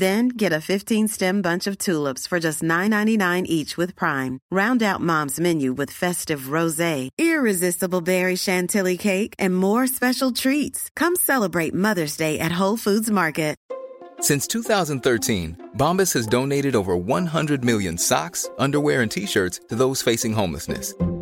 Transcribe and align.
then 0.00 0.28
get 0.40 0.52
fifteen 0.68 1.40
bunch 1.44 1.66
of 1.68 1.74
tulips 1.84 2.28
for 2.28 2.38
just 2.40 2.62
nine 2.62 2.94
each 3.48 3.78
وائم 3.78 4.36
round 4.56 4.82
more special 9.50 10.30
treat 10.42 10.78
come 11.00 11.14
celebrate 11.26 11.74
mother's 11.84 12.18
day 12.18 12.42
donated 16.30 16.76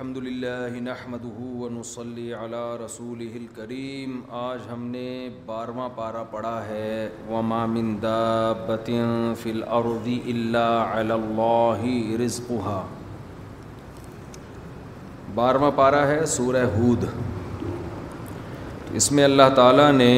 الحمد 0.00 0.16
للہ 0.24 1.66
رسول 2.84 3.26
کریم 3.54 4.18
آج 4.38 4.58
ہم 4.72 4.82
نے 4.86 5.06
بارواں 5.46 5.88
پارہ 5.96 6.24
پڑھا 6.30 6.60
ہے 6.66 7.08
اللہ 10.26 11.00
بارواں 15.34 15.70
پارہ 15.76 16.04
ہے 16.10 16.20
سورہ 16.34 16.64
ہود 16.76 17.04
اس 19.00 19.10
میں 19.12 19.24
اللہ 19.24 19.54
تعالیٰ 19.56 19.90
نے 19.92 20.12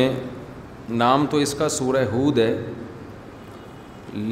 نام 1.04 1.26
تو 1.30 1.36
اس 1.46 1.54
کا 1.60 1.68
سورہ 1.78 2.04
ہود 2.12 2.38
ہے 2.46 2.52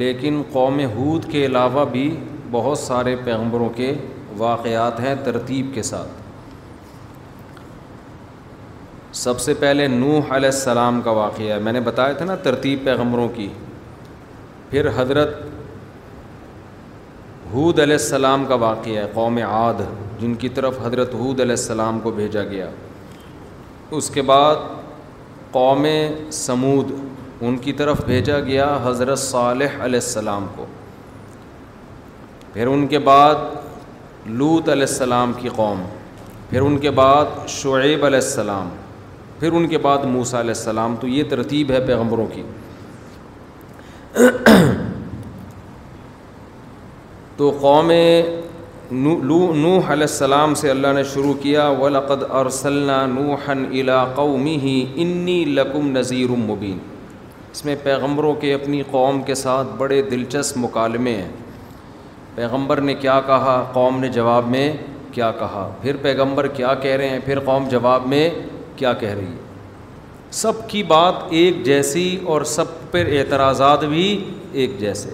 لیکن 0.03 0.41
قوم 0.51 0.79
ہود 0.95 1.31
کے 1.31 1.45
علاوہ 1.45 1.85
بھی 1.97 2.09
بہت 2.51 2.77
سارے 2.79 3.15
پیغمبروں 3.25 3.69
کے 3.75 3.93
واقعات 4.37 4.99
ہیں 4.99 5.13
ترتیب 5.23 5.71
کے 5.73 5.83
ساتھ 5.83 6.25
سب 9.17 9.39
سے 9.39 9.53
پہلے 9.59 9.87
نوح 9.87 10.35
علیہ 10.35 10.49
السلام 10.49 11.01
کا 11.01 11.11
واقعہ 11.19 11.51
ہے 11.53 11.59
میں 11.67 11.71
نے 11.73 11.79
بتایا 11.85 12.13
تھا 12.17 12.25
نا 12.25 12.35
ترتیب 12.47 12.83
پیغمبروں 12.85 13.27
کی 13.35 13.47
پھر 14.69 14.89
حضرت 14.95 15.41
حود 17.53 17.79
علیہ 17.79 17.95
السلام 17.95 18.45
کا 18.45 18.55
واقعہ 18.69 18.95
ہے 18.97 19.05
قوم 19.13 19.37
عاد 19.47 19.81
جن 20.19 20.33
کی 20.43 20.49
طرف 20.59 20.77
حضرت 20.85 21.13
حود 21.15 21.39
علیہ 21.39 21.55
السلام 21.61 21.99
کو 22.03 22.11
بھیجا 22.19 22.43
گیا 22.51 22.69
اس 23.99 24.09
کے 24.13 24.21
بعد 24.31 24.55
قوم 25.51 25.85
سمود 26.45 26.91
ان 27.47 27.57
کی 27.65 27.73
طرف 27.79 28.03
بھیجا 28.05 28.39
گیا 28.45 28.67
حضرت 28.83 29.19
صالح 29.19 29.83
علیہ 29.85 29.99
السلام 30.03 30.47
کو 30.55 30.65
پھر 32.53 32.67
ان 32.67 32.85
کے 32.93 32.99
بعد 33.07 33.35
لوت 34.29 34.69
علیہ 34.69 34.85
السلام 34.89 35.31
کی 35.39 35.49
قوم 35.55 35.81
پھر 36.49 36.61
ان 36.61 36.77
کے 36.79 36.91
بعد 36.91 37.25
شعیب 37.49 38.05
علیہ 38.05 38.17
السلام 38.23 38.69
پھر 39.39 39.51
ان 39.53 39.67
کے 39.69 39.77
بعد 39.77 40.03
موسا 40.13 40.39
علیہ 40.39 40.53
السلام 40.57 40.95
تو 41.01 41.07
یہ 41.07 41.23
ترتیب 41.29 41.71
ہے 41.71 41.79
پیغمبروں 41.87 42.25
کی 42.33 42.43
تو 47.37 47.51
قوم 47.61 47.91
نوح 48.91 49.91
علیہ 49.93 50.03
السلام 50.03 50.53
سے 50.55 50.69
اللہ 50.71 50.93
نے 50.95 51.03
شروع 51.13 51.33
کیا 51.41 51.67
ولقد 51.81 52.23
اور 52.29 52.45
نوحن 52.65 53.11
نوح 53.15 53.49
علاقومی 53.81 54.57
ہی 54.61 54.85
انی 55.03 55.43
لقم 55.55 55.89
نذیر 55.97 56.29
المبین 56.39 56.77
اس 57.51 57.65
میں 57.65 57.75
پیغمبروں 57.83 58.33
کے 58.41 58.53
اپنی 58.53 58.81
قوم 58.91 59.21
کے 59.23 59.35
ساتھ 59.35 59.67
بڑے 59.77 60.01
دلچسپ 60.11 60.57
مکالمے 60.57 61.15
ہیں 61.21 61.29
پیغمبر 62.37 62.77
نے 62.87 62.93
کیا 62.95 63.19
کہا 63.27 63.53
قوم 63.73 63.99
نے 63.99 64.07
جواب 64.15 64.47
میں 64.47 64.67
کیا 65.11 65.31
کہا 65.37 65.67
پھر 65.81 65.95
پیغمبر 66.01 66.47
کیا 66.57 66.73
کہہ 66.81 66.95
رہے 66.97 67.09
ہیں 67.09 67.19
پھر 67.25 67.39
قوم 67.45 67.67
جواب 67.69 68.05
میں 68.07 68.29
کیا 68.79 68.91
کہہ 69.03 69.13
رہی 69.15 69.25
ہے 69.25 69.45
سب 70.41 70.67
کی 70.69 70.83
بات 70.91 71.23
ایک 71.39 71.63
جیسی 71.65 72.03
اور 72.33 72.41
سب 72.55 72.75
پر 72.91 73.07
اعتراضات 73.17 73.83
بھی 73.93 74.05
ایک 74.61 74.79
جیسے 74.79 75.13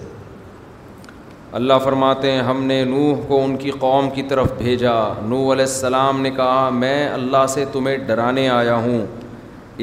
اللہ 1.60 1.78
فرماتے 1.84 2.30
ہیں 2.32 2.40
ہم 2.42 2.62
نے 2.64 2.82
نوح 2.84 3.24
کو 3.28 3.42
ان 3.44 3.56
کی 3.62 3.70
قوم 3.80 4.10
کی 4.14 4.22
طرف 4.28 4.52
بھیجا 4.58 4.92
نوح 5.28 5.52
علیہ 5.52 5.64
السلام 5.66 6.20
نے 6.22 6.30
کہا 6.36 6.68
میں 6.84 7.00
اللہ 7.08 7.46
سے 7.54 7.64
تمہیں 7.72 7.96
ڈرانے 8.06 8.48
آیا 8.60 8.74
ہوں 8.86 9.00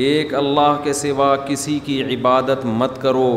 ایک 0.07 0.34
اللہ 0.44 0.78
کے 0.84 0.94
سوا 1.03 1.35
کسی 1.47 1.80
کی 1.85 2.01
عبادت 2.16 2.66
مت 2.81 3.01
کرو 3.01 3.30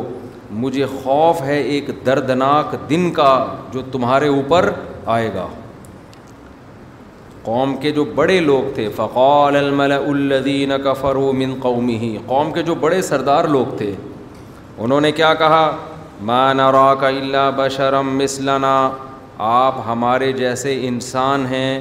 مجھے 0.63 0.87
خوف 1.03 1.41
ہے 1.43 1.57
ایک 1.73 1.89
دردناک 2.07 2.75
دن 2.91 3.11
کا 3.13 3.31
جو 3.73 3.83
تمہارے 3.93 4.29
اوپر 4.35 4.69
آئے 5.15 5.31
گا 5.35 5.47
قوم 7.45 7.75
کے 7.81 7.91
جو 7.97 8.05
بڑے 8.19 8.39
لوگ 8.41 8.73
تھے 8.75 8.89
فقال 8.97 9.57
الملا 9.57 10.77
کا 10.85 10.93
فرو 11.01 11.33
من 11.41 11.55
قومی 11.63 11.97
ہی 11.99 12.17
قوم 12.27 12.53
کے 12.53 12.63
جو 12.69 12.75
بڑے 12.87 13.01
سردار 13.09 13.45
لوگ 13.57 13.77
تھے 13.79 13.95
انہوں 14.79 15.01
نے 15.01 15.13
کیا 15.19 15.33
کہا 15.43 15.65
مانا 16.31 16.71
کا 17.01 17.09
اللہ 17.09 17.51
بشرم 17.57 18.17
مثلنا 18.19 18.75
آپ 19.51 19.83
ہمارے 19.87 20.33
جیسے 20.33 20.79
انسان 20.89 21.47
ہیں 21.51 21.81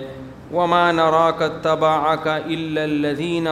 وہ 0.51 0.67
مانا 0.67 1.29
کا 1.37 1.47
تباہ 1.63 2.13
کا 2.23 2.37
ددین 2.49 3.47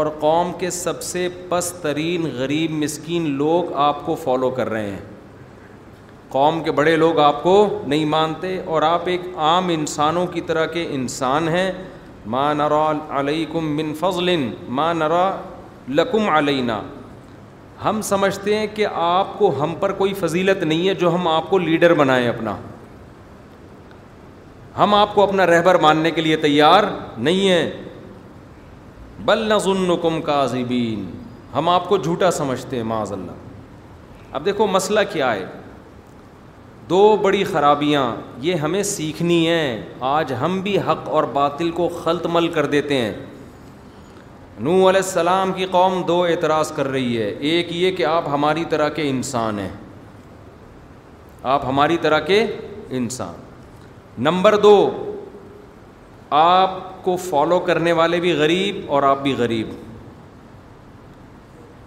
اور 0.00 0.06
قوم 0.20 0.50
کے 0.58 0.68
سب 0.70 1.02
سے 1.02 1.28
پست 1.48 1.82
ترین 1.82 2.26
غریب 2.36 2.70
مسکین 2.82 3.24
لوگ 3.38 3.72
آپ 3.86 3.98
کو 4.06 4.14
فالو 4.22 4.48
کر 4.58 4.68
رہے 4.70 4.90
ہیں 4.90 5.00
قوم 6.34 6.62
کے 6.64 6.72
بڑے 6.78 6.94
لوگ 6.96 7.18
آپ 7.20 7.42
کو 7.42 7.54
نہیں 7.86 8.04
مانتے 8.14 8.56
اور 8.64 8.82
آپ 8.82 9.08
ایک 9.14 9.20
عام 9.48 9.68
انسانوں 9.74 10.26
کی 10.32 10.40
طرح 10.50 10.64
کے 10.76 10.86
انسان 10.90 11.48
ہیں 11.56 11.70
ما 12.34 12.52
نرا 12.62 12.84
علیکم 13.18 13.68
من 13.76 13.92
فضل 14.00 14.34
ما 14.80 14.92
نرا 15.02 15.26
لکم 15.98 16.28
علینا 16.36 16.80
ہم 17.84 18.00
سمجھتے 18.14 18.58
ہیں 18.58 18.66
کہ 18.74 18.86
آپ 19.10 19.38
کو 19.38 19.52
ہم 19.62 19.74
پر 19.80 19.92
کوئی 20.02 20.14
فضیلت 20.20 20.62
نہیں 20.62 20.88
ہے 20.88 20.94
جو 21.04 21.14
ہم 21.14 21.28
آپ 21.28 21.50
کو 21.50 21.58
لیڈر 21.68 21.94
بنائیں 22.02 22.28
اپنا 22.28 22.56
ہم 24.78 24.94
آپ 24.94 25.14
کو 25.14 25.22
اپنا 25.22 25.46
رہبر 25.46 25.78
ماننے 25.80 26.10
کے 26.10 26.20
لیے 26.20 26.36
تیار 26.48 26.84
نہیں 27.28 27.48
ہیں 27.48 27.70
بل 29.24 29.38
نظنکم 29.52 30.20
کاذبین 30.26 31.04
ہم 31.54 31.68
آپ 31.68 31.88
کو 31.88 31.96
جھوٹا 31.96 32.30
سمجھتے 32.36 32.76
ہیں 32.76 32.82
معاذ 32.92 33.12
اللہ 33.12 34.32
اب 34.38 34.44
دیکھو 34.44 34.66
مسئلہ 34.66 35.00
کیا 35.12 35.32
ہے 35.34 35.44
دو 36.90 37.16
بڑی 37.22 37.42
خرابیاں 37.50 38.04
یہ 38.46 38.54
ہمیں 38.64 38.82
سیکھنی 38.92 39.46
ہیں 39.48 39.82
آج 40.14 40.32
ہم 40.40 40.60
بھی 40.62 40.76
حق 40.88 41.08
اور 41.08 41.24
باطل 41.32 41.70
کو 41.76 41.88
خلط 42.02 42.26
مل 42.32 42.48
کر 42.54 42.66
دیتے 42.74 42.98
ہیں 43.00 43.12
نو 44.60 44.72
علیہ 44.88 45.00
السلام 45.04 45.52
کی 45.56 45.66
قوم 45.70 46.02
دو 46.08 46.20
اعتراض 46.30 46.72
کر 46.76 46.88
رہی 46.90 47.16
ہے 47.22 47.28
ایک 47.50 47.72
یہ 47.72 47.90
کہ 47.96 48.04
آپ 48.06 48.28
ہماری 48.32 48.64
طرح 48.70 48.88
کے 48.96 49.08
انسان 49.10 49.58
ہیں 49.58 49.70
آپ 51.54 51.64
ہماری 51.68 51.96
طرح 52.02 52.20
کے 52.32 52.44
انسان 52.98 53.40
نمبر 54.28 54.56
دو 54.68 54.74
آپ 56.40 56.72
کو 57.04 57.14
فالو 57.30 57.58
کرنے 57.60 57.92
والے 57.92 58.18
بھی 58.20 58.32
غریب 58.36 58.76
اور 58.92 59.02
آپ 59.02 59.22
بھی 59.22 59.32
غریب 59.38 59.68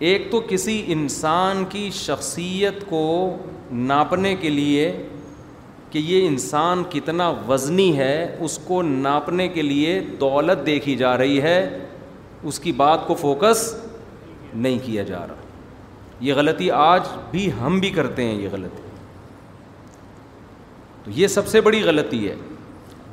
ایک 0.10 0.28
تو 0.32 0.40
کسی 0.50 0.82
انسان 0.96 1.64
کی 1.70 1.90
شخصیت 1.94 2.84
کو 2.90 3.02
ناپنے 3.92 4.36
کے 4.42 4.50
لیے 4.50 4.92
کہ 5.92 5.98
یہ 6.12 6.28
انسان 6.28 6.84
کتنا 6.92 7.30
وزنی 7.48 7.90
ہے 7.98 8.16
اس 8.46 8.58
کو 8.66 8.82
ناپنے 8.82 9.48
کے 9.50 9.62
لیے 9.62 10.00
دولت 10.20 10.66
دیکھی 10.66 10.96
جا 10.96 11.18
رہی 11.18 11.42
ہے 11.42 11.58
اس 12.52 12.60
کی 12.60 12.72
بات 12.84 13.08
کو 13.08 13.16
فوکس 13.22 13.68
نہیں 14.54 14.78
کیا 14.86 15.04
جا 15.04 15.26
رہا 15.28 16.24
یہ 16.28 16.34
غلطی 16.34 16.70
آج 16.72 17.08
بھی 17.32 17.50
ہم 17.62 17.80
بھی 17.80 17.90
کرتے 18.00 18.24
ہیں 18.26 18.36
یہ 18.42 18.48
غلطی 18.52 18.82
تو 21.04 21.12
یہ 21.20 21.28
سب 21.40 21.48
سے 21.48 21.62
بڑی 21.62 21.82
غلطی 21.86 22.28
ہے 22.28 22.36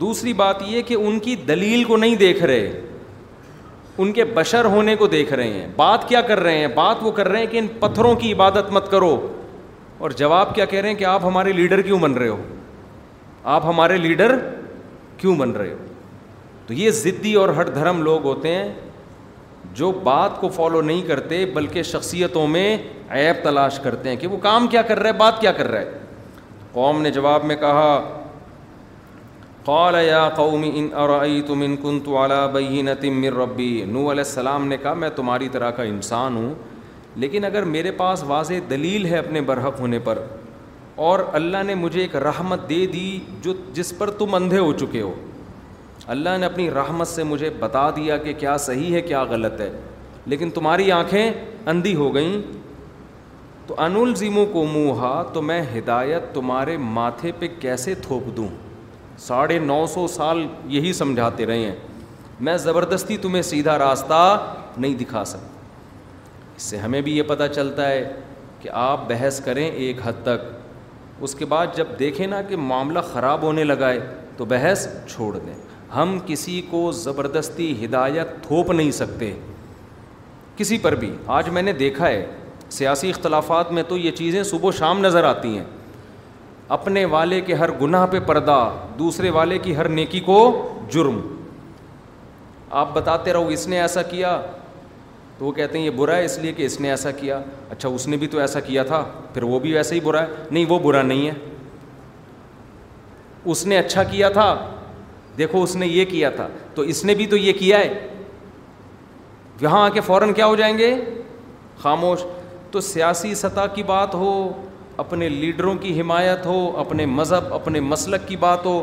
دوسری 0.02 0.32
بات 0.42 0.62
یہ 0.66 0.82
کہ 0.86 0.94
ان 0.98 1.18
کی 1.26 1.34
دلیل 1.48 1.84
کو 1.90 1.96
نہیں 1.96 2.16
دیکھ 2.26 2.42
رہے 2.50 2.80
ان 4.02 4.12
کے 4.12 4.24
بشر 4.38 4.64
ہونے 4.74 4.94
کو 5.00 5.06
دیکھ 5.14 5.32
رہے 5.32 5.50
ہیں 5.52 5.66
بات 5.76 6.08
کیا 6.08 6.20
کر 6.30 6.40
رہے 6.46 6.58
ہیں 6.58 6.66
بات 6.76 7.02
وہ 7.02 7.10
کر 7.18 7.28
رہے 7.28 7.38
ہیں 7.40 7.46
کہ 7.52 7.58
ان 7.58 7.66
پتھروں 7.80 8.14
کی 8.22 8.32
عبادت 8.32 8.70
مت 8.76 8.90
کرو 8.90 9.12
اور 10.04 10.10
جواب 10.22 10.54
کیا 10.54 10.64
کہہ 10.72 10.80
رہے 10.80 10.88
ہیں 10.88 10.96
کہ 10.96 11.04
آپ 11.10 11.24
ہمارے 11.24 11.52
لیڈر 11.58 11.82
کیوں 11.88 11.98
بن 12.06 12.12
رہے 12.22 12.28
ہو 12.28 12.40
آپ 13.56 13.64
ہمارے 13.66 13.96
لیڈر 14.06 14.36
کیوں 15.18 15.36
بن 15.38 15.50
رہے 15.60 15.72
ہو 15.72 15.78
تو 16.66 16.74
یہ 16.80 16.90
ضدی 17.02 17.34
اور 17.42 17.48
ہٹ 17.60 17.74
دھرم 17.74 18.02
لوگ 18.02 18.24
ہوتے 18.30 18.54
ہیں 18.54 18.68
جو 19.80 19.90
بات 20.08 20.40
کو 20.40 20.48
فالو 20.56 20.80
نہیں 20.88 21.02
کرتے 21.08 21.44
بلکہ 21.54 21.82
شخصیتوں 21.92 22.46
میں 22.56 22.68
عیب 23.18 23.44
تلاش 23.44 23.78
کرتے 23.82 24.08
ہیں 24.08 24.16
کہ 24.16 24.26
وہ 24.32 24.36
کام 24.48 24.66
کیا 24.74 24.82
کر 24.90 24.98
رہا 24.98 25.08
ہے 25.10 25.18
بات 25.24 25.40
کیا 25.40 25.52
کر 25.60 25.68
رہا 25.72 25.80
ہے 25.80 25.98
قوم 26.72 27.00
نے 27.02 27.10
جواب 27.20 27.44
میں 27.44 27.56
کہا 27.66 27.86
یا 29.68 30.28
قوم 30.36 30.62
ان 30.74 30.88
اور 31.00 31.08
ان 31.24 31.74
کن 31.82 31.98
تو 32.04 32.24
بینت 32.52 33.04
من 33.04 33.24
ربی 33.36 33.82
نو 33.88 34.00
علیہ 34.10 34.24
السلام 34.26 34.66
نے 34.68 34.76
کہا 34.82 34.92
میں 35.02 35.08
تمہاری 35.16 35.48
طرح 35.52 35.70
کا 35.76 35.82
انسان 35.90 36.36
ہوں 36.36 36.52
لیکن 37.22 37.44
اگر 37.44 37.62
میرے 37.74 37.90
پاس 37.96 38.22
واضح 38.26 38.62
دلیل 38.70 39.06
ہے 39.06 39.18
اپنے 39.18 39.40
برحق 39.50 39.80
ہونے 39.80 39.98
پر 40.04 40.18
اور 41.08 41.18
اللہ 41.38 41.62
نے 41.66 41.74
مجھے 41.74 42.00
ایک 42.00 42.16
رحمت 42.24 42.68
دے 42.68 42.84
دی 42.92 43.08
جو 43.42 43.52
جس 43.74 43.92
پر 43.98 44.10
تم 44.18 44.34
اندھے 44.34 44.58
ہو 44.58 44.72
چکے 44.78 45.00
ہو 45.02 45.12
اللہ 46.14 46.36
نے 46.40 46.46
اپنی 46.46 46.70
رحمت 46.70 47.08
سے 47.08 47.22
مجھے 47.24 47.50
بتا 47.60 47.88
دیا 47.96 48.16
کہ 48.24 48.32
کیا 48.38 48.56
صحیح 48.66 48.94
ہے 48.94 49.00
کیا 49.02 49.22
غلط 49.30 49.60
ہے 49.60 49.70
لیکن 50.32 50.50
تمہاری 50.54 50.90
آنکھیں 50.92 51.30
اندھی 51.72 51.94
ہو 51.94 52.14
گئیں 52.14 52.40
تو 53.66 53.74
انلزیموں 53.84 54.46
کو 54.52 54.64
منہ 54.72 55.22
تو 55.32 55.42
میں 55.50 55.62
ہدایت 55.76 56.34
تمہارے 56.34 56.76
ماتھے 56.98 57.32
پہ 57.38 57.48
کیسے 57.60 57.94
تھوپ 58.02 58.36
دوں 58.36 58.48
ساڑھے 59.18 59.58
نو 59.58 59.84
سو 59.94 60.06
سال 60.08 60.46
یہی 60.72 60.92
سمجھاتے 60.92 61.46
رہے 61.46 61.58
ہیں 61.64 61.74
میں 62.46 62.56
زبردستی 62.58 63.16
تمہیں 63.22 63.42
سیدھا 63.42 63.76
راستہ 63.78 64.20
نہیں 64.76 64.94
دکھا 64.98 65.24
سکتا 65.24 65.58
اس 66.56 66.62
سے 66.62 66.76
ہمیں 66.78 67.00
بھی 67.02 67.16
یہ 67.16 67.22
پتہ 67.26 67.42
چلتا 67.54 67.88
ہے 67.88 68.12
کہ 68.60 68.68
آپ 68.82 69.08
بحث 69.08 69.40
کریں 69.44 69.66
ایک 69.66 69.96
حد 70.04 70.22
تک 70.22 70.50
اس 71.24 71.34
کے 71.34 71.44
بعد 71.46 71.76
جب 71.76 71.86
دیکھیں 71.98 72.26
نا 72.26 72.40
کہ 72.48 72.56
معاملہ 72.56 72.98
خراب 73.12 73.42
ہونے 73.42 73.64
لگا 73.64 73.88
ہے 73.90 73.98
تو 74.36 74.44
بحث 74.48 74.86
چھوڑ 75.10 75.36
دیں 75.38 75.54
ہم 75.94 76.18
کسی 76.26 76.60
کو 76.70 76.90
زبردستی 77.02 77.74
ہدایت 77.84 78.28
تھوپ 78.46 78.70
نہیں 78.72 78.90
سکتے 78.92 79.32
کسی 80.56 80.78
پر 80.82 80.94
بھی 80.94 81.14
آج 81.38 81.48
میں 81.50 81.62
نے 81.62 81.72
دیکھا 81.72 82.08
ہے 82.08 82.24
سیاسی 82.70 83.10
اختلافات 83.10 83.72
میں 83.72 83.82
تو 83.88 83.96
یہ 83.98 84.10
چیزیں 84.16 84.42
صبح 84.42 84.68
و 84.68 84.72
شام 84.72 85.00
نظر 85.04 85.24
آتی 85.24 85.56
ہیں 85.56 85.64
اپنے 86.74 87.04
والے 87.12 87.40
کے 87.46 87.54
ہر 87.60 87.70
گناہ 87.80 88.04
پہ 88.10 88.18
پردہ 88.26 88.52
دوسرے 88.98 89.30
والے 89.36 89.56
کی 89.64 89.74
ہر 89.76 89.88
نیکی 89.96 90.20
کو 90.28 90.36
جرم 90.92 91.18
آپ 92.82 92.94
بتاتے 92.94 93.32
رہو 93.32 93.48
اس 93.56 93.66
نے 93.68 93.80
ایسا 93.80 94.02
کیا 94.12 94.30
تو 95.38 95.44
وہ 95.46 95.50
کہتے 95.58 95.78
ہیں 95.78 95.84
یہ 95.84 95.90
برا 95.96 96.16
ہے 96.16 96.24
اس 96.24 96.38
لیے 96.38 96.52
کہ 96.60 96.66
اس 96.66 96.78
نے 96.80 96.90
ایسا 96.90 97.10
کیا 97.18 97.40
اچھا 97.76 97.88
اس 97.88 98.06
نے 98.08 98.16
بھی 98.22 98.26
تو 98.34 98.38
ایسا 98.44 98.60
کیا 98.70 98.82
تھا 98.92 99.02
پھر 99.34 99.42
وہ 99.52 99.58
بھی 99.66 99.72
ویسے 99.74 99.94
ہی 99.94 100.00
برا 100.08 100.22
ہے 100.22 100.46
نہیں 100.50 100.64
وہ 100.68 100.78
برا 100.86 101.02
نہیں 101.10 101.26
ہے 101.28 101.32
اس 103.52 103.66
نے 103.66 103.78
اچھا 103.78 104.02
کیا 104.16 104.28
تھا 104.38 104.48
دیکھو 105.38 105.62
اس 105.62 105.76
نے 105.82 105.86
یہ 105.86 106.04
کیا 106.14 106.30
تھا 106.38 106.48
تو 106.74 106.82
اس 106.94 107.04
نے 107.04 107.14
بھی 107.20 107.26
تو 107.26 107.36
یہ 107.36 107.52
کیا 107.58 107.78
ہے 107.78 107.92
یہاں 109.60 109.84
آ 109.84 109.88
کے 109.94 110.00
فوراً 110.06 110.32
کیا 110.40 110.46
ہو 110.46 110.56
جائیں 110.64 110.76
گے 110.78 110.94
خاموش 111.82 112.24
تو 112.70 112.80
سیاسی 112.92 113.34
سطح 113.44 113.66
کی 113.74 113.82
بات 113.94 114.14
ہو 114.14 114.32
اپنے 114.98 115.28
لیڈروں 115.28 115.74
کی 115.80 116.00
حمایت 116.00 116.46
ہو 116.46 116.56
اپنے 116.80 117.04
مذہب 117.06 117.52
اپنے 117.54 117.80
مسلک 117.80 118.26
کی 118.28 118.36
بات 118.40 118.64
ہو 118.66 118.82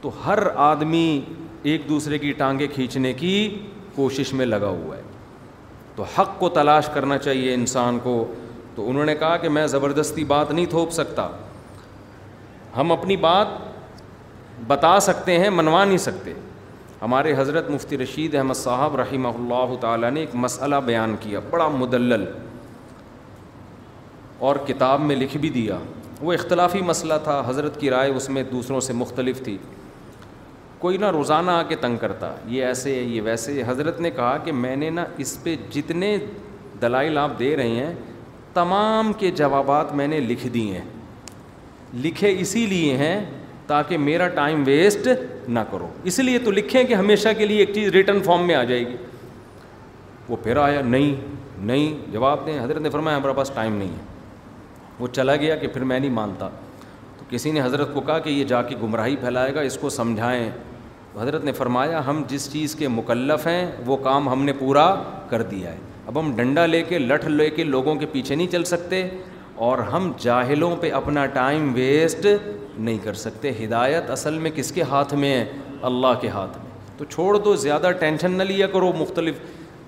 تو 0.00 0.10
ہر 0.26 0.38
آدمی 0.66 1.10
ایک 1.70 1.88
دوسرے 1.88 2.18
کی 2.18 2.32
ٹانگیں 2.36 2.66
کھینچنے 2.74 3.12
کی 3.16 3.32
کوشش 3.94 4.32
میں 4.34 4.46
لگا 4.46 4.68
ہوا 4.68 4.96
ہے 4.96 5.02
تو 5.96 6.04
حق 6.18 6.38
کو 6.38 6.48
تلاش 6.48 6.88
کرنا 6.94 7.18
چاہیے 7.18 7.54
انسان 7.54 7.98
کو 8.02 8.24
تو 8.74 8.88
انہوں 8.90 9.04
نے 9.04 9.14
کہا 9.14 9.36
کہ 9.36 9.48
میں 9.56 9.66
زبردستی 9.66 10.24
بات 10.24 10.50
نہیں 10.50 10.66
تھوپ 10.70 10.90
سکتا 10.92 11.28
ہم 12.76 12.92
اپنی 12.92 13.16
بات 13.26 13.46
بتا 14.66 14.98
سکتے 15.00 15.38
ہیں 15.38 15.50
منوا 15.50 15.84
نہیں 15.84 15.98
سکتے 15.98 16.32
ہمارے 17.02 17.34
حضرت 17.36 17.68
مفتی 17.70 17.98
رشید 17.98 18.34
احمد 18.34 18.54
صاحب 18.54 18.96
رحمہ 19.00 19.28
اللہ 19.34 19.74
تعالیٰ 19.80 20.10
نے 20.10 20.20
ایک 20.20 20.34
مسئلہ 20.44 20.76
بیان 20.86 21.14
کیا 21.20 21.40
بڑا 21.50 21.68
مدلل 21.78 22.24
اور 24.48 24.56
کتاب 24.66 25.00
میں 25.00 25.14
لکھ 25.16 25.36
بھی 25.40 25.48
دیا 25.56 25.76
وہ 26.20 26.32
اختلافی 26.32 26.80
مسئلہ 26.82 27.14
تھا 27.24 27.42
حضرت 27.46 27.78
کی 27.80 27.90
رائے 27.90 28.10
اس 28.10 28.28
میں 28.36 28.42
دوسروں 28.52 28.80
سے 28.86 28.92
مختلف 29.02 29.42
تھی 29.44 29.56
کوئی 30.84 30.96
نہ 30.98 31.10
روزانہ 31.16 31.50
آ 31.50 31.62
کے 31.68 31.76
تنگ 31.80 31.96
کرتا 32.00 32.32
یہ 32.54 32.64
ایسے 32.66 32.94
ہے 32.94 33.02
یہ 33.02 33.20
ویسے 33.24 33.62
حضرت 33.66 34.00
نے 34.00 34.10
کہا 34.10 34.36
کہ 34.44 34.52
میں 34.62 34.74
نے 34.76 34.88
نا 34.90 35.04
اس 35.24 35.36
پہ 35.42 35.54
جتنے 35.74 36.16
دلائل 36.82 37.18
آپ 37.18 37.38
دے 37.38 37.54
رہے 37.56 37.84
ہیں 37.84 37.92
تمام 38.54 39.12
کے 39.18 39.30
جوابات 39.42 39.92
میں 40.00 40.06
نے 40.08 40.20
لکھ 40.20 40.46
دیے 40.54 40.78
ہیں 40.78 40.84
لکھے 42.04 42.34
اسی 42.40 42.66
لیے 42.66 42.96
ہیں 42.96 43.18
تاکہ 43.66 43.98
میرا 44.08 44.28
ٹائم 44.42 44.62
ویسٹ 44.66 45.08
نہ 45.48 45.60
کرو 45.70 45.88
اس 46.10 46.18
لیے 46.18 46.38
تو 46.44 46.50
لکھیں 46.50 46.82
کہ 46.84 46.94
ہمیشہ 46.94 47.28
کے 47.38 47.46
لیے 47.46 47.58
ایک 47.64 47.74
چیز 47.74 47.90
ریٹرن 47.92 48.22
فارم 48.22 48.46
میں 48.46 48.54
آ 48.54 48.64
جائے 48.64 48.86
گی 48.88 48.96
وہ 50.28 50.36
پھر 50.42 50.56
آیا 50.66 50.80
نہیں 50.84 51.14
نہیں 51.72 51.98
جواب 52.12 52.46
دیں 52.46 52.62
حضرت 52.62 52.82
نے 52.82 52.90
فرمایا 52.90 53.16
ہمارے 53.16 53.32
پاس 53.36 53.50
ٹائم 53.54 53.74
نہیں 53.76 53.92
ہے 53.96 54.10
وہ 55.02 55.06
چلا 55.12 55.34
گیا 55.42 55.54
کہ 55.60 55.68
پھر 55.74 55.84
میں 55.90 55.98
نہیں 55.98 56.10
مانتا 56.16 56.48
تو 57.18 57.24
کسی 57.30 57.50
نے 57.52 57.60
حضرت 57.62 57.88
کو 57.94 58.00
کہا 58.08 58.18
کہ 58.24 58.30
یہ 58.30 58.44
جا 58.50 58.60
کے 58.68 58.74
گمراہی 58.82 59.16
پھیلائے 59.20 59.54
گا 59.54 59.60
اس 59.68 59.78
کو 59.80 59.88
سمجھائیں 59.90 60.50
حضرت 61.20 61.44
نے 61.44 61.52
فرمایا 61.52 62.06
ہم 62.06 62.22
جس 62.28 62.50
چیز 62.52 62.74
کے 62.78 62.88
مکلف 62.98 63.46
ہیں 63.46 63.64
وہ 63.86 63.96
کام 64.04 64.28
ہم 64.28 64.44
نے 64.44 64.52
پورا 64.58 64.84
کر 65.30 65.42
دیا 65.54 65.72
ہے 65.72 65.78
اب 66.10 66.18
ہم 66.20 66.32
ڈنڈا 66.36 66.66
لے 66.66 66.82
کے 66.88 66.98
لٹھ 66.98 67.26
لے 67.28 67.48
کے 67.56 67.64
لوگوں 67.72 67.94
کے 68.02 68.06
پیچھے 68.12 68.34
نہیں 68.34 68.52
چل 68.52 68.64
سکتے 68.74 69.02
اور 69.68 69.78
ہم 69.92 70.10
جاہلوں 70.26 70.70
پہ 70.80 70.90
اپنا 71.00 71.26
ٹائم 71.38 71.70
ویسٹ 71.74 72.26
نہیں 72.26 72.98
کر 73.04 73.14
سکتے 73.24 73.52
ہدایت 73.64 74.10
اصل 74.18 74.38
میں 74.44 74.50
کس 74.54 74.72
کے 74.72 74.82
ہاتھ 74.92 75.14
میں 75.24 75.34
ہے 75.34 75.44
اللہ 75.90 76.14
کے 76.20 76.28
ہاتھ 76.36 76.56
میں 76.58 76.70
تو 76.98 77.04
چھوڑ 77.14 77.36
دو 77.44 77.54
زیادہ 77.66 77.90
ٹینشن 78.00 78.32
نہ 78.38 78.42
لیا 78.52 78.66
کرو 78.76 78.92
مختلف 79.00 79.38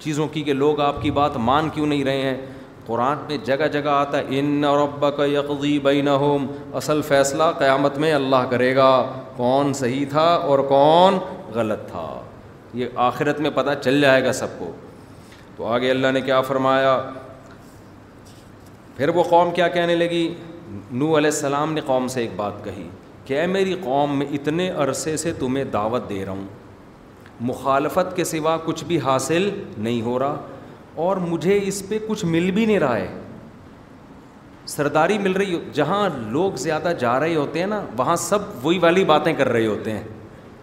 چیزوں 0.07 0.27
کی 0.33 0.43
کہ 0.49 0.53
لوگ 0.67 0.81
آپ 0.91 1.03
کی 1.03 1.11
بات 1.23 1.37
مان 1.51 1.69
کیوں 1.75 1.87
نہیں 1.87 2.05
رہے 2.05 2.23
ہیں 2.23 2.37
قرآن 2.87 3.17
میں 3.29 3.37
جگہ 3.45 3.67
جگہ 3.73 3.89
آتا 3.89 4.19
ہے 4.19 4.39
ان 4.39 4.65
رب 4.83 5.05
کا 5.17 5.25
یقضی 5.27 5.79
بین 5.85 6.09
اصل 6.09 7.01
فیصلہ 7.09 7.43
قیامت 7.59 7.99
میں 7.99 8.13
اللہ 8.13 8.47
کرے 8.51 8.75
گا 8.77 8.91
کون 9.37 9.73
صحیح 9.75 10.05
تھا 10.11 10.27
اور 10.51 10.59
کون 10.73 11.19
غلط 11.55 11.87
تھا 11.91 12.07
یہ 12.81 12.99
آخرت 13.11 13.41
میں 13.41 13.51
پتہ 13.55 13.71
چل 13.83 14.01
جائے 14.01 14.25
گا 14.25 14.33
سب 14.41 14.59
کو 14.59 14.71
تو 15.57 15.67
آگے 15.73 15.91
اللہ 15.91 16.13
نے 16.15 16.21
کیا 16.21 16.41
فرمایا 16.51 16.99
پھر 18.97 19.09
وہ 19.15 19.23
قوم 19.31 19.51
کیا 19.55 19.69
کہنے 19.77 19.95
لگی 19.97 20.27
نو 20.69 21.17
علیہ 21.17 21.31
السلام 21.31 21.73
نے 21.73 21.81
قوم 21.87 22.07
سے 22.09 22.21
ایک 22.21 22.31
بات 22.37 22.65
کہی 22.65 22.89
کہ 23.27 23.41
اے 23.41 23.47
میری 23.47 23.75
قوم 23.85 24.19
میں 24.19 24.27
اتنے 24.39 24.69
عرصے 24.87 25.17
سے 25.17 25.33
تمہیں 25.39 25.65
دعوت 25.73 26.09
دے 26.09 26.25
رہا 26.25 26.33
ہوں 26.33 26.45
مخالفت 27.51 28.15
کے 28.17 28.25
سوا 28.25 28.57
کچھ 28.65 28.85
بھی 28.85 28.99
حاصل 29.05 29.49
نہیں 29.77 30.01
ہو 30.03 30.19
رہا 30.19 30.37
اور 31.03 31.17
مجھے 31.29 31.59
اس 31.67 31.83
پہ 31.89 31.99
کچھ 32.09 32.25
مل 32.25 32.51
بھی 32.55 32.65
نہیں 32.67 32.79
رہا 32.81 32.97
ہے 32.97 33.07
سرداری 34.69 35.19
مل 35.19 35.33
رہی 35.37 35.55
ہو 35.55 35.61
جہاں 35.75 36.09
لوگ 36.33 36.53
زیادہ 36.59 36.93
جا 36.99 37.19
رہے 37.21 37.35
ہوتے 37.37 37.59
ہیں 37.61 37.67
نا 37.67 37.81
وہاں 37.97 38.15
سب 38.27 38.39
وہی 38.63 38.79
والی 38.83 39.05
باتیں 39.05 39.33
کر 39.39 39.49
رہے 39.49 39.67
ہوتے 39.67 39.93
ہیں 39.93 40.05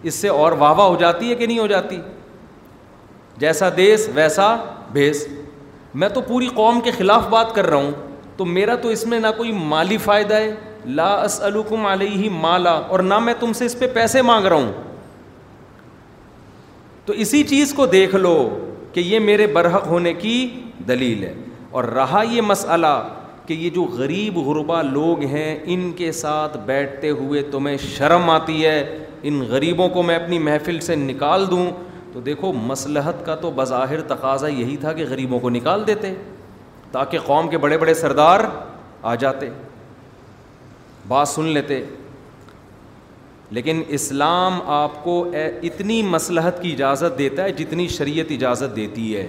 اس 0.09 0.15
سے 0.15 0.27
اور 0.29 0.51
واہ 0.59 0.73
واہ 0.77 0.87
ہو 0.87 0.95
جاتی 0.99 1.29
ہے 1.29 1.35
کہ 1.35 1.47
نہیں 1.47 1.59
ہو 1.59 1.67
جاتی 1.67 1.99
جیسا 3.39 3.69
دیس 3.77 4.07
ویسا 4.13 4.55
بھیس 4.93 5.27
میں 6.01 6.09
تو 6.13 6.21
پوری 6.27 6.47
قوم 6.55 6.79
کے 6.83 6.91
خلاف 6.97 7.27
بات 7.29 7.53
کر 7.55 7.65
رہا 7.69 7.77
ہوں 7.77 7.91
تو 8.37 8.45
میرا 8.45 8.75
تو 8.81 8.89
اس 8.89 9.05
میں 9.07 9.19
نہ 9.19 9.27
کوئی 9.37 9.51
مالی 9.65 9.97
فائدہ 10.03 10.35
ہے 10.35 10.53
لا 10.85 11.11
اسلکم 11.23 11.85
علیہ 11.85 12.29
مالا 12.41 12.71
اور 12.79 12.99
نہ 13.13 13.19
میں 13.19 13.33
تم 13.39 13.53
سے 13.53 13.65
اس 13.65 13.77
پہ 13.79 13.87
پیسے 13.93 14.21
مانگ 14.29 14.45
رہا 14.45 14.55
ہوں 14.55 14.71
تو 17.05 17.13
اسی 17.25 17.43
چیز 17.47 17.73
کو 17.77 17.85
دیکھ 17.85 18.15
لو 18.15 18.33
کہ 18.93 18.99
یہ 18.99 19.19
میرے 19.19 19.47
برحق 19.53 19.87
ہونے 19.87 20.13
کی 20.13 20.33
دلیل 20.87 21.23
ہے 21.23 21.33
اور 21.77 21.83
رہا 21.97 22.21
یہ 22.29 22.41
مسئلہ 22.41 22.87
کہ 23.45 23.53
یہ 23.53 23.69
جو 23.75 23.83
غریب 23.93 24.37
غربا 24.47 24.81
لوگ 24.81 25.23
ہیں 25.31 25.55
ان 25.73 25.91
کے 25.97 26.11
ساتھ 26.21 26.57
بیٹھتے 26.65 27.09
ہوئے 27.19 27.41
تمہیں 27.51 27.77
شرم 27.97 28.29
آتی 28.29 28.65
ہے 28.65 28.79
ان 29.29 29.39
غریبوں 29.49 29.87
کو 29.93 30.03
میں 30.03 30.15
اپنی 30.15 30.39
محفل 30.49 30.79
سے 30.89 30.95
نکال 30.95 31.49
دوں 31.51 31.65
تو 32.13 32.19
دیکھو 32.21 32.51
مصلحت 32.65 33.25
کا 33.25 33.35
تو 33.41 33.51
بظاہر 33.55 34.01
تقاضا 34.07 34.47
یہی 34.47 34.77
تھا 34.77 34.93
کہ 34.93 35.05
غریبوں 35.09 35.39
کو 35.39 35.49
نکال 35.49 35.85
دیتے 35.87 36.13
تاکہ 36.91 37.19
قوم 37.25 37.47
کے 37.49 37.57
بڑے 37.65 37.77
بڑے 37.77 37.93
سردار 37.93 38.39
آ 39.01 39.15
جاتے 39.23 39.49
بات 41.07 41.27
سن 41.27 41.45
لیتے 41.53 41.81
لیکن 43.55 43.81
اسلام 43.95 44.59
آپ 44.73 45.03
کو 45.03 45.13
اتنی 45.69 46.01
مصلحت 46.09 46.61
کی 46.61 46.71
اجازت 46.73 47.17
دیتا 47.17 47.43
ہے 47.43 47.51
جتنی 47.57 47.87
شریعت 47.95 48.31
اجازت 48.31 48.75
دیتی 48.75 49.15
ہے 49.15 49.27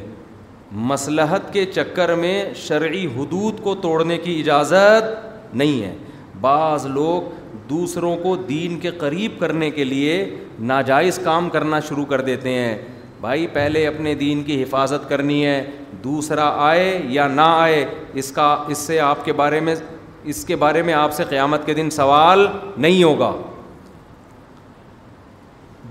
مسلحت 0.90 1.52
کے 1.52 1.64
چکر 1.74 2.14
میں 2.16 2.34
شرعی 2.66 3.04
حدود 3.16 3.60
کو 3.62 3.74
توڑنے 3.86 4.18
کی 4.24 4.38
اجازت 4.40 5.54
نہیں 5.54 5.82
ہے 5.84 5.92
بعض 6.40 6.86
لوگ 6.92 7.22
دوسروں 7.70 8.16
کو 8.22 8.36
دین 8.48 8.78
کے 8.80 8.90
قریب 8.98 9.32
کرنے 9.40 9.70
کے 9.70 9.84
لیے 9.84 10.14
ناجائز 10.70 11.18
کام 11.24 11.48
کرنا 11.50 11.80
شروع 11.88 12.04
کر 12.14 12.20
دیتے 12.30 12.54
ہیں 12.54 12.76
بھائی 13.20 13.46
پہلے 13.52 13.86
اپنے 13.86 14.14
دین 14.24 14.42
کی 14.44 14.62
حفاظت 14.62 15.08
کرنی 15.08 15.44
ہے 15.44 15.62
دوسرا 16.04 16.50
آئے 16.70 16.98
یا 17.18 17.26
نہ 17.34 17.46
آئے 17.54 17.84
اس 18.22 18.30
کا 18.38 18.52
اس 18.70 18.78
سے 18.88 19.00
آپ 19.12 19.24
کے 19.24 19.32
بارے 19.42 19.60
میں 19.68 19.74
اس 20.32 20.44
کے 20.44 20.56
بارے 20.56 20.82
میں 20.88 20.94
آپ 20.94 21.12
سے 21.14 21.24
قیامت 21.28 21.66
کے 21.66 21.74
دن 21.74 21.90
سوال 21.90 22.46
نہیں 22.76 23.02
ہوگا 23.04 23.32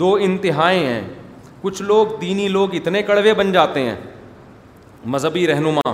دو 0.01 0.13
انتہائیں 0.27 0.85
ہیں 0.87 1.01
کچھ 1.61 1.81
لوگ 1.91 2.17
دینی 2.21 2.47
لوگ 2.57 2.73
اتنے 2.75 3.01
کڑوے 3.09 3.33
بن 3.41 3.51
جاتے 3.51 3.81
ہیں 3.87 3.95
مذہبی 5.15 5.47
رہنما 5.47 5.91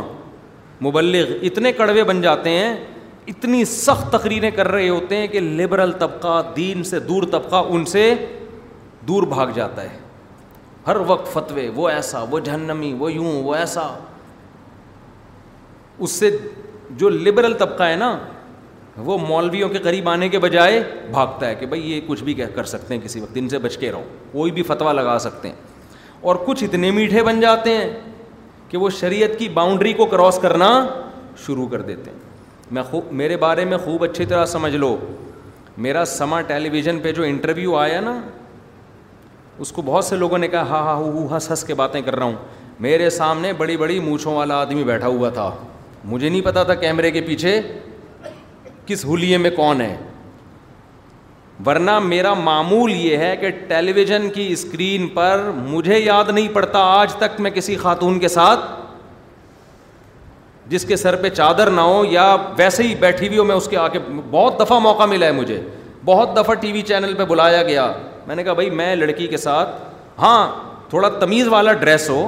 مبلغ 0.85 1.31
اتنے 1.49 1.71
کڑوے 1.81 2.03
بن 2.11 2.21
جاتے 2.25 2.49
ہیں 2.57 2.75
اتنی 3.33 3.63
سخت 3.71 4.11
تقریریں 4.11 4.49
کر 4.59 4.67
رہے 4.75 4.89
ہوتے 4.89 5.17
ہیں 5.21 5.27
کہ 5.33 5.39
لبرل 5.59 5.91
طبقہ 6.03 6.35
دین 6.57 6.83
سے 6.91 6.99
دور 7.09 7.23
طبقہ 7.33 7.61
ان 7.75 7.85
سے 7.93 8.03
دور 9.07 9.23
بھاگ 9.33 9.51
جاتا 9.57 9.83
ہے 9.83 9.97
ہر 10.87 10.95
وقت 11.11 11.27
فتوے 11.33 11.67
وہ 11.79 11.89
ایسا 11.89 12.21
وہ 12.33 12.39
جہنمی 12.49 12.93
وہ 12.99 13.11
یوں 13.13 13.31
وہ 13.49 13.55
ایسا 13.63 13.85
اس 16.05 16.11
سے 16.21 16.29
جو 17.03 17.09
لبرل 17.19 17.53
طبقہ 17.63 17.83
ہے 17.91 17.95
نا 18.05 18.11
وہ 19.05 19.17
مولویوں 19.27 19.67
کے 19.69 19.77
قریب 19.79 20.09
آنے 20.09 20.27
کے 20.29 20.39
بجائے 20.39 20.81
بھاگتا 21.11 21.47
ہے 21.47 21.55
کہ 21.55 21.65
بھائی 21.65 21.91
یہ 21.91 21.99
کچھ 22.07 22.23
بھی 22.23 22.33
کر 22.55 22.63
سکتے 22.71 22.93
ہیں 22.93 23.01
کسی 23.01 23.19
وقت 23.21 23.37
ان 23.37 23.49
سے 23.49 23.57
بچ 23.59 23.77
کے 23.77 23.91
رہو 23.91 24.03
کوئی 24.31 24.51
بھی 24.51 24.63
فتویٰ 24.67 24.93
لگا 24.93 25.17
سکتے 25.21 25.49
ہیں 25.49 25.55
اور 26.27 26.35
کچھ 26.45 26.63
اتنے 26.63 26.89
میٹھے 26.91 27.23
بن 27.23 27.39
جاتے 27.39 27.71
ہیں 27.77 27.89
کہ 28.69 28.77
وہ 28.77 28.89
شریعت 28.99 29.37
کی 29.39 29.49
باؤنڈری 29.57 29.93
کو 29.97 30.05
کراس 30.13 30.39
کرنا 30.41 30.71
شروع 31.45 31.67
کر 31.71 31.81
دیتے 31.89 32.11
ہیں 32.11 32.25
میں 32.73 32.83
خوب 32.89 33.11
میرے 33.21 33.37
بارے 33.41 33.65
میں 33.65 33.77
خوب 33.83 34.03
اچھی 34.03 34.25
طرح 34.25 34.45
سمجھ 34.53 34.75
لو 34.75 34.95
میرا 35.85 36.03
سما 36.17 36.41
ٹیلی 36.47 36.69
ویژن 36.69 36.99
پہ 36.99 37.11
جو 37.13 37.23
انٹرویو 37.23 37.75
آیا 37.77 37.99
نا 38.01 38.19
اس 39.59 39.71
کو 39.71 39.81
بہت 39.85 40.05
سے 40.05 40.15
لوگوں 40.17 40.37
نے 40.37 40.47
کہا 40.47 40.63
ہا 40.69 40.79
ہا 40.85 40.93
ہو 40.95 41.27
ہنس 41.33 41.49
ہنس 41.51 41.63
کے 41.63 41.73
باتیں 41.73 42.01
کر 42.05 42.15
رہا 42.15 42.25
ہوں 42.25 42.33
میرے 42.85 43.09
سامنے 43.09 43.53
بڑی 43.57 43.77
بڑی 43.77 43.99
مونچھوں 43.99 44.35
والا 44.35 44.57
آدمی 44.61 44.83
بیٹھا 44.83 45.07
ہوا 45.07 45.29
تھا 45.37 45.49
مجھے 46.05 46.27
نہیں 46.29 46.41
پتا 46.45 46.63
تھا 46.63 46.73
کیمرے 46.75 47.11
کے 47.11 47.21
پیچھے 47.27 47.59
کس 48.87 49.05
حلیے 49.05 49.37
میں 49.37 49.49
کون 49.55 49.81
ہے 49.81 49.95
ورنہ 51.65 51.97
میرا 51.99 52.33
معمول 52.47 52.91
یہ 52.91 53.17
ہے 53.17 53.35
کہ 53.41 53.49
ٹیلی 53.67 53.91
ویژن 53.93 54.29
کی 54.33 54.47
اسکرین 54.53 55.07
پر 55.13 55.43
مجھے 55.67 55.99
یاد 55.99 56.29
نہیں 56.33 56.47
پڑتا 56.53 56.79
آج 56.99 57.15
تک 57.21 57.39
میں 57.41 57.51
کسی 57.51 57.75
خاتون 57.83 58.19
کے 58.19 58.27
ساتھ 58.27 58.59
جس 60.69 60.85
کے 60.85 60.95
سر 61.03 61.15
پہ 61.21 61.29
چادر 61.29 61.69
نہ 61.71 61.81
ہو 61.81 62.03
یا 62.11 62.35
ویسے 62.57 62.83
ہی 62.83 62.95
بیٹھی 62.99 63.27
ہوئی 63.27 63.37
ہو 63.39 63.43
میں 63.51 63.55
اس 63.55 63.67
کے 63.69 63.77
آ 63.77 63.87
کے 63.87 63.99
بہت 64.31 64.59
دفعہ 64.59 64.79
موقع 64.79 65.05
ملا 65.11 65.25
ہے 65.25 65.31
مجھے 65.31 65.61
بہت 66.05 66.35
دفعہ 66.37 66.53
ٹی 66.61 66.71
وی 66.71 66.81
چینل 66.87 67.13
پہ 67.17 67.25
بلایا 67.29 67.63
گیا 67.63 67.91
میں 68.27 68.35
نے 68.35 68.43
کہا 68.43 68.53
بھائی 68.53 68.69
میں 68.81 68.95
لڑکی 68.95 69.27
کے 69.27 69.37
ساتھ 69.37 69.69
ہاں 70.21 70.39
تھوڑا 70.89 71.09
تمیز 71.19 71.47
والا 71.55 71.73
ڈریس 71.83 72.09
ہو 72.09 72.21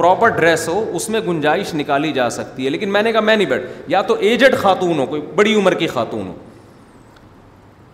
پراپر 0.00 0.28
ڈریس 0.36 0.66
ہو 0.68 0.84
اس 0.96 1.08
میں 1.10 1.20
گنجائش 1.26 1.72
نکالی 1.74 2.12
جا 2.12 2.28
سکتی 2.30 2.64
ہے 2.64 2.70
لیکن 2.70 2.92
میں 2.92 3.02
نے 3.02 3.10
کہا 3.12 3.20
میں 3.20 3.34
نہیں 3.36 3.48
بیٹھ 3.48 3.62
یا 3.90 4.00
تو 4.10 4.14
ایجڈ 4.28 4.54
خاتون 4.58 4.98
ہو 4.98 5.04
کوئی 5.06 5.20
بڑی 5.36 5.54
عمر 5.54 5.74
کی 5.78 5.86
خاتون 5.86 6.26
ہو 6.26 6.34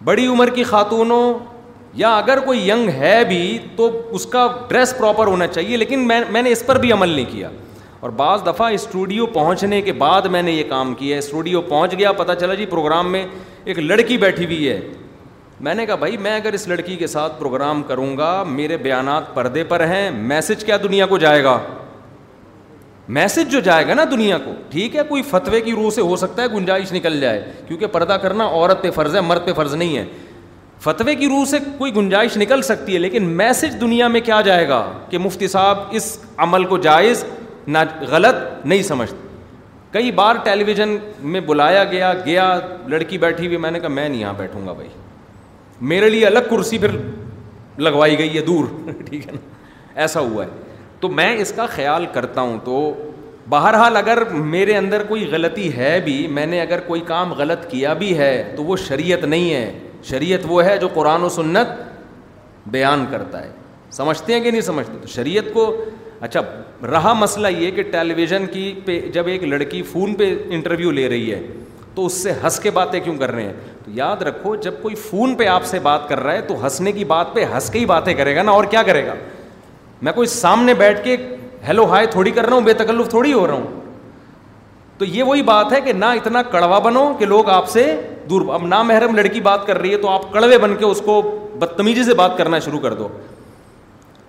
بڑی 0.05 0.27
عمر 0.27 0.51
کی 0.55 0.63
خاتون 0.65 1.11
ہو 1.11 1.23
یا 2.03 2.13
اگر 2.19 2.39
کوئی 2.45 2.69
ینگ 2.69 2.89
ہے 2.99 3.17
بھی 3.29 3.59
تو 3.77 3.89
اس 4.15 4.27
کا 4.37 4.47
ڈریس 4.69 4.97
پراپر 4.99 5.27
ہونا 5.27 5.47
چاہیے 5.47 5.77
لیکن 5.77 6.07
میں 6.09 6.21
میں 6.33 6.43
نے 6.43 6.51
اس 6.53 6.65
پر 6.67 6.79
بھی 6.81 6.93
عمل 6.93 7.09
نہیں 7.09 7.25
کیا 7.31 7.49
اور 8.01 8.11
بعض 8.23 8.43
دفعہ 8.47 8.69
اسٹوڈیو 8.73 9.27
پہنچنے 9.37 9.81
کے 9.83 9.93
بعد 10.05 10.23
میں 10.37 10.43
نے 10.43 10.53
یہ 10.53 10.63
کام 10.69 10.93
کیا 10.99 11.19
اسٹوڈیو 11.19 11.61
پہنچ 11.71 11.95
گیا 11.99 12.13
پتہ 12.23 12.33
چلا 12.41 12.55
جی 12.55 12.67
پروگرام 12.77 13.11
میں 13.13 13.25
ایک 13.65 13.79
لڑکی 13.79 14.17
بیٹھی 14.27 14.45
ہوئی 14.45 14.69
ہے 14.69 14.79
میں 15.67 15.75
نے 15.75 15.87
کہا 15.87 15.95
بھائی 16.07 16.17
میں 16.27 16.37
اگر 16.37 16.53
اس 16.53 16.69
لڑکی 16.69 16.95
کے 16.97 17.07
ساتھ 17.17 17.39
پروگرام 17.39 17.83
کروں 17.89 18.17
گا 18.19 18.43
میرے 18.49 18.77
بیانات 18.89 19.35
پردے 19.35 19.65
پر 19.75 19.85
ہیں 19.95 20.11
میسج 20.35 20.65
کیا 20.65 20.77
دنیا 20.83 21.07
کو 21.15 21.19
جائے 21.19 21.43
گا 21.45 21.59
میسج 23.15 23.51
جو 23.53 23.61
جائے 23.65 23.87
گا 23.89 23.95
نا 23.95 24.05
دنیا 24.11 24.39
کو 24.45 24.53
ٹھیک 24.71 24.97
ہے 24.97 25.03
کوئی 25.09 25.23
فتوے 25.31 25.61
کی 25.61 25.73
روح 25.73 25.91
سے 25.95 26.01
ہو 26.03 26.17
سکتا 26.17 26.43
ہے 26.43 26.47
گنجائش 26.55 26.93
نکل 26.93 27.21
جائے 27.21 27.43
کیونکہ 27.67 27.87
پردہ 27.93 28.13
کرنا 28.23 28.47
عورت 28.47 28.83
پہ 28.83 28.91
فرض 28.95 29.15
ہے 29.17 29.21
مرد 29.21 29.45
پہ 29.47 29.53
فرض 29.57 29.75
نہیں 29.75 29.97
ہے 29.97 30.05
فتوے 30.85 31.15
کی 31.17 31.29
روح 31.29 31.45
سے 31.51 31.59
کوئی 31.79 31.95
گنجائش 31.97 32.37
نکل 32.37 32.63
سکتی 32.63 32.95
ہے 32.95 32.99
لیکن 32.99 33.25
میسج 33.37 33.81
دنیا 33.81 34.09
میں 34.09 34.21
کیا 34.25 34.41
جائے 34.47 34.69
گا 34.69 34.83
کہ 35.11 35.19
مفتی 35.19 35.49
صاحب 35.49 35.79
اس 35.97 36.17
عمل 36.47 36.65
کو 36.73 36.79
جائز 36.89 37.25
نہ 37.67 37.79
غلط 38.11 38.67
نہیں 38.67 38.83
سمجھتے 38.91 39.17
کئی 39.93 40.11
بار 40.13 40.35
ٹیلی 40.45 40.65
ویژن 40.65 40.97
میں 41.35 41.41
بلایا 41.47 41.85
گیا 41.93 42.13
گیا 42.25 42.55
لڑکی 42.89 43.19
بیٹھی 43.19 43.47
ہوئی 43.47 43.57
میں 43.59 43.71
نے 43.71 43.81
کہا 43.81 43.89
میں 43.89 44.09
نہیں 44.09 44.21
یہاں 44.21 44.33
بیٹھوں 44.39 44.67
گا 44.67 44.73
بھائی 44.73 44.89
میرے 45.93 46.09
لیے 46.11 46.27
الگ 46.27 46.49
کرسی 46.51 46.79
پھر 46.79 46.97
لگوائی 47.79 48.19
گئی 48.19 48.37
ہے 48.37 48.41
دور 48.45 48.65
ٹھیک 49.09 49.27
ہے 49.27 49.33
نا 49.33 49.99
ایسا 50.03 50.21
ہوا 50.21 50.45
ہے 50.45 50.65
تو 51.01 51.09
میں 51.11 51.33
اس 51.41 51.53
کا 51.57 51.67
خیال 51.75 52.07
کرتا 52.13 52.41
ہوں 52.41 52.59
تو 52.65 52.77
بہرحال 53.49 53.97
اگر 53.97 54.23
میرے 54.55 54.77
اندر 54.77 55.03
کوئی 55.09 55.27
غلطی 55.33 55.73
ہے 55.77 55.99
بھی 56.05 56.27
میں 56.39 56.47
نے 56.47 56.61
اگر 56.61 56.81
کوئی 56.87 57.01
کام 57.07 57.33
غلط 57.39 57.69
کیا 57.71 57.93
بھی 57.99 58.17
ہے 58.19 58.33
تو 58.57 58.65
وہ 58.65 58.77
شریعت 58.87 59.25
نہیں 59.25 59.53
ہے 59.55 59.71
شریعت 60.05 60.41
وہ 60.49 60.65
ہے 60.65 60.77
جو 60.79 60.89
قرآن 60.95 61.23
و 61.25 61.29
سنت 61.29 62.69
بیان 62.71 63.05
کرتا 63.11 63.43
ہے 63.43 63.51
سمجھتے 63.93 64.33
ہیں 64.33 64.41
کہ 64.41 64.51
نہیں 64.51 64.61
سمجھتے 64.61 64.97
تو 65.03 65.07
شریعت 65.09 65.53
کو 65.55 65.67
اچھا 66.21 66.41
رہا 66.93 67.13
مسئلہ 67.19 67.49
یہ 67.59 67.71
کہ 67.77 67.83
ٹیلی 67.93 68.15
ویژن 68.15 68.47
کی 68.53 68.73
پہ 68.85 69.01
جب 69.13 69.27
ایک 69.29 69.43
لڑکی 69.45 69.83
فون 69.93 70.15
پہ 70.15 70.35
انٹرویو 70.55 70.91
لے 70.91 71.09
رہی 71.09 71.33
ہے 71.33 71.41
تو 71.95 72.07
اس 72.07 72.13
سے 72.23 72.33
ہنس 72.43 72.59
کے 72.61 72.71
باتیں 72.79 72.99
کیوں 73.01 73.17
کر 73.19 73.31
رہے 73.33 73.43
ہیں 73.43 73.53
تو 73.85 73.91
یاد 73.95 74.23
رکھو 74.23 74.55
جب 74.67 74.75
کوئی 74.83 74.95
فون 75.11 75.35
پہ 75.37 75.47
آپ 75.49 75.65
سے 75.65 75.79
بات 75.83 76.09
کر 76.09 76.21
رہا 76.21 76.33
ہے 76.33 76.41
تو 76.49 76.63
ہنسنے 76.65 76.93
کی 76.93 77.05
بات 77.13 77.35
پہ 77.35 77.45
ہنس 77.53 77.71
کے 77.71 77.79
ہی 77.79 77.85
باتیں 77.93 78.13
کرے 78.15 78.35
گا 78.37 78.43
نا 78.43 78.53
اور 78.53 78.65
کیا 78.71 78.83
کرے 78.87 79.07
گا 79.07 79.15
میں 80.03 80.13
کوئی 80.13 80.27
سامنے 80.29 80.75
بیٹھ 80.79 81.03
کے 81.05 81.17
ہیلو 81.69 81.85
ہائے 81.91 82.07
تھوڑی 82.07 82.31
کر 82.31 82.47
رہا 82.47 82.55
ہوں 82.55 82.63
بے 82.63 82.73
تکلف 82.81 83.09
تھوڑی 83.11 83.33
ہو 83.33 83.47
رہا 83.47 83.55
ہوں 83.55 83.81
تو 84.99 85.05
یہ 85.05 85.23
وہی 85.23 85.43
بات 85.43 85.73
ہے 85.73 85.81
کہ 85.85 85.93
نہ 85.93 86.05
اتنا 86.19 86.43
کڑوا 86.51 86.79
بنو 86.85 87.13
کہ 87.19 87.25
لوگ 87.27 87.49
آپ 87.51 87.69
سے 87.69 87.85
دور 88.31 88.43
اب 88.55 88.67
نہ 88.67 88.83
محرم 88.83 89.17
لڑکی 89.17 89.41
بات 89.41 89.67
کر 89.67 89.79
رہی 89.79 89.93
ہے 89.93 89.97
تو 90.03 90.09
آپ 90.09 90.31
کڑوے 90.33 90.59
بن 90.59 90.77
کے 90.79 90.85
اس 90.85 91.01
کو 91.07 91.21
بدتمیزی 91.59 92.05
سے 92.05 92.15
بات 92.15 92.37
کرنا 92.39 92.59
شروع 92.59 92.79
کر 92.81 92.95
دو 92.95 93.09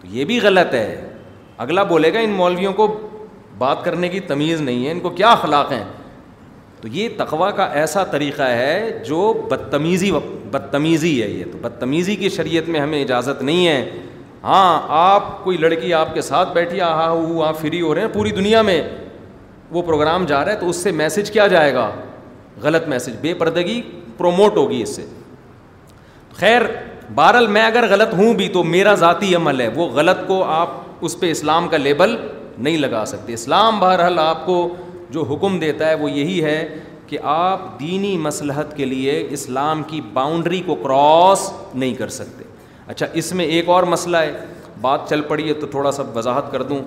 تو 0.01 0.07
یہ 0.15 0.25
بھی 0.25 0.39
غلط 0.43 0.73
ہے 0.73 1.11
اگلا 1.65 1.83
بولے 1.91 2.13
گا 2.13 2.19
ان 2.19 2.31
مولویوں 2.37 2.73
کو 2.73 2.87
بات 3.57 3.83
کرنے 3.85 4.09
کی 4.09 4.19
تمیز 4.33 4.61
نہیں 4.61 4.85
ہے 4.85 4.91
ان 4.91 4.99
کو 4.99 5.09
کیا 5.09 5.31
اخلاق 5.31 5.71
ہیں 5.71 5.83
تو 6.81 6.87
یہ 6.91 7.07
تقوا 7.17 7.49
کا 7.59 7.65
ایسا 7.81 8.03
طریقہ 8.11 8.49
ہے 8.57 9.01
جو 9.07 9.31
بدتمیزی 9.51 10.11
بدتمیزی 10.51 11.21
ہے 11.21 11.29
یہ 11.29 11.45
تو 11.51 11.57
بدتمیزی 11.61 12.15
کی 12.15 12.29
شریعت 12.29 12.69
میں 12.69 12.79
ہمیں 12.79 13.01
اجازت 13.01 13.41
نہیں 13.43 13.67
ہے 13.67 14.05
ہاں 14.43 14.79
آپ 15.01 15.43
کوئی 15.43 15.57
لڑکی 15.57 15.93
آپ 15.93 16.13
کے 16.13 16.21
ساتھ 16.21 16.51
بیٹھی 16.53 16.81
آہا 16.81 17.09
ہو 17.09 17.41
آپ 17.43 17.47
ہاں، 17.53 17.61
فری 17.61 17.81
ہو 17.81 17.93
رہے 17.95 18.01
ہیں 18.01 18.13
پوری 18.13 18.31
دنیا 18.31 18.61
میں 18.61 18.81
وہ 19.71 19.81
پروگرام 19.85 20.25
جا 20.25 20.43
رہا 20.45 20.51
ہے 20.51 20.57
تو 20.59 20.69
اس 20.69 20.75
سے 20.83 20.91
میسج 20.99 21.31
کیا 21.31 21.47
جائے 21.53 21.73
گا 21.73 21.89
غلط 22.61 22.87
میسج 22.87 23.15
بے 23.21 23.33
پردگی 23.39 23.81
پروموٹ 24.17 24.57
ہوگی 24.57 24.81
اس 24.81 24.95
سے 24.95 25.05
خیر 26.39 26.61
بہرحال 27.15 27.47
میں 27.47 27.65
اگر 27.65 27.85
غلط 27.89 28.13
ہوں 28.17 28.33
بھی 28.35 28.47
تو 28.53 28.63
میرا 28.63 28.93
ذاتی 29.03 29.33
عمل 29.35 29.61
ہے 29.61 29.67
وہ 29.75 29.87
غلط 29.93 30.27
کو 30.27 30.43
آپ 30.53 30.69
اس 31.05 31.19
پہ 31.19 31.31
اسلام 31.31 31.67
کا 31.67 31.77
لیبل 31.77 32.15
نہیں 32.57 32.77
لگا 32.77 33.03
سکتے 33.07 33.33
اسلام 33.33 33.79
بہرحال 33.79 34.19
آپ 34.19 34.45
کو 34.45 34.67
جو 35.09 35.23
حکم 35.33 35.57
دیتا 35.59 35.87
ہے 35.89 35.95
وہ 35.95 36.11
یہی 36.11 36.43
ہے 36.43 36.63
کہ 37.07 37.17
آپ 37.37 37.79
دینی 37.79 38.17
مصلحت 38.21 38.75
کے 38.77 38.85
لیے 38.85 39.23
اسلام 39.37 39.83
کی 39.87 40.01
باؤنڈری 40.13 40.61
کو 40.65 40.75
کراس 40.83 41.49
نہیں 41.73 41.93
کر 41.95 42.07
سکتے 42.15 42.46
اچھا 42.87 43.05
اس 43.19 43.31
میں 43.39 43.45
ایک 43.55 43.69
اور 43.69 43.83
مسئلہ 43.83 44.17
ہے 44.17 44.45
بات 44.81 45.09
چل 45.09 45.21
پڑی 45.27 45.47
ہے 45.47 45.53
تو 45.59 45.67
تھوڑا 45.67 45.91
سا 45.91 46.03
وضاحت 46.15 46.51
کر 46.51 46.61
دوں 46.63 46.79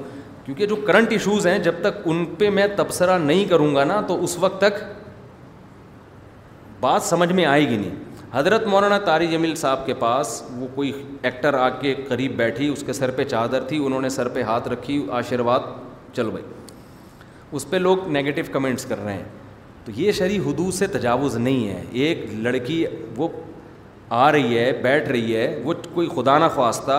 کیونکہ 0.44 0.66
جو 0.66 0.76
کرنٹ 0.86 1.12
ایشوز 1.12 1.46
ہیں 1.46 1.58
جب 1.64 1.74
تک 1.82 1.98
ان 2.10 2.24
پہ 2.38 2.50
میں 2.50 2.66
تبصرہ 2.76 3.18
نہیں 3.18 3.44
کروں 3.48 3.74
گا 3.74 3.84
نا 3.84 4.00
تو 4.08 4.22
اس 4.24 4.36
وقت 4.40 4.60
تک 4.60 4.82
بات 6.80 7.02
سمجھ 7.02 7.32
میں 7.32 7.44
آئے 7.46 7.68
گی 7.68 7.76
نہیں 7.76 7.94
حضرت 8.32 8.66
مولانا 8.66 8.98
طاری 9.04 9.26
جمیل 9.26 9.54
صاحب 9.62 9.84
کے 9.86 9.94
پاس 10.04 10.42
وہ 10.58 10.66
کوئی 10.74 10.92
ایکٹر 11.22 11.54
آ 11.58 11.68
کے 11.80 11.94
قریب 12.08 12.34
بیٹھی 12.36 12.68
اس 12.72 12.82
کے 12.86 12.92
سر 12.92 13.10
پہ 13.16 13.24
چادر 13.30 13.64
تھی 13.68 13.84
انہوں 13.84 14.00
نے 14.00 14.08
سر 14.16 14.28
پہ 14.34 14.42
ہاتھ 14.50 14.68
رکھی 14.68 15.04
آشرواد 15.18 15.60
چل 16.16 16.30
بھائی 16.30 16.44
اس 17.56 17.68
پہ 17.70 17.76
لوگ 17.76 18.08
نگیٹو 18.16 18.42
کمنٹس 18.52 18.84
کر 18.88 19.02
رہے 19.04 19.12
ہیں 19.14 19.24
تو 19.84 19.92
یہ 19.96 20.12
شرح 20.12 20.46
حدود 20.46 20.72
سے 20.74 20.86
تجاوز 20.96 21.36
نہیں 21.36 21.68
ہے 21.68 21.82
ایک 22.06 22.24
لڑکی 22.42 22.84
وہ 23.16 23.28
آ 24.18 24.30
رہی 24.32 24.58
ہے 24.58 24.72
بیٹھ 24.82 25.08
رہی 25.08 25.36
ہے 25.36 25.58
وہ 25.64 25.72
کوئی 25.94 26.08
خدا 26.14 26.36
نہ 26.38 26.44
خواستہ 26.54 26.94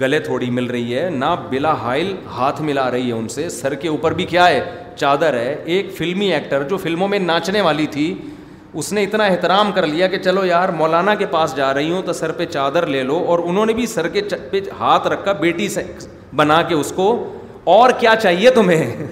گلے 0.00 0.18
تھوڑی 0.20 0.48
مل 0.50 0.64
رہی 0.70 0.98
ہے 0.98 1.08
نہ 1.10 1.24
بلا 1.50 1.72
حائل 1.82 2.12
ہاتھ 2.36 2.60
ملا 2.62 2.90
رہی 2.90 3.06
ہے 3.08 3.12
ان 3.16 3.28
سے 3.34 3.48
سر 3.48 3.74
کے 3.82 3.88
اوپر 3.88 4.12
بھی 4.20 4.24
کیا 4.32 4.48
ہے 4.48 4.60
چادر 4.96 5.34
ہے 5.38 5.54
ایک 5.74 5.92
فلمی 5.96 6.32
ایکٹر 6.34 6.62
جو 6.70 6.76
فلموں 6.86 7.08
میں 7.08 7.18
ناچنے 7.18 7.60
والی 7.66 7.86
تھی 7.96 8.12
اس 8.80 8.92
نے 8.92 9.02
اتنا 9.04 9.24
احترام 9.24 9.70
کر 9.74 9.86
لیا 9.86 10.06
کہ 10.06 10.18
چلو 10.22 10.44
یار 10.44 10.68
مولانا 10.78 11.14
کے 11.20 11.26
پاس 11.36 11.54
جا 11.56 11.72
رہی 11.74 11.90
ہوں 11.90 12.02
تو 12.06 12.12
سر 12.12 12.32
پہ 12.40 12.46
چادر 12.46 12.86
لے 12.86 13.02
لو 13.02 13.24
اور 13.34 13.38
انہوں 13.48 13.66
نے 13.66 13.72
بھی 13.74 13.86
سر 13.94 14.08
کے 14.16 14.22
پہ 14.50 14.60
ہاتھ 14.80 15.06
رکھا 15.12 15.32
بیٹی 15.44 15.68
سے 15.74 15.82
بنا 16.36 16.60
کے 16.68 16.74
اس 16.74 16.92
کو 16.96 17.08
اور 17.76 17.90
کیا 18.00 18.14
چاہیے 18.22 18.50
تمہیں 18.58 19.04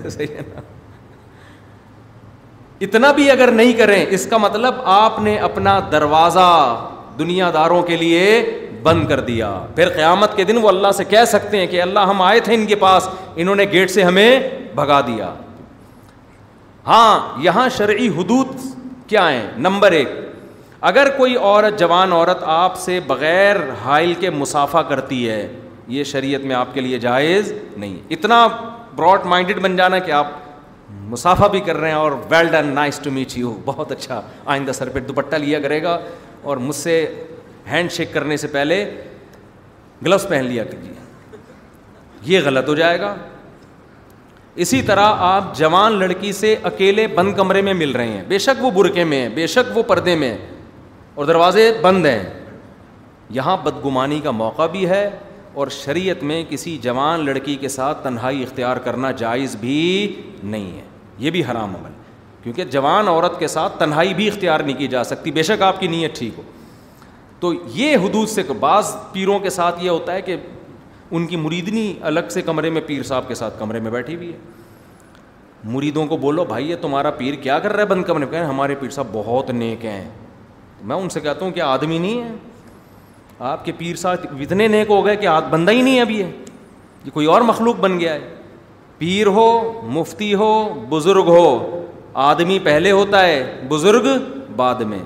اتنا 2.88 3.12
بھی 3.20 3.30
اگر 3.30 3.50
نہیں 3.60 3.72
کریں 3.78 4.04
اس 4.08 4.26
کا 4.30 4.36
مطلب 4.38 4.80
آپ 4.94 5.18
نے 5.28 5.36
اپنا 5.50 5.78
دروازہ 5.92 6.40
دنیا 7.18 7.50
داروں 7.54 7.82
کے 7.82 7.96
لیے 7.96 8.23
بند 8.82 9.06
کر 9.08 9.20
دیا 9.30 9.50
پھر 9.76 9.88
قیامت 9.94 10.37
کے 10.37 10.44
دن 10.44 10.56
وہ 10.62 10.68
اللہ 10.68 10.92
سے 10.96 11.04
کہہ 11.12 11.25
سکتے 11.28 11.58
ہیں 11.58 11.66
کہ 11.66 11.82
اللہ 11.82 12.06
ہم 12.08 12.23
آئے 12.23 12.40
تھے 12.49 12.54
ان 12.54 12.66
کے 12.66 12.75
پاس 12.85 13.08
انہوں 13.35 13.54
نے 13.56 13.64
گیٹ 13.73 13.90
سے 13.90 14.02
ہمیں 14.04 14.38
بھگا 14.75 15.00
دیا 15.06 15.32
ہاں 16.87 17.18
یہاں 17.42 17.68
شرعی 17.76 18.08
حدود 18.18 18.56
کیا 19.11 19.30
ہیں 19.30 19.46
نمبر 19.66 19.92
ایک 20.00 20.08
اگر 20.90 21.08
کوئی 21.16 21.37
عورت 21.37 21.78
جوان 21.78 22.12
عورت 22.12 22.42
آپ 22.56 22.76
سے 22.78 22.99
بغیر 23.06 23.56
حائل 23.85 24.12
کے 24.20 24.30
مسافہ 24.30 24.78
کرتی 24.88 25.28
ہے 25.28 25.46
یہ 25.94 26.04
شریعت 26.11 26.40
میں 26.44 26.54
آپ 26.56 26.75
کے 26.75 26.80
لیے 26.80 26.99
جائز 26.99 27.52
نہیں 27.76 27.96
اتنا 28.14 28.46
براڈ 28.96 29.26
مائنڈڈ 29.32 29.61
بن 29.62 29.76
جانا 29.76 29.99
کہ 30.08 30.12
آپ 30.12 30.26
مسافہ 31.11 31.49
بھی 31.50 31.61
کر 31.66 31.76
رہے 31.76 31.88
ہیں 31.88 31.96
اور 31.96 32.12
well 32.30 32.49
done 32.50 32.66
nice 32.75 32.99
to 33.02 33.11
meet 33.12 33.37
you 33.38 33.56
بہت 33.64 33.92
اچھا 33.92 34.20
آئندہ 34.54 34.73
سر 34.75 34.88
پہ 34.92 35.00
دوپٹہ 35.08 35.37
لیا 35.37 35.61
کرے 35.61 35.82
گا 35.82 35.99
اور 36.48 36.56
مجھ 36.66 36.74
سے 36.76 36.92
ہینڈ 37.70 37.90
شیک 37.92 38.12
کرنے 38.12 38.36
سے 38.42 38.48
پہلے 38.48 38.78
گلوز 40.06 40.26
پہن 40.28 40.44
لیا 40.44 40.64
جی 40.82 40.92
یہ 42.32 42.40
غلط 42.44 42.68
ہو 42.68 42.74
جائے 42.74 43.00
گا 43.00 43.14
اسی 44.64 44.80
طرح 44.90 45.22
آپ 45.28 45.54
جوان 45.58 45.92
لڑکی 46.00 46.30
سے 46.40 46.54
اکیلے 46.70 47.06
بند 47.14 47.34
کمرے 47.36 47.62
میں 47.68 47.74
مل 47.80 47.90
رہے 47.98 48.08
ہیں 48.08 48.22
بے 48.28 48.38
شک 48.46 48.62
وہ 48.64 48.70
برقعے 48.76 49.04
میں 49.12 49.28
بے 49.40 49.46
شک 49.56 49.76
وہ 49.76 49.82
پردے 49.90 50.14
میں 50.22 50.36
اور 51.16 51.24
دروازے 51.32 51.70
بند 51.82 52.06
ہیں 52.06 52.22
یہاں 53.38 53.56
بدگمانی 53.64 54.20
کا 54.24 54.30
موقع 54.42 54.66
بھی 54.76 54.88
ہے 54.90 55.08
اور 55.60 55.68
شریعت 55.82 56.22
میں 56.30 56.42
کسی 56.50 56.76
جوان 56.86 57.24
لڑکی 57.26 57.56
کے 57.60 57.68
ساتھ 57.78 58.02
تنہائی 58.04 58.42
اختیار 58.42 58.76
کرنا 58.86 59.10
جائز 59.24 59.56
بھی 59.66 59.78
نہیں 60.42 60.70
ہے 60.78 60.84
یہ 61.24 61.30
بھی 61.36 61.44
حرام 61.50 61.76
عمل 61.76 61.95
کیونکہ 62.46 62.64
جوان 62.70 63.08
عورت 63.08 63.38
کے 63.38 63.46
ساتھ 63.48 63.78
تنہائی 63.78 64.12
بھی 64.14 64.26
اختیار 64.28 64.60
نہیں 64.60 64.76
کی 64.78 64.86
جا 64.88 65.02
سکتی 65.04 65.30
بے 65.34 65.42
شک 65.42 65.62
آپ 65.68 65.80
کی 65.80 65.86
نیت 65.88 66.14
ٹھیک 66.18 66.34
ہو 66.38 66.42
تو 67.40 67.52
یہ 67.74 67.96
حدود 68.04 68.28
سے 68.28 68.42
بعض 68.60 68.94
پیروں 69.12 69.38
کے 69.38 69.50
ساتھ 69.50 69.82
یہ 69.84 69.90
ہوتا 69.90 70.12
ہے 70.14 70.20
کہ 70.22 70.36
ان 71.16 71.26
کی 71.26 71.36
مریدنی 71.36 71.92
الگ 72.10 72.28
سے 72.30 72.42
کمرے 72.42 72.70
میں 72.70 72.80
پیر 72.86 73.02
صاحب 73.08 73.28
کے 73.28 73.34
ساتھ 73.34 73.58
کمرے 73.58 73.80
میں 73.80 73.90
بیٹھی 73.90 74.14
ہوئی 74.14 74.32
ہے 74.32 74.36
مریدوں 75.72 76.06
کو 76.06 76.16
بولو 76.16 76.44
بھائی 76.48 76.70
یہ 76.70 76.76
تمہارا 76.80 77.10
پیر 77.18 77.34
کیا 77.42 77.58
کر 77.58 77.72
رہا 77.72 77.82
ہے 77.82 77.86
بند 77.88 78.04
کمرے 78.06 78.26
میں 78.30 78.44
ہمارے 78.44 78.74
پیر 78.80 78.90
صاحب 78.90 79.06
بہت 79.12 79.50
نیک 79.50 79.84
ہیں 79.84 80.04
میں 80.84 80.96
ان 80.96 81.08
سے 81.08 81.20
کہتا 81.20 81.44
ہوں 81.44 81.52
کہ 81.52 81.60
آدمی 81.60 81.98
نہیں 81.98 82.22
ہے 82.22 82.30
آپ 83.48 83.64
کے 83.64 83.72
پیر 83.78 83.96
صاحب 84.02 84.36
اتنے 84.50 84.68
نیک 84.68 84.90
ہو 84.90 85.04
گئے 85.06 85.16
کہ 85.16 85.28
بندہ 85.50 85.72
ہی 85.72 85.82
نہیں 85.82 85.96
ہے 85.96 86.00
ابھی 86.00 86.22
ہے 86.22 86.30
یہ 87.04 87.10
کوئی 87.14 87.26
اور 87.34 87.40
مخلوق 87.52 87.80
بن 87.80 87.98
گیا 88.00 88.14
ہے 88.14 88.34
پیر 88.98 89.26
ہو 89.26 89.50
مفتی 89.94 90.34
ہو 90.34 90.52
بزرگ 90.88 91.28
ہو 91.28 91.72
آدمی 92.25 92.58
پہلے 92.64 92.90
ہوتا 92.90 93.23
ہے 93.26 93.40
بزرگ 93.68 94.06
بعد 94.56 94.80
میں 94.90 94.99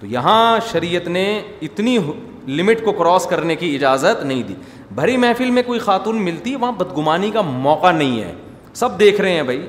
تو 0.00 0.06
یہاں 0.12 0.58
شریعت 0.72 1.08
نے 1.16 1.24
اتنی 1.62 1.96
لمٹ 2.48 2.84
کو 2.84 2.92
کراس 2.92 3.26
کرنے 3.30 3.56
کی 3.56 3.74
اجازت 3.74 4.22
نہیں 4.24 4.42
دی 4.48 4.54
بھری 4.94 5.16
محفل 5.16 5.50
میں 5.50 5.62
کوئی 5.66 5.78
خاتون 5.80 6.22
ملتی 6.24 6.54
وہاں 6.54 6.70
بدگمانی 6.78 7.30
کا 7.34 7.40
موقع 7.50 7.90
نہیں 7.92 8.20
ہے 8.22 8.32
سب 8.80 8.98
دیکھ 9.00 9.20
رہے 9.20 9.32
ہیں 9.34 9.42
بھائی 9.48 9.66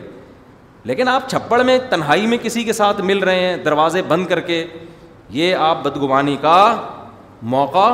لیکن 0.90 1.08
آپ 1.08 1.30
چھپڑ 1.30 1.62
میں 1.66 1.78
تنہائی 1.90 2.25
میں 2.28 2.38
کسی 2.44 2.64
کے 2.64 2.74
ساتھ 2.80 3.02
مل 3.12 3.18
رہے 3.24 3.40
ہیں 3.46 3.56
دروازے 3.66 4.02
بند 4.08 4.25
کر 4.28 4.40
کے 4.50 4.64
یہ 5.39 5.56
آپ 5.69 5.84
بدگمانی 5.84 6.36
کا 6.41 6.58
موقع 7.56 7.93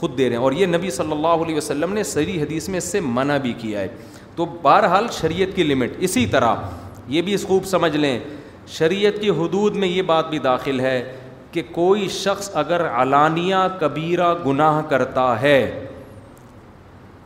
خود 0.00 0.18
دے 0.18 0.28
رہے 0.28 0.36
ہیں 0.36 0.42
اور 0.44 0.52
یہ 0.52 0.66
نبی 0.78 0.90
صلی 1.00 1.12
اللہ 1.12 1.42
علیہ 1.44 1.56
وسلم 1.56 1.92
نے 1.92 2.02
سری 2.14 2.40
حدیث 2.42 2.68
میں 2.68 2.78
اس 2.78 2.90
سے 2.92 3.00
منع 3.20 3.36
بھی 3.42 3.52
کیا 3.58 3.80
ہے 3.80 3.88
تو 4.36 4.44
بہرحال 4.62 5.06
شریعت 5.20 5.56
کی 5.56 5.62
لمٹ 5.64 5.94
اسی 6.08 6.26
طرح 6.30 6.54
یہ 7.14 7.22
بھی 7.22 7.34
اس 7.34 7.42
خوب 7.46 7.64
سمجھ 7.66 7.96
لیں 7.96 8.18
شریعت 8.74 9.20
کی 9.20 9.30
حدود 9.38 9.74
میں 9.76 9.88
یہ 9.88 10.02
بات 10.06 10.30
بھی 10.30 10.38
داخل 10.44 10.80
ہے 10.80 10.98
کہ 11.52 11.62
کوئی 11.72 12.08
شخص 12.12 12.50
اگر 12.62 12.86
علانیہ 13.02 13.56
کبیرہ 13.80 14.34
گناہ 14.46 14.80
کرتا 14.88 15.34
ہے 15.42 15.60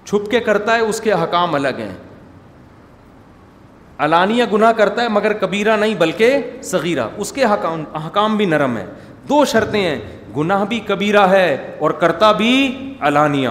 چھپ 0.05 0.31
کے 0.31 0.41
کرتا 0.41 0.75
ہے 0.75 0.81
اس 0.81 1.01
کے 1.01 1.13
حکام 1.23 1.55
الگ 1.55 1.79
ہیں 1.79 1.93
علانیہ 4.05 4.45
گناہ 4.53 4.73
کرتا 4.77 5.03
ہے 5.03 5.09
مگر 5.13 5.33
کبیرہ 5.41 5.77
نہیں 5.77 5.95
بلکہ 5.99 6.37
صغیرہ 6.65 7.07
اس 7.25 7.33
کے 7.33 7.45
حکام 7.53 7.83
حکام 8.07 8.37
بھی 8.37 8.47
نرم 8.47 8.77
ہیں 8.77 8.87
دو 9.29 9.45
شرطیں 9.45 9.81
ہیں 9.81 9.99
گناہ 10.37 10.65
بھی 10.69 10.79
کبیرہ 10.87 11.27
ہے 11.31 11.77
اور 11.79 11.91
کرتا 12.05 12.31
بھی 12.43 12.53
علانیہ 13.09 13.49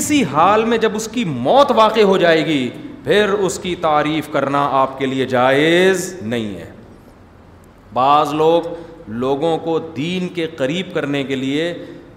اسی 0.00 0.22
حال 0.32 0.64
میں 0.64 0.78
جب 0.78 0.96
اس 0.96 1.08
کی 1.12 1.24
موت 1.28 1.70
واقع 1.76 2.02
ہو 2.12 2.16
جائے 2.18 2.44
گی 2.46 2.68
پھر 3.04 3.32
اس 3.46 3.58
کی 3.62 3.74
تعریف 3.80 4.28
کرنا 4.32 4.68
آپ 4.80 4.98
کے 4.98 5.06
لیے 5.06 5.26
جائز 5.26 6.12
نہیں 6.22 6.54
ہے 6.58 6.71
بعض 7.94 8.32
لوگ 8.34 8.66
لوگوں 9.22 9.56
کو 9.64 9.78
دین 9.96 10.28
کے 10.34 10.46
قریب 10.56 10.94
کرنے 10.94 11.22
کے 11.30 11.36
لیے 11.36 11.72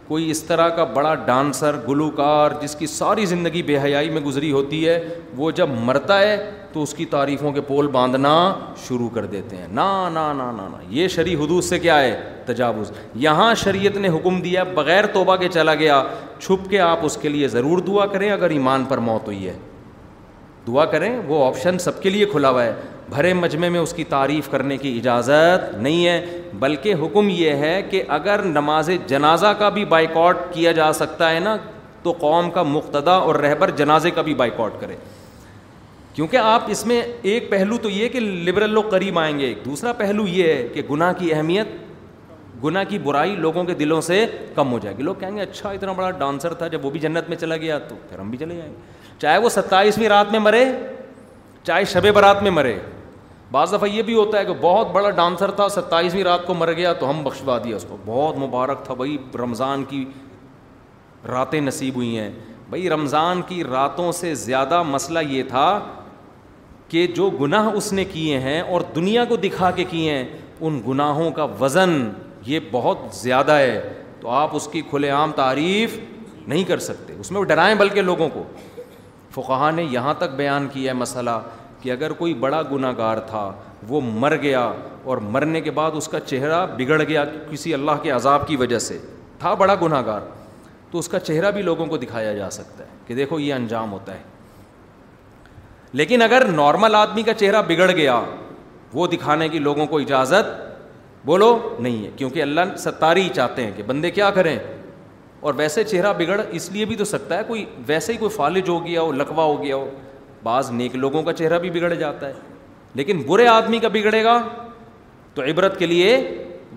کوئی 0.07 0.29
اس 0.31 0.43
طرح 0.43 0.67
کا 0.75 0.83
بڑا 0.93 1.13
ڈانسر 1.25 1.75
گلوکار 1.87 2.51
جس 2.61 2.75
کی 2.79 2.87
ساری 2.87 3.25
زندگی 3.25 3.61
بے 3.69 3.77
حیائی 3.83 4.09
میں 4.09 4.21
گزری 4.21 4.51
ہوتی 4.51 4.87
ہے 4.87 4.99
وہ 5.37 5.49
جب 5.59 5.69
مرتا 5.85 6.19
ہے 6.19 6.35
تو 6.73 6.83
اس 6.83 6.93
کی 6.93 7.05
تعریفوں 7.13 7.51
کے 7.51 7.61
پول 7.67 7.87
باندھنا 7.91 8.33
شروع 8.87 9.09
کر 9.13 9.25
دیتے 9.31 9.55
ہیں 9.57 9.67
نا 9.71 9.87
نا 10.13 10.31
نا 10.33 10.51
نا 10.57 10.67
یہ 10.89 11.07
شرع 11.15 11.33
حدود 11.41 11.63
سے 11.63 11.79
کیا 11.79 11.99
ہے 12.01 12.15
تجاوز 12.45 12.91
یہاں 13.25 13.53
شریعت 13.63 13.97
نے 14.05 14.09
حکم 14.15 14.39
دیا 14.41 14.63
بغیر 14.75 15.05
توبہ 15.13 15.35
کے 15.35 15.47
چلا 15.53 15.75
گیا 15.75 16.01
چھپ 16.39 16.69
کے 16.69 16.79
آپ 16.91 17.05
اس 17.05 17.17
کے 17.21 17.29
لیے 17.29 17.47
ضرور 17.57 17.79
دعا 17.87 18.05
کریں 18.13 18.29
اگر 18.31 18.49
ایمان 18.59 18.83
پر 18.89 18.97
موت 19.09 19.27
ہوئی 19.27 19.47
ہے 19.47 19.57
دعا 20.67 20.85
کریں 20.91 21.15
وہ 21.27 21.45
آپشن 21.45 21.77
سب 21.79 22.01
کے 22.01 22.09
لیے 22.09 22.25
کھلا 22.31 22.49
ہوا 22.49 22.63
ہے 22.63 22.73
بھرے 23.09 23.33
مجمع 23.33 23.67
میں 23.69 23.79
اس 23.79 23.93
کی 23.93 24.03
تعریف 24.09 24.49
کرنے 24.51 24.77
کی 24.77 24.97
اجازت 24.97 25.73
نہیں 25.75 26.05
ہے 26.07 26.41
بلکہ 26.59 26.93
حکم 27.01 27.29
یہ 27.29 27.51
ہے 27.63 27.81
کہ 27.89 28.01
اگر 28.17 28.41
نماز 28.45 28.89
جنازہ 29.07 29.53
کا 29.59 29.69
بھی 29.75 29.83
بائیکاٹ 29.89 30.37
کیا 30.53 30.71
جا 30.79 30.91
سکتا 30.93 31.29
ہے 31.31 31.39
نا 31.39 31.55
تو 32.03 32.11
قوم 32.19 32.49
کا 32.51 32.63
مقتدہ 32.63 33.11
اور 33.27 33.35
رہبر 33.35 33.69
جنازے 33.77 34.11
کا 34.11 34.21
بھی 34.21 34.33
بائیکاٹ 34.39 34.79
کرے 34.81 34.95
کیونکہ 36.15 36.37
آپ 36.37 36.63
اس 36.71 36.85
میں 36.87 37.01
ایک 37.01 37.49
پہلو 37.51 37.77
تو 37.81 37.89
یہ 37.89 38.09
کہ 38.09 38.19
لبرل 38.19 38.69
لوگ 38.73 38.83
قریب 38.91 39.19
آئیں 39.19 39.37
گے 39.39 39.53
دوسرا 39.65 39.91
پہلو 39.97 40.27
یہ 40.27 40.51
ہے 40.53 40.67
کہ 40.73 40.81
گناہ 40.91 41.13
کی 41.17 41.33
اہمیت 41.33 41.67
گناہ 42.63 42.83
کی 42.89 42.97
برائی 43.03 43.35
لوگوں 43.35 43.63
کے 43.63 43.73
دلوں 43.79 44.01
سے 44.01 44.25
کم 44.55 44.71
ہو 44.71 44.79
جائے 44.81 44.97
گی 44.97 45.03
لوگ 45.03 45.15
کہیں 45.19 45.35
گے 45.35 45.41
اچھا 45.41 45.69
اتنا 45.69 45.91
بڑا 45.93 46.11
ڈانسر 46.17 46.53
تھا 46.53 46.67
جب 46.67 46.85
وہ 46.85 46.89
بھی 46.91 46.99
جنت 46.99 47.29
میں 47.29 47.37
چلا 47.37 47.57
گیا 47.57 47.77
تو 47.87 47.95
پھر 48.09 48.19
ہم 48.19 48.29
بھی 48.29 48.37
چلے 48.37 48.55
جائیں 48.57 48.69
گے 48.71 49.13
چاہے 49.21 49.37
وہ 49.41 49.49
ستائیسویں 49.49 50.07
رات 50.09 50.31
میں 50.31 50.39
مرے 50.39 50.65
چاہے 51.63 51.85
شب 51.91 52.07
برات 52.15 52.41
میں 52.43 52.51
مرے 52.51 52.77
بعض 53.55 53.73
دفعہ 53.73 53.87
یہ 53.89 54.01
بھی 54.07 54.13
ہوتا 54.15 54.39
ہے 54.39 54.45
کہ 54.45 54.53
بہت 54.61 54.89
بڑا 54.91 55.09
ڈانسر 55.17 55.51
تھا 55.57 55.67
ستائیسویں 55.75 56.23
رات 56.23 56.45
کو 56.47 56.53
مر 56.53 56.71
گیا 56.77 56.91
تو 57.01 57.09
ہم 57.09 57.23
بخشوا 57.23 57.57
دیا 57.63 57.75
اس 57.75 57.85
کو 57.89 57.97
بہت 58.05 58.37
مبارک 58.37 58.83
تھا 58.85 58.93
بھائی 59.01 59.17
رمضان 59.41 59.83
کی 59.89 60.03
راتیں 61.29 61.59
نصیب 61.69 61.95
ہوئی 61.95 62.17
ہیں 62.17 62.29
بھائی 62.69 62.89
رمضان 62.89 63.41
کی 63.47 63.63
راتوں 63.63 64.11
سے 64.19 64.33
زیادہ 64.43 64.81
مسئلہ 64.95 65.19
یہ 65.29 65.43
تھا 65.49 65.67
کہ 66.89 67.05
جو 67.19 67.29
گناہ 67.41 67.67
اس 67.77 67.91
نے 67.99 68.05
کیے 68.15 68.39
ہیں 68.39 68.59
اور 68.73 68.81
دنیا 68.95 69.23
کو 69.29 69.35
دکھا 69.45 69.71
کے 69.79 69.83
کیے 69.93 70.13
ہیں 70.17 70.25
ان 70.65 70.81
گناہوں 70.87 71.31
کا 71.39 71.45
وزن 71.59 71.97
یہ 72.45 72.59
بہت 72.71 73.07
زیادہ 73.23 73.51
ہے 73.65 73.79
تو 74.21 74.29
آپ 74.43 74.55
اس 74.55 74.67
کی 74.71 74.81
کھلے 74.89 75.09
عام 75.19 75.31
تعریف 75.35 75.97
نہیں 76.47 76.63
کر 76.73 76.79
سکتے 76.91 77.13
اس 77.19 77.31
میں 77.31 77.39
وہ 77.39 77.45
ڈرائیں 77.55 77.73
بلکہ 77.75 78.01
لوگوں 78.11 78.29
کو 78.33 78.43
فقہ 79.35 79.69
نے 79.75 79.83
یہاں 79.97 80.13
تک 80.17 80.35
بیان 80.37 80.67
کیا 80.73 80.91
ہے 80.91 80.97
مسئلہ 80.97 81.39
کہ 81.85 81.91
اگر 81.91 82.11
کوئی 82.19 82.33
بڑا 82.43 82.61
گناہ 82.71 82.91
گار 82.97 83.17
تھا 83.29 83.51
وہ 83.87 83.99
مر 84.03 84.35
گیا 84.41 84.61
اور 85.13 85.17
مرنے 85.33 85.59
کے 85.61 85.71
بعد 85.71 85.91
اس 85.95 86.07
کا 86.11 86.19
چہرہ 86.19 86.65
بگڑ 86.77 87.01
گیا 87.01 87.23
کسی 87.49 87.73
اللہ 87.73 87.99
کے 88.03 88.09
عذاب 88.11 88.47
کی 88.47 88.55
وجہ 88.59 88.77
سے 88.85 88.97
تھا 89.39 89.53
بڑا 89.59 89.75
گناہ 89.81 90.01
گار 90.05 90.21
تو 90.91 90.99
اس 90.99 91.07
کا 91.09 91.19
چہرہ 91.19 91.51
بھی 91.51 91.61
لوگوں 91.61 91.85
کو 91.87 91.97
دکھایا 92.03 92.31
جا 92.33 92.49
سکتا 92.51 92.83
ہے 92.83 92.89
کہ 93.07 93.15
دیکھو 93.15 93.39
یہ 93.39 93.53
انجام 93.53 93.91
ہوتا 93.91 94.13
ہے 94.13 94.21
لیکن 96.01 96.21
اگر 96.21 96.45
نارمل 96.51 96.95
آدمی 96.95 97.23
کا 97.23 97.33
چہرہ 97.33 97.61
بگڑ 97.67 97.91
گیا 97.91 98.19
وہ 98.93 99.07
دکھانے 99.13 99.49
کی 99.49 99.59
لوگوں 99.67 99.85
کو 99.93 99.99
اجازت 100.05 100.49
بولو 101.25 101.53
نہیں 101.79 102.03
ہے 102.05 102.09
کیونکہ 102.15 102.41
اللہ 102.41 102.75
ستاری 102.83 103.27
چاہتے 103.35 103.63
ہیں 103.65 103.71
کہ 103.75 103.83
بندے 103.87 104.11
کیا 104.17 104.29
کریں 104.39 104.57
اور 105.45 105.53
ویسے 105.57 105.83
چہرہ 105.83 106.13
بگڑ 106.17 106.41
اس 106.49 106.69
لیے 106.71 106.85
بھی 106.91 106.95
تو 106.95 107.05
سکتا 107.05 107.37
ہے 107.37 107.43
کوئی 107.47 107.63
ویسے 107.87 108.13
ہی 108.13 108.17
کوئی 108.17 108.35
فالج 108.35 108.69
ہو 108.69 108.83
گیا 108.85 109.01
ہو 109.01 109.11
لکوا 109.11 109.43
ہو 109.43 109.61
گیا 109.63 109.75
ہو 109.75 109.89
بعض 110.45 110.69
نیک 110.79 110.95
لوگوں 110.95 111.21
کا 111.23 111.33
چہرہ 111.33 111.57
بھی 111.59 111.69
بگڑ 111.79 111.93
جاتا 112.05 112.27
ہے 112.27 112.33
لیکن 112.99 113.21
برے 113.27 113.45
آدمی 113.47 113.79
کا 113.79 113.87
بگڑے 113.93 114.23
گا 114.23 114.37
تو 115.35 115.43
عبرت 115.51 115.77
کے 115.79 115.85
لیے 115.85 116.09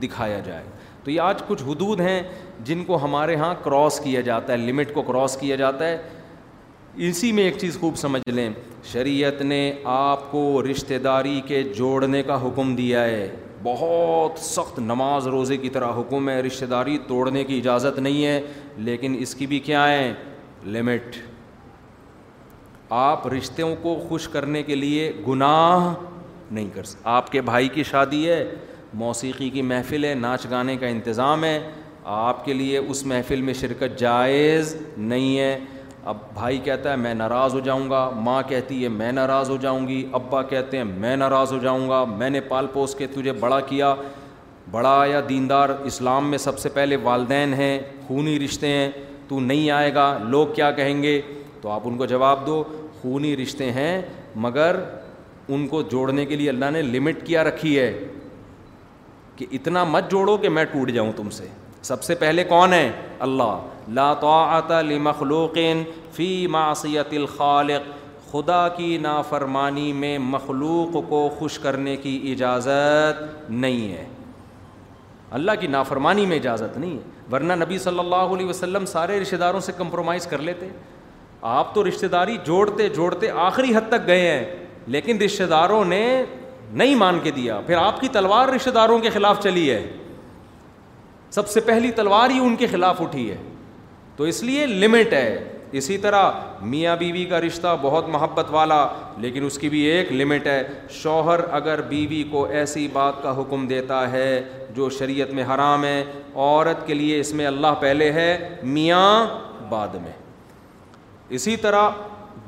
دکھایا 0.03 0.39
جائے 0.47 0.63
تو 1.05 1.11
یہ 1.11 1.21
آج 1.21 1.43
کچھ 1.49 1.63
حدود 1.67 2.01
ہیں 2.01 2.23
جن 2.71 2.85
کو 2.85 3.03
ہمارے 3.05 3.37
ہاں 3.43 3.53
کراس 3.65 4.01
کیا 4.05 4.21
جاتا 4.31 4.53
ہے 4.53 4.59
لمٹ 4.71 4.93
کو 4.95 5.03
کراس 5.11 5.37
کیا 5.41 5.57
جاتا 5.63 5.89
ہے 5.89 5.99
اسی 7.09 7.31
میں 7.33 7.45
ایک 7.45 7.59
چیز 7.61 7.77
خوب 7.81 7.97
سمجھ 7.97 8.23
لیں 8.35 8.49
شریعت 8.93 9.43
نے 9.53 9.61
آپ 9.99 10.31
کو 10.31 10.43
رشتہ 10.71 10.95
داری 11.05 11.41
کے 11.47 11.63
جوڑنے 11.77 12.23
کا 12.33 12.43
حکم 12.47 12.75
دیا 12.77 13.05
ہے 13.05 13.29
بہت 13.63 14.39
سخت 14.49 14.79
نماز 14.91 15.27
روزے 15.37 15.57
کی 15.65 15.69
طرح 15.77 15.93
حکم 16.01 16.29
ہے 16.29 16.41
رشتہ 16.51 16.65
داری 16.75 16.99
توڑنے 17.09 17.45
کی 17.45 17.59
اجازت 17.59 17.99
نہیں 17.99 18.25
ہے 18.27 18.41
لیکن 18.91 19.17
اس 19.21 19.35
کی 19.41 19.47
بھی 19.55 19.59
کیا 19.71 19.89
ہے 19.89 20.13
لمٹ 20.77 21.17
آپ 22.97 23.27
رشتوں 23.35 23.75
کو 23.83 23.95
خوش 24.09 24.27
کرنے 24.33 24.63
کے 24.63 24.75
لیے 24.75 25.13
گناہ 25.27 25.93
نہیں 26.51 26.69
کر 26.75 26.83
سکتے 26.85 27.01
آپ 27.13 27.31
کے 27.33 27.41
بھائی 27.43 27.69
کی 27.73 27.83
شادی 27.91 28.29
ہے 28.29 28.45
موسیقی 29.01 29.49
کی 29.51 29.63
محفل 29.63 30.05
ہے 30.05 30.13
ناچ 30.15 30.47
گانے 30.51 30.77
کا 30.77 30.87
انتظام 30.87 31.45
ہے 31.45 31.59
آپ 32.13 32.45
کے 32.45 32.53
لیے 32.53 32.79
اس 32.79 33.05
محفل 33.07 33.41
میں 33.49 33.55
شرکت 33.55 33.99
جائز 33.99 34.75
نہیں 34.97 35.39
ہے 35.39 35.59
اب 36.11 36.17
بھائی 36.35 36.59
کہتا 36.65 36.91
ہے 36.91 36.97
میں 36.97 37.13
ناراض 37.15 37.55
ہو 37.55 37.61
جاؤں 37.65 37.91
گا 37.91 38.09
ماں 38.25 38.41
کہتی 38.49 38.83
ہے 38.83 38.89
میں 38.89 39.11
ناراض 39.13 39.51
ہو 39.51 39.57
جاؤں 39.61 39.87
گی 39.89 40.05
ابا 40.21 40.43
کہتے 40.53 40.77
ہیں 40.77 40.85
میں 40.85 41.15
ناراض 41.17 41.53
ہو 41.53 41.59
جاؤں 41.63 41.89
گا 41.89 42.05
میں 42.17 42.31
نے 42.31 42.41
پال 42.49 42.67
پوس 42.73 42.95
کے 42.99 43.07
تجھے 43.15 43.33
بڑا 43.41 43.61
کیا 43.69 43.95
بڑا 44.71 45.01
یا 45.11 45.21
دیندار 45.29 45.69
اسلام 45.85 46.31
میں 46.31 46.39
سب 46.39 46.59
سے 46.59 46.69
پہلے 46.75 46.97
والدین 47.03 47.55
ہیں 47.55 47.79
خونی 48.07 48.39
رشتے 48.45 48.69
ہیں 48.69 48.91
تو 49.29 49.41
نہیں 49.41 49.71
آئے 49.71 49.95
گا 49.95 50.13
لوگ 50.31 50.47
کیا 50.55 50.71
کہیں 50.71 51.03
گے 51.03 51.21
تو 51.61 51.71
آپ 51.71 51.81
ان 51.87 51.97
کو 51.99 52.07
جواب 52.07 52.47
دو 52.47 52.63
خونی 53.01 53.35
رشتے 53.37 53.71
ہیں 53.73 53.93
مگر 54.45 54.77
ان 55.55 55.67
کو 55.69 55.83
جوڑنے 55.91 56.25
کے 56.27 56.37
لیے 56.37 56.49
اللہ 56.51 56.71
نے 56.73 56.83
لمٹ 56.83 57.25
کیا 57.27 57.45
رکھی 57.45 57.79
ہے 57.79 57.93
کہ 59.37 59.47
اتنا 59.59 59.85
مت 59.95 60.11
جوڑو 60.11 60.37
کہ 60.43 60.49
میں 60.49 60.65
ٹوٹ 60.73 60.91
جاؤں 60.93 61.13
تم 61.17 61.31
سے 61.37 61.47
سب 61.91 62.03
سے 62.03 62.15
پہلے 62.23 62.45
کون 62.45 62.73
ہے 62.73 62.91
اللہ 63.27 63.57
لا 63.97 64.13
طاعت 64.21 64.71
لمخلوق 64.89 65.57
فی 66.15 66.31
معصیت 66.51 67.13
الخالق 67.21 67.97
خدا 68.33 68.67
کی 68.77 68.97
نافرمانی 69.03 69.93
میں 70.01 70.17
مخلوق 70.19 70.97
کو 71.09 71.29
خوش 71.39 71.59
کرنے 71.59 71.97
کی 71.97 72.19
اجازت 72.33 73.23
نہیں 73.51 73.93
ہے 73.93 74.05
اللہ 75.39 75.53
کی 75.61 75.67
نافرمانی 75.67 76.27
میں 76.27 76.37
اجازت 76.39 76.77
نہیں 76.79 76.97
ہے 76.97 77.33
ورنہ 77.33 77.53
نبی 77.63 77.79
صلی 77.79 77.99
اللہ 77.99 78.31
علیہ 78.35 78.47
وسلم 78.47 78.85
سارے 78.93 79.19
رشتہ 79.21 79.37
داروں 79.37 79.61
سے 79.61 79.73
کمپرومائز 79.79 80.27
کر 80.27 80.43
لیتے 80.49 80.69
آپ 81.41 81.75
تو 81.75 81.87
رشتے 81.89 82.09
داری 82.09 82.37
جوڑتے 82.45 82.89
جوڑتے 82.95 83.29
آخری 83.47 83.75
حد 83.77 83.89
تک 83.89 84.07
گئے 84.07 84.21
ہیں 84.31 84.45
لیکن 84.95 85.19
رشتہ 85.25 85.45
داروں 85.51 85.85
نے 85.85 86.23
نہیں 86.73 86.95
مان 86.95 87.19
کے 87.23 87.31
دیا 87.31 87.61
پھر 87.67 87.77
آپ 87.77 88.01
کی 88.01 88.09
تلوار 88.13 88.49
رشتہ 88.55 88.71
داروں 88.71 88.99
کے 89.01 89.11
خلاف 89.11 89.43
چلی 89.43 89.71
ہے 89.71 89.83
سب 91.31 91.49
سے 91.49 91.61
پہلی 91.61 91.91
تلوار 91.97 92.31
ہی 92.31 92.39
ان 92.43 92.57
کے 92.57 92.67
خلاف 92.71 93.01
اٹھی 93.03 93.31
ہے 93.31 93.37
تو 94.17 94.25
اس 94.25 94.43
لیے 94.43 94.67
لمٹ 94.67 95.13
ہے 95.13 95.45
اسی 95.79 95.97
طرح 96.03 96.31
میاں 96.69 96.95
بیوی 96.97 97.25
کا 97.31 97.41
رشتہ 97.41 97.77
بہت 97.83 98.09
محبت 98.09 98.47
والا 98.51 98.87
لیکن 99.21 99.45
اس 99.45 99.59
کی 99.59 99.69
بھی 99.69 99.81
ایک 99.87 100.13
لمٹ 100.13 100.47
ہے 100.47 100.63
شوہر 101.03 101.41
اگر 101.55 101.81
بیوی 101.89 102.23
کو 102.31 102.45
ایسی 102.61 102.87
بات 102.93 103.23
کا 103.23 103.37
حکم 103.41 103.67
دیتا 103.69 104.11
ہے 104.13 104.41
جو 104.77 104.89
شریعت 104.99 105.33
میں 105.35 105.45
حرام 105.55 105.85
ہے 105.85 106.03
عورت 106.35 106.87
کے 106.87 106.95
لیے 106.95 107.21
اس 107.21 107.33
میں 107.35 107.47
اللہ 107.47 107.75
پہلے 107.81 108.11
ہے 108.13 108.49
میاں 108.63 109.27
بعد 109.71 109.95
میں 110.05 110.13
اسی 111.37 111.57
طرح 111.63 111.89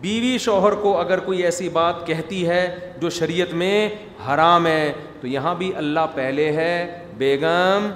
بیوی 0.01 0.37
شوہر 0.40 0.75
کو 0.83 0.97
اگر 0.99 1.21
کوئی 1.25 1.43
ایسی 1.45 1.69
بات 1.73 2.07
کہتی 2.07 2.47
ہے 2.49 2.61
جو 3.01 3.11
شریعت 3.11 3.53
میں 3.62 3.88
حرام 4.29 4.66
ہے 4.66 4.93
تو 5.21 5.27
یہاں 5.27 5.55
بھی 5.55 5.73
اللہ 5.77 6.07
پہلے 6.14 6.51
ہے 6.57 6.71
بیگم 7.19 7.90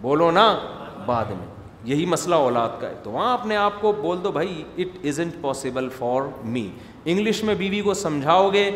بولو 0.00 0.30
نا 0.30 0.46
بعد 1.06 1.26
میں 1.38 1.46
یہی 1.90 2.06
مسئلہ 2.06 2.34
اولاد 2.34 2.68
کا 2.80 2.88
ہے 2.88 2.94
تو 3.02 3.10
وہاں 3.10 3.32
اپنے 3.34 3.56
آپ 3.56 3.80
کو 3.80 3.92
بول 4.00 4.18
دو 4.24 4.32
بھائی 4.32 4.62
it 4.78 5.06
is 5.06 5.20
impossible 5.40 5.88
for 5.98 6.22
me 6.54 6.68
English 7.04 7.42
میں 7.44 7.54
بیوی 7.58 7.80
کو 7.82 7.94
سمجھاؤ 8.02 8.48
گے 8.52 8.70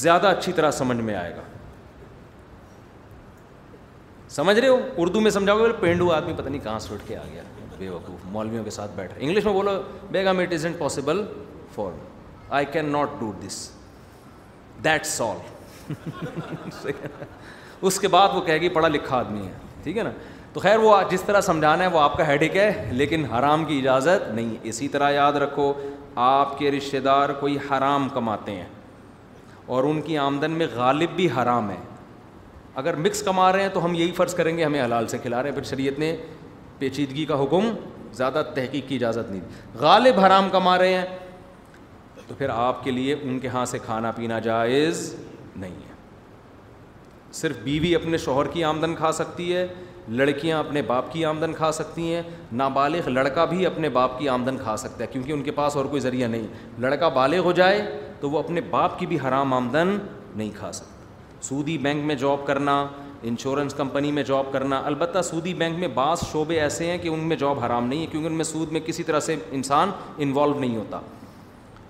زیادہ 0.00 0.26
اچھی 0.36 0.52
طرح 0.56 0.70
سمجھ 0.70 0.96
میں 0.96 1.14
آئے 1.16 1.34
گا 1.36 1.42
سمجھ 4.30 4.58
رہے 4.58 4.68
ہو 4.68 4.78
اردو 5.04 5.20
میں 5.20 5.30
سمجھاؤ 5.30 5.58
گے 5.58 5.72
پینڈو 5.80 6.10
آدمی 6.12 6.32
پتہ 6.36 6.48
نہیں 6.48 6.64
کہاں 6.64 6.78
سے 6.78 6.94
اٹھ 6.94 7.06
کے 7.08 7.16
آ 7.16 7.22
گیا 7.32 7.42
بے 7.80 7.88
وقوف 7.88 8.24
مولویوں 8.32 8.64
کے 8.64 8.70
ساتھ 8.70 8.90
بیٹھ 8.94 9.12
رہے 9.12 9.24
انگلش 9.26 9.44
میں 9.44 9.52
بولو 9.52 9.70
بیگم 10.12 10.38
it 10.40 10.52
is 10.52 10.66
possible 10.78 11.22
for 11.74 11.92
I 12.58 12.66
can 12.72 12.90
not 12.92 13.18
do 13.20 13.30
this 13.46 15.22
اس 17.88 17.98
کے 18.00 18.08
بعد 18.12 18.28
وہ 18.34 18.40
کہے 18.46 18.58
گی 18.60 18.68
پڑھا 18.68 18.88
لکھا 18.88 19.16
آدمی 19.18 19.46
ہے 19.46 19.52
ٹھیک 19.82 19.98
ہے 19.98 20.02
نا 20.02 20.10
تو 20.52 20.60
خیر 20.60 20.78
وہ 20.78 20.96
جس 21.10 21.22
طرح 21.26 21.40
سمجھانا 21.40 21.84
ہے 21.84 21.88
وہ 21.92 22.00
آپ 22.00 22.16
کا 22.16 22.26
ہیڈ 22.26 22.42
ہے 22.56 22.88
لیکن 23.00 23.24
حرام 23.32 23.64
کی 23.64 23.78
اجازت 23.78 24.28
نہیں 24.34 24.54
اسی 24.70 24.88
طرح 24.94 25.10
یاد 25.10 25.32
رکھو 25.42 25.72
آپ 26.28 26.58
کے 26.58 26.70
رشتے 26.70 27.00
دار 27.00 27.28
کوئی 27.40 27.56
حرام 27.70 28.08
کماتے 28.14 28.52
ہیں 28.54 28.66
اور 29.74 29.84
ان 29.90 30.00
کی 30.08 30.18
آمدن 30.18 30.50
میں 30.60 30.66
غالب 30.74 31.10
بھی 31.16 31.28
حرام 31.36 31.70
ہے 31.70 31.76
اگر 32.82 32.96
مکس 33.04 33.22
کما 33.22 33.50
رہے 33.52 33.62
ہیں 33.62 33.68
تو 33.74 33.84
ہم 33.84 33.94
یہی 33.94 34.10
فرض 34.16 34.34
کریں 34.34 34.56
گے 34.56 34.64
ہمیں 34.64 34.82
حلال 34.84 35.06
سے 35.08 35.18
کھلا 35.22 35.42
رہے 35.42 35.48
ہیں 35.50 35.56
پھر 35.56 35.64
شریعت 35.70 35.98
نے 35.98 36.14
پیچیدگی 36.80 37.24
کا 37.28 37.42
حکم 37.42 37.70
زیادہ 38.18 38.42
تحقیق 38.54 38.88
کی 38.88 38.94
اجازت 38.96 39.30
نہیں 39.30 39.40
دی 39.40 39.78
غالب 39.78 40.18
حرام 40.20 40.48
کما 40.52 40.78
رہے 40.78 40.94
ہیں 40.96 41.04
تو 42.28 42.34
پھر 42.38 42.48
آپ 42.54 42.82
کے 42.84 42.90
لیے 42.90 43.14
ان 43.22 43.38
کے 43.44 43.48
ہاں 43.56 43.64
سے 43.72 43.78
کھانا 43.86 44.10
پینا 44.16 44.38
جائز 44.46 45.02
نہیں 45.56 45.74
ہے 45.74 45.88
صرف 47.40 47.56
بیوی 47.64 47.94
اپنے 47.94 48.18
شوہر 48.18 48.48
کی 48.52 48.64
آمدن 48.64 48.94
کھا 49.02 49.12
سکتی 49.18 49.54
ہے 49.54 49.66
لڑکیاں 50.18 50.58
اپنے 50.58 50.82
باپ 50.82 51.12
کی 51.12 51.24
آمدن 51.24 51.52
کھا 51.54 51.70
سکتی 51.72 52.14
ہیں 52.14 52.22
نابالغ 52.60 53.08
لڑکا 53.08 53.44
بھی 53.52 53.66
اپنے 53.66 53.88
باپ 53.96 54.18
کی 54.18 54.28
آمدن 54.28 54.56
کھا 54.62 54.76
سکتا 54.84 55.02
ہے 55.04 55.06
کیونکہ 55.12 55.32
ان 55.32 55.42
کے 55.42 55.50
پاس 55.58 55.76
اور 55.76 55.84
کوئی 55.92 56.00
ذریعہ 56.06 56.28
نہیں 56.28 56.46
لڑکا 56.84 57.08
بالغ 57.18 57.44
ہو 57.44 57.52
جائے 57.60 57.82
تو 58.20 58.30
وہ 58.30 58.38
اپنے 58.38 58.60
باپ 58.70 58.98
کی 58.98 59.06
بھی 59.12 59.18
حرام 59.26 59.54
آمدن 59.54 59.96
نہیں 60.36 60.50
کھا 60.58 60.72
سکتا 60.78 61.38
سودی 61.48 61.76
بینک 61.84 62.04
میں 62.06 62.14
جاب 62.22 62.46
کرنا 62.46 62.74
انشورنس 63.28 63.74
کمپنی 63.76 64.10
میں 64.12 64.22
جاب 64.26 64.52
کرنا 64.52 64.80
البتہ 64.86 65.22
سودی 65.22 65.52
بینک 65.54 65.78
میں 65.78 65.88
بعض 65.94 66.20
شعبے 66.32 66.60
ایسے 66.60 66.90
ہیں 66.90 66.98
کہ 66.98 67.08
ان 67.08 67.20
میں 67.28 67.36
جاب 67.36 67.58
حرام 67.64 67.86
نہیں 67.86 68.00
ہے 68.00 68.06
کیونکہ 68.10 68.26
ان 68.28 68.34
میں 68.34 68.44
سود 68.44 68.72
میں 68.72 68.80
کسی 68.86 69.02
طرح 69.04 69.20
سے 69.20 69.36
انسان 69.52 69.90
انوالو 70.18 70.58
نہیں 70.60 70.76
ہوتا 70.76 71.00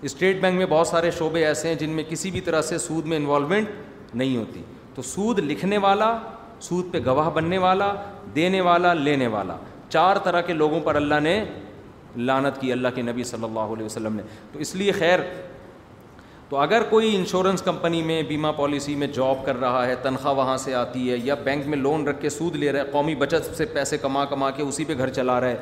اسٹیٹ 0.08 0.40
بینک 0.40 0.56
میں 0.58 0.66
بہت 0.68 0.86
سارے 0.88 1.10
شعبے 1.18 1.44
ایسے 1.46 1.68
ہیں 1.68 1.74
جن 1.80 1.90
میں 1.96 2.04
کسی 2.08 2.30
بھی 2.30 2.40
طرح 2.40 2.62
سے 2.68 2.78
سود 2.78 3.06
میں 3.06 3.16
انوالومنٹ 3.16 4.14
نہیں 4.14 4.36
ہوتی 4.36 4.62
تو 4.94 5.02
سود 5.02 5.38
لکھنے 5.38 5.78
والا 5.78 6.16
سود 6.62 6.90
پہ 6.92 6.98
گواہ 7.06 7.28
بننے 7.34 7.58
والا 7.58 7.92
دینے 8.34 8.60
والا 8.60 8.92
لینے 8.94 9.26
والا 9.36 9.56
چار 9.88 10.16
طرح 10.24 10.40
کے 10.46 10.52
لوگوں 10.52 10.80
پر 10.84 10.94
اللہ 10.96 11.20
نے 11.22 11.42
لانت 12.16 12.60
کی 12.60 12.72
اللہ 12.72 12.88
کے 12.94 13.02
نبی 13.02 13.24
صلی 13.24 13.44
اللہ 13.44 13.74
علیہ 13.74 13.84
وسلم 13.86 14.16
نے 14.16 14.22
تو 14.52 14.58
اس 14.58 14.74
لیے 14.76 14.92
خیر 14.92 15.18
تو 16.50 16.56
اگر 16.58 16.82
کوئی 16.90 17.14
انشورنس 17.16 17.62
کمپنی 17.62 18.00
میں 18.02 18.22
بیمہ 18.28 18.48
پالیسی 18.56 18.94
میں 19.00 19.06
جاب 19.14 19.44
کر 19.46 19.56
رہا 19.60 19.84
ہے 19.86 19.94
تنخواہ 20.02 20.34
وہاں 20.34 20.56
سے 20.58 20.72
آتی 20.74 21.10
ہے 21.10 21.16
یا 21.24 21.34
بینک 21.44 21.66
میں 21.66 21.78
لون 21.78 22.06
رکھ 22.08 22.20
کے 22.22 22.30
سود 22.30 22.56
لے 22.56 22.72
رہا 22.72 22.80
ہے 22.84 22.90
قومی 22.92 23.14
بچت 23.18 23.54
سے 23.56 23.64
پیسے 23.74 23.98
کما 24.02 24.24
کما 24.30 24.50
کے 24.56 24.62
اسی 24.62 24.84
پہ 24.84 24.96
گھر 24.98 25.10
چلا 25.18 25.40
رہا 25.40 25.48
ہے 25.48 25.60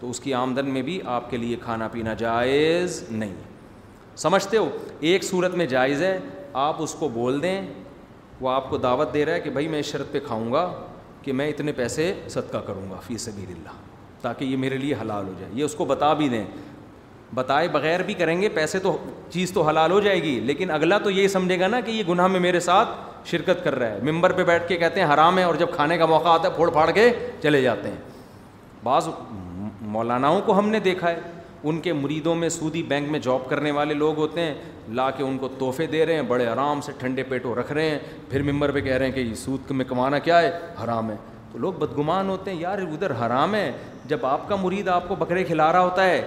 تو 0.00 0.10
اس 0.10 0.20
کی 0.20 0.34
آمدن 0.34 0.68
میں 0.72 0.82
بھی 0.88 0.98
آپ 1.14 1.30
کے 1.30 1.36
لیے 1.36 1.56
کھانا 1.62 1.88
پینا 1.92 2.14
جائز 2.24 3.02
نہیں 3.10 3.34
سمجھتے 4.24 4.56
ہو 4.56 4.68
ایک 5.08 5.24
صورت 5.24 5.54
میں 5.60 5.66
جائز 5.66 6.02
ہے 6.02 6.18
آپ 6.66 6.82
اس 6.82 6.94
کو 6.98 7.08
بول 7.14 7.42
دیں 7.42 7.60
وہ 8.40 8.50
آپ 8.50 8.68
کو 8.70 8.76
دعوت 8.76 9.14
دے 9.14 9.24
رہا 9.26 9.34
ہے 9.34 9.40
کہ 9.40 9.50
بھائی 9.50 9.68
میں 9.68 9.78
اس 9.80 9.86
شرط 9.92 10.12
پہ 10.12 10.20
کھاؤں 10.26 10.52
گا 10.52 10.70
کہ 11.22 11.32
میں 11.40 11.48
اتنے 11.48 11.72
پیسے 11.80 12.12
صدقہ 12.28 12.58
کروں 12.66 12.90
گا 12.90 13.00
فی 13.06 13.18
سبیل 13.26 13.52
اللہ 13.58 13.80
تاکہ 14.22 14.44
یہ 14.44 14.56
میرے 14.56 14.78
لیے 14.78 14.94
حلال 15.00 15.26
ہو 15.28 15.32
جائے 15.38 15.50
یہ 15.54 15.64
اس 15.64 15.74
کو 15.74 15.84
بتا 15.84 16.12
بھی 16.20 16.28
دیں 16.28 16.44
بتائے 17.34 17.68
بغیر 17.72 18.02
بھی 18.06 18.14
کریں 18.14 18.40
گے 18.40 18.48
پیسے 18.54 18.78
تو 18.78 18.96
چیز 19.30 19.52
تو 19.52 19.62
حلال 19.68 19.90
ہو 19.92 20.00
جائے 20.00 20.22
گی 20.22 20.38
لیکن 20.44 20.70
اگلا 20.70 20.98
تو 21.04 21.10
یہ 21.10 21.28
سمجھے 21.28 21.58
گا 21.60 21.66
نا 21.68 21.80
کہ 21.86 21.90
یہ 21.90 22.02
گناہ 22.08 22.26
میں 22.26 22.40
میرے 22.40 22.60
ساتھ 22.60 22.88
شرکت 23.30 23.64
کر 23.64 23.74
رہا 23.78 23.90
ہے 23.94 24.10
ممبر 24.10 24.32
پہ 24.32 24.44
بیٹھ 24.44 24.68
کے 24.68 24.76
کہتے 24.76 25.00
ہیں 25.02 25.12
حرام 25.12 25.38
ہے 25.38 25.42
اور 25.44 25.54
جب 25.58 25.70
کھانے 25.74 25.96
کا 25.98 26.06
موقع 26.06 26.28
آتا 26.28 26.48
ہے 26.48 26.54
پھوڑ 26.56 26.70
پھاڑ 26.72 26.90
کے 26.90 27.10
چلے 27.42 27.62
جاتے 27.62 27.88
ہیں 27.88 27.96
بعض 28.84 29.08
مولاناؤں 29.96 30.40
کو 30.46 30.58
ہم 30.58 30.68
نے 30.68 30.80
دیکھا 30.80 31.10
ہے 31.10 31.18
ان 31.62 31.80
کے 31.80 31.92
مریدوں 31.92 32.34
میں 32.34 32.48
سودی 32.48 32.82
بینک 32.88 33.10
میں 33.10 33.18
جاب 33.22 33.48
کرنے 33.50 33.70
والے 33.70 33.94
لوگ 33.94 34.16
ہوتے 34.18 34.40
ہیں 34.40 34.54
لا 34.94 35.10
کے 35.10 35.22
ان 35.24 35.38
کو 35.38 35.48
تحفے 35.58 35.86
دے 35.92 36.04
رہے 36.06 36.14
ہیں 36.14 36.22
بڑے 36.28 36.46
آرام 36.46 36.80
سے 36.80 36.92
ٹھنڈے 36.98 37.22
پیٹوں 37.28 37.54
رکھ 37.54 37.72
رہے 37.72 37.88
ہیں 37.90 37.98
پھر 38.30 38.42
ممبر 38.52 38.70
پہ 38.72 38.80
کہہ 38.80 38.94
رہے 38.96 39.06
ہیں 39.10 39.12
کہ 39.12 39.34
سود 39.44 39.70
میں 39.70 39.84
کمانا 39.88 40.18
کیا 40.28 40.40
ہے 40.42 40.50
حرام 40.84 41.10
ہے 41.10 41.16
تو 41.52 41.58
لوگ 41.58 41.72
بدگمان 41.78 42.28
ہوتے 42.30 42.50
ہیں 42.50 42.60
یار 42.60 42.78
ادھر 42.92 43.12
حرام 43.26 43.54
ہے 43.54 43.70
جب 44.08 44.26
آپ 44.26 44.48
کا 44.48 44.56
مرید 44.62 44.88
آپ 44.88 45.08
کو 45.08 45.14
بکرے 45.18 45.44
کھلا 45.44 45.72
رہا 45.72 45.80
ہوتا 45.80 46.04
ہے 46.06 46.20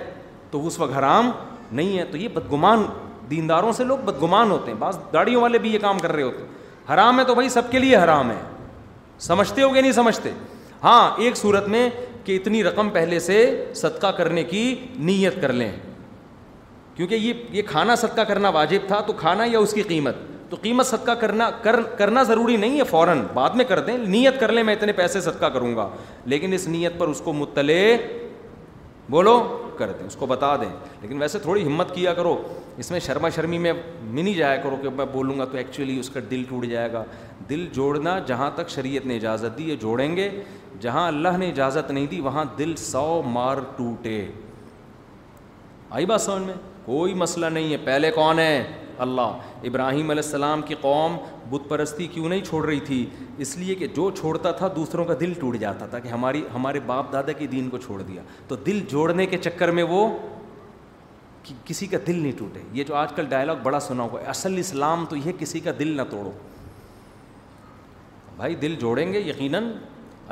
تو 0.52 0.66
اس 0.68 0.80
وقت 0.80 0.94
حرام 0.98 1.30
نہیں 1.72 1.98
ہے 1.98 2.04
تو 2.12 2.18
یہ 2.18 2.28
بدگمان 2.34 2.86
دینداروں 3.32 3.72
سے 3.78 3.84
لوگ 3.84 3.98
بدگمان 4.06 4.52
ہوتے 4.52 4.72
ہیں 4.72 4.78
بعض 4.80 4.98
گاڑیوں 5.14 5.42
والے 5.42 5.58
بھی 5.66 5.74
یہ 5.74 5.80
کام 5.82 6.00
کر 6.00 6.12
رہے 6.12 6.24
ہوتے 6.24 6.44
ہیں 6.44 6.94
حرام 6.94 7.20
ہے 7.20 7.24
تو 7.26 7.34
بھائی 7.36 7.50
سب 7.50 7.72
کے 7.72 7.80
لیے 7.80 7.98
حرام 8.04 8.32
ہے 8.32 8.40
سمجھتے 9.28 9.62
ہو 9.62 9.70
کہ 9.74 9.82
نہیں 9.82 9.92
سمجھتے 9.92 10.32
ہاں 10.84 11.02
ایک 11.24 11.36
صورت 11.38 11.68
میں 11.70 11.90
کہ 12.26 12.36
اتنی 12.36 12.64
رقم 12.64 12.90
پہلے 12.94 13.20
سے 13.20 13.36
صدقہ 13.76 14.08
کرنے 14.18 14.44
کی 14.44 14.64
نیت 15.10 15.42
کر 15.42 15.54
لیں 15.54 15.72
کیونکہ 16.96 17.16
یہ 17.16 17.34
یہ 17.52 17.62
کھانا 17.68 17.96
صدقہ 17.96 18.22
کرنا 18.28 18.50
واجب 18.58 18.88
تھا 18.88 19.00
تو 19.08 19.14
کھانا 19.20 19.44
یا 19.52 19.60
اس 19.60 19.74
کی 19.74 19.82
قیمت 19.92 20.16
تو 20.50 20.58
قیمت 20.62 20.86
صدقہ 20.86 21.12
کرنا 21.22 21.50
کر 21.62 21.82
کرنا 21.98 22.24
ضروری 22.30 22.56
نہیں 22.58 22.78
ہے 22.80 22.84
فوراً 22.90 23.22
بعد 23.34 23.50
میں 23.56 23.66
کر 23.68 23.80
دیں 23.90 23.98
نیت 23.98 24.40
کر 24.40 24.52
لیں 24.52 24.64
میں 24.70 24.74
اتنے 24.76 24.92
پیسے 25.00 25.22
صدقہ 25.22 25.46
کروں 25.56 25.76
گا 25.76 25.90
لیکن 26.34 26.54
اس 26.54 26.68
نیت 26.68 26.98
پر 27.00 27.08
اس 27.08 27.22
کو 27.26 27.34
مطلع 27.34 27.82
بولو 29.12 29.36
کر 29.80 29.92
دیں 30.00 30.06
اس 30.08 30.16
کو 30.20 30.26
بتا 30.30 30.56
دیں 30.62 30.70
لیکن 31.02 31.22
ویسے 31.22 31.40
تھوڑی 31.40 31.66
ہمت 31.68 31.94
کیا 31.96 32.14
کرو 32.20 32.36
اس 32.84 32.92
میں 32.92 33.00
شرما 33.06 33.30
شرمی 33.36 33.58
میں 33.66 33.72
منی 34.18 34.34
جایا 34.34 34.56
کرو 34.64 34.76
کہ 34.82 34.90
میں 35.00 35.06
بولوں 35.14 35.38
گا 35.40 35.46
تو 35.52 35.58
ایکچولی 35.58 35.98
اس 36.00 36.10
کا 36.10 36.20
دل 36.32 36.44
ٹوٹ 36.50 36.66
جائے 36.74 36.92
گا 36.94 37.04
دل 37.50 37.66
جوڑنا 37.74 38.18
جہاں 38.30 38.50
تک 38.56 38.70
شریعت 38.76 39.06
نے 39.12 39.16
اجازت 39.22 39.58
دی 39.58 39.70
یہ 39.70 39.76
جوڑیں 39.86 40.16
گے 40.16 40.30
جہاں 40.82 41.08
اللہ 41.08 41.38
نے 41.40 41.50
اجازت 41.50 41.92
نہیں 41.92 42.06
دی 42.12 42.20
وہاں 42.30 42.46
دل 42.58 42.76
سو 42.88 43.06
مار 43.38 43.58
ٹوٹے 43.78 44.18
آئی 46.00 46.06
بات 46.14 46.22
سمجھ 46.22 46.44
میں 46.48 46.54
کوئی 46.86 47.14
مسئلہ 47.24 47.46
نہیں 47.58 47.72
ہے 47.72 47.78
پہلے 47.86 48.12
کون 48.12 48.40
ہے 48.40 48.56
اللہ 49.04 49.66
ابراہیم 49.68 50.10
علیہ 50.10 50.24
السلام 50.24 50.62
کی 50.68 50.76
قوم 50.82 51.16
بت 51.50 51.68
پرستی 51.70 52.08
کیوں 52.14 52.30
نہیں 52.30 52.42
چھوڑ 52.46 52.66
رہی 52.66 52.80
تھی 52.88 53.06
اس 53.46 53.56
لیے 53.58 53.76
کہ 53.76 53.88
جو 53.96 54.10
چھوڑتا 54.20 54.52
تھا 54.62 54.68
دوسروں 54.76 55.06
کا 55.06 55.14
دل 55.20 55.34
ٹوٹ 55.40 55.58
جاتا 55.60 55.86
تھا 55.94 56.00
کہ 56.00 56.08
ہماری 56.08 56.42
ہمارے 56.56 56.80
باپ 56.86 57.12
دادا 57.14 57.32
کے 57.42 57.48
دین 57.56 57.70
کو 57.70 57.78
چھوڑ 57.86 58.02
دیا 58.02 58.22
تو 58.48 58.56
دل 58.66 58.80
جوڑنے 58.92 59.26
کے 59.34 59.38
چکر 59.48 59.72
میں 59.80 59.84
وہ 59.94 60.08
کسی 61.66 61.86
کا 61.88 61.98
دل 62.08 62.16
نہیں 62.20 62.32
ٹوٹے 62.38 62.62
یہ 62.74 62.84
جو 62.88 62.96
آج 62.96 63.12
کل 63.16 63.26
ڈائلاگ 63.30 63.58
بڑا 63.64 63.80
سنا 63.80 64.04
ہے 64.14 64.24
اصل 64.36 64.58
اسلام 64.60 65.06
تو 65.10 65.16
یہ 65.16 65.32
کسی 65.40 65.60
کا 65.68 65.72
دل 65.80 65.96
نہ 65.98 66.02
توڑو 66.10 66.32
بھائی 68.38 68.56
دل 68.56 68.76
جوڑیں 68.80 69.12
گے 69.14 69.20
یقیناً 69.20 69.72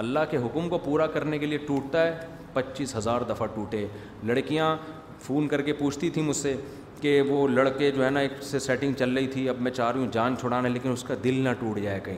اللہ 0.04 0.28
کے 0.32 0.38
حکم 0.46 0.68
کو 0.70 0.78
پورا 0.84 1.08
کرنے 1.16 1.38
کے 1.40 1.46
لیے 1.46 1.58
ٹوٹتا 1.68 2.06
ہے 2.08 2.14
پچیس 2.54 2.96
ہزار 2.96 3.22
دفعہ 3.30 3.48
ٹوٹے 3.56 3.86
لڑکیاں 4.28 4.76
فون 5.26 5.48
کر 5.48 5.62
کے 5.62 5.74
پوچھتی 5.74 6.10
تھیں 6.18 6.24
مجھ 6.24 6.36
سے 6.38 6.56
کہ 7.02 7.20
وہ 7.28 7.48
لڑکے 7.48 7.90
جو 7.92 8.04
ہے 8.06 8.10
نا 8.10 8.20
ایک 8.20 8.32
سے 8.44 8.60
سیٹنگ 8.60 8.94
چل 9.00 9.14
رہی 9.18 9.28
تھی 9.34 9.48
اب 9.50 9.62
میں 9.62 9.72
چاہ 9.72 9.92
رہی 9.92 10.04
ہوں 10.04 10.12
جان 10.12 10.36
چھڑانے 10.42 10.70
لیکن 10.70 10.92
اس 10.92 11.04
کا 11.08 11.14
دل 11.24 11.34
نہ 11.44 11.50
ٹوٹ 11.60 11.80
جائے 11.84 12.00
کہیں 12.04 12.18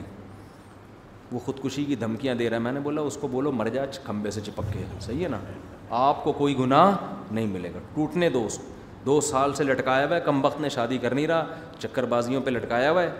وہ 1.32 1.38
خودکشی 1.44 1.84
کی 1.84 1.96
دھمکیاں 1.96 2.34
دے 2.34 2.48
رہا 2.50 2.56
ہے 2.56 2.62
میں 2.62 2.72
نے 2.72 2.80
بولا 2.80 3.00
اس 3.10 3.16
کو 3.20 3.28
بولو 3.32 3.52
مر 3.52 3.68
جا 3.74 3.84
کھمبے 4.04 4.30
سے 4.30 4.40
چپک 4.46 4.72
کے 4.72 4.84
صحیح 5.00 5.22
ہے 5.22 5.28
نا 5.30 5.38
آپ 5.98 6.22
کو 6.24 6.32
کوئی 6.32 6.56
گناہ 6.58 6.94
نہیں 7.30 7.46
ملے 7.52 7.70
گا 7.74 7.78
ٹوٹنے 7.94 8.28
دو 8.30 8.44
اس 8.46 8.56
کو 8.58 8.78
دو 9.06 9.20
سال 9.26 9.52
سے 9.56 9.64
لٹکایا 9.64 10.06
ہوا 10.06 10.14
ہے 10.16 10.20
کم 10.24 10.44
وقت 10.44 10.60
نے 10.60 10.68
شادی 10.68 10.96
کر 11.02 11.14
نہیں 11.14 11.26
رہا 11.26 11.44
چکر 11.80 12.04
بازیوں 12.12 12.40
پہ 12.44 12.50
لٹکایا 12.50 12.90
ہوا 12.90 13.02
ہے 13.02 13.10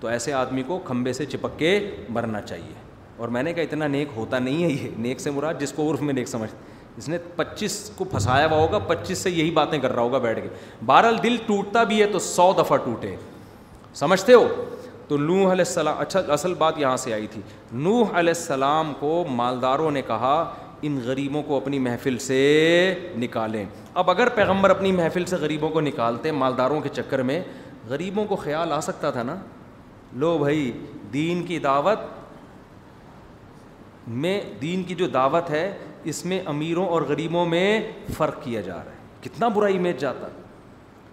تو 0.00 0.08
ایسے 0.08 0.32
آدمی 0.40 0.62
کو 0.66 0.78
کھمبے 0.84 1.12
سے 1.12 1.26
چپک 1.26 1.58
کے 1.58 1.70
مرنا 2.14 2.40
چاہیے 2.42 2.72
اور 3.16 3.28
میں 3.34 3.42
نے 3.42 3.52
کہا 3.52 3.62
اتنا 3.62 3.86
نیک 3.86 4.08
ہوتا 4.16 4.38
نہیں 4.38 4.62
ہے 4.62 4.68
یہ 4.68 4.88
نیک 5.02 5.20
سے 5.20 5.30
مراد 5.30 5.60
جس 5.60 5.72
کو 5.76 5.90
عرف 5.92 6.02
میں 6.02 6.14
نیک 6.14 6.28
سمجھ 6.28 6.50
اس 6.98 7.08
نے 7.08 7.18
پچیس 7.36 7.76
کو 7.96 8.04
پھنسایا 8.04 8.46
ہوا 8.50 8.58
ہوگا 8.60 8.78
پچیس 8.88 9.18
سے 9.18 9.30
یہی 9.30 9.50
باتیں 9.50 9.78
کر 9.82 9.92
رہا 9.92 10.02
ہوگا 10.02 10.18
بیٹھ 10.26 10.40
کے 10.42 10.48
بہرحال 10.86 11.16
دل 11.22 11.36
ٹوٹتا 11.46 11.82
بھی 11.84 12.00
ہے 12.02 12.06
تو 12.12 12.18
سو 12.26 12.52
دفعہ 12.58 12.76
ٹوٹے 12.84 13.14
سمجھتے 13.94 14.34
ہو 14.34 14.46
تو 15.08 15.16
نو 15.16 15.34
علیہ 15.34 15.50
السلام 15.66 15.96
اچھا 16.00 16.20
اصل 16.32 16.52
بات 16.58 16.78
یہاں 16.78 16.96
سے 16.96 17.12
آئی 17.14 17.26
تھی 17.30 17.40
نو 17.72 18.02
علیہ 18.18 18.32
السلام 18.36 18.92
کو 19.00 19.24
مالداروں 19.30 19.90
نے 19.90 20.02
کہا 20.06 20.34
ان 20.86 21.00
غریبوں 21.04 21.42
کو 21.42 21.56
اپنی 21.56 21.78
محفل 21.78 22.18
سے 22.26 22.38
نکالیں 23.18 23.64
اب 24.00 24.10
اگر 24.10 24.28
پیغمبر 24.34 24.70
اپنی 24.70 24.92
محفل 24.92 25.24
سے 25.26 25.36
غریبوں 25.40 25.68
کو 25.70 25.80
نکالتے 25.80 26.30
مالداروں 26.32 26.80
کے 26.80 26.88
چکر 26.96 27.22
میں 27.30 27.40
غریبوں 27.88 28.24
کو 28.28 28.36
خیال 28.36 28.72
آ 28.72 28.80
سکتا 28.80 29.10
تھا 29.10 29.22
نا 29.22 29.36
لو 30.24 30.36
بھائی 30.38 30.70
دین 31.12 31.42
کی 31.46 31.58
دعوت 31.58 31.98
میں 34.22 34.40
دین 34.62 34.82
کی 34.84 34.94
جو 34.94 35.06
دعوت 35.08 35.50
ہے 35.50 35.70
اس 36.10 36.24
میں 36.26 36.40
امیروں 36.46 36.86
اور 36.94 37.02
غریبوں 37.08 37.44
میں 37.46 37.66
فرق 38.16 38.42
کیا 38.44 38.60
جا 38.60 38.74
رہا 38.74 38.92
ہے 38.92 39.02
کتنا 39.28 39.48
برا 39.54 39.66
امیج 39.74 40.00
جاتا 40.00 40.26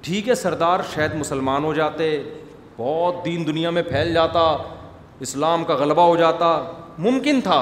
ٹھیک 0.05 0.29
ہے 0.29 0.35
سردار 0.35 0.79
شاید 0.93 1.13
مسلمان 1.15 1.63
ہو 1.63 1.73
جاتے 1.73 2.09
بہت 2.77 3.23
دین 3.25 3.45
دنیا 3.47 3.69
میں 3.77 3.81
پھیل 3.89 4.13
جاتا 4.13 4.39
اسلام 5.27 5.63
کا 5.63 5.75
غلبہ 5.77 6.01
ہو 6.07 6.15
جاتا 6.15 6.49
ممکن 7.07 7.39
تھا 7.43 7.61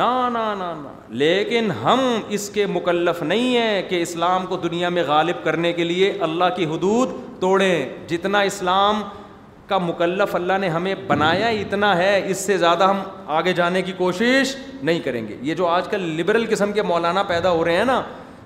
نا 0.00 0.10
نا 0.32 0.44
نا 0.54 0.72
نا 0.82 0.92
لیکن 1.20 1.70
ہم 1.82 2.00
اس 2.36 2.48
کے 2.54 2.66
مکلف 2.66 3.22
نہیں 3.22 3.56
ہیں 3.56 3.82
کہ 3.88 4.00
اسلام 4.02 4.46
کو 4.46 4.56
دنیا 4.64 4.88
میں 4.96 5.02
غالب 5.06 5.44
کرنے 5.44 5.72
کے 5.72 5.84
لیے 5.84 6.12
اللہ 6.28 6.54
کی 6.56 6.64
حدود 6.72 7.14
توڑیں 7.40 8.06
جتنا 8.08 8.40
اسلام 8.48 9.02
کا 9.68 9.78
مکلف 9.78 10.34
اللہ 10.34 10.58
نے 10.60 10.68
ہمیں 10.68 10.94
بنایا 11.06 11.46
اتنا 11.62 11.96
ہے 11.96 12.16
اس 12.30 12.44
سے 12.46 12.56
زیادہ 12.58 12.84
ہم 12.88 13.00
آگے 13.38 13.52
جانے 13.52 13.82
کی 13.82 13.92
کوشش 13.96 14.54
نہیں 14.82 15.00
کریں 15.04 15.26
گے 15.28 15.36
یہ 15.42 15.54
جو 15.54 15.66
آج 15.66 15.88
کل 15.90 16.02
لبرل 16.20 16.46
قسم 16.50 16.72
کے 16.72 16.82
مولانا 16.82 17.22
پیدا 17.32 17.50
ہو 17.50 17.64
رہے 17.64 17.76
ہیں 17.76 17.84
نا 17.84 18.00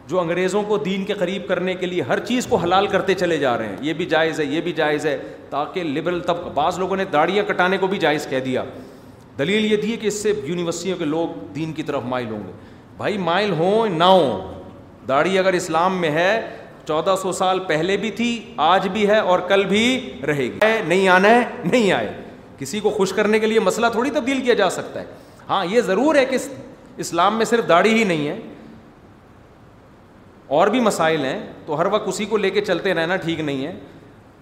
جو 0.08 0.20
انگریزوں 0.20 0.62
کو 0.68 0.76
دین 0.84 1.04
کے 1.06 1.14
قریب 1.14 1.42
کرنے 1.48 1.74
کے 1.80 1.86
لیے 1.86 2.02
ہر 2.02 2.18
چیز 2.26 2.46
کو 2.50 2.56
حلال 2.62 2.86
کرتے 2.94 3.14
چلے 3.14 3.36
جا 3.38 3.56
رہے 3.58 3.66
ہیں 3.68 3.76
یہ 3.86 3.92
بھی 3.98 4.06
جائز 4.14 4.40
ہے 4.40 4.44
یہ 4.44 4.60
بھی 4.60 4.72
جائز 4.76 5.06
ہے 5.06 5.16
تاکہ 5.50 5.84
لبرل 5.84 6.20
طبقہ 6.26 6.48
بعض 6.54 6.78
لوگوں 6.78 6.96
نے 6.96 7.04
داڑیاں 7.12 7.44
کٹانے 7.48 7.78
کو 7.78 7.86
بھی 7.86 7.98
جائز 7.98 8.26
کہہ 8.30 8.40
دیا 8.44 8.62
دلیل 9.38 9.70
یہ 9.72 9.76
دی 9.82 9.96
کہ 10.00 10.06
اس 10.06 10.22
سے 10.22 10.32
یونیورسٹیوں 10.44 10.96
کے 10.98 11.04
لوگ 11.04 11.38
دین 11.54 11.72
کی 11.72 11.82
طرف 11.90 12.02
مائل 12.06 12.28
ہوں 12.30 12.46
گے 12.46 12.52
بھائی 12.96 13.18
مائل 13.18 13.50
ہوں 13.58 13.88
نہ 13.98 14.04
ہوں 14.04 14.58
داڑھی 15.08 15.38
اگر 15.38 15.52
اسلام 15.58 16.00
میں 16.00 16.10
ہے 16.10 16.32
چودہ 16.90 17.14
سو 17.22 17.32
سال 17.32 17.58
پہلے 17.66 17.96
بھی 17.96 18.10
تھی 18.20 18.28
آج 18.66 18.86
بھی 18.92 19.06
ہے 19.08 19.16
اور 19.32 19.38
کل 19.48 19.64
بھی 19.68 19.82
رہے 20.26 20.42
گی 20.52 20.58
نہیں 20.86 21.08
آنا 21.08 21.28
ہے 21.30 21.42
نہیں 21.64 21.92
آئے 21.92 22.08
کسی 22.58 22.80
کو 22.86 22.90
خوش 22.96 23.12
کرنے 23.18 23.38
کے 23.38 23.46
لیے 23.46 23.60
مسئلہ 23.60 23.86
تھوڑی 23.92 24.10
تبدیل 24.14 24.40
کیا 24.44 24.54
جا 24.60 24.68
سکتا 24.78 25.00
ہے 25.00 25.04
ہاں 25.48 25.64
یہ 25.74 25.80
ضرور 25.90 26.14
ہے 26.14 26.24
کہ 26.30 26.38
اسلام 27.04 27.36
میں 27.36 27.44
صرف 27.52 27.68
داڑھی 27.68 27.92
ہی 27.98 28.02
نہیں 28.12 28.26
ہے 28.28 28.34
اور 30.58 30.68
بھی 30.74 30.80
مسائل 30.88 31.24
ہیں 31.24 31.38
تو 31.66 31.80
ہر 31.80 31.86
وقت 31.92 32.08
اسی 32.14 32.24
کو 32.32 32.36
لے 32.44 32.50
کے 32.56 32.60
چلتے 32.72 32.94
رہنا 33.02 33.16
ٹھیک 33.28 33.40
نہیں 33.52 33.66
ہے 33.66 33.72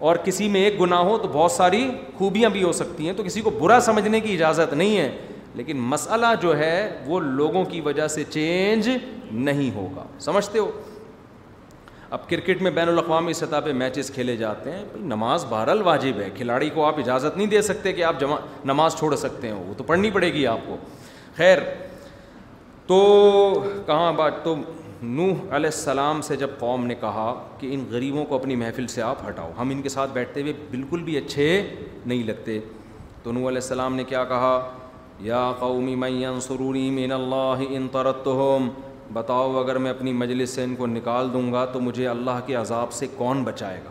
اور 0.09 0.17
کسی 0.25 0.49
میں 0.57 0.61
ایک 0.65 0.81
گناہ 0.81 1.01
ہو 1.11 1.17
تو 1.19 1.29
بہت 1.39 1.53
ساری 1.61 1.87
خوبیاں 2.19 2.51
بھی 2.57 2.63
ہو 2.63 2.73
سکتی 2.83 3.07
ہیں 3.07 3.13
تو 3.17 3.23
کسی 3.25 3.41
کو 3.41 3.51
برا 3.61 3.81
سمجھنے 3.91 4.21
کی 4.21 4.35
اجازت 4.35 4.75
نہیں 4.75 4.97
ہے 4.99 5.11
لیکن 5.61 5.79
مسئلہ 5.95 6.27
جو 6.43 6.59
ہے 6.59 6.75
وہ 7.07 7.21
لوگوں 7.31 7.65
کی 7.73 7.81
وجہ 7.89 8.07
سے 8.19 8.25
چینج 8.31 8.89
نہیں 9.49 9.75
ہوگا 9.77 10.05
سمجھتے 10.29 10.59
ہو 10.59 10.71
اب 12.17 12.29
کرکٹ 12.29 12.63
میں 12.63 12.71
بین 12.71 12.89
الاقوامی 12.89 13.33
سطح 13.35 13.61
پہ 13.65 13.73
میچز 13.79 14.11
کھیلے 14.15 14.37
جاتے 14.37 14.71
ہیں 14.73 14.85
نماز 14.99 15.45
بہرحال 15.49 15.83
واجب 15.85 16.21
ہے 16.21 16.29
کھلاڑی 16.37 16.69
کو 16.75 16.85
آپ 16.85 16.99
اجازت 16.99 17.37
نہیں 17.37 17.47
دے 17.47 17.61
سکتے 17.63 17.93
کہ 17.93 18.05
آپ 18.05 18.21
جمع 18.21 18.37
نماز 18.71 18.95
چھوڑ 18.99 19.15
سکتے 19.17 19.49
ہیں 19.49 19.55
وہ 19.55 19.75
تو 19.79 19.85
پڑھنی 19.87 20.11
پڑے 20.11 20.33
گی 20.33 20.47
آپ 20.47 20.59
کو 20.67 20.77
خیر 21.37 21.59
تو 22.87 22.99
کہاں 23.87 24.13
بات 24.17 24.43
تو 24.45 24.55
نوح 24.57 25.35
علیہ 25.57 25.71
السلام 25.75 26.21
سے 26.29 26.37
جب 26.37 26.51
قوم 26.59 26.87
نے 26.87 26.95
کہا 27.01 27.33
کہ 27.59 27.75
ان 27.75 27.85
غریبوں 27.91 28.25
کو 28.29 28.35
اپنی 28.35 28.57
محفل 28.63 28.87
سے 28.95 29.03
آپ 29.11 29.29
ہٹاؤ 29.29 29.51
ہم 29.59 29.71
ان 29.73 29.83
کے 29.83 29.89
ساتھ 29.89 30.13
بیٹھتے 30.13 30.43
ہوئے 30.43 30.53
بالکل 30.71 31.03
بھی 31.11 31.17
اچھے 31.19 31.47
نہیں 32.07 32.23
لگتے 32.27 32.59
تو 33.23 33.33
نوح 33.33 33.49
علیہ 33.49 33.61
السلام 33.63 33.95
نے 33.97 34.05
کیا 34.09 34.25
کہا 34.33 34.59
یا 35.29 35.51
قومی 35.59 35.97
سرونی 36.47 36.91
مین 36.97 37.13
ان 37.13 37.89
ترتم 37.93 38.69
بتاؤ 39.15 39.55
اگر 39.61 39.77
میں 39.83 39.91
اپنی 39.91 40.13
مجلس 40.13 40.51
سے 40.55 40.65
ان 40.65 40.75
کو 40.77 40.87
نکال 40.87 41.33
دوں 41.33 41.53
گا 41.53 41.65
تو 41.73 41.81
مجھے 41.81 42.07
اللہ 42.09 42.41
کے 42.47 42.55
عذاب 42.55 42.93
سے 42.93 43.07
کون 43.17 43.43
بچائے 43.45 43.81
گا 43.85 43.91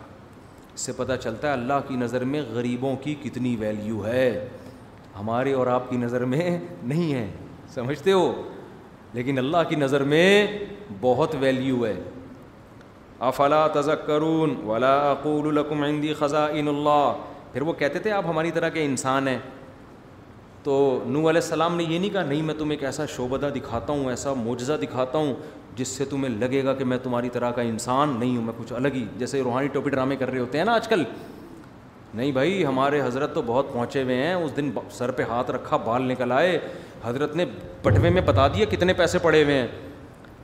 اس 0.74 0.80
سے 0.86 0.92
پتہ 0.96 1.12
چلتا 1.22 1.48
ہے 1.48 1.52
اللہ 1.52 1.80
کی 1.88 1.96
نظر 1.96 2.24
میں 2.32 2.42
غریبوں 2.54 2.94
کی 3.02 3.14
کتنی 3.22 3.54
ویلیو 3.60 4.04
ہے 4.06 4.28
ہمارے 5.18 5.52
اور 5.60 5.66
آپ 5.66 5.90
کی 5.90 5.96
نظر 5.96 6.24
میں 6.34 6.46
نہیں 6.82 7.12
ہے 7.14 7.26
سمجھتے 7.74 8.12
ہو 8.12 8.32
لیکن 9.12 9.38
اللہ 9.38 9.62
کی 9.68 9.76
نظر 9.76 10.04
میں 10.14 10.26
بہت 11.00 11.34
ویلیو 11.40 11.84
ہے 11.86 11.94
افلا 13.28 13.66
لکم 15.54 15.82
عندی 15.82 16.12
خزاں 16.18 16.48
اللہ 16.48 17.12
پھر 17.52 17.62
وہ 17.68 17.72
کہتے 17.78 17.98
تھے 17.98 18.10
آپ 18.12 18.26
ہماری 18.28 18.50
طرح 18.54 18.68
کے 18.68 18.84
انسان 18.84 19.28
ہیں 19.28 19.38
تو 20.68 20.78
نو 21.12 21.18
علیہ 21.30 21.40
السلام 21.42 21.76
نے 21.76 21.82
یہ 21.84 21.98
نہیں 21.98 22.10
کہا 22.12 22.22
نہیں 22.22 22.42
میں 22.46 22.54
تمہیں 22.54 22.72
ایک 22.76 22.82
ایسا 22.84 23.04
شعبدہ 23.14 23.48
دکھاتا 23.54 23.92
ہوں 23.92 24.08
ایسا 24.10 24.32
معجزہ 24.36 24.72
دکھاتا 24.82 25.18
ہوں 25.18 25.32
جس 25.76 25.88
سے 25.98 26.04
تمہیں 26.10 26.34
لگے 26.40 26.62
گا 26.64 26.72
کہ 26.80 26.84
میں 26.90 26.96
تمہاری 27.02 27.28
طرح 27.32 27.50
کا 27.58 27.62
انسان 27.68 28.12
نہیں 28.18 28.36
ہوں 28.36 28.42
میں 28.44 28.52
کچھ 28.58 28.72
الگ 28.80 28.88
ہی 28.94 29.04
جیسے 29.18 29.40
روحانی 29.44 29.68
ٹوپی 29.76 29.90
ڈرامے 29.90 30.16
کر 30.22 30.30
رہے 30.30 30.38
ہوتے 30.40 30.58
ہیں 30.58 30.64
نا 30.64 30.72
آج 30.80 30.88
کل 30.88 31.02
نہیں 32.14 32.32
بھائی 32.32 32.64
ہمارے 32.66 33.00
حضرت 33.04 33.34
تو 33.34 33.42
بہت 33.46 33.72
پہنچے 33.72 34.02
ہوئے 34.02 34.16
ہیں 34.22 34.34
اس 34.34 34.56
دن 34.56 34.70
سر 34.98 35.10
پہ 35.10 35.22
ہاتھ 35.28 35.50
رکھا 35.56 35.76
بال 35.86 36.02
نکل 36.10 36.32
آئے 36.36 36.58
حضرت 37.04 37.36
نے 37.36 37.44
پٹوے 37.82 38.10
میں 38.18 38.22
بتا 38.26 38.48
دیا 38.54 38.64
کتنے 38.70 38.92
پیسے 39.00 39.18
پڑے 39.22 39.42
ہوئے 39.44 39.54
ہیں 39.58 39.66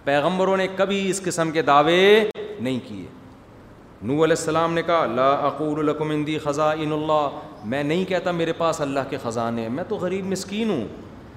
پیغمبروں 0.05 0.57
نے 0.57 0.67
کبھی 0.77 1.09
اس 1.11 1.23
قسم 1.25 1.51
کے 1.51 1.63
دعوے 1.73 2.01
نہیں 2.37 2.79
کیے 2.89 3.07
نو 4.09 4.13
علیہ 4.25 4.37
السلام 4.39 4.73
نے 4.75 4.83
کہا 4.87 5.07
لا 5.17 5.31
اقول 5.51 5.87
لکم 5.87 6.11
اندی 6.11 6.39
خزائن 6.45 6.93
اللہ 6.93 7.31
میں 7.71 7.83
نہیں 7.85 8.05
کہتا 8.09 8.31
میرے 8.39 8.53
پاس 8.57 8.81
اللہ 8.81 9.01
کے 9.11 9.17
خزانے 9.23 9.63
ہیں 9.63 9.69
میں 9.75 9.85
تو 9.89 9.97
غریب 9.99 10.27
مسکین 10.31 10.71
ہوں 10.71 10.85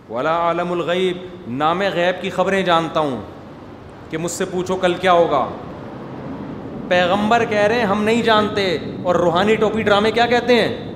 ولا 0.09 0.35
عالم 0.47 0.71
الغیب 0.71 1.17
نام 1.59 1.81
غیب 1.93 2.21
کی 2.21 2.29
خبریں 2.29 2.61
جانتا 2.65 2.99
ہوں 2.99 3.21
کہ 4.09 4.17
مجھ 4.17 4.31
سے 4.31 4.45
پوچھو 4.51 4.75
کل 4.81 4.93
کیا 5.01 5.11
ہوگا 5.11 5.47
پیغمبر 6.87 7.45
کہہ 7.49 7.65
رہے 7.67 7.79
ہیں 7.79 7.85
ہم 7.85 8.03
نہیں 8.03 8.21
جانتے 8.23 8.65
اور 9.03 9.15
روحانی 9.15 9.55
ٹوپی 9.61 9.83
ڈرامے 9.83 10.11
کیا 10.11 10.25
کہتے 10.35 10.61
ہیں 10.61 10.93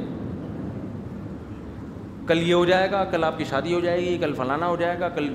کل 2.27 2.41
یہ 2.49 2.53
ہو 2.53 2.63
جائے 2.65 2.91
گا 2.91 3.03
کل 3.11 3.23
آپ 3.23 3.37
کی 3.37 3.43
شادی 3.49 3.73
ہو 3.73 3.79
جائے 3.79 3.99
گی 4.05 4.17
کل 4.21 4.33
فلانا 4.37 4.67
ہو 4.67 4.75
جائے 4.79 4.99
گا 4.99 5.09
کل 5.15 5.33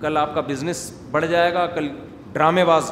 کل 0.00 0.16
آپ 0.16 0.34
کا 0.34 0.40
بزنس 0.48 0.90
بڑھ 1.10 1.26
جائے 1.30 1.52
گا 1.54 1.66
کل 1.74 1.88
ڈرامے 2.32 2.64
باز 2.64 2.90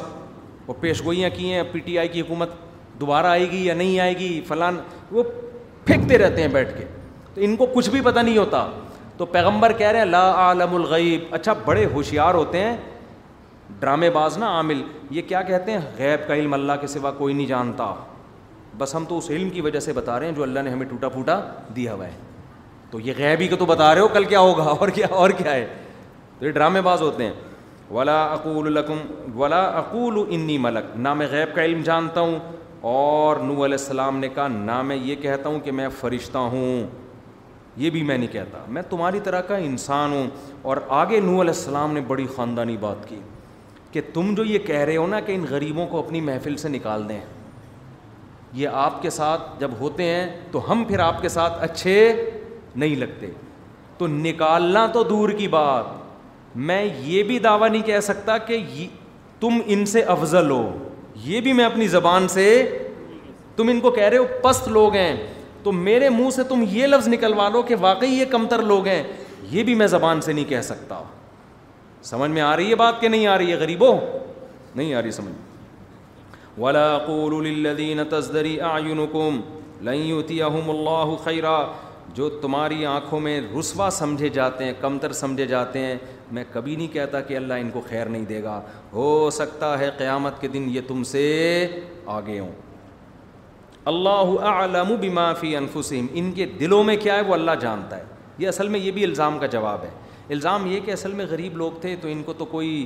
وہ 0.67 0.73
پیش 0.79 1.03
گوئیاں 1.03 1.29
کی 1.35 1.53
ہیں 1.53 1.63
پی 1.71 1.79
ٹی 1.85 1.97
آئی 1.99 2.07
کی 2.09 2.21
حکومت 2.21 2.49
دوبارہ 2.99 3.27
آئے 3.27 3.49
گی 3.51 3.65
یا 3.65 3.73
نہیں 3.73 3.99
آئے 3.99 4.13
گی 4.19 4.29
فلان 4.47 4.77
وہ 5.11 5.23
پھینکتے 5.87 6.17
رہتے 6.17 6.41
ہیں 6.41 6.47
بیٹھ 6.51 6.77
کے 6.77 6.85
تو 7.33 7.41
ان 7.43 7.55
کو 7.55 7.65
کچھ 7.73 7.89
بھی 7.89 7.99
پتہ 8.03 8.19
نہیں 8.19 8.37
ہوتا 8.37 8.65
تو 9.17 9.25
پیغمبر 9.25 9.73
کہہ 9.77 9.87
رہے 9.89 9.99
ہیں 9.99 10.05
لا 10.05 10.23
عالم 10.45 10.75
الغیب 10.75 11.33
اچھا 11.35 11.53
بڑے 11.65 11.85
ہوشیار 11.93 12.33
ہوتے 12.33 12.59
ہیں 12.63 12.75
ڈرامے 13.79 14.09
باز 14.09 14.37
نا 14.37 14.47
عامل 14.55 14.81
یہ 15.11 15.21
کیا 15.27 15.41
کہتے 15.47 15.71
ہیں 15.71 15.79
غیب 15.97 16.27
کا 16.27 16.35
علم 16.35 16.53
اللہ 16.53 16.73
کے 16.81 16.87
سوا 16.87 17.11
کوئی 17.17 17.33
نہیں 17.33 17.47
جانتا 17.47 17.93
بس 18.77 18.95
ہم 18.95 19.05
تو 19.09 19.17
اس 19.17 19.29
علم 19.29 19.49
کی 19.49 19.61
وجہ 19.61 19.79
سے 19.79 19.93
بتا 19.93 20.19
رہے 20.19 20.25
ہیں 20.27 20.33
جو 20.35 20.43
اللہ 20.43 20.59
نے 20.65 20.69
ہمیں 20.69 20.85
ٹوٹا 20.89 21.09
پھوٹا 21.09 21.39
دیا 21.75 21.93
ہوا 21.93 22.05
ہے 22.05 22.11
تو 22.91 22.99
یہ 22.99 23.13
غیب 23.17 23.41
ہی 23.41 23.47
کو 23.47 23.55
تو 23.59 23.65
بتا 23.65 23.93
رہے 23.93 24.01
ہو 24.01 24.07
کل 24.13 24.23
کیا 24.25 24.39
ہوگا 24.39 24.63
اور 24.63 24.89
کیا 24.95 25.07
اور 25.09 25.29
کیا 25.37 25.53
ہے 25.53 25.65
تو 26.39 26.45
یہ 26.45 26.51
ڈرامے 26.51 26.81
باز 26.81 27.01
ہوتے 27.01 27.23
ہیں 27.23 27.33
ولا 27.91 28.23
اقول 28.33 28.77
ولا 29.35 29.63
اقول 29.79 30.23
انی 30.29 30.57
ملک 30.67 30.95
نہ 31.07 31.13
میں 31.21 31.27
غیب 31.31 31.55
کا 31.55 31.63
علم 31.65 31.81
جانتا 31.85 32.21
ہوں 32.21 32.39
اور 32.87 33.35
نو 33.43 33.53
علیہ 33.65 33.77
السلام 33.79 34.17
نے 34.19 34.27
کہا 34.35 34.47
نہ 34.47 34.81
میں 34.89 34.95
یہ 34.95 35.15
کہتا 35.21 35.49
ہوں 35.49 35.59
کہ 35.63 35.71
میں 35.77 35.87
فرشتہ 35.99 36.37
ہوں 36.51 36.85
یہ 37.77 37.89
بھی 37.95 38.03
میں 38.03 38.17
نہیں 38.17 38.31
کہتا 38.33 38.63
میں 38.75 38.81
تمہاری 38.89 39.19
طرح 39.23 39.41
کا 39.49 39.55
انسان 39.69 40.11
ہوں 40.13 40.27
اور 40.69 40.77
آگے 40.99 41.19
نو 41.19 41.41
علیہ 41.41 41.53
السلام 41.55 41.93
نے 41.93 42.01
بڑی 42.07 42.27
خاندانی 42.35 42.77
بات 42.85 43.07
کی 43.09 43.19
کہ 43.91 44.01
تم 44.13 44.33
جو 44.37 44.43
یہ 44.51 44.59
کہہ 44.67 44.79
رہے 44.79 44.95
ہو 44.97 45.07
نا 45.07 45.19
کہ 45.25 45.31
ان 45.35 45.45
غریبوں 45.49 45.87
کو 45.87 45.99
اپنی 45.99 46.21
محفل 46.29 46.55
سے 46.63 46.69
نکال 46.77 47.07
دیں 47.09 47.19
یہ 48.61 48.77
آپ 48.85 49.01
کے 49.01 49.09
ساتھ 49.19 49.49
جب 49.59 49.71
ہوتے 49.79 50.03
ہیں 50.13 50.25
تو 50.51 50.61
ہم 50.71 50.83
پھر 50.87 50.99
آپ 51.09 51.21
کے 51.21 51.29
ساتھ 51.37 51.57
اچھے 51.69 51.97
نہیں 52.75 52.95
لگتے 53.05 53.31
تو 53.97 54.07
نکالنا 54.17 54.85
تو 54.93 55.03
دور 55.13 55.29
کی 55.41 55.47
بات 55.59 56.55
میں 56.69 56.83
یہ 56.83 57.23
بھی 57.31 57.39
دعویٰ 57.49 57.69
نہیں 57.71 57.81
کہہ 57.91 57.99
سکتا 58.13 58.37
کہ 58.49 58.63
تم 59.39 59.61
ان 59.65 59.85
سے 59.95 60.01
افضل 60.17 60.49
ہو 60.51 60.65
یہ 61.23 61.41
بھی 61.41 61.53
میں 61.53 61.65
اپنی 61.65 61.87
زبان 61.87 62.27
سے 62.27 62.43
تم 63.55 63.67
ان 63.71 63.79
کو 63.81 63.91
کہہ 63.91 64.03
رہے 64.09 64.17
ہو 64.17 64.25
پست 64.41 64.67
لوگ 64.69 64.95
ہیں 64.95 65.15
تو 65.63 65.71
میرے 65.71 66.09
منہ 66.09 66.29
سے 66.35 66.43
تم 66.49 66.63
یہ 66.71 66.87
لفظ 66.87 67.07
نکلوا 67.07 67.47
لو 67.53 67.61
کہ 67.67 67.75
واقعی 67.79 68.09
یہ 68.09 68.25
کمتر 68.31 68.61
لوگ 68.63 68.87
ہیں 68.87 69.01
یہ 69.51 69.63
بھی 69.63 69.75
میں 69.75 69.87
زبان 69.87 70.21
سے 70.21 70.33
نہیں 70.33 70.45
کہہ 70.49 70.61
سکتا 70.63 71.01
سمجھ 72.03 72.29
میں 72.31 72.41
آ 72.41 72.55
رہی 72.57 72.69
ہے 72.69 72.75
بات 72.75 73.01
کہ 73.01 73.07
نہیں 73.07 73.27
آ 73.27 73.37
رہی 73.37 73.51
ہے 73.51 73.55
غریبوں 73.59 73.97
نہیں 74.75 74.93
آ 74.93 75.01
رہی 75.01 75.11
سمجھ 75.11 75.33
اعینکم 78.63 79.39
لن 79.89 79.95
یؤتیہم 80.09 80.69
اللہ 80.69 81.15
خیرا 81.23 81.57
جو 82.15 82.29
تمہاری 82.41 82.85
آنکھوں 82.85 83.19
میں 83.19 83.39
رسوا 83.59 83.89
سمجھے 83.91 84.29
جاتے 84.37 84.63
ہیں 84.65 84.73
کمتر 84.81 85.11
سمجھے 85.13 85.45
جاتے 85.45 85.79
ہیں 85.79 85.97
میں 86.33 86.43
کبھی 86.53 86.75
نہیں 86.75 86.87
کہتا 86.93 87.19
کہ 87.21 87.37
اللہ 87.37 87.53
ان 87.61 87.69
کو 87.73 87.81
خیر 87.89 88.05
نہیں 88.05 88.25
دے 88.29 88.41
گا 88.43 88.61
ہو 88.93 89.29
سکتا 89.33 89.77
ہے 89.79 89.89
قیامت 89.97 90.39
کے 90.41 90.47
دن 90.53 90.67
یہ 90.71 90.81
تم 90.87 91.03
سے 91.11 91.23
آگے 92.15 92.39
ہوں 92.39 92.51
اللہ 93.93 94.39
عالم 94.53 94.93
بما 95.01 95.31
فی 95.39 95.55
انفسم 95.57 96.05
ان 96.13 96.31
کے 96.35 96.45
دلوں 96.59 96.83
میں 96.83 96.95
کیا 97.03 97.15
ہے 97.15 97.21
وہ 97.27 97.33
اللہ 97.33 97.51
جانتا 97.61 97.97
ہے 97.97 98.03
یہ 98.37 98.47
اصل 98.47 98.67
میں 98.69 98.79
یہ 98.79 98.91
بھی 98.91 99.03
الزام 99.03 99.37
کا 99.39 99.45
جواب 99.55 99.83
ہے 99.83 99.89
الزام 100.33 100.65
یہ 100.71 100.79
کہ 100.85 100.91
اصل 100.91 101.11
میں 101.15 101.25
غریب 101.29 101.57
لوگ 101.57 101.79
تھے 101.81 101.95
تو 102.01 102.07
ان 102.07 102.23
کو 102.23 102.33
تو 102.37 102.45
کوئی 102.45 102.85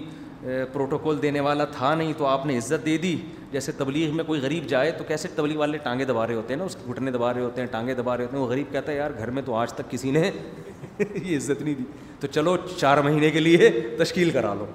پروٹوکول 0.74 1.22
دینے 1.22 1.40
والا 1.48 1.66
تھا 1.78 1.94
نہیں 1.96 2.14
تو 2.18 2.26
آپ 2.26 2.46
نے 2.46 2.58
عزت 2.58 2.86
دے 2.86 2.98
دی 2.98 3.16
جیسے 3.52 3.72
تبلیغ 3.78 4.14
میں 4.16 4.24
کوئی 4.24 4.40
غریب 4.42 4.68
جائے 4.70 4.92
تو 4.98 5.04
کیسے 5.08 5.28
تبلیغ 5.36 5.58
والے 5.58 5.78
ٹانگے 5.84 6.06
دبا 6.06 6.26
رہے 6.28 6.34
ہوتے 6.36 6.54
ہیں 6.54 6.58
نا 6.60 6.66
اس 6.66 6.76
کے 6.76 6.92
گھٹنے 6.92 7.12
دبا 7.12 7.34
رہے 7.34 7.42
ہوتے 7.42 7.62
ہیں 7.62 7.68
ٹانگیں 7.72 7.94
دبا 7.96 8.16
رہے 8.18 8.26
ہوتے 8.26 8.36
ہیں 8.38 8.44
وہ 8.44 8.48
غریب 8.50 8.72
کہتا 8.72 8.92
ہے 8.92 8.98
یار 8.98 9.12
گھر 9.18 9.30
میں 9.38 9.42
تو 9.46 9.56
آج 9.62 9.74
تک 9.74 9.90
کسی 9.92 10.12
نے 10.12 10.30
یہ 11.00 11.36
عزت 11.36 11.62
نہیں 11.62 11.74
دی 11.78 11.84
تو 12.20 12.28
چلو 12.28 12.56
چار 12.78 12.98
مہینے 13.10 13.30
کے 13.32 13.40
لیے 13.40 13.70
تشکیل 14.00 14.30
کرا 14.32 14.54
لو 14.54 14.66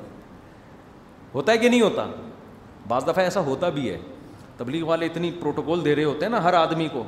ہوتا 1.35 1.53
ہے 1.53 1.59
کہ 1.59 1.69
نہیں 1.69 1.81
ہوتا 1.81 2.07
بعض 2.89 3.07
دفعہ 3.07 3.25
ایسا 3.25 3.41
ہوتا 3.47 3.69
بھی 3.79 3.89
ہے 3.91 3.99
تبلیغ 4.57 4.85
والے 4.89 5.07
اتنی 5.07 5.31
پروٹوکول 5.41 5.85
دے 5.85 5.95
رہے 5.95 6.05
ہوتے 6.05 6.25
ہیں 6.25 6.31
نا 6.33 6.43
ہر 6.43 6.55
آدمی 6.55 6.89
کو 6.93 7.03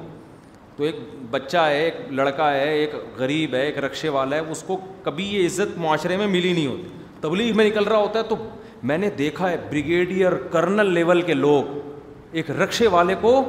تو 0.76 0.84
ایک 0.84 0.96
بچہ 1.30 1.58
ہے 1.68 1.78
ایک 1.82 1.94
لڑکا 2.12 2.52
ہے 2.54 2.68
ایک 2.78 2.94
غریب 3.16 3.54
ہے 3.54 3.60
ایک 3.66 3.78
رکشے 3.84 4.08
والا 4.16 4.36
ہے 4.36 4.50
اس 4.50 4.62
کو 4.66 4.76
کبھی 5.02 5.24
یہ 5.34 5.46
عزت 5.46 5.78
معاشرے 5.84 6.16
میں 6.16 6.26
ملی 6.34 6.52
نہیں 6.52 6.66
ہوتی 6.66 6.88
تبلیغ 7.20 7.56
میں 7.56 7.64
نکل 7.68 7.84
رہا 7.84 7.96
ہوتا 7.98 8.18
ہے 8.18 8.24
تو 8.28 8.36
میں 8.86 8.98
نے 8.98 9.08
دیکھا 9.18 9.50
ہے 9.50 9.56
بریگیڈیئر 9.70 10.34
کرنل 10.50 10.92
لیول 10.94 11.22
کے 11.22 11.34
لوگ 11.34 11.76
ایک 12.36 12.50
رکشے 12.60 12.86
والے 12.88 13.14
کو 13.20 13.40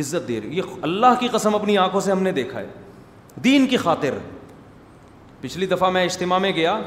عزت 0.00 0.28
دے 0.28 0.40
رہے 0.40 0.54
یہ 0.56 0.78
اللہ 0.82 1.14
کی 1.20 1.28
قسم 1.32 1.54
اپنی 1.54 1.76
آنکھوں 1.78 2.00
سے 2.00 2.10
ہم 2.12 2.22
نے 2.22 2.32
دیکھا 2.32 2.60
ہے 2.60 2.66
دین 3.44 3.66
کی 3.66 3.76
خاطر 3.76 4.18
پچھلی 5.40 5.66
دفعہ 5.66 5.90
میں 5.92 6.04
اجتماع 6.04 6.38
میں 6.38 6.52
گیا 6.56 6.78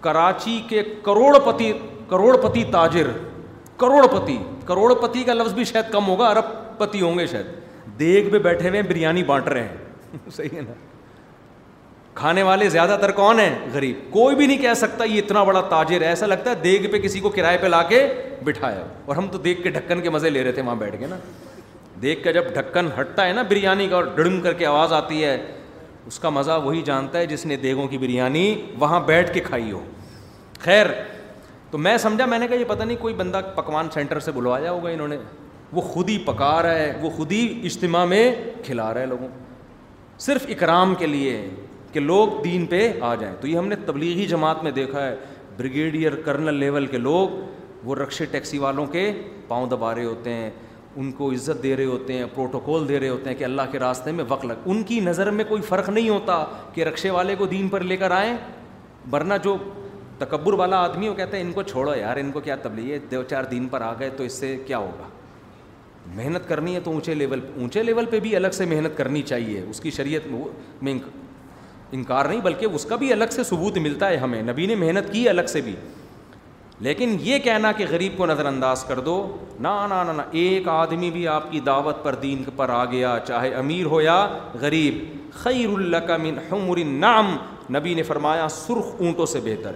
کراچی 0.00 0.60
کے 0.68 0.82
کروڑ 1.04 1.38
پتی 1.44 1.72
کروڑ 2.08 2.36
پتی 2.48 2.64
تاجر 2.72 3.10
کروڑ 3.80 4.06
پتی 4.18 4.36
کروڑ 4.66 4.92
پتی 5.06 5.22
کا 5.24 5.32
لفظ 5.34 5.52
بھی 5.54 5.64
شاید 5.64 5.92
کم 5.92 6.08
ہوگا 6.08 6.28
ارب 6.30 6.56
پتی 6.78 7.00
ہوں 7.00 7.18
گے 7.18 7.26
شاید 7.26 7.46
دیکھ 7.98 8.28
پہ 8.32 8.38
بیٹھے 8.42 8.68
ہوئے 8.68 8.82
بریانی 8.88 9.22
بانٹ 9.26 9.48
رہے 9.48 9.68
ہیں 9.68 10.20
صحیح 10.36 10.56
ہے 10.56 10.60
نا 10.60 10.72
کھانے 12.14 12.42
والے 12.42 12.68
زیادہ 12.70 12.96
تر 13.00 13.10
کون 13.16 13.38
ہیں 13.40 13.54
غریب 13.72 14.00
کوئی 14.12 14.36
بھی 14.36 14.46
نہیں 14.46 14.58
کہہ 14.62 14.74
سکتا 14.76 15.04
یہ 15.04 15.20
اتنا 15.22 15.42
بڑا 15.44 15.60
تاجر 15.68 16.00
ہے 16.02 16.06
ایسا 16.06 16.26
لگتا 16.26 16.50
ہے 16.50 16.54
دیگ 16.62 16.90
پہ 16.92 16.98
کسی 17.00 17.20
کو 17.20 17.28
کرائے 17.36 17.58
پہ 17.60 17.66
لا 17.66 17.82
کے 17.88 18.06
بٹھایا 18.44 18.84
اور 19.06 19.16
ہم 19.16 19.26
تو 19.32 19.38
دیکھ 19.44 19.62
کے 19.62 19.70
ڈھکن 19.70 20.00
کے 20.00 20.10
مزے 20.10 20.30
لے 20.30 20.42
رہے 20.44 20.52
تھے 20.52 20.62
وہاں 20.62 20.76
بیٹھ 20.76 20.96
کے 21.00 21.06
نا 21.10 21.16
دیکھ 22.02 22.22
کے 22.24 22.32
جب 22.32 22.52
ڈھکن 22.54 22.88
ہٹتا 23.00 23.26
ہے 23.26 23.32
نا 23.32 23.42
بریانی 23.48 23.86
کا 23.88 23.96
اور 23.96 24.04
ڈڑم 24.14 24.40
کر 24.42 24.52
کے 24.58 24.66
آواز 24.66 24.92
آتی 24.92 25.24
ہے 25.24 25.36
اس 26.06 26.18
کا 26.18 26.30
مزہ 26.36 26.58
وہی 26.64 26.82
جانتا 26.86 27.18
ہے 27.18 27.26
جس 27.26 27.46
نے 27.46 27.56
دیگوں 27.64 27.86
کی 27.88 27.98
بریانی 27.98 28.46
وہاں 28.78 29.00
بیٹھ 29.06 29.32
کے 29.34 29.40
کھائی 29.46 29.70
ہو 29.72 29.82
خیر 30.60 30.86
تو 31.70 31.78
میں 31.78 31.96
سمجھا 31.98 32.24
میں 32.26 32.38
نے 32.38 32.48
کہا 32.48 32.56
یہ 32.56 32.64
پتہ 32.68 32.82
نہیں 32.82 32.96
کوئی 33.00 33.14
بندہ 33.18 33.40
پکوان 33.54 33.88
سینٹر 33.94 34.20
سے 34.20 34.32
بلوایا 34.32 34.70
ہوگا 34.70 34.90
انہوں 34.90 35.08
نے 35.08 35.16
وہ 35.72 35.80
خود 35.82 36.08
ہی 36.10 36.18
پکا 36.24 36.60
رہا 36.62 36.74
ہے 36.78 36.92
وہ 37.00 37.10
خود 37.10 37.30
ہی 37.32 37.60
اجتماع 37.64 38.04
میں 38.04 38.24
کھلا 38.64 38.92
رہا 38.94 39.00
ہے 39.00 39.06
لوگوں 39.06 39.28
صرف 40.22 40.42
اکرام 40.48 40.94
کے 40.98 41.06
لیے 41.06 41.40
کہ 41.92 42.00
لوگ 42.00 42.40
دین 42.44 42.66
پہ 42.66 42.86
آ 43.08 43.14
جائیں 43.20 43.34
تو 43.40 43.46
یہ 43.46 43.56
ہم 43.58 43.66
نے 43.68 43.76
تبلیغی 43.86 44.26
جماعت 44.26 44.62
میں 44.64 44.70
دیکھا 44.78 45.06
ہے 45.06 45.14
بریگیڈیئر 45.56 46.14
کرنل 46.24 46.54
لیول 46.58 46.86
کے 46.94 46.98
لوگ 46.98 47.38
وہ 47.86 47.94
رکشے 47.96 48.24
ٹیکسی 48.30 48.58
والوں 48.58 48.86
کے 48.92 49.10
پاؤں 49.48 49.66
دبا 49.70 49.94
رہے 49.94 50.04
ہوتے 50.04 50.32
ہیں 50.32 50.50
ان 51.00 51.10
کو 51.18 51.30
عزت 51.32 51.62
دے 51.62 51.76
رہے 51.76 51.84
ہوتے 51.84 52.12
ہیں 52.18 52.24
پروٹوکول 52.34 52.88
دے 52.88 52.98
رہے 53.00 53.08
ہوتے 53.08 53.30
ہیں 53.30 53.36
کہ 53.36 53.44
اللہ 53.44 53.70
کے 53.72 53.78
راستے 53.78 54.12
میں 54.12 54.24
وقت 54.28 54.44
لگ 54.44 54.68
ان 54.72 54.82
کی 54.88 54.98
نظر 55.00 55.30
میں 55.38 55.44
کوئی 55.48 55.62
فرق 55.68 55.88
نہیں 55.88 56.08
ہوتا 56.08 56.44
کہ 56.74 56.84
رکشے 56.84 57.10
والے 57.10 57.34
کو 57.38 57.46
دین 57.52 57.68
پر 57.68 57.80
لے 57.92 57.96
کر 57.96 58.10
آئیں 58.16 58.34
ورنہ 59.12 59.34
جو 59.44 59.56
تکبر 60.18 60.52
والا 60.58 60.76
آدمی 60.84 61.08
وہ 61.08 61.14
کہتے 61.14 61.36
ہیں 61.36 61.44
ان 61.44 61.52
کو 61.52 61.62
چھوڑو 61.70 61.94
یار 61.96 62.16
ان 62.16 62.30
کو 62.32 62.40
کیا 62.40 62.56
تبلیغ 62.62 62.90
ہے 62.92 62.98
دو 63.10 63.22
چار 63.30 63.44
دین 63.50 63.66
پر 63.68 63.80
آ 63.82 63.92
گئے 63.98 64.10
تو 64.16 64.24
اس 64.24 64.32
سے 64.40 64.56
کیا 64.66 64.78
ہوگا 64.78 65.08
محنت 66.14 66.48
کرنی 66.48 66.74
ہے 66.74 66.80
تو 66.84 66.90
اونچے 66.90 67.14
لیول 67.14 67.40
اونچے 67.60 67.82
لیول 67.82 68.04
پہ 68.10 68.20
بھی 68.20 68.34
الگ 68.36 68.50
سے 68.52 68.64
محنت 68.74 68.96
کرنی 68.98 69.22
چاہیے 69.32 69.64
اس 69.70 69.80
کی 69.80 69.90
شریعت 69.98 70.22
میں 70.84 70.94
انکار 71.96 72.24
نہیں 72.24 72.40
بلکہ 72.40 72.66
اس 72.76 72.84
کا 72.88 72.96
بھی 72.96 73.12
الگ 73.12 73.30
سے 73.32 73.42
ثبوت 73.44 73.78
ملتا 73.86 74.08
ہے 74.10 74.16
ہمیں 74.16 74.42
نبی 74.42 74.66
نے 74.66 74.74
محنت 74.82 75.12
کی 75.12 75.28
الگ 75.28 75.46
سے 75.48 75.60
بھی 75.64 75.74
لیکن 76.86 77.16
یہ 77.20 77.38
کہنا 77.38 77.70
کہ 77.76 77.84
غریب 77.90 78.12
کو 78.16 78.26
نظر 78.26 78.44
انداز 78.46 78.84
کر 78.84 79.00
دو 79.08 79.16
نہ 79.66 80.22
ایک 80.42 80.68
آدمی 80.68 81.10
بھی 81.16 81.26
آپ 81.28 81.50
کی 81.50 81.60
دعوت 81.66 82.02
پر 82.04 82.14
دین 82.22 82.42
پر 82.56 82.68
آ 82.76 82.84
گیا 82.92 83.16
چاہے 83.26 83.52
امیر 83.54 83.86
ہو 83.92 84.00
یا 84.00 84.16
غریب 84.60 84.98
خیر 85.42 85.68
اللہ 85.74 86.06
کا 86.06 86.16
نام 86.86 87.36
نبی 87.76 87.94
نے 87.94 88.02
فرمایا 88.12 88.48
سرخ 88.56 88.94
اونٹوں 89.00 89.26
سے 89.34 89.40
بہتر 89.44 89.72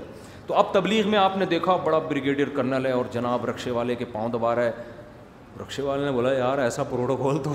تو 0.47 0.55
اب 0.55 0.73
تبلیغ 0.73 1.09
میں 1.11 1.19
آپ 1.19 1.37
نے 1.37 1.47
دیکھا 1.51 1.77
بڑا 1.85 1.99
بریگیڈیئر 2.09 2.49
کرنل 2.57 2.87
ہے 2.87 2.91
اور 2.93 3.05
جناب 3.13 3.45
رکشے 3.51 3.71
والے 3.79 3.95
کے 3.95 4.05
پاؤں 4.13 4.29
دبا 4.33 4.55
رہا 4.55 4.63
ہے 4.63 5.63
رکشے 5.63 5.83
والے 5.83 6.05
نے 6.05 6.11
بولا 6.13 6.33
یار 6.33 6.59
ایسا 6.65 6.83
پروٹوکول 6.91 7.39
تو 7.43 7.55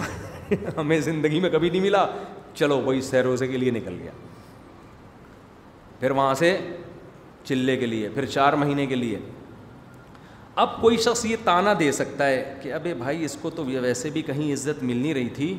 ہمیں 0.78 1.00
زندگی 1.10 1.40
میں 1.40 1.50
کبھی 1.50 1.70
نہیں 1.70 1.82
ملا 1.82 2.06
چلو 2.54 2.82
وہی 2.86 3.02
سیروزے 3.12 3.48
کے 3.48 3.58
لیے 3.58 3.72
نکل 3.72 3.98
گیا 4.04 4.12
پھر 6.02 6.12
وہاں 6.18 6.34
سے 6.36 6.58
چلے 7.46 7.76
کے 7.78 7.86
لیے 7.86 8.08
پھر 8.14 8.26
چار 8.26 8.54
مہینے 8.62 8.86
کے 8.86 8.96
لیے 8.96 9.18
اب 10.62 10.70
کوئی 10.82 10.98
شخص 11.04 11.24
یہ 11.26 11.36
تانا 11.44 11.74
دے 11.80 11.92
سکتا 11.98 12.28
ہے 12.28 12.44
کہ 12.62 12.72
ابے 12.74 12.94
بھائی 12.94 13.24
اس 13.26 13.36
کو 13.42 13.50
تو 13.56 13.66
ویسے 13.66 14.10
بھی 14.14 14.22
کہیں 14.30 14.52
عزت 14.54 14.82
مل 14.84 14.98
نہیں 14.98 15.14
رہی 15.14 15.30
تھی 15.36 15.54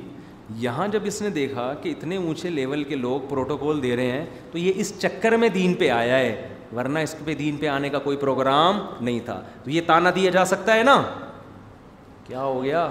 یہاں 0.61 0.87
جب 0.93 1.03
اس 1.07 1.21
نے 1.23 1.29
دیکھا 1.37 1.73
کہ 1.83 1.89
اتنے 1.99 2.17
اونچے 2.17 2.49
لیول 2.51 2.83
کے 2.85 2.97
لوگ 2.97 3.21
پروٹوکول 3.29 3.83
دے 3.83 3.95
رہے 3.97 4.11
ہیں 4.13 4.25
تو 4.53 4.59
یہ 4.59 4.73
اس 4.81 4.93
چکر 5.03 5.37
میں 5.45 5.49
دین 5.55 5.75
پہ 5.83 5.91
آیا 5.91 6.17
ہے 6.19 6.49
ورنہ 6.77 6.99
اس 7.07 7.15
پہ 7.25 7.35
دین 7.35 7.57
پہ 7.61 7.67
آنے 7.69 7.89
کا 7.91 7.99
کوئی 8.09 8.17
پروگرام 8.17 8.81
نہیں 9.01 9.21
تھا 9.25 9.41
تو 9.65 9.71
یہ 9.71 9.81
تانا 9.87 10.11
دیا 10.15 10.31
جا 10.31 10.45
سکتا 10.53 10.75
ہے 10.75 10.83
نا 10.85 11.03
کیا 12.27 12.43
ہو 12.43 12.63
گیا 12.63 12.89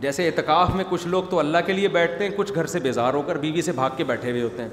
جیسے 0.00 0.26
اعتکاف 0.26 0.74
میں 0.74 0.84
کچھ 0.90 1.06
لوگ 1.08 1.24
تو 1.30 1.38
اللہ 1.38 1.58
کے 1.66 1.72
لیے 1.72 1.88
بیٹھتے 1.98 2.24
ہیں 2.28 2.32
کچھ 2.36 2.52
گھر 2.54 2.66
سے 2.76 2.80
بیزار 2.88 3.14
ہو 3.14 3.22
کر 3.26 3.38
بیوی 3.44 3.62
سے 3.62 3.72
بھاگ 3.72 3.90
کے 3.96 4.04
بیٹھے 4.04 4.30
ہوئے 4.30 4.42
ہوتے 4.42 4.62
ہیں 4.62 4.70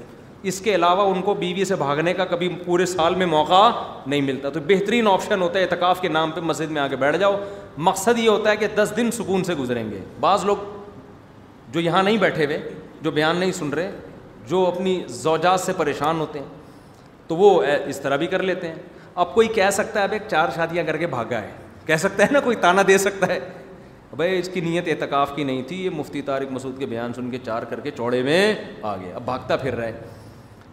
اس 0.48 0.60
کے 0.62 0.74
علاوہ 0.74 1.08
ان 1.14 1.20
کو 1.22 1.34
بیوی 1.38 1.64
سے 1.64 1.76
بھاگنے 1.76 2.12
کا 2.14 2.24
کبھی 2.24 2.48
پورے 2.64 2.84
سال 2.86 3.14
میں 3.14 3.26
موقع 3.26 3.62
نہیں 4.06 4.20
ملتا 4.22 4.48
تو 4.50 4.60
بہترین 4.66 5.06
آپشن 5.08 5.42
ہوتا 5.42 5.58
ہے 5.58 5.64
اعتکاف 5.64 6.00
کے 6.00 6.08
نام 6.08 6.30
پہ 6.34 6.40
مسجد 6.40 6.70
میں 6.70 6.80
آ 6.82 6.86
کے 6.88 6.96
بیٹھ 6.96 7.16
جاؤ 7.18 7.36
مقصد 7.88 8.18
یہ 8.18 8.28
ہوتا 8.28 8.50
ہے 8.50 8.56
کہ 8.56 8.66
دس 8.76 8.92
دن 8.96 9.10
سکون 9.12 9.44
سے 9.44 9.54
گزریں 9.58 9.90
گے 9.90 9.98
بعض 10.20 10.44
لوگ 10.44 10.56
جو 11.72 11.80
یہاں 11.80 12.02
نہیں 12.02 12.16
بیٹھے 12.18 12.44
ہوئے 12.44 12.60
جو 13.02 13.10
بیان 13.10 13.36
نہیں 13.38 13.52
سن 13.58 13.68
رہے 13.74 13.90
جو 14.48 14.64
اپنی 14.66 15.00
زوجات 15.16 15.60
سے 15.60 15.72
پریشان 15.76 16.20
ہوتے 16.20 16.38
ہیں 16.38 16.46
تو 17.28 17.36
وہ 17.36 17.62
اس 17.86 18.00
طرح 18.00 18.16
بھی 18.22 18.26
کر 18.26 18.42
لیتے 18.42 18.68
ہیں 18.68 18.74
اب 19.14 19.34
کوئی 19.34 19.48
کہہ 19.54 19.70
سکتا 19.72 19.98
ہے 20.00 20.04
اب 20.04 20.12
ایک 20.12 20.22
چار 20.30 20.48
شادیاں 20.54 20.84
کر 20.84 20.96
کے 20.96 21.06
بھاگا 21.06 21.40
ہے 21.42 21.50
کہہ 21.86 21.96
سکتا 21.96 22.22
ہے 22.26 22.32
نا 22.32 22.40
کوئی 22.44 22.56
تانا 22.60 22.82
دے 22.88 22.96
سکتا 22.98 23.26
ہے 23.32 23.38
بھائی 24.16 24.38
اس 24.38 24.48
کی 24.54 24.60
نیت 24.60 24.88
اعتکاف 24.88 25.34
کی 25.34 25.44
نہیں 25.44 25.62
تھی 25.68 25.84
یہ 25.84 25.90
مفتی 25.96 26.22
طارق 26.22 26.50
مسعود 26.52 26.78
کے 26.78 26.86
بیان 26.86 27.12
سن 27.14 27.30
کے 27.30 27.38
چار 27.44 27.62
کر 27.70 27.80
کے 27.80 27.90
چوڑے 27.96 28.22
میں 28.22 28.54
آ 28.82 28.96
گیا 28.96 29.14
اب 29.16 29.24
بھاگتا 29.24 29.56
پھر 29.56 29.74
رہا 29.76 29.86
ہے 29.86 30.00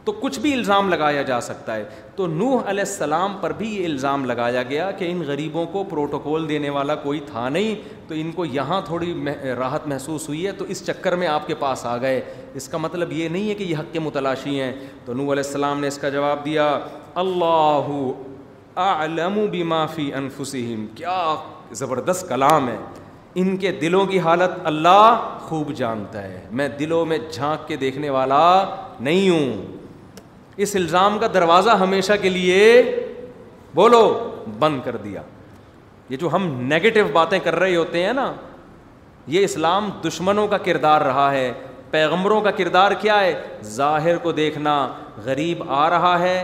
تو 0.08 0.12
کچھ 0.20 0.38
بھی 0.39 0.51
الزام 0.53 0.89
لگایا 0.89 1.22
جا 1.28 1.39
سکتا 1.45 1.76
ہے 1.76 1.84
تو 2.16 2.26
نوح 2.28 2.70
علیہ 2.70 2.84
السلام 2.88 3.36
پر 3.41 3.53
بھی 3.58 3.68
یہ 3.74 3.86
الزام 3.86 4.24
لگایا 4.26 4.62
گیا 4.70 4.89
کہ 4.99 5.10
ان 5.12 5.22
غریبوں 5.28 5.66
کو 5.72 5.84
پروٹوکول 5.89 6.47
دینے 6.49 6.70
والا 6.76 6.95
کوئی 7.05 7.20
تھا 7.32 7.47
نہیں 7.55 7.76
تو 8.08 8.16
ان 8.18 8.32
کو 8.36 8.45
یہاں 8.45 8.80
تھوڑی 8.86 9.14
راحت 9.58 9.88
محسوس 9.93 10.28
ہوئی 10.30 10.45
ہے 10.45 10.51
تو 10.60 10.66
اس 10.76 10.86
چکر 10.86 11.16
میں 11.24 11.28
آپ 11.28 11.47
کے 11.47 11.55
پاس 11.66 11.86
آ 11.86 11.97
گئے 12.01 12.22
اس 12.62 12.68
کا 12.70 12.78
مطلب 12.86 13.12
یہ 13.14 13.30
نہیں 13.30 13.49
ہے 13.49 13.55
کہ 13.55 13.64
یہ 13.64 13.76
حق 13.80 13.91
کے 13.93 13.99
متلاشی 14.08 14.60
ہیں 14.60 14.72
تو 15.05 15.14
نوح 15.14 15.32
علیہ 15.34 15.43
السلام 15.45 15.80
نے 15.80 15.88
اس 15.88 15.97
کا 16.01 16.10
جواب 16.10 16.45
دیا 16.45 16.72
اللہ 17.26 17.89
اعلم 18.84 19.36
بما 19.51 19.66
معافی 19.76 20.12
انفسم 20.22 20.86
کیا 20.97 21.18
زبردست 21.82 22.28
کلام 22.30 22.70
ہے 22.70 22.78
ان 23.41 23.55
کے 23.58 23.72
دلوں 23.82 24.05
کی 24.08 24.20
حالت 24.30 24.60
اللہ 24.72 25.20
خوب 25.49 25.74
جانتا 25.84 26.24
ہے 26.28 26.45
میں 26.60 26.68
دلوں 26.80 27.05
میں 27.05 27.18
جھانک 27.34 27.68
کے 27.68 27.76
دیکھنے 27.86 28.10
والا 28.16 28.43
نہیں 28.99 29.30
ہوں 29.30 29.76
اس 30.64 30.76
الزام 30.76 31.18
کا 31.20 31.28
دروازہ 31.34 31.70
ہمیشہ 31.80 32.14
کے 32.22 32.30
لیے 32.30 32.62
بولو 33.76 34.03
بند 34.60 34.80
کر 34.86 34.95
دیا 35.03 35.22
یہ 36.10 36.18
جو 36.18 36.30
ہم 36.34 36.45
نگیٹو 36.74 36.99
باتیں 37.14 37.38
کر 37.43 37.55
رہے 37.60 37.76
ہوتے 37.76 38.03
ہیں 38.03 38.14
نا 38.14 38.32
یہ 39.36 39.43
اسلام 39.45 39.89
دشمنوں 40.08 40.47
کا 40.47 40.58
کردار 40.68 41.01
رہا 41.05 41.32
ہے 41.32 41.51
پیغمبروں 41.91 42.39
کا 42.41 42.51
کردار 42.51 42.91
کیا 43.01 43.20
ہے 43.22 43.34
ظاہر 43.76 44.18
کو 44.24 44.32
دیکھنا 44.39 44.76
غریب 45.26 45.64
آ 45.74 45.89
رہا 45.89 46.18
ہے 46.20 46.43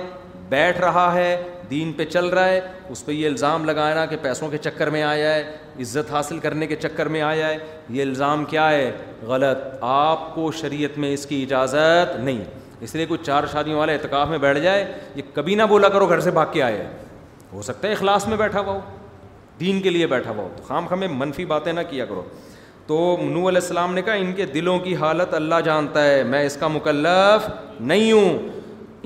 بیٹھ 0.49 0.79
رہا 0.81 1.13
ہے 1.13 1.29
دین 1.69 1.91
پہ 1.97 2.05
چل 2.05 2.25
رہا 2.29 2.47
ہے 2.49 2.59
اس 2.89 3.05
پہ 3.05 3.11
یہ 3.11 3.27
الزام 3.27 3.65
لگانا 3.65 4.05
کہ 4.05 4.17
پیسوں 4.21 4.49
کے 4.49 4.57
چکر 4.67 4.89
میں 4.95 5.03
آیا 5.03 5.33
ہے 5.35 5.41
عزت 5.81 6.11
حاصل 6.11 6.39
کرنے 6.39 6.67
کے 6.67 6.75
چکر 6.81 7.07
میں 7.15 7.21
آیا 7.21 7.47
ہے 7.49 7.57
یہ 7.89 8.01
الزام 8.01 8.43
کیا 8.53 8.69
ہے 8.71 8.91
غلط 9.27 9.67
آپ 9.91 10.33
کو 10.35 10.51
شریعت 10.61 10.97
میں 11.03 11.13
اس 11.13 11.25
کی 11.25 11.41
اجازت 11.43 12.15
نہیں 12.19 12.43
اس 12.83 12.95
لیے 12.95 13.05
کوئی 13.05 13.17
چار 13.25 13.43
شادیوں 13.51 13.77
والے 13.79 13.93
اعتکاف 13.93 14.27
میں 14.29 14.37
بیٹھ 14.45 14.57
جائے 14.59 14.79
یہ 15.15 15.21
کبھی 15.33 15.55
نہ 15.55 15.63
بولا 15.69 15.89
کرو 15.89 16.07
گھر 16.15 16.19
سے 16.25 16.31
بھاگ 16.37 16.45
کے 16.51 16.61
آئے 16.63 16.83
ہو 17.51 17.61
سکتا 17.67 17.87
ہے 17.87 17.93
اخلاص 17.93 18.27
میں 18.27 18.37
بیٹھا 18.37 18.59
ہوا 18.59 18.73
ہو 18.73 18.79
دین 19.59 19.79
کے 19.81 19.89
لیے 19.89 20.07
بیٹھا 20.13 20.31
ہوا 20.31 20.43
ہو 20.43 20.49
تو 20.57 20.63
خام 20.67 20.87
خامے 20.87 21.07
منفی 21.21 21.45
باتیں 21.53 21.71
نہ 21.73 21.79
کیا 21.89 22.05
کرو 22.11 22.23
تو 22.87 22.97
منو 23.21 23.47
علیہ 23.49 23.61
السلام 23.61 23.93
نے 23.93 24.01
کہا 24.05 24.13
ان 24.23 24.33
کے 24.37 24.45
دلوں 24.55 24.79
کی 24.87 24.95
حالت 25.05 25.33
اللہ 25.33 25.61
جانتا 25.65 26.03
ہے 26.05 26.23
میں 26.33 26.43
اس 26.45 26.57
کا 26.59 26.67
مکلف 26.77 27.47
نہیں 27.91 28.11
ہوں 28.11 28.37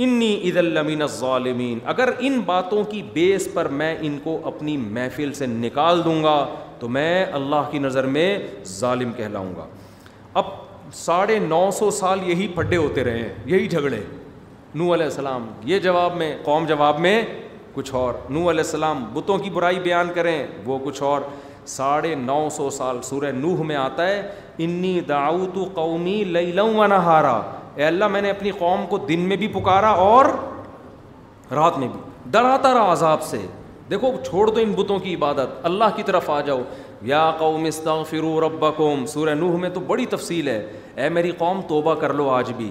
انی 0.05 0.33
عید 0.43 0.57
المین 0.57 1.05
ظالمین 1.19 1.79
اگر 1.93 2.09
ان 2.19 2.39
باتوں 2.45 2.83
کی 2.91 3.01
بیس 3.13 3.47
پر 3.53 3.67
میں 3.81 3.95
ان 4.07 4.17
کو 4.23 4.39
اپنی 4.53 4.77
محفل 4.89 5.33
سے 5.41 5.45
نکال 5.65 6.03
دوں 6.05 6.21
گا 6.23 6.37
تو 6.79 6.87
میں 6.97 7.25
اللہ 7.39 7.67
کی 7.71 7.79
نظر 7.89 8.05
میں 8.17 8.37
ظالم 8.79 9.11
کہلاؤں 9.17 9.53
گا 9.57 9.65
اب 10.41 10.45
ساڑھے 10.93 11.37
نو 11.39 11.69
سو 11.77 11.89
سال 11.91 12.19
یہی 12.29 12.47
پھڈے 12.55 12.77
ہوتے 12.77 13.03
رہے 13.03 13.19
ہیں 13.19 13.33
یہی 13.45 13.67
جھگڑے 13.67 14.01
نو 14.75 14.93
علیہ 14.93 15.05
السلام 15.05 15.45
یہ 15.65 15.79
جواب 15.79 16.15
میں 16.17 16.35
قوم 16.43 16.65
جواب 16.67 16.99
میں 16.99 17.21
کچھ 17.73 17.93
اور 17.95 18.13
نو 18.29 18.41
علیہ 18.49 18.61
السلام 18.63 19.03
بتوں 19.13 19.37
کی 19.37 19.49
برائی 19.53 19.79
بیان 19.83 20.11
کریں 20.15 20.45
وہ 20.65 20.77
کچھ 20.83 21.01
اور 21.03 21.21
ساڑھے 21.67 22.13
نو 22.15 22.47
سو 22.55 22.69
سال 22.71 23.01
سورہ 23.03 23.31
نوح 23.35 23.61
میں 23.67 23.75
آتا 23.75 24.07
ہے 24.07 24.21
انی 24.63 24.99
دعوت 25.09 25.57
قومی 25.75 26.23
لئی 26.23 26.51
لوں 26.51 26.69
و 26.73 26.85
نہارا 26.87 27.39
اے 27.75 27.83
اللہ 27.85 28.07
میں 28.11 28.21
نے 28.21 28.29
اپنی 28.29 28.51
قوم 28.59 28.85
کو 28.89 28.97
دن 29.07 29.19
میں 29.27 29.35
بھی 29.37 29.47
پکارا 29.53 29.89
اور 30.05 30.25
رات 31.55 31.77
میں 31.77 31.87
بھی 31.87 31.99
ڈراتا 32.31 32.73
رہا 32.73 32.91
عذاب 32.91 33.23
سے 33.23 33.37
دیکھو 33.89 34.11
چھوڑ 34.29 34.49
دو 34.49 34.59
ان 34.61 34.71
بتوں 34.77 34.99
کی 34.99 35.13
عبادت 35.15 35.65
اللہ 35.65 35.95
کی 35.95 36.03
طرف 36.05 36.29
آ 36.29 36.39
جاؤ 36.47 36.61
یا 37.05 37.29
قوم 37.39 37.65
استغفروا 37.65 38.39
ربکم 38.41 39.05
سورہ 39.07 39.33
نوح 39.35 39.57
میں 39.59 39.69
تو 39.73 39.79
بڑی 39.87 40.05
تفصیل 40.09 40.47
ہے 40.47 40.59
اے 40.95 41.09
میری 41.09 41.31
قوم 41.37 41.61
توبہ 41.67 41.93
کر 42.01 42.13
لو 42.13 42.29
آج 42.29 42.51
بھی 42.57 42.69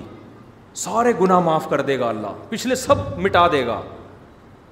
سارے 0.85 1.13
گناہ 1.21 1.39
معاف 1.41 1.69
کر 1.71 1.81
دے 1.81 1.99
گا 1.99 2.09
اللہ 2.09 2.43
پچھلے 2.49 2.75
سب 2.75 3.19
مٹا 3.19 3.47
دے 3.53 3.67
گا 3.67 3.81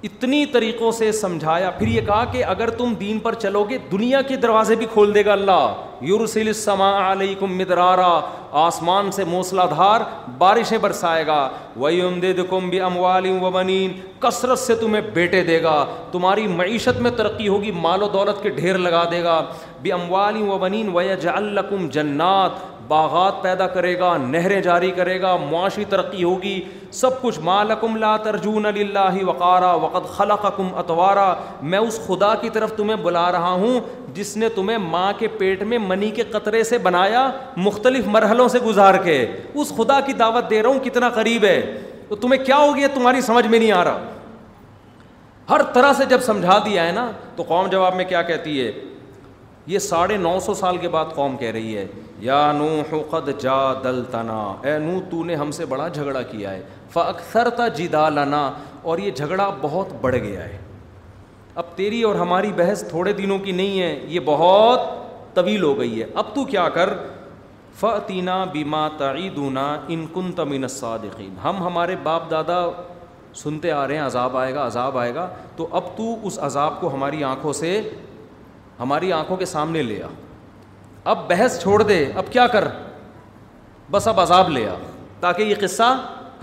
اتنی 0.06 0.44
طریقوں 0.52 0.90
سے 0.92 1.10
سمجھایا 1.18 1.68
پھر 1.78 1.86
یہ 1.88 2.00
کہا 2.06 2.24
کہ 2.32 2.44
اگر 2.44 2.70
تم 2.78 2.92
دین 3.00 3.18
پر 3.26 3.34
چلو 3.44 3.62
گے 3.68 3.76
دنیا 3.92 4.20
کے 4.28 4.36
دروازے 4.36 4.74
بھی 4.80 4.86
کھول 4.92 5.14
دے 5.14 5.24
گا 5.24 5.32
اللہ 5.32 5.92
یورسل 6.06 6.52
سما 6.52 6.90
علیہ 7.12 7.44
مدرارا 7.50 8.08
آسمان 8.62 9.10
سے 9.12 9.24
موسلا 9.24 9.64
دھار 9.70 10.00
بارشیں 10.38 10.76
برسائے 10.78 11.26
گا 11.26 11.38
وئی 11.76 12.00
امدے 12.02 12.32
اموالی 12.86 13.30
و 13.42 13.50
بنین 13.50 13.92
کثرت 14.20 14.58
سے 14.58 14.74
تمہیں 14.80 15.00
بیٹے 15.14 15.42
دے 15.44 15.62
گا 15.62 15.76
تمہاری 16.12 16.46
معیشت 16.56 17.00
میں 17.06 17.10
ترقی 17.16 17.48
ہوگی 17.48 17.70
مال 17.80 18.02
و 18.02 18.08
دولت 18.12 18.42
کے 18.42 18.50
ڈھیر 18.60 18.78
لگا 18.78 19.04
دے 19.10 19.22
گا 19.24 19.40
بھی 19.82 19.92
اموال 19.92 20.36
و 20.42 20.58
بنین 20.58 20.90
و 20.94 21.02
جا 21.22 21.38
جنات 21.92 22.62
باغات 22.88 23.42
پیدا 23.42 23.66
کرے 23.74 23.98
گا 23.98 24.16
نہریں 24.22 24.60
جاری 24.62 24.90
کرے 24.96 25.20
گا 25.20 25.36
معاشی 25.50 25.84
ترقی 25.90 26.24
ہوگی 26.24 26.60
سب 27.00 27.20
کچھ 27.22 27.38
مالکم 27.48 27.96
لا 27.96 28.16
ماں 28.16 28.72
اللہ 28.72 29.70
اتوارا 30.78 31.32
میں 31.72 31.78
اس 31.78 31.98
خدا 32.06 32.34
کی 32.40 32.50
طرف 32.52 32.72
تمہیں 32.76 32.96
بلا 33.02 33.30
رہا 33.32 33.50
ہوں 33.62 33.80
جس 34.14 34.36
نے 34.36 34.48
تمہیں 34.54 34.78
ماں 34.90 35.12
کے 35.18 35.28
پیٹ 35.38 35.62
میں 35.70 35.78
منی 35.86 36.10
کے 36.16 36.22
قطرے 36.32 36.62
سے 36.72 36.78
بنایا 36.88 37.28
مختلف 37.56 38.06
مرحلوں 38.16 38.48
سے 38.48 38.58
گزار 38.66 38.98
کے 39.04 39.20
اس 39.54 39.72
خدا 39.76 40.00
کی 40.06 40.12
دعوت 40.24 40.50
دے 40.50 40.62
رہا 40.62 40.70
ہوں 40.70 40.84
کتنا 40.84 41.08
قریب 41.14 41.44
ہے 41.44 41.58
تو 42.08 42.16
تمہیں 42.26 42.44
کیا 42.44 42.56
ہو 42.58 42.76
گیا 42.76 42.88
تمہاری 42.94 43.20
سمجھ 43.30 43.46
میں 43.46 43.58
نہیں 43.58 43.72
آ 43.72 43.84
رہا 43.84 44.10
ہر 45.50 45.62
طرح 45.72 45.92
سے 45.96 46.04
جب 46.10 46.20
سمجھا 46.22 46.58
دیا 46.64 46.86
ہے 46.86 46.92
نا 46.92 47.10
تو 47.36 47.42
قوم 47.48 47.66
جواب 47.70 47.94
میں 47.94 48.04
کیا 48.08 48.20
کہتی 48.28 48.60
ہے 48.60 48.70
یہ 49.66 49.78
ساڑھے 49.78 50.16
نو 50.16 50.38
سو 50.46 50.54
سال 50.54 50.76
کے 50.78 50.88
بعد 50.94 51.14
قوم 51.14 51.36
کہہ 51.40 51.50
رہی 51.52 51.76
ہے 51.76 51.86
یا 52.20 52.40
نو 52.56 53.20
جا 53.40 53.54
دل 53.84 54.02
تنا 54.10 54.42
اے 54.64 54.76
نو 54.78 54.98
تو 55.10 55.22
نے 55.24 55.34
ہم 55.36 55.50
سے 55.58 55.66
بڑا 55.66 55.86
جھگڑا 55.88 56.22
کیا 56.30 56.50
ہے 56.52 56.62
ف 56.92 56.98
اکثر 56.98 57.48
تا 57.92 58.08
لنا 58.14 58.48
اور 58.90 58.98
یہ 58.98 59.10
جھگڑا 59.16 59.48
بہت 59.60 59.92
بڑھ 60.00 60.16
گیا 60.22 60.44
ہے 60.48 60.58
اب 61.54 61.64
تیری 61.76 62.02
اور 62.02 62.14
ہماری 62.16 62.50
بحث 62.56 62.82
تھوڑے 62.88 63.12
دنوں 63.22 63.38
کی 63.38 63.52
نہیں 63.60 63.80
ہے 63.80 63.98
یہ 64.08 64.20
بہت 64.24 64.80
طویل 65.34 65.62
ہو 65.62 65.78
گئی 65.78 66.00
ہے 66.02 66.06
اب 66.22 66.34
تو 66.34 66.44
کیا 66.44 66.68
کر 66.74 66.92
فتینا 67.80 68.42
بیما 68.52 68.86
تعی 68.98 69.28
ان 69.94 70.06
کن 70.14 70.66
صادقین 70.70 71.34
ہم 71.44 71.56
ہمارے 71.66 71.96
باپ 72.02 72.30
دادا 72.30 72.60
سنتے 73.42 73.70
آ 73.72 73.86
رہے 73.88 73.96
ہیں 73.96 74.02
عذاب 74.06 74.36
آئے 74.36 74.54
گا 74.54 74.66
عذاب 74.66 74.98
آئے 74.98 75.14
گا 75.14 75.28
تو 75.56 75.66
اب 75.78 75.96
تو 75.96 76.14
اس 76.26 76.38
عذاب 76.48 76.80
کو 76.80 76.92
ہماری 76.94 77.22
آنکھوں 77.24 77.52
سے 77.60 77.70
ہماری 78.80 79.12
آنکھوں 79.12 79.36
کے 79.36 79.44
سامنے 79.46 79.82
لے 79.82 80.02
آ 80.02 80.06
اب 81.10 81.28
بحث 81.30 81.58
چھوڑ 81.62 81.82
دے 81.82 82.04
اب 82.18 82.30
کیا 82.32 82.46
کر 82.54 82.66
بس 83.90 84.08
اب 84.08 84.20
عذاب 84.20 84.48
لے 84.50 84.66
آ 84.68 84.74
تاکہ 85.20 85.42
یہ 85.42 85.54
قصہ 85.60 85.94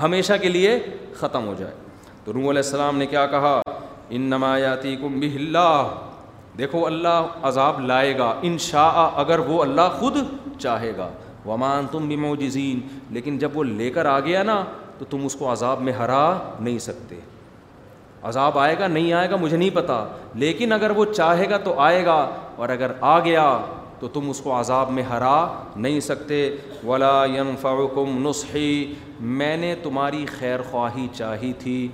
ہمیشہ 0.01 0.33
کے 0.41 0.49
لیے 0.49 0.77
ختم 1.19 1.47
ہو 1.47 1.53
جائے 1.57 1.71
تو 2.25 2.33
روم 2.33 2.47
علیہ 2.49 2.61
السلام 2.65 2.97
نے 2.97 3.05
کیا 3.13 3.25
کہا 3.31 3.59
ان 4.15 4.21
نمایاتی 4.29 4.95
کم 5.01 5.19
اللہ 5.35 5.93
دیکھو 6.57 6.85
اللہ 6.85 7.45
عذاب 7.49 7.79
لائے 7.85 8.17
گا 8.17 8.33
ان 8.49 8.57
شاء 8.69 9.09
اگر 9.23 9.39
وہ 9.47 9.61
اللہ 9.63 9.97
خود 9.99 10.17
چاہے 10.59 10.91
گا 10.97 11.09
ومان 11.45 11.85
تم 11.91 12.07
بھی 12.07 12.75
لیکن 13.13 13.37
جب 13.39 13.57
وہ 13.57 13.63
لے 13.63 13.89
کر 13.91 14.05
آ 14.05 14.19
گیا 14.25 14.43
نا 14.43 14.63
تو 14.97 15.05
تم 15.09 15.25
اس 15.25 15.35
کو 15.35 15.51
عذاب 15.51 15.81
میں 15.81 15.93
ہرا 15.99 16.23
نہیں 16.59 16.79
سکتے 16.79 17.19
عذاب 18.29 18.57
آئے 18.59 18.75
گا 18.79 18.87
نہیں 18.87 19.11
آئے 19.19 19.29
گا 19.29 19.35
مجھے 19.41 19.57
نہیں 19.57 19.69
پتا 19.73 20.03
لیکن 20.43 20.71
اگر 20.73 20.89
وہ 20.95 21.05
چاہے 21.13 21.49
گا 21.49 21.57
تو 21.63 21.79
آئے 21.81 22.03
گا 22.05 22.17
اور 22.61 22.69
اگر 22.69 22.91
آ 23.11 23.17
گیا 23.25 23.45
تو 23.99 24.07
تم 24.13 24.29
اس 24.29 24.39
کو 24.41 24.59
عذاب 24.59 24.91
میں 24.91 25.03
ہرا 25.09 25.35
نہیں 25.75 25.99
سکتے 26.09 26.37
ولا 26.87 27.15
یم 27.35 27.49
نصحی 27.51 28.05
نسخی 28.27 28.93
میں 29.41 29.55
نے 29.57 29.73
تمہاری 29.83 30.25
خیر 30.37 30.61
خواہی 30.69 31.07
چاہی 31.17 31.51
تھی 31.59 31.87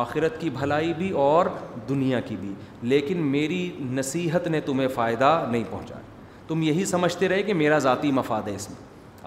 آخرت 0.00 0.40
کی 0.40 0.50
بھلائی 0.50 0.92
بھی 0.98 1.10
اور 1.26 1.46
دنیا 1.88 2.20
کی 2.28 2.36
بھی 2.40 2.52
لیکن 2.92 3.18
میری 3.32 3.62
نصیحت 3.90 4.46
نے 4.48 4.60
تمہیں 4.68 4.88
فائدہ 4.94 5.38
نہیں 5.50 5.64
پہنچایا 5.70 6.02
تم 6.48 6.62
یہی 6.62 6.84
سمجھتے 6.84 7.28
رہے 7.28 7.42
کہ 7.42 7.54
میرا 7.54 7.78
ذاتی 7.88 8.10
مفاد 8.18 8.48
ہے 8.48 8.54
اس 8.54 8.68
میں 8.70 8.82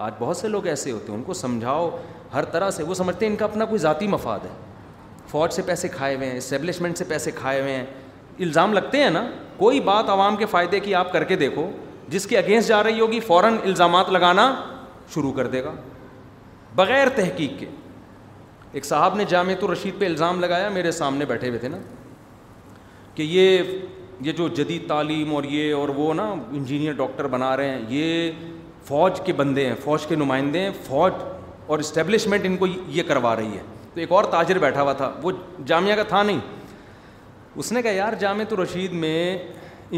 آج 0.06 0.12
بہت 0.18 0.36
سے 0.36 0.48
لوگ 0.48 0.66
ایسے 0.72 0.90
ہوتے 0.92 1.10
ہیں 1.12 1.18
ان 1.18 1.22
کو 1.26 1.34
سمجھاؤ 1.34 1.88
ہر 2.34 2.44
طرح 2.54 2.70
سے 2.70 2.82
وہ 2.84 2.94
سمجھتے 2.94 3.26
ہیں 3.26 3.32
ان 3.32 3.36
کا 3.38 3.44
اپنا 3.44 3.64
کوئی 3.72 3.78
ذاتی 3.80 4.06
مفاد 4.08 4.44
ہے 4.44 4.67
فوج 5.30 5.50
سے 5.52 5.62
پیسے 5.62 5.88
کھائے 5.96 6.14
ہوئے 6.14 6.30
ہیں 6.30 6.36
اسٹیبلشمنٹ 6.36 6.98
سے 6.98 7.04
پیسے 7.08 7.30
کھائے 7.34 7.60
ہوئے 7.60 7.74
ہیں 7.74 7.84
الزام 8.46 8.72
لگتے 8.72 9.02
ہیں 9.02 9.10
نا 9.10 9.22
کوئی 9.56 9.80
بات 9.88 10.10
عوام 10.10 10.36
کے 10.36 10.46
فائدے 10.50 10.80
کی 10.80 10.94
آپ 10.94 11.12
کر 11.12 11.24
کے 11.32 11.36
دیکھو 11.36 11.68
جس 12.08 12.26
کے 12.26 12.38
اگینسٹ 12.38 12.68
جا 12.68 12.82
رہی 12.82 13.00
ہوگی 13.00 13.20
فوراً 13.26 13.56
الزامات 13.64 14.08
لگانا 14.10 14.52
شروع 15.14 15.32
کر 15.32 15.46
دے 15.54 15.62
گا 15.64 15.72
بغیر 16.76 17.08
تحقیق 17.14 17.58
کے 17.58 17.66
ایک 18.78 18.84
صاحب 18.84 19.14
نے 19.16 19.24
جامعۃ 19.28 19.62
الرشید 19.62 19.98
پہ 19.98 20.06
الزام 20.06 20.40
لگایا 20.40 20.68
میرے 20.72 20.90
سامنے 20.92 21.24
بیٹھے 21.28 21.48
ہوئے 21.48 21.58
تھے 21.58 21.68
نا 21.68 21.78
کہ 23.14 23.22
یہ 23.22 23.72
یہ 24.26 24.32
جو 24.40 24.48
جدید 24.58 24.86
تعلیم 24.88 25.34
اور 25.34 25.44
یہ 25.56 25.74
اور 25.74 25.88
وہ 25.96 26.12
نا 26.14 26.30
انجینئر 26.32 26.92
ڈاکٹر 26.96 27.26
بنا 27.34 27.56
رہے 27.56 27.68
ہیں 27.68 27.80
یہ 27.88 28.30
فوج 28.86 29.20
کے 29.26 29.32
بندے 29.40 29.66
ہیں 29.66 29.74
فوج 29.84 30.06
کے 30.06 30.14
نمائندے 30.16 30.60
ہیں 30.60 30.70
فوج 30.86 31.12
اور 31.70 31.78
اسٹیبلشمنٹ 31.78 32.46
ان 32.46 32.56
کو 32.56 32.66
یہ 32.96 33.02
کروا 33.08 33.34
رہی 33.36 33.56
ہے 33.56 33.62
تو 33.98 34.00
ایک 34.02 34.12
اور 34.12 34.24
تاجر 34.30 34.58
بیٹھا 34.60 34.82
ہوا 34.82 34.92
تھا 34.96 35.10
وہ 35.22 35.30
جامعہ 35.66 35.94
کا 35.96 36.02
تھا 36.08 36.22
نہیں 36.22 36.36
اس 37.62 37.70
نے 37.72 37.80
کہا 37.82 37.90
یار 37.92 38.12
جامعہ 38.18 38.44
تو 38.48 38.62
رشید 38.62 38.92
میں 39.04 39.36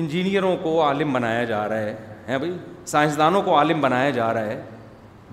انجینئروں 0.01 0.55
کو 0.63 0.71
عالم 0.83 1.13
بنایا 1.13 1.43
جا 1.45 1.67
رہا 1.69 1.81
ہے 1.81 1.95
ہیں 2.29 2.39
بھائی 2.39 2.53
سائنسدانوں 2.93 3.43
کو 3.43 3.55
عالم 3.59 3.81
بنایا 3.81 4.11
جا 4.19 4.33
رہا 4.35 4.47
ہے 4.47 4.61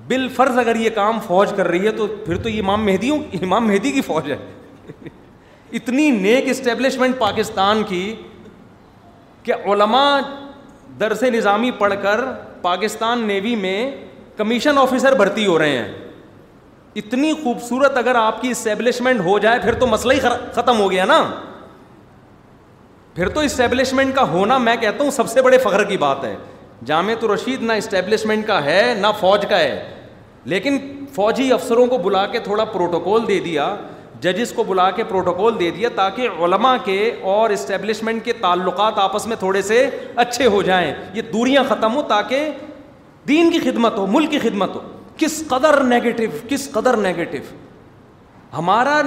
بال 0.10 0.28
فرض 0.36 0.58
اگر 0.60 0.76
یہ 0.80 0.90
کام 0.96 1.20
فوج 1.28 1.54
کر 1.58 1.68
رہی 1.68 1.86
ہے 1.86 1.92
تو 1.98 2.08
پھر 2.26 2.38
تو 2.44 2.50
یہ 2.50 2.60
امام 2.62 2.86
مہدیوں 2.86 3.18
امام 3.42 3.68
مہدی 3.68 3.92
کی 3.92 4.02
فوج 4.08 4.32
ہے 4.32 4.38
اتنی 5.80 6.10
نیک 6.20 6.50
اسٹیبلشمنٹ 6.50 7.18
پاکستان 7.20 7.84
کی 7.90 8.04
کہ 9.44 9.54
علماء 9.72 10.20
درس 11.00 11.24
نظامی 11.34 11.72
پڑھ 11.78 11.94
کر 12.02 12.24
پاکستان 12.62 13.24
نیوی 13.28 13.56
میں 13.66 13.80
کمیشن 14.38 14.78
آفیسر 14.78 15.16
بھرتی 15.20 15.46
ہو 15.48 15.58
رہے 15.60 15.78
ہیں 15.78 16.07
اتنی 17.00 17.32
خوبصورت 17.44 17.98
اگر 17.98 18.16
آپ 18.20 18.40
کی 18.42 18.50
اسٹیبلشمنٹ 18.52 19.20
ہو 19.26 19.38
جائے 19.40 19.58
پھر 19.64 19.74
تو 19.80 19.88
مسئلہ 19.88 20.14
ہی 20.14 20.20
ختم 20.54 20.80
ہو 20.80 20.90
گیا 20.92 21.04
نا 21.06 21.20
پھر 23.16 23.30
تو 23.36 23.40
اسٹیبلشمنٹ 23.50 24.16
کا 24.16 24.22
ہونا 24.32 24.58
میں 24.68 24.76
کہتا 24.82 25.04
ہوں 25.04 25.12
سب 25.12 25.28
سے 25.30 25.42
بڑے 25.42 25.58
فخر 25.64 25.84
کی 25.92 25.98
بات 26.06 26.24
ہے 26.24 26.36
جامع 26.92 27.14
تو 27.20 27.34
رشید 27.34 27.62
نہ 27.64 27.74
اسٹیبلشمنٹ 27.84 28.48
کا 28.48 28.64
ہے 28.66 28.82
نہ 29.02 29.08
فوج 29.20 29.46
کا 29.50 29.60
ہے 29.60 29.80
لیکن 30.54 30.78
فوجی 31.16 31.52
افسروں 31.54 31.86
کو 31.94 31.98
بلا 32.08 32.26
کے 32.34 32.40
تھوڑا 32.48 32.66
پروٹوکول 32.74 33.28
دے 33.28 33.40
دیا 33.46 33.74
ججز 34.22 34.52
کو 34.56 34.64
بلا 34.68 34.90
کے 34.98 35.04
پروٹوکول 35.14 35.60
دے 35.60 35.70
دیا 35.72 35.90
تاکہ 35.96 36.44
علماء 36.44 36.76
کے 36.86 36.98
اور 37.36 37.50
اسٹیبلشمنٹ 37.60 38.24
کے 38.26 38.34
تعلقات 38.42 39.00
آپس 39.00 39.26
میں 39.28 39.36
تھوڑے 39.40 39.62
سے 39.72 39.88
اچھے 40.26 40.46
ہو 40.56 40.62
جائیں 40.72 40.94
یہ 41.14 41.22
دوریاں 41.34 41.64
ختم 41.70 41.96
ہوں 41.96 42.10
تاکہ 42.10 42.50
دین 43.28 43.52
کی 43.52 43.60
خدمت 43.70 43.98
ہو 43.98 44.06
ملک 44.12 44.32
کی 44.32 44.40
خدمت 44.40 44.76
ہو 44.76 44.82
کس 45.18 45.44
قدر 45.50 45.82
نیگیٹو 45.84 46.24
کس 46.50 46.70
قدر 46.72 46.98
نگیٹو 47.10 47.38
ہمارا 48.58 49.02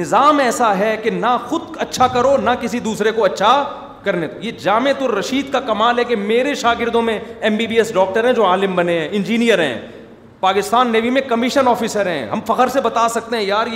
نظام 0.00 0.38
ایسا 0.44 0.76
ہے 0.78 0.96
کہ 1.02 1.10
نہ 1.10 1.36
خود 1.48 1.76
اچھا 1.80 2.06
کرو 2.14 2.36
نہ 2.44 2.50
کسی 2.60 2.78
دوسرے 2.90 3.12
کو 3.16 3.24
اچھا 3.24 3.52
کرنے 4.04 4.26
دو 4.26 4.38
یہ 4.44 4.52
جامع 4.62 4.90
الرشید 5.00 5.52
کا 5.52 5.60
کمال 5.66 5.98
ہے 5.98 6.04
کہ 6.04 6.16
میرے 6.16 6.54
شاگردوں 6.62 7.02
میں 7.08 7.18
M 7.40 7.56
B 7.56 7.66
B 7.66 7.76
S 7.78 7.92
doctor 7.94 8.24
ہیں 8.26 8.32
جو 8.34 8.46
عالم 8.46 8.74
بنے 8.76 8.98
ہیں 8.98 9.08
انجینئر 9.16 9.62
ہیں 9.62 9.76
پاکستان 10.40 10.90
نیوی 10.92 11.10
میں 11.16 11.22
کمیشن 11.28 11.68
آفیسر 11.68 12.06
ہیں 12.10 12.26
ہم 12.30 12.40
فخر 12.46 12.68
سے 12.72 12.80
بتا 12.84 13.06
سکتے 13.14 13.36
ہیں 13.36 13.42
یار 13.44 13.66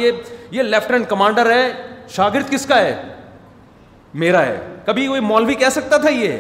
یہ 0.52 0.62
لیفٹیننٹ 0.62 1.08
کمانڈر 1.08 1.50
ہے 1.50 1.72
شاگرد 2.16 2.50
کس 2.52 2.66
کا 2.66 2.78
ہے 2.80 2.96
میرا 4.24 4.44
ہے 4.46 4.56
کبھی 4.86 5.06
کوئی 5.06 5.20
مولوی 5.20 5.54
کہہ 5.62 5.68
سکتا 5.74 5.96
تھا 6.06 6.10
یہ 6.10 6.36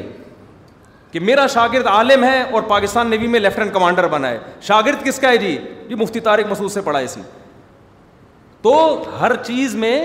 کہ 1.12 1.20
میرا 1.20 1.46
شاگرد 1.52 1.86
عالم 1.86 2.24
ہے 2.24 2.40
اور 2.42 2.62
پاکستان 2.68 3.10
نیوی 3.10 3.26
میں 3.28 3.40
لیفٹیننٹ 3.40 3.72
کمانڈر 3.72 4.08
بنا 4.08 4.28
ہے 4.30 4.38
شاگرد 4.62 5.04
کس 5.04 5.18
کا 5.20 5.28
ہے 5.30 5.36
جی 5.38 5.56
جی 5.88 5.94
مفتی 6.02 6.20
طارق 6.20 6.50
مسود 6.50 6.70
سے 6.72 6.80
پڑھا 6.84 6.98
اس 6.98 7.16
اسی 7.18 7.22
تو 8.62 8.74
ہر 9.20 9.34
چیز 9.44 9.74
میں 9.84 9.98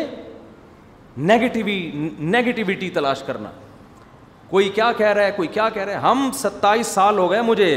نگیٹیوی 1.18 1.80
نگیٹیوٹی 2.20 2.89
تلاش 2.93 3.24
کرنا 3.28 3.49
کوئی 4.49 4.70
کیا 4.76 4.91
کہہ 4.97 5.08
رہا 5.14 5.24
ہے 5.26 5.32
کوئی 5.36 5.47
کیا 5.47 5.68
کہہ 5.74 5.82
رہا 5.84 5.93
ہے 5.93 6.08
ہم 6.10 6.30
ستائیس 6.38 6.88
سال 6.88 7.18
ہو 7.18 7.30
گئے 7.32 7.41
مجھے 7.47 7.74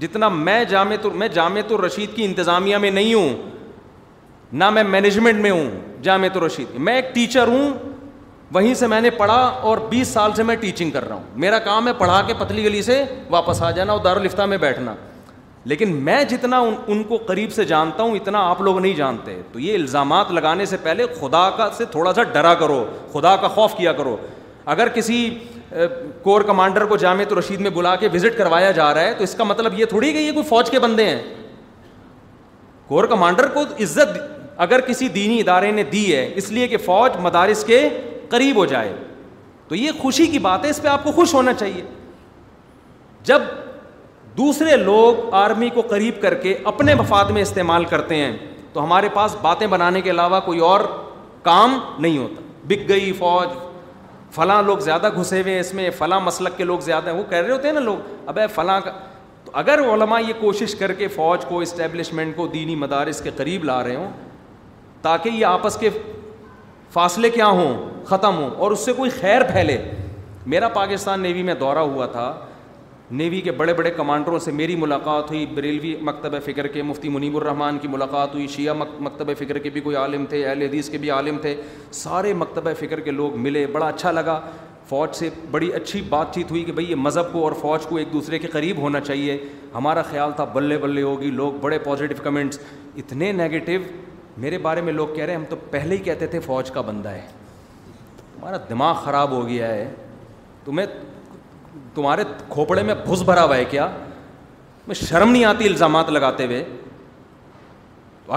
جتنا 0.00 0.28
میں 0.28 0.62
جامع 0.64 0.96
میں 1.14 1.28
جامع 1.28 1.60
الرشید 1.70 2.14
کی 2.16 2.24
انتظامیہ 2.24 2.76
میں 2.78 2.90
نہیں 2.90 3.14
ہوں 3.14 3.28
نہ 4.58 4.68
میں 4.70 4.82
مینجمنٹ 4.84 5.40
میں 5.42 5.50
ہوں 5.50 5.68
جامع 6.02 6.28
الرشید 6.34 6.74
میں 6.86 6.94
ایک 6.96 7.14
ٹیچر 7.14 7.48
ہوں 7.48 7.72
وہیں 8.54 8.74
سے 8.74 8.86
میں 8.86 9.00
نے 9.00 9.10
پڑھا 9.10 9.40
اور 9.68 9.78
بیس 9.88 10.08
سال 10.08 10.32
سے 10.36 10.42
میں 10.42 10.54
ٹیچنگ 10.60 10.90
کر 10.90 11.06
رہا 11.08 11.14
ہوں 11.14 11.22
میرا 11.42 11.58
کام 11.64 11.88
ہے 11.88 11.92
پڑھا 11.98 12.20
کے 12.26 12.34
پتلی 12.38 12.64
گلی 12.64 12.82
سے 12.82 13.02
واپس 13.30 13.60
آ 13.62 13.70
جانا 13.70 13.92
اور 13.92 14.00
دارالفتہ 14.04 14.42
میں 14.52 14.58
بیٹھنا 14.58 14.94
لیکن 15.64 15.92
میں 16.04 16.22
جتنا 16.28 16.58
ان 16.58 16.74
ان 16.86 17.02
کو 17.04 17.16
قریب 17.26 17.52
سے 17.52 17.64
جانتا 17.64 18.02
ہوں 18.02 18.16
اتنا 18.16 18.38
آپ 18.50 18.60
لوگ 18.62 18.78
نہیں 18.80 18.94
جانتے 18.96 19.40
تو 19.52 19.58
یہ 19.60 19.74
الزامات 19.74 20.30
لگانے 20.32 20.66
سے 20.66 20.76
پہلے 20.82 21.06
خدا 21.20 21.48
کا 21.56 21.68
سے 21.76 21.84
تھوڑا 21.90 22.12
سا 22.14 22.22
ڈرا 22.32 22.54
کرو 22.62 22.84
خدا 23.12 23.34
کا 23.40 23.48
خوف 23.54 23.74
کیا 23.78 23.92
کرو 23.92 24.16
اگر 24.76 24.88
کسی 24.94 25.28
کور 26.22 26.40
کمانڈر 26.46 26.84
کو 26.86 26.96
جامع 26.96 27.24
تو 27.28 27.38
رشید 27.38 27.60
میں 27.60 27.70
بلا 27.70 27.94
کے 27.96 28.08
وزٹ 28.14 28.36
کروایا 28.38 28.70
جا 28.80 28.92
رہا 28.94 29.00
ہے 29.02 29.14
تو 29.18 29.24
اس 29.24 29.34
کا 29.38 29.44
مطلب 29.44 29.78
یہ 29.80 29.84
تھوڑی 29.88 30.12
کہ 30.12 30.18
یہ 30.18 30.32
کوئی 30.32 30.48
فوج 30.48 30.70
کے 30.70 30.78
بندے 30.80 31.04
ہیں 31.08 31.22
کور 32.88 33.04
کمانڈر 33.04 33.48
کو 33.54 33.62
عزت 33.82 34.18
اگر 34.66 34.80
کسی 34.86 35.08
دینی 35.16 35.40
ادارے 35.40 35.70
نے 35.72 35.82
دی 35.92 36.14
ہے 36.14 36.28
اس 36.36 36.50
لیے 36.52 36.68
کہ 36.68 36.76
فوج 36.86 37.16
مدارس 37.22 37.64
کے 37.64 37.88
قریب 38.30 38.56
ہو 38.56 38.64
جائے 38.72 38.94
تو 39.68 39.74
یہ 39.74 39.90
خوشی 40.02 40.26
کی 40.26 40.38
بات 40.48 40.64
ہے 40.64 40.70
اس 40.70 40.82
پہ 40.82 40.88
آپ 40.88 41.04
کو 41.04 41.12
خوش 41.12 41.34
ہونا 41.34 41.52
چاہیے 41.52 41.82
جب 43.30 43.42
دوسرے 44.38 44.76
لوگ 44.76 45.32
آرمی 45.34 45.68
کو 45.74 45.80
قریب 45.90 46.20
کر 46.22 46.34
کے 46.42 46.56
اپنے 46.72 46.94
مفاد 46.94 47.30
میں 47.34 47.42
استعمال 47.42 47.84
کرتے 47.94 48.14
ہیں 48.16 48.36
تو 48.72 48.84
ہمارے 48.84 49.08
پاس 49.14 49.34
باتیں 49.42 49.66
بنانے 49.66 50.00
کے 50.00 50.10
علاوہ 50.10 50.40
کوئی 50.44 50.58
اور 50.70 50.80
کام 51.42 51.78
نہیں 51.98 52.18
ہوتا 52.18 52.40
بک 52.68 52.88
گئی 52.88 53.12
فوج 53.18 53.56
فلاں 54.34 54.62
لوگ 54.62 54.78
زیادہ 54.86 55.10
گھسے 55.18 55.40
ہوئے 55.42 55.52
ہیں 55.52 55.60
اس 55.60 55.72
میں 55.74 55.88
فلاں 55.98 56.20
مسلک 56.20 56.56
کے 56.56 56.64
لوگ 56.64 56.78
زیادہ 56.88 57.10
ہیں 57.10 57.16
وہ 57.18 57.22
کہہ 57.30 57.38
رہے 57.38 57.50
ہوتے 57.52 57.68
ہیں 57.68 57.74
نا 57.74 57.80
لوگ 57.80 58.28
اب 58.28 58.38
فلاں 58.54 58.80
کا 58.84 58.90
تو 59.44 59.52
اگر 59.62 59.80
علماء 59.92 60.18
یہ 60.26 60.32
کوشش 60.40 60.74
کر 60.78 60.92
کے 60.92 61.08
فوج 61.18 61.44
کو 61.48 61.58
اسٹیبلشمنٹ 61.66 62.36
کو 62.36 62.46
دینی 62.54 62.74
مدارس 62.76 63.20
کے 63.22 63.30
قریب 63.36 63.64
لا 63.64 63.82
رہے 63.84 63.96
ہوں 63.96 64.10
تاکہ 65.02 65.28
یہ 65.28 65.44
آپس 65.46 65.76
کے 65.80 65.90
فاصلے 66.92 67.30
کیا 67.30 67.46
ہوں 67.46 67.87
ختم 68.08 68.36
ہو 68.38 68.48
اور 68.62 68.70
اس 68.72 68.84
سے 68.84 68.92
کوئی 68.96 69.10
خیر 69.20 69.42
پھیلے 69.52 69.76
میرا 70.52 70.68
پاکستان 70.74 71.20
نیوی 71.20 71.42
میں 71.48 71.54
دورہ 71.62 71.78
ہوا 71.92 72.04
تھا 72.12 72.28
نیوی 73.20 73.40
کے 73.40 73.52
بڑے 73.58 73.72
بڑے 73.74 73.90
کمانڈروں 73.96 74.38
سے 74.44 74.52
میری 74.52 74.76
ملاقات 74.76 75.30
ہوئی 75.30 75.44
بریلوی 75.54 75.94
مکتب 76.08 76.34
فکر 76.44 76.66
کے 76.76 76.82
مفتی 76.90 77.08
منیب 77.08 77.36
الرحمان 77.36 77.78
کی 77.78 77.88
ملاقات 77.88 78.34
ہوئی 78.34 78.46
شیعہ 78.54 78.74
مکتب 79.00 79.30
فکر 79.38 79.58
کے 79.66 79.70
بھی 79.70 79.80
کوئی 79.86 79.96
عالم 80.02 80.24
تھے 80.28 80.44
اہل 80.46 80.62
حدیث 80.62 80.88
کے 80.90 80.98
بھی 81.04 81.10
عالم 81.10 81.38
تھے 81.42 81.54
سارے 82.02 82.32
مکتب 82.44 82.68
فکر 82.78 83.00
کے 83.00 83.10
لوگ 83.10 83.38
ملے 83.46 83.66
بڑا 83.72 83.86
اچھا 83.88 84.10
لگا 84.12 84.40
فوج 84.88 85.08
سے 85.16 85.28
بڑی 85.50 85.72
اچھی 85.80 86.00
بات 86.08 86.34
چیت 86.34 86.50
ہوئی 86.50 86.62
کہ 86.64 86.72
بھئی 86.78 86.90
یہ 86.90 86.96
مذہب 87.06 87.32
کو 87.32 87.42
اور 87.44 87.52
فوج 87.60 87.86
کو 87.88 87.96
ایک 87.96 88.12
دوسرے 88.12 88.38
کے 88.38 88.48
قریب 88.52 88.78
ہونا 88.82 89.00
چاہیے 89.00 89.36
ہمارا 89.74 90.02
خیال 90.10 90.30
تھا 90.36 90.44
بلے 90.52 90.78
بلے 90.82 91.02
ہوگی 91.02 91.30
لوگ 91.40 91.52
بڑے 91.62 91.78
پازیٹیو 91.84 92.22
کمنٹس 92.24 92.58
اتنے 93.02 93.32
نگیٹو 93.42 93.82
میرے 94.42 94.58
بارے 94.68 94.80
میں 94.88 94.92
لوگ 94.92 95.14
کہہ 95.14 95.24
رہے 95.24 95.32
ہیں 95.32 95.38
ہم 95.40 95.44
تو 95.50 95.56
پہلے 95.70 95.96
ہی 95.96 96.02
کہتے 96.10 96.26
تھے 96.36 96.40
فوج 96.50 96.70
کا 96.70 96.80
بندہ 96.90 97.08
ہے 97.08 97.26
تمہارا 98.38 98.56
دماغ 98.68 98.94
خراب 99.04 99.30
ہو 99.32 99.46
گیا 99.46 99.68
ہے 99.68 99.88
تمہیں 100.64 100.86
تمہارے 101.94 102.24
کھوپڑے 102.48 102.82
میں 102.82 102.94
بھس 103.06 103.22
بھرا 103.22 103.44
ہوا 103.44 103.56
ہے 103.56 103.64
کیا 103.70 103.86
تمہیں 104.84 105.06
شرم 105.06 105.30
نہیں 105.30 105.44
آتی 105.44 105.66
الزامات 105.68 106.10
لگاتے 106.10 106.46
ہوئے 106.46 106.62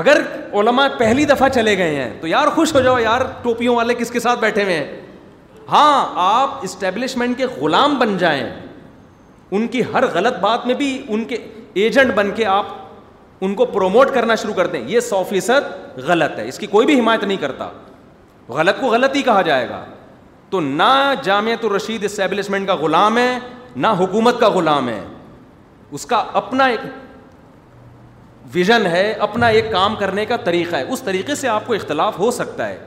اگر 0.02 0.22
علماء 0.60 0.88
پہلی 0.98 1.26
دفعہ 1.26 1.48
چلے 1.54 1.78
گئے 1.78 1.96
ہیں 1.96 2.10
تو 2.22 2.28
یار 2.28 2.48
خوش 2.56 2.74
ہو 2.76 2.82
جاؤ 2.82 2.98
یار 3.00 3.22
ٹوپیوں 3.42 3.76
والے 3.76 3.94
کس 4.00 4.12
کے 4.12 4.20
ساتھ 4.20 4.40
بیٹھے 4.40 4.64
ہوئے 4.64 4.78
ہیں 4.78 5.00
ہاں 5.72 6.06
آپ 6.26 6.64
اسٹیبلشمنٹ 6.64 7.38
کے 7.38 7.46
غلام 7.60 7.98
بن 8.00 8.18
جائیں 8.18 8.44
ان 9.52 9.68
کی 9.68 9.82
ہر 9.94 10.08
غلط 10.14 10.40
بات 10.42 10.66
میں 10.68 10.76
بھی 10.82 10.92
ان 11.08 11.26
کے 11.26 11.38
ایجنٹ 11.84 12.14
بن 12.16 12.32
کے 12.36 12.46
آپ 12.58 12.66
ان 13.44 13.54
کو 13.56 13.66
پروموٹ 13.66 14.14
کرنا 14.14 14.36
شروع 14.42 14.54
کر 14.54 14.68
دیں 14.76 14.82
یہ 14.88 15.00
سو 15.10 15.24
فیصد 15.30 16.00
غلط 16.08 16.40
ہے 16.40 16.48
اس 16.48 16.58
کی 16.60 16.68
کوئی 16.76 16.86
بھی 16.88 17.00
حمایت 17.00 17.24
نہیں 17.24 17.38
کرتا 17.42 17.70
غلط 18.54 18.80
کو 18.80 18.88
غلط 18.92 19.16
ہی 19.16 19.22
کہا 19.24 19.42
جائے 19.52 19.68
گا 19.70 19.84
تو 20.50 20.60
نہ 20.62 20.90
جامعۃ 21.24 21.64
الرشید 21.66 22.04
اسٹیبلشمنٹ 22.04 22.68
کا 22.68 22.76
غلام 22.80 23.18
ہے 23.18 23.32
نہ 23.84 23.88
حکومت 24.00 24.40
کا 24.40 24.50
غلام 24.60 24.90
ہے 24.90 25.02
اس 25.98 26.06
کا 26.06 26.24
اپنا 26.42 26.66
ایک 26.74 26.80
ویژن 28.54 28.86
ہے 28.92 29.12
اپنا 29.28 29.48
ایک 29.58 29.72
کام 29.72 29.96
کرنے 30.00 30.26
کا 30.26 30.38
طریقہ 30.46 30.76
ہے 30.76 30.82
اس 30.94 31.02
طریقے 31.02 31.36
سے 31.42 31.48
آپ 31.48 31.68
کو 31.68 31.74
اختلاف 31.74 32.18
ہو 32.20 32.32
سکتا 32.38 32.68
ہے 32.70 32.78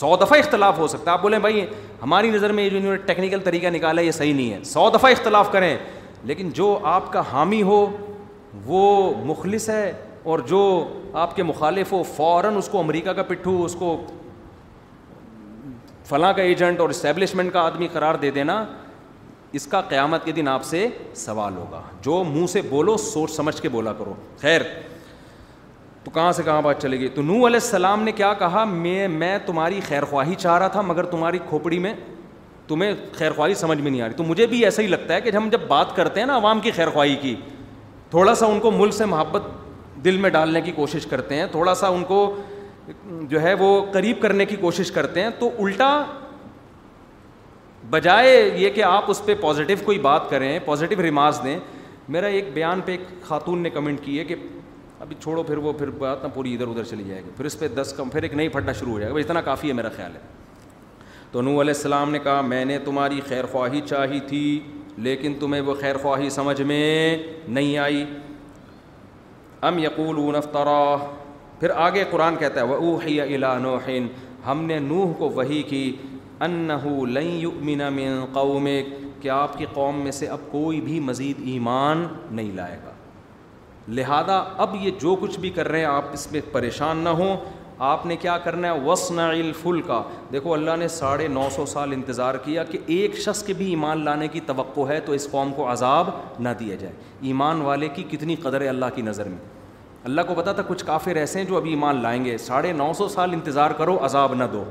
سو 0.00 0.14
دفعہ 0.20 0.38
اختلاف 0.38 0.78
ہو 0.78 0.86
سکتا 0.88 1.10
ہے 1.10 1.16
آپ 1.16 1.22
بولیں 1.22 1.38
بھائی 1.46 1.64
ہماری 2.02 2.30
نظر 2.30 2.52
میں 2.58 2.64
یہ 2.64 2.80
جو 2.80 2.94
ٹیکنیکل 3.06 3.40
طریقہ 3.44 3.68
نکالا 3.74 4.00
یہ 4.02 4.10
صحیح 4.18 4.34
نہیں 4.34 4.52
ہے 4.52 4.62
سو 4.64 4.88
دفعہ 4.94 5.10
اختلاف 5.10 5.50
کریں 5.52 5.76
لیکن 6.30 6.50
جو 6.60 6.78
آپ 6.94 7.12
کا 7.12 7.22
حامی 7.32 7.62
ہو 7.70 7.84
وہ 8.66 8.82
مخلص 9.26 9.68
ہے 9.70 9.92
اور 10.30 10.38
جو 10.48 10.60
آپ 11.24 11.34
کے 11.36 11.42
مخالف 11.50 11.92
ہو 11.92 12.02
فوراً 12.16 12.56
اس 12.56 12.68
کو 12.72 12.78
امریکہ 12.80 13.12
کا 13.16 13.22
پٹھو 13.28 13.62
اس 13.64 13.74
کو 13.78 13.96
فلاں 16.10 16.32
کا 16.36 16.42
ایجنٹ 16.42 16.80
اور 16.80 16.88
اسٹیبلشمنٹ 16.90 17.52
کا 17.52 17.60
آدمی 17.62 17.86
قرار 17.92 18.14
دے 18.22 18.30
دینا 18.36 18.54
اس 19.58 19.66
کا 19.74 19.80
قیامت 19.90 20.24
کے 20.24 20.32
دن 20.32 20.48
آپ 20.48 20.64
سے 20.64 20.86
سوال 21.20 21.56
ہوگا 21.56 21.80
جو 22.04 22.22
منہ 22.32 22.46
سے 22.54 22.60
بولو 22.70 22.96
سوچ 23.02 23.30
سمجھ 23.30 23.60
کے 23.62 23.68
بولا 23.74 23.92
کرو 23.98 24.14
خیر 24.40 24.60
تو 26.04 26.10
کہاں 26.10 26.32
سے 26.32 26.42
کہاں 26.42 26.62
بات 26.62 26.82
چلے 26.82 26.98
گی 27.00 27.08
تو 27.14 27.22
نو 27.22 27.34
علیہ 27.46 27.62
السلام 27.62 28.02
نے 28.02 28.12
کیا 28.20 28.32
کہا 28.38 28.64
میں 28.72 29.36
تمہاری 29.46 29.80
خیر 29.88 30.04
خواہی 30.10 30.34
چاہ 30.46 30.58
رہا 30.58 30.68
تھا 30.76 30.80
مگر 30.90 31.06
تمہاری 31.14 31.38
کھوپڑی 31.48 31.78
میں 31.86 31.92
تمہیں 32.68 32.92
خیر 33.18 33.32
خواہی 33.36 33.54
سمجھ 33.64 33.80
میں 33.80 33.90
نہیں 33.90 34.02
آ 34.02 34.06
رہی 34.06 34.14
تو 34.14 34.24
مجھے 34.24 34.46
بھی 34.54 34.64
ایسا 34.64 34.82
ہی 34.82 34.86
لگتا 34.86 35.14
ہے 35.14 35.20
کہ 35.20 35.36
ہم 35.36 35.48
جب 35.52 35.60
بات 35.68 35.94
کرتے 35.96 36.20
ہیں 36.20 36.26
نا 36.26 36.36
عوام 36.36 36.60
کی 36.66 36.70
خیر 36.80 36.90
خواہی 36.96 37.16
کی 37.22 37.34
تھوڑا 38.10 38.34
سا 38.42 38.46
ان 38.46 38.60
کو 38.60 38.70
ملک 38.70 38.94
سے 38.94 39.04
محبت 39.14 39.42
دل 40.04 40.16
میں 40.24 40.30
ڈالنے 40.36 40.60
کی 40.60 40.72
کوشش 40.72 41.06
کرتے 41.06 41.34
ہیں 41.36 41.46
تھوڑا 41.50 41.74
سا 41.84 41.88
ان 41.96 42.04
کو 42.12 42.22
جو 43.28 43.40
ہے 43.42 43.52
وہ 43.58 43.68
قریب 43.92 44.20
کرنے 44.22 44.44
کی 44.46 44.56
کوشش 44.60 44.90
کرتے 44.92 45.22
ہیں 45.22 45.30
تو 45.38 45.50
الٹا 45.64 46.02
بجائے 47.90 48.36
یہ 48.56 48.70
کہ 48.70 48.82
آپ 48.84 49.04
اس 49.10 49.24
پہ 49.24 49.34
پازیٹیو 49.40 49.76
کوئی 49.84 49.98
بات 49.98 50.28
کریں 50.30 50.58
پازیٹیو 50.64 51.02
ریمارکس 51.02 51.42
دیں 51.44 51.58
میرا 52.14 52.26
ایک 52.36 52.48
بیان 52.54 52.80
پہ 52.84 52.92
ایک 52.92 53.08
خاتون 53.28 53.58
نے 53.62 53.70
کمنٹ 53.70 54.00
کی 54.04 54.18
ہے 54.18 54.24
کہ 54.24 54.34
ابھی 55.00 55.16
چھوڑو 55.22 55.42
پھر 55.42 55.56
وہ 55.58 55.72
پھر 55.72 55.90
بات 55.98 56.22
نہ 56.24 56.28
پوری 56.34 56.54
ادھر 56.54 56.68
ادھر 56.68 56.84
چلی 56.84 57.04
جائے 57.08 57.22
گی 57.24 57.30
پھر 57.36 57.44
اس 57.46 57.58
پہ 57.58 57.68
دس 57.76 57.92
کم 57.96 58.08
پھر 58.10 58.22
ایک 58.22 58.34
نئی 58.34 58.48
پھٹنا 58.48 58.72
شروع 58.80 58.92
ہو 58.92 58.98
جائے 58.98 59.08
گا 59.10 59.14
بھائی 59.14 59.24
اتنا 59.24 59.40
کافی 59.42 59.68
ہے 59.68 59.72
میرا 59.72 59.88
خیال 59.96 60.14
ہے 60.14 60.20
تو 61.32 61.42
نو 61.42 61.50
علیہ 61.60 61.72
السلام 61.74 62.10
نے 62.10 62.18
کہا 62.18 62.40
میں 62.40 62.64
نے 62.64 62.78
تمہاری 62.84 63.20
خیر 63.28 63.46
خواہی 63.52 63.80
چاہی 63.88 64.20
تھی 64.28 64.58
لیکن 65.06 65.34
تمہیں 65.40 65.60
وہ 65.66 65.74
خیر 65.80 65.96
خواہی 66.02 66.30
سمجھ 66.30 66.60
میں 66.62 67.16
نہیں 67.48 67.76
آئی 67.78 68.04
ام 69.68 69.78
یقول 69.78 70.16
اون 70.18 70.34
افطرا 70.36 70.78
پھر 71.60 71.70
آگے 71.76 72.04
قرآن 72.10 72.36
کہتا 72.38 72.60
ہے 72.60 72.66
وہ 72.66 72.90
او 73.38 73.58
نوح 73.60 73.88
ہم 74.46 74.62
نے 74.64 74.78
نوح 74.80 75.12
کو 75.18 75.28
وہی 75.34 75.60
کی 75.68 75.90
انہو 76.46 77.04
لن 77.06 77.26
یؤمن 77.40 77.82
من 77.94 78.32
مین 78.62 78.92
کہ 79.20 79.28
آپ 79.28 79.56
کی 79.58 79.66
قوم 79.72 79.98
میں 80.02 80.12
سے 80.18 80.26
اب 80.36 80.50
کوئی 80.50 80.80
بھی 80.80 80.98
مزید 81.08 81.40
ایمان 81.54 82.06
نہیں 82.30 82.52
لائے 82.56 82.78
گا 82.84 82.90
لہذا 83.98 84.38
اب 84.64 84.76
یہ 84.80 84.90
جو 85.00 85.14
کچھ 85.20 85.38
بھی 85.40 85.50
کر 85.56 85.68
رہے 85.68 85.78
ہیں 85.78 85.86
آپ 85.86 86.04
اس 86.12 86.30
میں 86.32 86.40
پریشان 86.52 86.96
نہ 87.04 87.08
ہوں 87.20 87.36
آپ 87.92 88.06
نے 88.06 88.16
کیا 88.22 88.36
کرنا 88.44 88.72
ہے 88.72 88.80
وسن 88.90 89.18
الفل 89.18 89.80
کا 89.86 90.02
دیکھو 90.32 90.52
اللہ 90.54 90.76
نے 90.78 90.88
ساڑھے 90.96 91.28
نو 91.28 91.46
سو 91.56 91.66
سال 91.66 91.92
انتظار 91.92 92.34
کیا 92.44 92.64
کہ 92.70 92.78
ایک 92.98 93.16
شخص 93.20 93.42
کے 93.44 93.52
بھی 93.58 93.68
ایمان 93.68 94.04
لانے 94.04 94.28
کی 94.32 94.40
توقع 94.46 94.86
ہے 94.88 94.98
تو 95.06 95.12
اس 95.12 95.30
قوم 95.30 95.52
کو 95.56 95.70
عذاب 95.72 96.08
نہ 96.46 96.58
دیا 96.60 96.74
جائے 96.80 96.92
ایمان 97.30 97.60
والے 97.62 97.88
کی 97.94 98.02
کتنی 98.10 98.36
قدر 98.42 98.60
ہے 98.60 98.68
اللہ 98.68 98.94
کی 98.94 99.02
نظر 99.02 99.28
میں 99.28 99.38
اللہ 100.08 100.20
کو 100.28 100.34
پتا 100.34 100.52
تھا 100.58 100.62
کچھ 100.68 100.84
کافر 100.84 101.16
ایسے 101.16 101.38
ہیں 101.38 101.46
جو 101.46 101.56
ابھی 101.56 101.70
ایمان 101.70 102.02
لائیں 102.02 102.24
گے 102.24 102.36
ساڑھے 102.38 102.72
نو 102.72 102.92
سو 102.98 103.08
سال 103.08 103.32
انتظار 103.34 103.70
کرو 103.78 103.96
عذاب 104.04 104.34
نہ 104.34 104.44
دو 104.52 104.62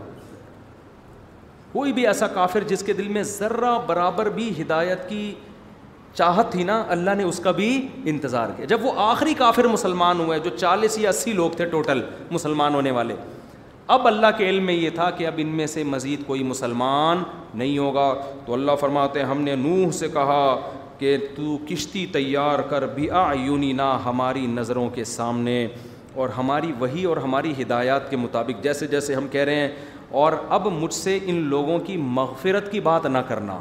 کوئی 1.71 1.91
بھی 1.93 2.05
ایسا 2.07 2.27
کافر 2.34 2.63
جس 2.67 2.84
کے 2.84 2.93
دل 2.93 3.07
میں 3.17 3.23
ذرہ 3.38 3.77
برابر 3.88 4.30
بھی 4.36 4.51
ہدایت 4.61 5.07
کی 5.09 5.34
چاہت 6.13 6.51
تھی 6.51 6.63
نا 6.63 6.84
اللہ 6.93 7.15
نے 7.17 7.23
اس 7.23 7.39
کا 7.43 7.51
بھی 7.59 7.67
انتظار 8.11 8.49
کیا 8.57 8.65
جب 8.69 8.86
وہ 8.86 8.91
آخری 9.09 9.34
کافر 9.38 9.67
مسلمان 9.67 10.19
ہوئے 10.19 10.39
جو 10.43 10.49
چالیس 10.57 10.97
یا 10.99 11.09
اسی 11.09 11.34
لوگ 11.34 11.51
تھے 11.57 11.65
ٹوٹل 11.75 12.01
مسلمان 12.32 12.73
ہونے 12.75 12.91
والے 12.91 13.15
اب 13.93 14.07
اللہ 14.07 14.27
کے 14.38 14.49
علم 14.49 14.65
میں 14.65 14.73
یہ 14.73 14.89
تھا 14.95 15.09
کہ 15.17 15.27
اب 15.27 15.34
ان 15.43 15.47
میں 15.57 15.67
سے 15.67 15.84
مزید 15.84 16.25
کوئی 16.27 16.43
مسلمان 16.43 17.23
نہیں 17.53 17.77
ہوگا 17.77 18.13
تو 18.45 18.53
اللہ 18.53 18.71
فرماتے 18.80 19.23
ہم 19.23 19.41
نے 19.41 19.55
نوح 19.55 19.91
سے 19.99 20.07
کہا 20.13 20.41
کہ 20.99 21.15
تو 21.35 21.57
کشتی 21.67 22.05
تیار 22.13 22.59
کر 22.69 22.85
بھی 22.95 23.09
آ 23.19 23.31
یونی 23.43 23.71
نہ 23.73 23.81
ہماری 24.05 24.45
نظروں 24.53 24.89
کے 24.95 25.03
سامنے 25.13 25.57
اور 26.21 26.29
ہماری 26.37 26.71
وہی 26.79 27.03
اور 27.05 27.17
ہماری 27.23 27.53
ہدایات 27.61 28.09
کے 28.09 28.17
مطابق 28.17 28.63
جیسے 28.63 28.87
جیسے 28.93 29.13
ہم 29.15 29.27
کہہ 29.31 29.43
رہے 29.49 29.59
ہیں 29.61 29.67
اور 30.23 30.33
اب 30.57 30.67
مجھ 30.81 30.93
سے 30.93 31.17
ان 31.31 31.35
لوگوں 31.49 31.79
کی 31.85 31.95
مغفرت 32.19 32.71
کی 32.71 32.79
بات 32.89 33.05
نہ 33.05 33.17
کرنا 33.27 33.59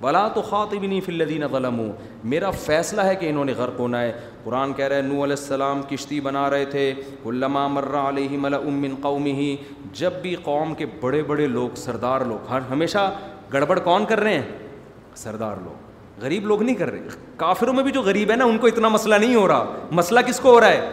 بلا 0.00 0.26
تو 0.34 0.42
خواتب 0.42 0.84
نہیں 0.84 1.00
فلدین 1.06 1.42
غلم 1.50 1.78
ہوں 1.78 1.92
میرا 2.32 2.50
فیصلہ 2.64 3.00
ہے 3.08 3.14
کہ 3.16 3.28
انہوں 3.30 3.44
نے 3.44 3.52
غرق 3.56 3.78
ہونا 3.80 4.00
ہے 4.00 4.12
قرآن 4.44 4.72
کہہ 4.76 4.84
رہے 4.88 4.94
ہیں 5.02 5.08
نو 5.08 5.22
علیہ 5.24 5.36
السلام 5.38 5.82
کشتی 5.88 6.20
بنا 6.28 6.48
رہے 6.50 6.64
تھے 6.70 6.92
علامہ 7.28 7.66
مرہ 7.74 8.08
علیہ 8.08 8.38
ملا 8.38 8.56
امن 8.56 8.94
قومی 9.02 9.32
ہی 9.34 9.54
جب 10.02 10.12
بھی 10.22 10.34
قوم 10.44 10.74
کے 10.78 10.86
بڑے 11.00 11.22
بڑے 11.30 11.46
لوگ 11.58 11.74
سردار 11.84 12.24
لوگ 12.32 12.50
ہر 12.50 12.60
ہمیشہ 12.70 13.10
گڑبڑ 13.52 13.78
کون 13.90 14.04
کر 14.08 14.20
رہے 14.20 14.34
ہیں 14.38 15.16
سردار 15.24 15.56
لوگ 15.64 15.90
غریب 16.22 16.46
لوگ 16.46 16.62
نہیں 16.62 16.76
کر 16.76 16.90
رہے 16.90 17.06
کافروں 17.36 17.72
میں 17.74 17.82
بھی 17.84 17.92
جو 17.92 18.02
غریب 18.02 18.30
ہے 18.30 18.36
نا 18.36 18.44
ان 18.50 18.58
کو 18.58 18.66
اتنا 18.66 18.88
مسئلہ 18.96 19.14
نہیں 19.24 19.34
ہو 19.34 19.46
رہا 19.48 19.88
مسئلہ 20.00 20.20
کس 20.26 20.38
کو 20.40 20.50
ہو 20.52 20.60
رہا 20.60 20.68
ہے 20.68 20.90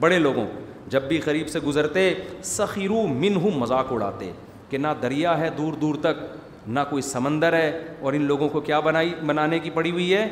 بڑے 0.00 0.18
لوگوں 0.18 0.44
کو 0.46 0.66
جب 0.94 1.02
بھی 1.08 1.18
قریب 1.24 1.48
سے 1.48 1.60
گزرتے 1.66 2.12
سخیرو 2.44 3.06
من 3.22 3.36
ہوں 3.42 3.58
مذاق 3.60 3.92
اڑاتے 3.92 4.30
کہ 4.70 4.78
نہ 4.78 4.88
دریا 5.02 5.38
ہے 5.38 5.48
دور 5.56 5.72
دور 5.80 5.94
تک 6.02 6.22
نہ 6.66 6.80
کوئی 6.90 7.02
سمندر 7.02 7.52
ہے 7.52 7.70
اور 8.00 8.12
ان 8.12 8.22
لوگوں 8.30 8.48
کو 8.48 8.60
کیا 8.70 8.80
بنائی 8.88 9.12
بنانے 9.26 9.58
کی 9.58 9.70
پڑی 9.74 9.90
ہوئی 9.90 10.12
ہے 10.14 10.28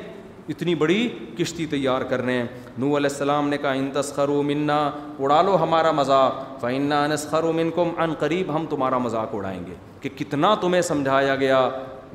اتنی 0.54 0.74
بڑی 0.82 0.98
کشتی 1.38 1.64
تیار 1.70 2.02
کر 2.10 2.22
رہے 2.24 2.32
ہیں 2.36 2.44
نو 2.78 2.96
علیہ 2.96 3.10
السلام 3.10 3.48
نے 3.48 3.56
کہا 3.62 3.70
ان 3.80 3.88
تسخر 3.94 4.28
و 4.34 4.42
منا 4.50 4.76
اڑا 5.20 5.40
لو 5.46 5.56
ہمارا 5.62 5.90
مذاق 5.98 6.34
فنہ 6.60 6.94
انسخر 7.08 7.42
من 7.56 7.70
کو 7.74 7.84
ان 8.02 8.14
قریب 8.18 8.54
ہم 8.54 8.64
تمہارا 8.70 8.98
مذاق 9.08 9.34
اڑائیں 9.34 9.60
گے 9.66 9.74
کہ 10.00 10.08
کتنا 10.18 10.54
تمہیں 10.60 10.82
سمجھایا 10.92 11.36
گیا 11.36 11.68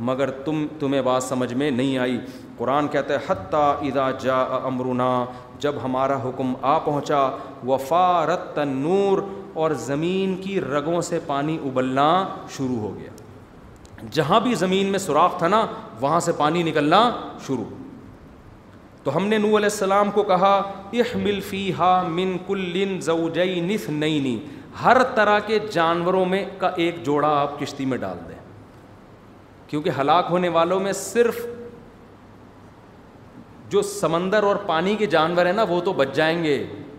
مگر 0.07 0.29
تم 0.45 0.65
تمہیں 0.79 1.01
بات 1.01 1.23
سمجھ 1.23 1.53
میں 1.53 1.69
نہیں 1.71 1.97
آئی 1.97 2.17
قرآن 2.57 2.87
کہتا 2.91 3.13
ہے 3.13 3.19
حتیٰ 3.29 4.09
جا 4.21 4.41
امرنا 4.41 5.09
جب 5.59 5.75
ہمارا 5.83 6.15
حکم 6.27 6.53
آ 6.61 6.77
پہنچا 6.85 7.19
وفارت 7.67 8.53
تنور 8.55 9.19
اور 9.63 9.71
زمین 9.85 10.35
کی 10.41 10.59
رگوں 10.61 11.01
سے 11.09 11.19
پانی 11.27 11.57
ابلنا 11.65 12.11
شروع 12.57 12.79
ہو 12.79 12.93
گیا 12.99 13.09
جہاں 14.11 14.39
بھی 14.43 14.55
زمین 14.63 14.87
میں 14.91 14.99
سوراخ 14.99 15.37
تھا 15.39 15.47
نا 15.47 15.65
وہاں 15.99 16.19
سے 16.19 16.31
پانی 16.37 16.63
نکلنا 16.63 17.09
شروع 17.47 17.65
تو 19.03 19.15
ہم 19.15 19.27
نے 19.27 19.37
نور 19.37 19.49
علیہ 19.57 19.69
السلام 19.71 20.11
کو 20.13 20.23
کہا 20.27 20.61
فی 21.49 21.71
ہا 21.79 21.93
من 22.09 22.37
کلن 22.47 22.99
زئی 23.07 23.59
نف 23.73 23.89
نئی 23.89 24.19
نی 24.23 24.37
ہر 24.83 24.97
طرح 25.15 25.39
کے 25.47 25.59
جانوروں 25.71 26.25
میں 26.25 26.43
کا 26.57 26.69
ایک 26.75 27.03
جوڑا 27.05 27.27
آپ 27.41 27.59
کشتی 27.59 27.85
میں 27.85 27.97
ڈال 27.97 28.17
دیں 28.27 28.32
کیونکہ 29.74 29.89
ہلاک 29.99 30.26
ہونے 30.30 30.49
والوں 30.55 30.80
میں 30.80 30.91
صرف 30.93 31.36
جو 33.69 33.82
سمندر 33.82 34.43
اور 34.49 34.55
پانی 34.65 34.95
کے 34.95 35.05
جانور 35.15 35.45
ہیں 35.45 35.53
نا 35.53 35.63
وہ 35.69 35.80
تو 35.86 35.93
بچ 35.99 36.13
جائیں 36.15 36.43
گے 36.43 36.51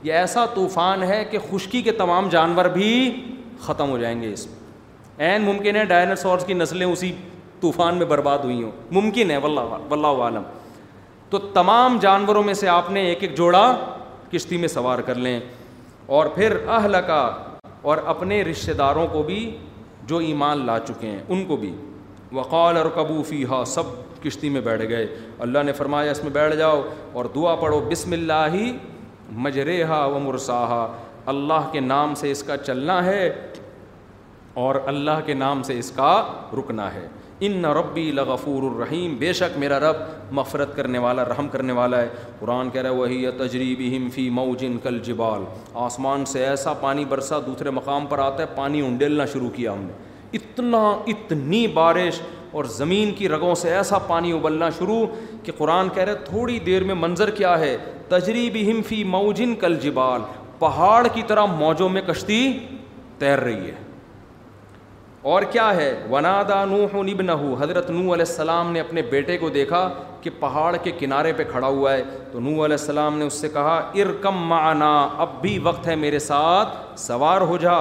یہ 0.03 0.13
ایسا 0.13 0.45
طوفان 0.55 1.03
ہے 1.11 1.23
کہ 1.31 1.39
خشکی 1.51 1.83
کے 1.89 1.93
تمام 2.01 2.29
جانور 2.29 2.65
بھی 2.79 2.89
ختم 3.67 3.91
ہو 3.91 3.99
جائیں 3.99 4.21
گے 4.23 4.33
اس 4.33 4.47
میں 4.47 5.23
عین 5.29 5.43
ممکن 5.45 5.77
ہے 5.77 5.85
ڈائناسورس 5.93 6.45
کی 6.47 6.55
نسلیں 6.55 6.87
اسی 6.87 7.13
طوفان 7.61 7.97
میں 7.99 8.07
برباد 8.15 8.39
ہوئی 8.45 8.63
ہوں 8.63 8.71
ممکن 9.01 9.31
ہے 9.31 9.37
ولہ 9.43 10.07
عالم 10.23 10.43
تو 11.31 11.39
تمام 11.53 11.99
جانوروں 12.03 12.43
میں 12.49 12.55
سے 12.65 12.69
آپ 12.69 12.91
نے 12.97 13.07
ایک 13.13 13.23
ایک 13.23 13.37
جوڑا 13.37 13.63
کشتی 14.33 14.57
میں 14.65 14.69
سوار 14.77 14.99
کر 15.11 15.15
لیں 15.27 15.39
اور 16.17 16.27
پھر 16.35 16.57
اہل 16.67 16.97
کا 17.07 17.23
اور 17.93 17.99
اپنے 18.17 18.43
رشتہ 18.51 18.73
داروں 18.79 19.07
کو 19.13 19.23
بھی 19.31 19.51
جو 20.07 20.17
ایمان 20.31 20.67
لا 20.67 20.79
چکے 20.89 21.07
ہیں 21.11 21.21
ان 21.29 21.45
کو 21.47 21.57
بھی 21.57 21.75
وقال 22.35 22.77
اور 22.77 22.87
قبوفی 22.95 23.45
ہا 23.51 23.63
سب 23.75 23.93
کشتی 24.23 24.49
میں 24.57 24.61
بیٹھ 24.69 24.83
گئے 24.89 25.07
اللہ 25.47 25.63
نے 25.67 25.73
فرمایا 25.81 26.11
اس 26.11 26.23
میں 26.25 26.31
بیٹھ 26.33 26.55
جاؤ 26.57 26.81
اور 27.19 27.25
دعا 27.35 27.55
پڑھو 27.63 27.81
بسم 27.91 28.13
اللہ 28.13 28.47
ہی 28.55 28.71
مجرے 29.47 29.83
ہا 29.91 30.05
و 30.05 30.19
مرساہا 30.29 30.87
اللہ 31.33 31.69
کے 31.73 31.81
نام 31.81 32.15
سے 32.23 32.31
اس 32.31 32.43
کا 32.51 32.57
چلنا 32.67 33.05
ہے 33.07 33.25
اور 34.63 34.75
اللہ 34.95 35.21
کے 35.27 35.35
نام 35.35 35.63
سے 35.69 35.79
اس 35.79 35.91
کا 35.95 36.13
رکنا 36.59 36.93
ہے 36.95 37.07
ان 37.47 37.57
نہ 37.63 37.67
ربی 37.77 38.11
لغفور 38.17 38.63
الرحیم 38.71 39.15
بے 39.19 39.33
شک 39.41 39.57
میرا 39.59 39.79
رب 39.81 40.03
مفرت 40.39 40.75
کرنے 40.77 40.99
والا 41.07 41.25
رحم 41.29 41.49
کرنے 41.55 41.73
والا 41.79 42.01
ہے 42.01 42.09
قرآن 42.41 42.71
کہہ 42.77 42.83
رہا 42.83 42.91
ہے 42.91 42.95
وہی 42.97 43.25
تجریب 43.39 43.81
ہم 43.97 44.09
فی 44.15 44.29
مئو 44.39 44.55
جن 44.59 44.77
کل 44.83 44.99
جبال 45.05 45.45
آسمان 45.89 46.25
سے 46.35 46.45
ایسا 46.47 46.73
پانی 46.87 47.05
برسا 47.15 47.39
دوسرے 47.47 47.71
مقام 47.81 48.07
پر 48.13 48.19
آتا 48.29 48.43
ہے 48.43 48.49
پانی 48.57 48.81
انڈیلنا 48.87 49.27
شروع 49.33 49.51
کیا 49.57 49.73
ہم 49.73 49.83
نے 49.89 49.93
اتنا 50.39 50.85
اتنی 51.09 51.67
بارش 51.79 52.21
اور 52.59 52.65
زمین 52.77 53.11
کی 53.19 53.29
رگوں 53.29 53.55
سے 53.61 53.75
ایسا 53.77 53.99
پانی 54.09 54.33
ابلنا 54.33 54.69
شروع 54.79 55.01
کہ 55.45 55.53
قرآن 55.59 55.89
کہہ 55.95 56.03
رہے 56.09 56.25
تھوڑی 56.29 56.59
دیر 56.67 56.85
میں 56.91 56.95
منظر 57.05 57.31
کیا 57.41 57.59
ہے 57.61 57.77
تجریب 58.09 58.57
کل 59.61 59.75
جبال 59.83 60.21
پہاڑ 60.59 61.07
کی 61.15 61.23
طرح 61.29 61.45
موجوں 61.63 61.89
میں 61.97 62.03
کشتی 62.07 62.41
تیر 63.19 63.39
رہی 63.47 63.71
ہے 63.71 63.83
اور 65.33 65.43
کیا 65.53 65.69
ہے 65.77 65.89
ونادا 66.11 66.63
ونا 66.71 67.13
دان 67.21 67.55
حضرت 67.61 67.91
نو 67.91 68.01
علیہ 68.01 68.29
السلام 68.31 68.73
نے 68.73 68.81
اپنے 68.81 69.03
بیٹے 69.11 69.37
کو 69.45 69.49
دیکھا 69.59 69.83
کہ 70.23 70.31
پہاڑ 70.41 70.75
کے 70.83 70.91
کنارے 70.99 71.33
پہ 71.39 71.45
کھڑا 71.51 71.67
ہوا 71.67 71.93
ہے 71.93 72.03
تو 72.33 72.41
نو 72.41 72.51
علیہ 72.53 72.79
السلام 72.81 73.19
نے 73.19 73.25
اس 73.27 73.35
سے 73.41 73.49
کہا 73.59 73.77
ارکم 74.05 74.43
معنا 74.49 74.93
اب 75.25 75.41
بھی 75.43 75.59
وقت 75.69 75.87
ہے 75.89 75.97
میرے 76.07 76.19
ساتھ 76.31 76.77
سوار 77.07 77.41
ہو 77.53 77.57
جا 77.67 77.79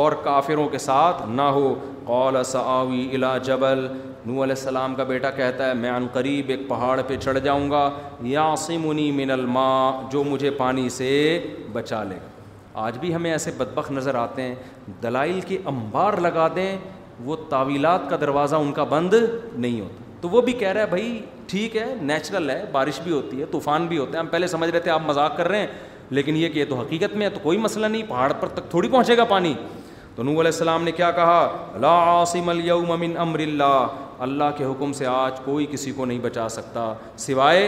اور 0.00 0.12
کافروں 0.24 0.68
کے 0.68 0.78
ساتھ 0.78 1.22
نہ 1.28 1.42
ہو 1.56 1.74
قول 2.06 2.42
سعوی 2.44 3.08
الا 3.14 3.36
جبل 3.46 3.78
نو 4.26 4.42
علیہ 4.42 4.54
السلام 4.58 4.94
کا 4.94 5.04
بیٹا 5.04 5.30
کہتا 5.30 5.68
ہے 5.68 5.74
میں 5.74 5.90
قریب 6.12 6.50
ایک 6.50 6.60
پہاڑ 6.68 7.00
پہ 7.06 7.16
چڑھ 7.24 7.38
جاؤں 7.44 7.70
گا 7.70 7.88
یاسمنی 8.30 9.10
من 9.16 9.30
الماء 9.30 10.08
جو 10.12 10.22
مجھے 10.24 10.50
پانی 10.60 10.88
سے 10.98 11.08
بچا 11.72 12.02
لے 12.10 12.18
آج 12.84 12.98
بھی 12.98 13.14
ہمیں 13.14 13.30
ایسے 13.30 13.50
بدبخ 13.56 13.90
نظر 13.92 14.14
آتے 14.14 14.42
ہیں 14.42 14.54
دلائل 15.02 15.40
کے 15.48 15.58
انبار 15.70 16.16
لگا 16.26 16.46
دیں 16.56 16.76
وہ 17.24 17.36
تعویلات 17.48 18.08
کا 18.10 18.16
دروازہ 18.20 18.56
ان 18.56 18.72
کا 18.72 18.84
بند 18.94 19.14
نہیں 19.54 19.80
ہوتا 19.80 20.02
تو 20.20 20.28
وہ 20.28 20.40
بھی 20.46 20.52
کہہ 20.58 20.68
رہا 20.72 20.80
ہے 20.80 20.86
بھائی 20.86 21.20
ٹھیک 21.48 21.76
ہے 21.76 21.92
نیچرل 22.00 22.50
ہے 22.50 22.64
بارش 22.72 23.00
بھی 23.04 23.12
ہوتی 23.12 23.40
ہے 23.40 23.46
طوفان 23.50 23.86
بھی 23.86 23.98
ہوتا 23.98 24.12
ہے 24.12 24.18
ہم 24.22 24.26
پہلے 24.30 24.46
سمجھ 24.46 24.70
رہے 24.70 24.80
تھے 24.80 24.90
آپ 24.90 25.02
مذاق 25.06 25.36
کر 25.36 25.48
رہے 25.48 25.60
ہیں 25.60 25.66
لیکن 26.16 26.36
یہ 26.36 26.48
کہ 26.48 26.58
یہ 26.58 26.64
تو 26.68 26.80
حقیقت 26.80 27.16
میں 27.16 27.26
ہے 27.26 27.30
تو 27.34 27.40
کوئی 27.42 27.58
مسئلہ 27.58 27.86
نہیں 27.86 28.02
پہاڑ 28.08 28.32
پر 28.40 28.48
تک 28.54 28.70
تھوڑی 28.70 28.88
پہنچے 28.88 29.16
گا 29.16 29.24
پانی 29.28 29.52
تو 30.16 30.22
نول 30.22 30.38
علیہ 30.38 30.50
السلام 30.50 30.82
نے 30.84 30.92
کیا 30.92 31.10
کہا 31.16 31.36
لا 31.80 31.92
عاصم 32.12 32.50
من 33.00 33.16
امر 33.18 33.38
اللہ 33.40 33.86
اللہ 34.24 34.50
کے 34.56 34.64
حکم 34.64 34.92
سے 34.92 35.06
آج 35.06 35.38
کوئی 35.44 35.66
کسی 35.70 35.92
کو 35.96 36.04
نہیں 36.04 36.18
بچا 36.22 36.48
سکتا 36.56 36.92
سوائے 37.18 37.62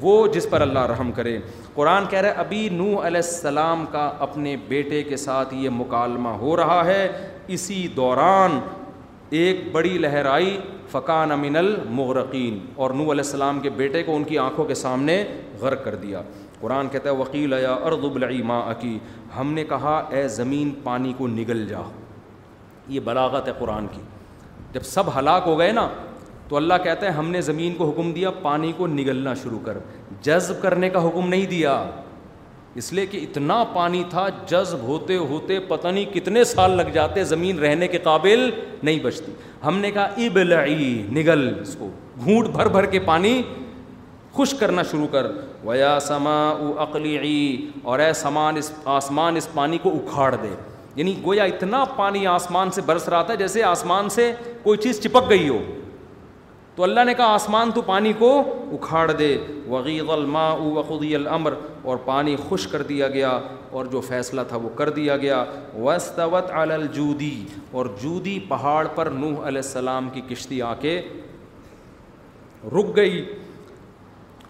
وہ 0.00 0.14
جس 0.34 0.48
پر 0.50 0.60
اللہ 0.60 0.86
رحم 0.90 1.10
کرے 1.16 1.38
قرآن 1.74 2.04
کہہ 2.10 2.20
رہے 2.26 2.30
ابھی 2.44 2.68
نو 2.72 2.86
علیہ 2.92 3.22
السلام 3.26 3.84
کا 3.92 4.08
اپنے 4.28 4.56
بیٹے 4.68 5.02
کے 5.08 5.16
ساتھ 5.26 5.54
یہ 5.54 5.70
مکالمہ 5.78 6.28
ہو 6.42 6.56
رہا 6.56 6.84
ہے 6.86 7.06
اسی 7.56 7.86
دوران 7.96 8.58
ایک 9.40 9.60
بڑی 9.72 9.96
لہرائی 9.98 10.58
فقان 10.90 11.32
امن 11.32 11.56
المغرقین 11.56 12.58
اور 12.76 12.90
نو 12.90 13.02
علیہ 13.10 13.24
السلام 13.24 13.60
کے 13.66 13.70
بیٹے 13.76 14.02
کو 14.02 14.16
ان 14.16 14.24
کی 14.32 14.38
آنکھوں 14.48 14.64
کے 14.64 14.74
سامنے 14.86 15.22
غرق 15.60 15.84
کر 15.84 15.94
دیا 16.06 16.22
قرآن 16.60 16.88
کہتا 16.92 17.08
ہے 17.10 17.14
وکیل 17.16 17.52
یا 17.62 17.72
ارد 17.90 18.04
بلعی 18.14 18.42
ماں 18.50 18.60
عقی 18.70 18.96
ہم 19.38 19.52
نے 19.54 19.64
کہا 19.68 19.96
اے 20.16 20.26
زمین 20.38 20.70
پانی 20.84 21.12
کو 21.18 21.26
نگل 21.38 21.64
جا 21.68 21.80
یہ 22.94 23.00
بلاغت 23.04 23.48
ہے 23.48 23.52
قرآن 23.58 23.86
کی 23.92 24.00
جب 24.72 24.82
سب 24.84 25.16
ہلاک 25.18 25.42
ہو 25.46 25.58
گئے 25.58 25.72
نا 25.72 25.88
تو 26.48 26.56
اللہ 26.56 26.74
کہتا 26.84 27.06
ہے 27.06 27.10
ہم 27.18 27.30
نے 27.30 27.40
زمین 27.48 27.74
کو 27.78 27.88
حکم 27.90 28.12
دیا 28.12 28.30
پانی 28.42 28.72
کو 28.76 28.86
نگلنا 28.86 29.34
شروع 29.42 29.58
کر 29.64 29.78
جذب 30.22 30.60
کرنے 30.62 30.88
کا 30.90 31.06
حکم 31.06 31.28
نہیں 31.28 31.46
دیا 31.50 31.74
اس 32.80 32.92
لیے 32.92 33.04
کہ 33.12 33.18
اتنا 33.28 33.62
پانی 33.74 34.02
تھا 34.10 34.26
جذب 34.48 34.80
ہوتے 34.88 35.16
ہوتے 35.30 35.58
پتہ 35.68 35.88
نہیں 35.88 36.04
کتنے 36.14 36.42
سال 36.54 36.70
لگ 36.76 36.90
جاتے 36.94 37.24
زمین 37.34 37.58
رہنے 37.58 37.88
کے 37.94 37.98
قابل 38.02 38.48
نہیں 38.82 38.98
بچتی 39.04 39.32
ہم 39.64 39.78
نے 39.78 39.90
کہا 39.90 40.08
ابلعی 40.26 40.92
نگل 41.16 41.48
اس 41.60 41.74
کو 41.78 41.90
گھونٹ 42.24 42.48
بھر 42.56 42.68
بھر 42.76 42.86
کے 42.94 42.98
پانی 43.10 43.40
خشک 44.36 44.60
کرنا 44.60 44.82
شروع 44.90 45.06
کر 45.12 45.26
ویا 45.64 45.98
سما 46.00 46.36
او 46.50 46.68
عقلی 46.82 47.70
اور 47.82 47.98
اے 48.00 48.12
سمان 48.22 48.56
اس 48.56 48.70
آسمان 48.98 49.36
اس 49.36 49.48
پانی 49.54 49.78
کو 49.82 49.90
اکھاڑ 49.96 50.34
دے 50.34 50.54
یعنی 50.94 51.14
گویا 51.24 51.44
اتنا 51.52 51.84
پانی 51.96 52.26
آسمان 52.26 52.70
سے 52.74 52.82
برس 52.86 53.08
رہا 53.08 53.22
تھا 53.22 53.34
جیسے 53.42 53.62
آسمان 53.62 54.08
سے 54.14 54.32
کوئی 54.62 54.78
چیز 54.78 55.00
چپک 55.02 55.28
گئی 55.30 55.48
ہو 55.48 55.58
تو 56.76 56.82
اللہ 56.82 57.04
نے 57.06 57.14
کہا 57.14 57.34
آسمان 57.34 57.70
تو 57.74 57.80
پانی 57.86 58.12
کو 58.18 58.30
اکھاڑ 58.72 59.10
دے 59.10 59.36
وغی 59.68 59.98
الماء 60.12 60.54
وی 61.00 61.14
الامر 61.14 61.54
اور 61.90 61.96
پانی 62.04 62.36
خوش 62.48 62.66
کر 62.66 62.82
دیا 62.92 63.08
گیا 63.08 63.38
اور 63.78 63.86
جو 63.92 64.00
فیصلہ 64.08 64.40
تھا 64.48 64.56
وہ 64.62 64.68
کر 64.76 64.90
دیا 64.98 65.16
گیا 65.24 65.44
وسطوت 65.82 66.50
الجودی 66.60 67.36
اور 67.72 67.86
جودی 68.02 68.38
پہاڑ 68.48 68.86
پر 68.94 69.10
نوح 69.20 69.46
علیہ 69.48 69.62
السلام 69.66 70.08
کی 70.12 70.20
کشتی 70.28 70.62
آ 70.62 70.74
کے 70.80 71.00
رک 72.78 72.96
گئی 72.96 73.24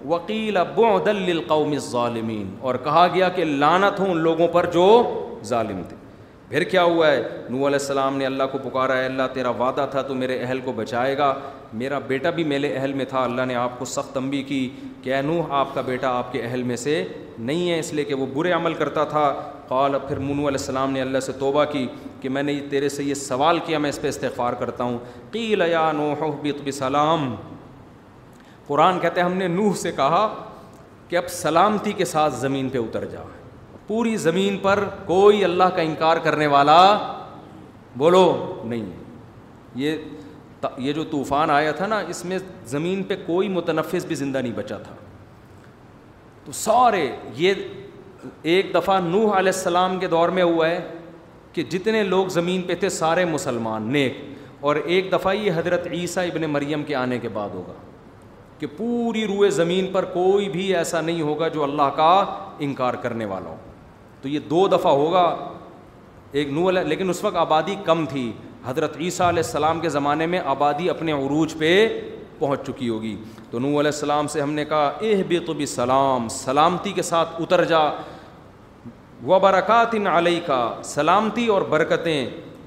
وکیل 0.08 0.58
بل 0.76 1.40
قومی 1.48 1.78
ظالمین 1.90 2.48
اور 2.68 2.74
کہا 2.84 3.06
گیا 3.14 3.28
کہ 3.36 3.44
لانت 3.44 3.98
ہوں 4.00 4.10
ان 4.10 4.18
لوگوں 4.22 4.46
پر 4.52 4.66
جو 4.72 4.84
ظالم 5.46 5.82
تھے 5.88 5.96
پھر 6.48 6.64
کیا 6.70 6.82
ہوا 6.82 7.10
ہے 7.10 7.16
نو 7.22 7.56
علیہ 7.56 7.78
السلام 7.78 8.16
نے 8.18 8.26
اللہ 8.26 8.42
کو 8.52 8.58
پکارا 8.62 8.96
ہے 8.98 9.04
اللہ 9.06 9.26
تیرا 9.32 9.50
وعدہ 9.58 9.86
تھا 9.90 10.02
تو 10.06 10.14
میرے 10.22 10.38
اہل 10.42 10.60
کو 10.64 10.72
بچائے 10.76 11.16
گا 11.18 11.32
میرا 11.82 11.98
بیٹا 12.06 12.30
بھی 12.38 12.44
میرے 12.52 12.72
اہل 12.76 12.92
میں 12.92 13.04
تھا 13.08 13.22
اللہ 13.24 13.44
نے 13.48 13.54
آپ 13.56 13.78
کو 13.78 13.84
سخت 13.84 14.12
تمبی 14.14 14.42
کی 14.48 14.68
کہ 15.02 15.14
اے 15.14 15.20
نوح 15.22 15.52
آپ 15.58 15.74
کا 15.74 15.80
بیٹا 15.86 16.08
آپ 16.18 16.32
کے 16.32 16.42
اہل 16.42 16.62
میں 16.70 16.76
سے 16.76 17.02
نہیں 17.38 17.70
ہے 17.70 17.78
اس 17.78 17.92
لیے 17.92 18.04
کہ 18.04 18.14
وہ 18.14 18.26
برے 18.34 18.52
عمل 18.52 18.74
کرتا 18.74 19.04
تھا 19.12 19.32
قال 19.68 19.94
پھر 20.08 20.18
منو 20.18 20.48
علیہ 20.48 20.58
السلام 20.60 20.92
نے 20.92 21.00
اللہ 21.00 21.20
سے 21.26 21.32
توبہ 21.38 21.64
کی 21.72 21.86
کہ 22.20 22.28
میں 22.28 22.42
نے 22.42 22.58
تیرے 22.70 22.88
سے 22.88 23.04
یہ 23.04 23.14
سوال 23.14 23.58
کیا 23.66 23.78
میں 23.78 23.90
اس 23.90 24.00
پہ 24.00 24.08
استغفار 24.08 24.52
کرتا 24.64 24.84
ہوں 24.84 24.98
قیل 25.32 25.62
یا 25.70 25.90
نوحبی 25.96 26.50
السلام 26.64 27.34
قرآن 28.70 28.98
کہتے 29.00 29.20
ہیں 29.20 29.26
ہم 29.26 29.36
نے 29.36 29.46
نوح 29.48 29.74
سے 29.76 29.90
کہا 29.92 30.22
کہ 31.08 31.16
اب 31.16 31.28
سلامتی 31.36 31.92
کے 32.00 32.04
ساتھ 32.14 32.34
زمین 32.40 32.68
پہ 32.74 32.78
اتر 32.78 33.04
جا 33.12 33.22
پوری 33.86 34.16
زمین 34.24 34.58
پر 34.62 34.84
کوئی 35.06 35.42
اللہ 35.44 35.72
کا 35.76 35.82
انکار 35.90 36.16
کرنے 36.26 36.46
والا 36.52 36.76
بولو 38.02 38.24
نہیں 38.72 38.84
یہ 39.84 39.96
یہ 40.84 40.92
جو 40.92 41.02
طوفان 41.10 41.50
آیا 41.50 41.70
تھا 41.80 41.86
نا 41.90 41.98
اس 42.14 42.24
میں 42.30 42.38
زمین 42.74 43.02
پہ 43.10 43.16
کوئی 43.26 43.48
متنفس 43.58 44.04
بھی 44.06 44.14
زندہ 44.22 44.38
نہیں 44.38 44.52
بچا 44.56 44.76
تھا 44.88 44.94
تو 46.44 46.52
سارے 46.62 47.04
یہ 47.36 47.66
ایک 48.54 48.74
دفعہ 48.74 48.98
نوح 49.10 49.38
علیہ 49.38 49.52
السلام 49.56 49.98
کے 50.00 50.06
دور 50.16 50.28
میں 50.38 50.42
ہوا 50.42 50.68
ہے 50.70 50.80
کہ 51.52 51.62
جتنے 51.76 52.02
لوگ 52.14 52.26
زمین 52.38 52.62
پہ 52.70 52.74
تھے 52.82 52.88
سارے 53.02 53.24
مسلمان 53.36 53.90
نیک 53.92 54.20
اور 54.68 54.76
ایک 54.84 55.10
دفعہ 55.12 55.34
یہ 55.34 55.52
حضرت 55.56 55.86
عیسیٰ 56.00 56.24
ابن 56.30 56.44
مریم 56.58 56.84
کے 56.90 56.94
آنے 57.04 57.18
کے 57.18 57.28
بعد 57.38 57.54
ہوگا 57.54 57.78
کہ 58.60 58.66
پوری 58.76 59.26
روئے 59.26 59.48
زمین 59.50 59.86
پر 59.92 60.04
کوئی 60.12 60.48
بھی 60.50 60.74
ایسا 60.76 61.00
نہیں 61.00 61.20
ہوگا 61.22 61.46
جو 61.52 61.62
اللہ 61.62 61.88
کا 61.96 62.10
انکار 62.64 62.94
کرنے 63.02 63.24
والا 63.26 63.50
ہو 63.50 63.56
تو 64.22 64.28
یہ 64.28 64.40
دو 64.50 64.66
دفعہ 64.72 64.92
ہوگا 64.92 65.24
ایک 66.40 66.50
نو 66.52 66.68
علیہ 66.68 66.80
لیکن 66.90 67.10
اس 67.10 67.22
وقت 67.24 67.36
آبادی 67.36 67.74
کم 67.84 68.04
تھی 68.10 68.30
حضرت 68.64 68.96
عیسیٰ 69.00 69.26
علیہ 69.28 69.42
السلام 69.44 69.80
کے 69.80 69.88
زمانے 69.88 70.26
میں 70.32 70.40
آبادی 70.54 70.90
اپنے 70.90 71.12
عروج 71.12 71.54
پہ 71.58 71.70
پہنچ 72.38 72.66
چکی 72.66 72.88
ہوگی 72.88 73.14
تو 73.50 73.58
نو 73.58 73.68
علیہ 73.68 73.92
السلام 73.94 74.26
سے 74.34 74.40
ہم 74.42 74.52
نے 74.52 74.64
کہا 74.72 74.92
اے 75.08 75.14
بے 75.28 75.38
تو 75.46 75.54
سلام 75.68 76.28
سلامتی 76.36 76.92
کے 76.98 77.02
ساتھ 77.02 77.40
اتر 77.42 77.64
جا 77.72 77.82
و 79.26 79.38
برکات 79.38 79.94
علیہ 80.16 80.40
کا 80.46 80.60
سلامتی 80.90 81.46
اور 81.54 81.62
برکتیں 81.70 82.24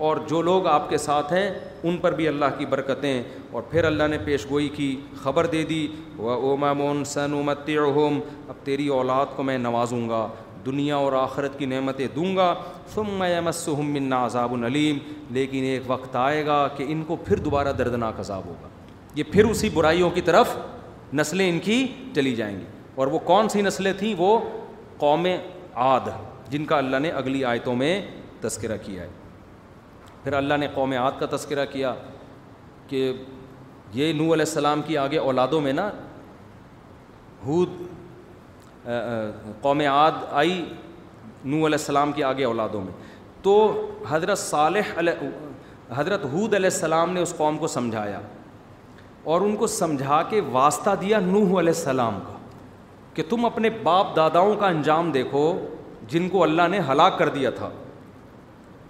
اور 0.08 0.18
جو 0.30 0.42
لوگ 0.42 0.68
آپ 0.68 0.90
کے 0.90 0.98
ساتھ 0.98 1.34
ہیں 1.34 1.50
ان 1.88 1.98
پر 2.02 2.12
بھی 2.16 2.28
اللہ 2.28 2.54
کی 2.58 2.66
برکتیں 2.70 3.22
اور 3.52 3.62
پھر 3.70 3.84
اللہ 3.86 4.08
نے 4.10 4.18
پیش 4.26 4.46
گوئی 4.50 4.68
کی 4.76 4.96
خبر 5.24 5.46
دے 5.52 5.64
دی 5.70 5.88
و 6.18 6.30
او 6.30 6.56
مون 6.76 7.04
سن 7.06 7.34
امت 7.40 7.70
اب 7.78 8.66
تیری 8.66 8.88
اولاد 8.98 9.36
کو 9.36 9.44
میں 9.44 9.58
نوازوں 9.58 10.08
گا 10.10 10.28
دنیا 10.66 10.96
اور 10.96 11.14
آخرت 11.22 11.58
کی 11.60 11.66
نعمتیں 11.66 12.08
دوں 12.16 12.36
گا 12.36 12.54
ثم 12.94 13.24
یمسہم 13.24 13.92
من 13.94 14.14
عذاب 14.14 14.54
العلیم 14.54 14.98
لیکن 15.38 15.64
ایک 15.72 15.82
وقت 15.88 16.16
آئے 16.16 16.46
گا 16.46 16.68
کہ 16.78 16.86
ان 16.90 17.04
کو 17.08 17.16
پھر 17.26 17.40
دوبارہ 17.48 17.72
دردناک 17.78 18.20
عذاب 18.20 18.46
ہوگا 18.46 18.70
یہ 19.16 19.24
پھر 19.32 19.46
اسی 19.46 19.70
برائیوں 19.74 20.10
کی 20.10 20.22
طرف 20.32 20.56
نسلیں 21.20 21.48
ان 21.50 21.60
کی 21.64 21.86
چلی 22.16 22.34
جائیں 22.36 22.56
گی 22.60 22.66
اور 23.02 23.08
وہ 23.16 23.20
کون 23.32 23.50
سی 23.50 23.62
نسلیں 23.62 23.92
تھیں 24.00 24.14
وہ 24.18 24.38
قوم 25.00 25.26
عاد 25.88 26.08
جن 26.52 26.66
کا 26.66 26.78
اللہ 26.78 26.98
نے 27.02 27.10
اگلی 27.24 27.44
آیتوں 27.52 27.76
میں 27.76 28.00
تذکرہ 28.42 28.78
کیا 28.84 29.02
ہے 29.04 29.08
پھر 30.24 30.34
اللہ 30.34 30.54
نے 30.60 30.68
قوم 30.74 30.92
عاد 31.00 31.12
کا 31.20 31.26
تذکرہ 31.36 31.66
کیا 31.72 31.94
کہ 32.88 33.12
یہ 33.94 34.12
نو 34.14 34.24
علیہ 34.34 34.46
السلام 34.50 34.82
کی 34.86 34.98
آگے 34.98 35.18
اولادوں 35.18 35.60
میں 35.62 35.74
نا 35.74 35.90
ہود 37.46 37.70
قوم 39.62 39.82
عاد 39.92 40.12
آئی 40.32 40.54
نو 41.44 41.56
علیہ 41.58 41.78
السلام 41.80 42.12
کی 42.12 42.24
آگے 42.24 42.44
اولادوں 42.46 42.82
میں 42.84 42.92
تو 43.42 43.54
حضرت 44.10 44.38
صالح 44.40 44.98
علیہ 45.00 45.28
حضرت 45.96 46.26
حود 46.34 46.54
علیہ 46.54 46.70
السلام 46.74 47.12
نے 47.14 47.22
اس 47.22 47.34
قوم 47.38 47.58
کو 47.58 47.68
سمجھایا 47.68 48.20
اور 49.34 49.42
ان 49.42 49.56
کو 49.56 49.68
سمجھا 49.68 50.22
کے 50.30 50.42
واسطہ 50.52 50.90
دیا 51.02 51.20
نوح 51.20 51.60
علیہ 51.60 51.74
السلام 51.78 52.20
کا 52.28 52.38
کہ 53.14 53.24
تم 53.30 53.46
اپنے 53.46 53.70
باپ 53.84 54.16
داداؤں 54.16 54.56
کا 54.60 54.68
انجام 54.68 55.12
دیکھو 55.12 55.44
جن 56.12 56.30
کو 56.30 56.44
اللہ 56.44 56.68
نے 56.72 56.80
ہلاک 56.90 57.18
کر 57.18 57.30
دیا 57.36 57.50
تھا 57.58 57.70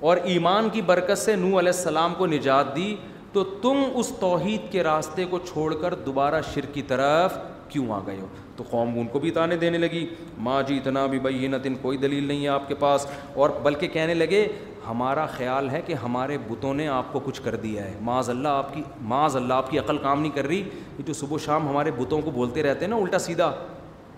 اور 0.09 0.17
ایمان 0.31 0.67
کی 0.71 0.81
برکت 0.85 1.17
سے 1.17 1.35
نو 1.35 1.47
علیہ 1.59 1.71
السلام 1.75 2.13
کو 2.17 2.25
نجات 2.27 2.75
دی 2.75 2.95
تو 3.33 3.43
تم 3.61 3.81
اس 3.99 4.11
توحید 4.19 4.61
کے 4.71 4.83
راستے 4.83 5.25
کو 5.29 5.37
چھوڑ 5.51 5.73
کر 5.81 5.93
دوبارہ 6.05 6.41
شر 6.53 6.65
کی 6.73 6.81
طرف 6.87 7.37
کیوں 7.69 7.85
آ 7.93 7.99
گئے 8.07 8.19
ہو 8.19 8.27
تو 8.57 8.63
قوم 8.69 8.89
ان 8.99 9.07
کو 9.11 9.19
بھی 9.19 9.31
تانے 9.37 9.57
دینے 9.57 9.77
لگی 9.77 10.05
ماں 10.47 10.61
جی 10.67 10.77
اتنا 10.77 11.05
بھی 11.13 11.19
بھائی 11.19 11.43
یہ 11.43 11.47
نہ 11.47 11.57
کوئی 11.81 11.97
دلیل 11.97 12.23
نہیں 12.27 12.43
ہے 12.43 12.47
آپ 12.57 12.67
کے 12.67 12.75
پاس 12.79 13.05
اور 13.45 13.49
بلکہ 13.63 13.87
کہنے 13.93 14.13
لگے 14.13 14.45
ہمارا 14.87 15.25
خیال 15.37 15.69
ہے 15.69 15.81
کہ 15.85 15.93
ہمارے 16.03 16.37
بتوں 16.47 16.73
نے 16.83 16.87
آپ 16.97 17.13
کو 17.13 17.19
کچھ 17.25 17.41
کر 17.43 17.55
دیا 17.63 17.85
ہے 17.85 17.95
معاذ 18.09 18.29
اللہ 18.29 18.59
آپ 18.63 18.73
کی 18.73 18.81
معاذ 19.13 19.35
اللہ 19.35 19.53
آپ 19.63 19.69
کی 19.71 19.79
عقل 19.79 19.97
کام 20.07 20.21
نہیں 20.21 20.35
کر 20.35 20.47
رہی 20.47 20.61
یہ 20.97 21.03
جو 21.07 21.13
صبح 21.23 21.37
شام 21.45 21.67
ہمارے 21.69 21.91
بتوں 21.99 22.21
کو 22.25 22.31
بولتے 22.41 22.63
رہتے 22.63 22.85
ہیں 22.85 22.89
نا 22.95 22.99
الٹا 23.03 23.19
سیدھا 23.29 23.51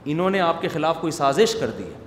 انہوں 0.06 0.30
نے 0.30 0.40
آپ 0.52 0.62
کے 0.62 0.68
خلاف 0.74 0.98
کوئی 1.02 1.12
سازش 1.22 1.56
کر 1.60 1.72
دی 1.78 1.84
ہے 1.84 2.04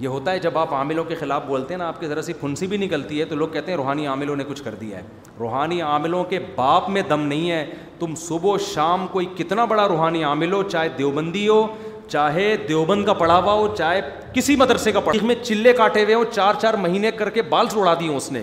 یہ 0.00 0.08
ہوتا 0.08 0.30
ہے 0.32 0.38
جب 0.38 0.58
آپ 0.58 0.72
عاملوں 0.74 1.04
کے 1.04 1.14
خلاف 1.20 1.42
بولتے 1.46 1.74
ہیں 1.74 1.78
نا 1.78 1.86
آپ 1.88 2.00
کی 2.00 2.06
ذرا 2.06 2.22
سی 2.22 2.32
پھنسی 2.40 2.66
بھی 2.72 2.76
نکلتی 2.78 3.20
ہے 3.20 3.24
تو 3.30 3.36
لوگ 3.36 3.48
کہتے 3.52 3.70
ہیں 3.70 3.76
روحانی 3.78 4.06
عاملوں 4.06 4.36
نے 4.36 4.44
کچھ 4.48 4.62
کر 4.64 4.74
دیا 4.80 4.98
ہے 4.98 5.02
روحانی 5.38 5.80
عاملوں 5.82 6.22
کے 6.30 6.38
باپ 6.56 6.88
میں 6.96 7.02
دم 7.10 7.22
نہیں 7.26 7.50
ہے 7.50 7.64
تم 7.98 8.14
صبح 8.18 8.50
و 8.52 8.56
شام 8.72 9.06
کوئی 9.12 9.26
کتنا 9.38 9.64
بڑا 9.72 9.86
روحانی 9.88 10.22
عامل 10.24 10.52
ہو 10.52 10.62
چاہے 10.68 10.88
دیوبندی 10.98 11.46
ہو 11.48 11.66
چاہے 12.08 12.54
دیوبند 12.68 13.04
کا 13.04 13.12
پڑھاوا 13.14 13.52
ہو 13.52 13.66
چاہے 13.78 14.00
کسی 14.34 14.56
مدرسے 14.56 14.92
کا 14.92 15.00
پڑھا 15.10 15.26
میں 15.26 15.34
چلے 15.42 15.72
کاٹے 15.82 16.04
ہوئے 16.04 16.14
ہوں 16.14 16.24
چار 16.34 16.60
چار 16.60 16.74
مہینے 16.86 17.10
کر 17.16 17.30
کے 17.30 17.42
بال 17.54 17.66
اڑا 17.76 17.94
دی 18.00 18.08
ہوں 18.08 18.16
اس 18.16 18.30
نے 18.32 18.42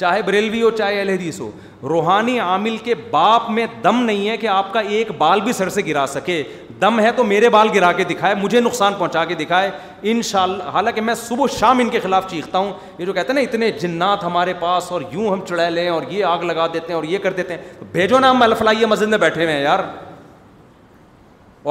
چاہے 0.00 0.22
بریلوی 0.22 0.60
ہو 0.62 0.70
چاہے 0.78 0.98
اہل 0.98 1.08
حدیث 1.08 1.40
ہو 1.40 1.50
روحانی 1.88 2.38
عامل 2.40 2.76
کے 2.84 2.94
باپ 3.10 3.50
میں 3.56 3.66
دم 3.84 4.02
نہیں 4.04 4.28
ہے 4.28 4.36
کہ 4.36 4.46
آپ 4.48 4.72
کا 4.72 4.80
ایک 4.96 5.10
بال 5.18 5.40
بھی 5.40 5.52
سر 5.52 5.68
سے 5.70 5.82
گرا 5.86 6.04
سکے 6.12 6.42
دم 6.80 7.00
ہے 7.00 7.10
تو 7.16 7.24
میرے 7.24 7.48
بال 7.50 7.68
گرا 7.74 7.90
کے 7.92 8.04
دکھائے 8.04 8.34
مجھے 8.40 8.60
نقصان 8.60 8.92
پہنچا 8.98 9.24
کے 9.24 9.34
دکھائے 9.34 9.70
ان 10.10 10.22
شاء 10.24 10.42
اللہ 10.42 10.68
حالانکہ 10.72 11.00
میں 11.00 11.14
صبح 11.28 11.46
شام 11.58 11.78
ان 11.80 11.88
کے 11.90 12.00
خلاف 12.00 12.30
چیختا 12.30 12.58
ہوں 12.58 12.72
یہ 12.98 13.06
جو 13.06 13.12
کہتے 13.12 13.28
ہیں 13.32 13.34
نا 13.34 13.40
اتنے 13.48 13.70
جنات 13.80 14.24
ہمارے 14.24 14.52
پاس 14.60 14.90
اور 14.92 15.02
یوں 15.12 15.30
ہم 15.32 15.40
چڑھا 15.48 15.68
لیں 15.68 15.88
اور 15.88 16.02
یہ 16.10 16.24
آگ 16.24 16.42
لگا 16.50 16.66
دیتے 16.74 16.86
ہیں 16.88 16.94
اور 16.94 17.04
یہ 17.14 17.18
کر 17.22 17.32
دیتے 17.40 17.54
ہیں 17.54 17.84
بھیجو 17.92 18.18
نا 18.18 18.30
ہم 18.30 18.42
الفلائی 18.42 18.84
مسجد 18.94 19.08
میں 19.08 19.18
بیٹھے 19.26 19.42
ہوئے 19.44 19.54
ہیں 19.56 19.62
یار 19.62 19.78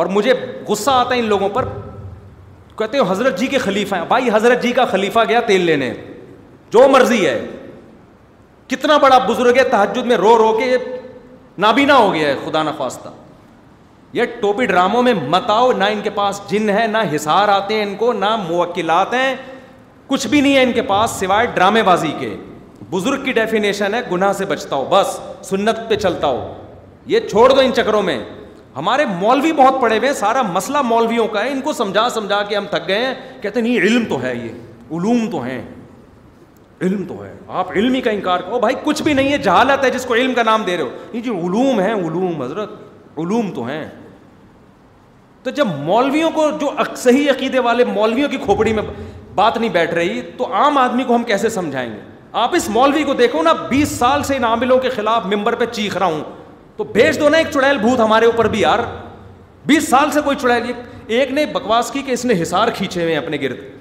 اور 0.01 0.05
مجھے 0.17 0.33
غصہ 0.67 0.91
آتا 0.91 1.15
ہے 1.15 1.19
ان 1.19 1.25
لوگوں 1.25 1.49
پر 1.53 1.65
کہتے 2.77 2.97
ہو 2.99 3.03
حضرت 3.09 3.39
جی 3.39 3.47
کے 3.51 3.57
خلیفہ 3.57 3.95
ہیں 3.95 4.03
بھائی 4.07 4.29
حضرت 4.33 4.63
جی 4.63 4.71
کا 4.79 4.85
خلیفہ 4.91 5.19
گیا 5.29 5.39
تیل 5.45 5.61
لینے 5.65 5.93
جو 6.71 6.87
مرضی 6.93 7.25
ہے 7.27 7.39
کتنا 8.69 8.97
بڑا 9.01 9.17
بزرگ 9.27 9.57
ہے 9.57 9.63
تحجد 9.71 10.05
میں 10.05 10.17
رو 10.17 10.37
رو 10.37 10.51
کے 10.57 10.75
نابینا 11.65 11.97
ہو 11.97 12.13
گیا 12.13 12.27
ہے 12.27 12.35
خدا 12.45 12.63
نخواستہ 12.63 13.09
یہ 14.13 14.23
ٹوپی 14.39 14.65
ڈراموں 14.65 15.01
میں 15.03 15.13
مت 15.29 15.49
آؤ 15.49 15.71
نہ 15.77 15.83
ان 15.91 16.01
کے 16.03 16.09
پاس 16.15 16.41
جن 16.49 16.69
ہے 16.69 16.85
نہ 16.87 16.97
حصار 17.15 17.47
آتے 17.49 17.73
ہیں 17.75 17.83
ان 17.83 17.95
کو 17.99 18.11
نہ 18.13 18.35
موکلات 18.47 19.13
ہیں 19.13 19.35
کچھ 20.07 20.27
بھی 20.27 20.41
نہیں 20.41 20.55
ہے 20.57 20.63
ان 20.63 20.71
کے 20.73 20.81
پاس 20.91 21.11
سوائے 21.19 21.47
ڈرامے 21.53 21.83
بازی 21.83 22.11
کے 22.19 22.35
بزرگ 22.89 23.23
کی 23.25 23.31
ڈیفینیشن 23.33 23.93
ہے 23.95 23.99
گناہ 24.11 24.33
سے 24.33 24.45
بچتا 24.51 24.75
ہو 24.75 24.85
بس 24.89 25.19
سنت 25.49 25.79
پہ 25.89 25.95
چلتا 26.03 26.27
ہو 26.27 26.53
یہ 27.13 27.19
چھوڑ 27.29 27.49
دو 27.53 27.59
ان 27.61 27.73
چکروں 27.75 28.01
میں 28.09 28.17
ہمارے 28.75 29.05
مولوی 29.19 29.51
بہت 29.57 29.81
پڑے 29.81 29.97
ہوئے 29.97 30.13
سارا 30.13 30.41
مسئلہ 30.51 30.81
مولویوں 30.85 31.27
کا 31.33 31.43
ہے 31.43 31.51
ان 31.51 31.61
کو 31.61 31.73
سمجھا 31.73 32.07
سمجھا 32.13 32.41
کے 32.49 32.55
ہم 32.57 32.65
تھک 32.71 32.87
گئے 32.87 33.05
ہیں 33.05 33.13
کہتے 33.41 33.59
ہیں 33.59 33.67
نہیں 33.67 33.79
علم 33.87 34.05
تو 34.09 34.21
ہے 34.23 34.35
یہ 34.35 34.95
علوم 34.97 35.29
تو 35.31 35.41
ہیں 35.43 35.61
علم 36.81 37.03
تو 37.07 37.23
ہے 37.23 37.31
آپ 37.59 37.71
علم 37.75 37.93
ہی 37.93 38.01
کا 38.01 38.11
انکار 38.11 38.39
کرو 38.39 38.59
بھائی 38.59 38.75
کچھ 38.83 39.01
بھی 39.03 39.13
نہیں 39.13 39.31
ہے 39.31 39.37
جہالت 39.45 39.83
ہے 39.83 39.89
جس 39.91 40.03
کو 40.05 40.15
علم 40.15 40.33
کا 40.33 40.43
نام 40.43 40.63
دے 40.65 40.75
رہے 40.77 40.83
ہو 40.83 40.89
یہ 41.15 41.21
جو 41.21 41.33
علوم 41.37 41.79
ہیں 41.79 41.93
علوم 41.93 42.41
حضرت 42.41 42.71
علوم 43.19 43.51
تو 43.53 43.63
ہیں 43.67 43.83
تو 45.43 45.49
جب 45.59 45.67
مولویوں 45.85 46.29
کو 46.35 46.49
جو 46.61 46.69
صحیح 46.95 47.29
عقیدے 47.31 47.59
والے 47.67 47.83
مولویوں 47.93 48.29
کی 48.29 48.37
کھوپڑی 48.43 48.73
میں 48.73 48.83
بات 49.35 49.57
نہیں 49.57 49.69
بیٹھ 49.73 49.93
رہی 49.93 50.21
تو 50.37 50.53
عام 50.55 50.77
آدمی 50.77 51.03
کو 51.07 51.15
ہم 51.15 51.23
کیسے 51.23 51.49
سمجھائیں 51.49 51.89
گے 51.93 51.99
آپ 52.41 52.55
اس 52.55 52.67
مولوی 52.69 53.03
کو 53.03 53.13
دیکھو 53.23 53.41
نا 53.43 53.53
بیس 53.69 53.91
سال 53.97 54.23
سے 54.23 54.35
ان 54.35 54.43
عاملوں 54.45 54.77
کے 54.79 54.89
خلاف 54.95 55.25
ممبر 55.33 55.55
پہ 55.55 55.65
چیخ 55.71 55.97
رہا 55.97 56.05
ہوں 56.05 56.23
تو 56.77 56.83
بھیج 56.93 57.19
دو 57.19 57.29
نا 57.29 57.37
ایک 57.37 57.47
چڑیل 57.53 57.77
بھوت 57.77 57.99
ہمارے 57.99 58.25
اوپر 58.25 58.47
بھی 58.49 58.59
یار 58.61 58.79
بیس 59.65 59.87
سال 59.89 60.11
سے 60.11 60.21
کوئی 60.25 60.37
چڑیل 60.41 60.71
ایک 61.19 61.31
نے 61.31 61.45
بکواس 61.53 61.91
کی 61.91 62.01
کہ 62.05 62.11
اس 62.11 62.25
نے 62.25 62.41
حسار 62.41 62.67
کھینچے 62.75 63.01
ہوئے 63.01 63.13
ہیں 63.15 63.21
اپنے 63.21 63.37
گرد 63.41 63.75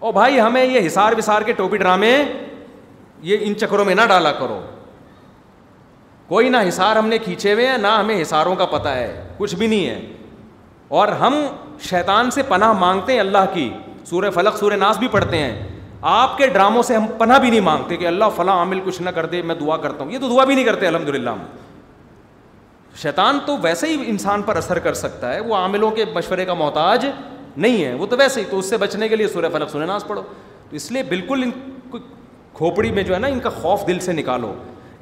اور 0.00 0.12
بھائی 0.12 0.40
ہمیں 0.40 0.64
یہ 0.64 0.86
حسار 0.86 1.12
وسار 1.18 1.42
کے 1.42 1.52
ٹوپی 1.56 1.76
ڈرامے 1.78 2.12
یہ 3.28 3.38
ان 3.42 3.54
چکروں 3.58 3.84
میں 3.84 3.94
نہ 3.94 4.00
ڈالا 4.08 4.32
کرو 4.32 4.60
کوئی 6.28 6.48
نہ 6.48 6.56
حسار 6.68 6.96
ہم 6.96 7.06
نے 7.08 7.18
کھینچے 7.18 7.52
ہوئے 7.52 7.66
ہیں 7.68 7.76
نہ 7.78 7.86
ہمیں 7.98 8.20
حساروں 8.20 8.54
کا 8.56 8.64
پتہ 8.70 8.88
ہے 8.88 9.12
کچھ 9.38 9.54
بھی 9.56 9.66
نہیں 9.66 9.86
ہے 9.86 10.00
اور 10.98 11.08
ہم 11.22 11.34
شیطان 11.88 12.30
سے 12.30 12.42
پناہ 12.48 12.72
مانگتے 12.80 13.12
ہیں 13.12 13.20
اللہ 13.20 13.44
کی 13.54 13.68
سورہ 14.10 14.30
فلق 14.34 14.58
سورہ 14.58 14.74
ناس 14.76 14.98
بھی 14.98 15.08
پڑھتے 15.10 15.38
ہیں 15.38 15.66
آپ 16.10 16.36
کے 16.38 16.46
ڈراموں 16.46 16.82
سے 16.82 16.96
ہم 16.96 17.06
پناہ 17.18 17.38
بھی 17.38 17.50
نہیں 17.50 17.60
مانگتے 17.60 17.96
کہ 17.96 18.06
اللہ 18.06 18.24
فلاں 18.36 18.56
عامل 18.58 18.80
کچھ 18.84 19.00
نہ 19.02 19.10
کر 19.14 19.26
دے 19.26 19.40
میں 19.44 19.54
دعا 19.60 19.76
کرتا 19.76 20.04
ہوں 20.04 20.12
یہ 20.12 20.18
تو 20.18 20.28
دعا 20.28 20.44
بھی 20.44 20.54
نہیں 20.54 20.64
کرتے 20.64 20.86
الحمد 20.86 21.08
للہ 21.08 21.30
ہم 21.30 21.38
شیطان 23.02 23.38
تو 23.46 23.56
ویسے 23.62 23.86
ہی 23.86 23.96
انسان 24.10 24.42
پر 24.42 24.56
اثر 24.56 24.78
کر 24.84 24.94
سکتا 24.94 25.32
ہے 25.34 25.40
وہ 25.40 25.54
عاملوں 25.56 25.90
کے 25.96 26.04
مشورے 26.14 26.44
کا 26.44 26.54
محتاج 26.54 27.04
نہیں 27.62 27.84
ہے 27.84 27.92
وہ 28.00 28.06
تو 28.06 28.16
ویسے 28.16 28.40
ہی 28.40 28.44
تو 28.50 28.58
اس 28.58 28.68
سے 28.70 28.76
بچنے 28.78 29.08
کے 29.08 29.16
لیے 29.16 29.28
سورہ 29.28 29.48
فلق 29.52 29.70
سورہ 29.70 29.84
ناز 29.86 30.04
پڑھو 30.06 30.22
تو 30.70 30.76
اس 30.76 30.90
لیے 30.92 31.02
بالکل 31.08 31.42
ان 31.42 31.50
کو 31.90 31.98
کھوپڑی 32.54 32.90
میں 32.92 33.02
جو 33.02 33.14
ہے 33.14 33.18
نا 33.20 33.26
ان 33.32 33.38
کا 33.40 33.50
خوف 33.60 33.86
دل 33.86 33.98
سے 34.00 34.12
نکالو 34.12 34.52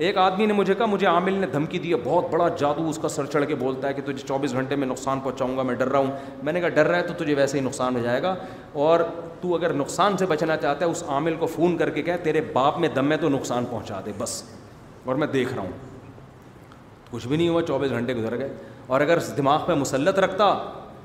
ایک 0.07 0.17
آدمی 0.19 0.47
نے 0.47 0.53
مجھے 0.53 0.75
کہا 0.75 0.87
مجھے 0.87 1.07
عامل 1.07 1.35
نے 1.41 1.47
دھمکی 1.53 1.79
دی 1.79 1.91
ہے 1.93 1.97
بہت 2.05 2.25
بڑا 2.31 2.49
جادو 2.59 2.89
اس 2.89 2.99
کا 3.03 3.09
سر 3.09 3.27
چڑھ 3.33 3.45
کے 3.49 3.55
بولتا 3.61 3.89
ہے 3.89 3.93
کہ 3.95 4.03
تجھے 4.05 4.27
چوبیس 4.29 4.53
گھنٹے 4.53 4.77
میں 4.77 4.87
نقصان 4.87 5.21
پہنچاؤں 5.25 5.57
گا 5.57 5.63
میں 5.69 5.75
ڈر 5.75 5.89
رہا 5.91 5.99
ہوں 5.99 6.11
میں 6.45 6.53
نے 6.53 6.61
کہا 6.61 6.69
ڈر 6.79 6.87
رہا 6.89 6.99
ہے 6.99 7.03
تو 7.07 7.15
تجھے 7.23 7.35
ویسے 7.37 7.59
ہی 7.59 7.63
نقصان 7.65 7.97
ہو 7.97 8.03
جائے 8.03 8.23
گا 8.23 8.35
اور 8.87 9.01
تو 9.41 9.55
اگر 9.55 9.73
نقصان 9.75 10.17
سے 10.17 10.27
بچنا 10.27 10.57
چاہتا 10.57 10.85
ہے 10.85 10.91
اس 10.91 11.03
عامل 11.09 11.37
کو 11.39 11.47
فون 11.57 11.77
کر 11.79 11.91
کے 11.91 12.03
کہ 12.03 12.17
تیرے 12.23 12.41
باپ 12.53 12.79
میں 12.81 12.89
دم 12.97 13.07
میں 13.09 13.17
تو 13.21 13.29
نقصان 13.29 13.65
پہنچا 13.71 14.01
دے 14.07 14.13
بس 14.19 14.43
اور 15.05 15.15
میں 15.23 15.27
دیکھ 15.33 15.53
رہا 15.53 15.63
ہوں 15.63 15.73
کچھ 17.11 17.27
بھی 17.29 17.37
نہیں 17.37 17.49
ہوا 17.49 17.63
چوبیس 17.67 17.91
گھنٹے 17.99 18.15
گزر 18.15 18.39
گئے 18.39 18.53
اور 18.87 19.01
اگر 19.01 19.19
دماغ 19.37 19.65
پہ 19.67 19.73
مسلط 19.85 20.19
رکھتا 20.19 20.53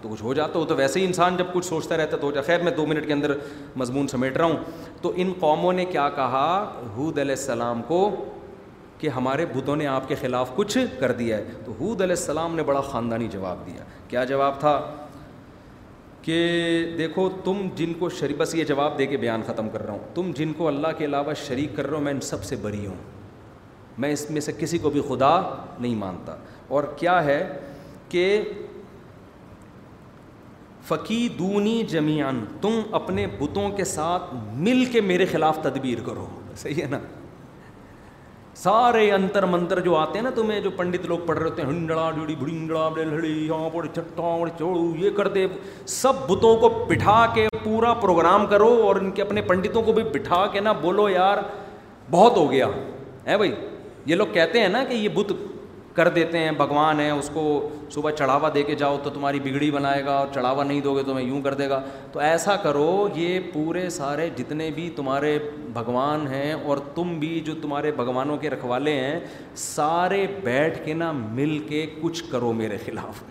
تو 0.02 0.10
کچھ 0.10 0.22
ہو 0.24 0.34
جاتا 0.34 0.60
ہو 0.60 0.66
تو 0.66 0.76
ویسے 0.76 1.00
ہی 1.00 1.06
انسان 1.06 1.36
جب 1.38 1.46
کچھ 1.54 1.66
سوچتا 1.66 1.98
رہتا 1.98 2.18
تو 2.22 2.32
خیر 2.46 2.62
میں 2.64 2.72
دو 2.78 2.86
منٹ 2.88 3.06
کے 3.08 3.14
اندر 3.14 3.34
مضمون 3.78 4.08
سمیٹ 4.08 4.38
رہا 4.38 4.46
ہوں 4.46 4.56
تو 5.02 5.12
ان 5.22 5.32
قوموں 5.40 5.74
نے 5.74 5.86
کیا 5.86 6.08
کہا 6.16 6.48
حود 6.96 7.20
علیہ 7.20 7.36
السلام 7.40 7.82
کو 7.88 8.00
کہ 9.00 9.10
ہمارے 9.10 9.46
بتوں 9.54 9.76
نے 9.76 9.88
آپ 9.88 10.08
کے 10.08 10.16
خلاف 10.22 10.50
کچھ 10.56 10.78
کر 11.00 11.12
دیا 11.22 11.38
ہے 11.38 11.44
تو 11.66 11.72
حود 11.80 12.02
علیہ 12.02 12.16
السلام 12.18 12.56
نے 12.56 12.64
بڑا 12.64 12.82
خاندانی 12.90 13.28
جواب 13.32 13.66
دیا 13.68 13.84
کیا 14.08 14.24
جواب 14.32 14.60
تھا 14.60 14.80
کہ 16.22 16.36
دیکھو 16.98 17.30
تم 17.44 17.68
جن 17.76 17.94
کو 18.00 18.10
شریک 18.18 18.38
بس 18.38 18.54
یہ 18.56 18.64
جواب 18.72 18.98
دے 18.98 19.06
کے 19.14 19.18
بیان 19.18 19.42
ختم 19.46 19.70
کر 19.74 19.86
رہا 19.86 19.94
ہوں 19.94 20.00
تم 20.16 20.32
جن 20.38 20.52
کو 20.58 20.68
اللہ 20.68 20.88
کے 20.98 21.06
علاوہ 21.06 21.34
شریک 21.46 21.76
کر 21.76 21.88
رہا 21.88 21.98
ہوں 21.98 22.04
میں 22.04 22.12
ان 22.14 22.20
سب 22.28 22.44
سے 22.44 22.56
بری 22.62 22.86
ہوں 22.86 22.96
میں 24.02 24.12
اس 24.14 24.30
میں 24.32 24.42
سے 24.42 24.52
کسی 24.60 24.78
کو 24.84 24.90
بھی 24.90 25.02
خدا 25.08 25.40
نہیں 25.80 25.96
مانتا 25.96 26.36
اور 26.76 26.84
کیا 26.98 27.24
ہے 27.26 27.42
کہ 28.10 28.26
فقی 30.88 31.28
دونی 31.40 31.82
جمیان 31.90 32.44
تم 32.62 32.80
اپنے 33.00 33.26
بتوں 33.40 33.70
کے 33.78 33.84
ساتھ 33.86 34.34
مل 34.68 34.84
کے 34.92 35.02
میرے 35.02 35.26
خلاف 35.32 35.58
تدبیر 35.64 36.00
کرو 36.06 36.26
صحیح 36.62 36.82
ہے 36.82 36.88
نا 36.92 37.00
سارے 38.62 39.12
انتر 39.12 39.46
منتر 39.52 39.80
جو 39.82 39.96
آتے 39.96 40.18
ہیں 40.20 40.24
نا 40.24 40.30
تمہیں 40.36 40.60
جو 40.62 40.70
پنڈت 40.78 41.06
لوگ 41.10 41.20
پڑھ 41.26 41.38
رہے 41.40 41.50
ہوتے 41.50 41.62
ہیں 41.62 41.70
ہنڈڑا 41.70 42.12
ہاں، 44.18 44.48
چوڑو 44.58 44.84
یہ 45.00 45.10
کر 45.18 45.28
دے 45.36 45.46
سب 45.98 46.20
بتوں 46.30 46.58
کو 46.62 46.70
بٹھا 46.90 47.26
کے 47.36 47.48
پورا 47.64 47.94
پروگرام 48.02 48.46
کرو 48.50 48.70
اور 48.88 48.96
ان 48.96 49.12
کے 49.12 49.22
اپنے 49.22 49.42
پنڈتوں 49.48 49.82
کو 49.84 49.94
بھی 49.94 50.04
بٹھا 50.14 50.46
کے 50.54 50.60
نا 50.68 50.72
بولو 50.82 51.08
یار 51.10 51.38
بہت 52.12 52.38
ہو 52.38 52.50
گیا 52.52 52.68
ہے 53.28 53.38
بھائی 53.38 53.52
یہ 54.06 54.16
لوگ 54.16 54.28
کہتے 54.34 54.62
ہیں 54.62 54.70
نا 54.78 54.84
کہ 54.90 54.94
یہ 54.94 55.10
بت 55.14 55.32
کر 55.96 56.08
دیتے 56.16 56.38
ہیں 56.40 56.52
بھگوان 56.58 57.00
ہے 57.00 57.10
اس 57.10 57.30
کو 57.34 57.42
صبح 57.94 58.12
چڑھاوا 58.18 58.50
دے 58.54 58.62
کے 58.64 58.76
جاؤ 58.82 58.98
تو 59.04 59.10
تمہاری 59.10 59.40
بگڑی 59.44 59.70
بنائے 59.72 60.04
گا 60.06 60.14
اور 60.18 60.28
چڑھاوا 60.34 60.64
نہیں 60.64 60.80
دو 60.82 60.96
گے 60.96 61.04
تو 61.06 61.14
میں 61.14 61.24
یوں 61.24 61.42
کر 61.44 61.54
دے 61.62 61.70
گا 61.70 61.80
تو 62.12 62.20
ایسا 62.30 62.56
کرو 62.64 62.86
یہ 63.16 63.40
پورے 63.54 63.90
سارے 63.98 64.30
جتنے 64.38 64.70
بھی 64.76 64.90
تمہارے 64.96 65.38
بھگوان 65.74 66.28
ہیں 66.34 66.54
اور 66.66 66.78
تم 66.96 67.18
بھی 67.20 67.40
جو 67.46 67.56
تمہارے 67.62 67.92
بھگوانوں 68.00 68.38
کے 68.46 68.50
رکھوالے 68.50 68.94
ہیں 69.00 69.20
سارے 69.66 70.26
بیٹھ 70.44 70.80
کے 70.86 70.94
نہ 71.04 71.12
مل 71.42 71.58
کے 71.70 71.86
کچھ 72.02 72.24
کرو 72.32 72.54
میرے 72.62 72.78
خلاف 72.86 73.24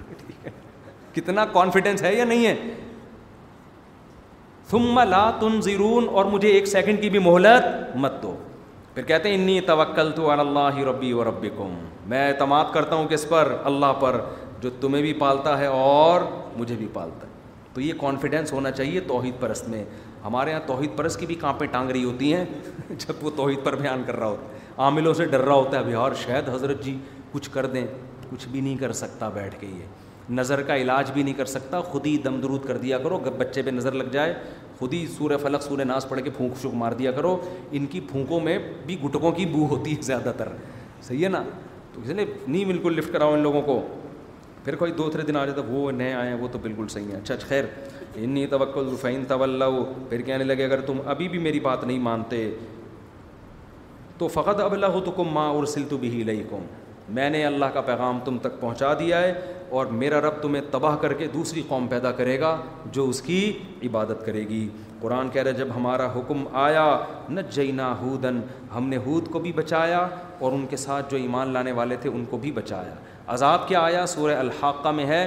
کتنا 1.14 1.44
کانفیڈینس 1.52 2.02
ہے 2.02 2.14
یا 2.14 2.24
نہیں 2.24 2.46
ہے 2.46 2.54
تم 4.70 4.82
ملا 4.94 5.30
تن 5.38 5.60
زیرون 5.60 6.06
اور 6.18 6.24
مجھے 6.32 6.48
ایک 6.56 6.66
سیکنڈ 6.68 7.00
کی 7.02 7.08
بھی 7.10 7.18
مہلت 7.18 7.96
مت 8.02 8.19
پھر 9.00 9.06
کہتے 9.08 9.28
ہیں 9.28 9.36
انی 9.36 9.60
توکل 9.66 10.10
تو 10.16 10.28
اللہ 10.30 10.78
ربی 10.88 11.12
و 11.12 11.24
رب 11.24 11.44
میں 12.08 12.26
اعتماد 12.28 12.64
کرتا 12.72 12.94
ہوں 12.96 13.06
کس 13.08 13.24
پر 13.28 13.52
اللہ 13.70 13.92
پر 14.00 14.18
جو 14.62 14.70
تمہیں 14.80 15.00
بھی 15.02 15.12
پالتا 15.20 15.56
ہے 15.58 15.66
اور 15.76 16.20
مجھے 16.56 16.74
بھی 16.78 16.86
پالتا 16.92 17.26
ہے 17.26 17.68
تو 17.74 17.80
یہ 17.80 17.92
کانفیڈینس 18.00 18.52
ہونا 18.52 18.70
چاہیے 18.70 19.00
توحید 19.08 19.40
پرست 19.40 19.68
میں 19.68 19.82
ہمارے 20.24 20.50
یہاں 20.50 20.60
توحید 20.66 20.90
پرست 20.96 21.20
کی 21.20 21.26
بھی 21.26 21.34
کانپیں 21.44 21.66
ٹانگ 21.72 21.90
رہی 21.90 22.04
ہوتی 22.04 22.32
ہیں 22.34 22.44
جب 22.98 23.24
وہ 23.24 23.30
توحید 23.36 23.64
پر 23.64 23.76
بیان 23.82 24.02
کر 24.06 24.16
رہا 24.18 24.26
ہوتا 24.26 24.52
ہے 24.54 24.58
عاملوں 24.86 25.14
سے 25.14 25.24
ڈر 25.30 25.40
رہا 25.44 25.54
ہوتا 25.54 25.76
ہے 25.76 25.82
ابھی 25.82 25.94
اور 26.02 26.14
شاید 26.26 26.48
حضرت 26.54 26.82
جی 26.84 26.96
کچھ 27.32 27.50
کر 27.54 27.66
دیں 27.76 27.86
کچھ 28.30 28.46
بھی 28.48 28.60
نہیں 28.60 28.76
کر 28.80 28.92
سکتا 29.02 29.28
بیٹھ 29.40 29.60
کے 29.60 29.66
یہ 29.66 30.32
نظر 30.40 30.62
کا 30.62 30.76
علاج 30.76 31.10
بھی 31.12 31.22
نہیں 31.22 31.34
کر 31.34 31.44
سکتا 31.56 31.80
خود 31.90 32.06
ہی 32.06 32.16
دم 32.24 32.40
درود 32.40 32.66
کر 32.66 32.76
دیا 32.78 32.98
کرو 32.98 33.18
بچے 33.38 33.62
پہ 33.62 33.70
نظر 33.70 33.92
لگ 33.92 34.08
جائے 34.12 34.34
خود 34.80 34.92
ہی 34.94 35.06
سورہ 35.16 35.36
فلق 35.40 35.62
سورہ 35.62 35.84
ناس 35.84 36.08
پڑھ 36.08 36.20
کے 36.24 36.30
پھونک 36.36 36.56
شک 36.58 36.74
مار 36.82 36.92
دیا 36.98 37.10
کرو 37.12 37.36
ان 37.78 37.86
کی 37.90 38.00
پھونکوں 38.10 38.38
میں 38.40 38.56
بھی 38.86 38.96
گٹکوں 39.02 39.32
کی 39.38 39.44
بو 39.46 39.66
ہوتی 39.70 39.94
ہے 39.96 40.02
زیادہ 40.02 40.32
تر 40.36 40.48
صحیح 41.06 41.22
ہے 41.24 41.28
نا 41.28 41.42
تو 41.94 42.00
کسی 42.04 42.12
نے 42.12 42.24
نہیں 42.46 42.64
بالکل 42.64 42.94
لفٹ 42.96 43.12
کراؤ 43.12 43.32
ان 43.32 43.40
لوگوں 43.42 43.62
کو 43.62 43.78
پھر 44.64 44.76
کوئی 44.76 44.92
دو 44.98 45.08
تھرے 45.10 45.22
دن 45.30 45.36
آ 45.36 45.44
جاتا 45.46 45.60
وہ 45.68 45.90
نئے 45.92 46.12
آئے 46.14 46.28
ہیں 46.28 46.36
وہ 46.40 46.48
تو 46.52 46.58
بالکل 46.62 46.88
صحیح 46.92 47.10
ہیں 47.12 47.20
اچھا, 47.20 47.34
اچھا، 47.34 47.48
خیر 47.48 47.64
ان 48.22 48.34
توکل 48.50 48.88
الفین 48.90 49.24
طول 49.28 49.60
پھر 50.08 50.22
کہنے 50.30 50.44
لگے 50.44 50.64
اگر 50.64 50.80
تم 50.86 51.00
ابھی 51.14 51.28
بھی 51.28 51.38
میری 51.48 51.60
بات 51.68 51.84
نہیں 51.84 51.98
مانتے 52.08 52.50
تو 54.18 54.28
فقط 54.28 54.60
اب 54.60 54.72
اللہ 54.72 54.98
تو 55.04 55.10
کم 55.16 55.28
ماں 55.34 55.48
اور 55.48 55.64
سلطبی 55.74 56.10
لئی 56.24 56.42
قوم 56.50 56.64
میں 57.16 57.28
نے 57.30 57.44
اللہ 57.44 57.66
کا 57.74 57.80
پیغام 57.86 58.18
تم 58.24 58.36
تک 58.42 58.60
پہنچا 58.60 58.92
دیا 58.98 59.20
ہے 59.20 59.32
اور 59.78 59.86
میرا 60.00 60.20
رب 60.20 60.40
تمہیں 60.42 60.62
تباہ 60.70 60.96
کر 61.02 61.12
کے 61.18 61.26
دوسری 61.32 61.62
قوم 61.68 61.86
پیدا 61.88 62.10
کرے 62.20 62.38
گا 62.40 62.56
جو 62.92 63.08
اس 63.08 63.20
کی 63.22 63.40
عبادت 63.86 64.24
کرے 64.26 64.42
گی 64.48 64.68
قرآن 65.00 65.28
کہہ 65.32 65.42
رہے 65.42 65.52
جب 65.58 65.68
ہمارا 65.74 66.06
حکم 66.16 66.44
آیا 66.62 66.86
نہ 67.28 67.40
جینا 67.54 67.92
ہودن 68.00 68.40
ہم 68.74 68.88
نے 68.88 68.96
ہود 69.06 69.28
کو 69.32 69.38
بھی 69.46 69.52
بچایا 69.56 70.06
اور 70.38 70.52
ان 70.52 70.66
کے 70.70 70.76
ساتھ 70.86 71.10
جو 71.10 71.16
ایمان 71.16 71.52
لانے 71.52 71.72
والے 71.78 71.96
تھے 72.00 72.10
ان 72.10 72.24
کو 72.30 72.38
بھی 72.44 72.52
بچایا 72.58 72.94
عذاب 73.34 73.68
کیا 73.68 73.80
آیا 73.88 74.06
سورہ 74.14 74.36
الحاقہ 74.38 74.88
میں 75.00 75.06
ہے 75.06 75.24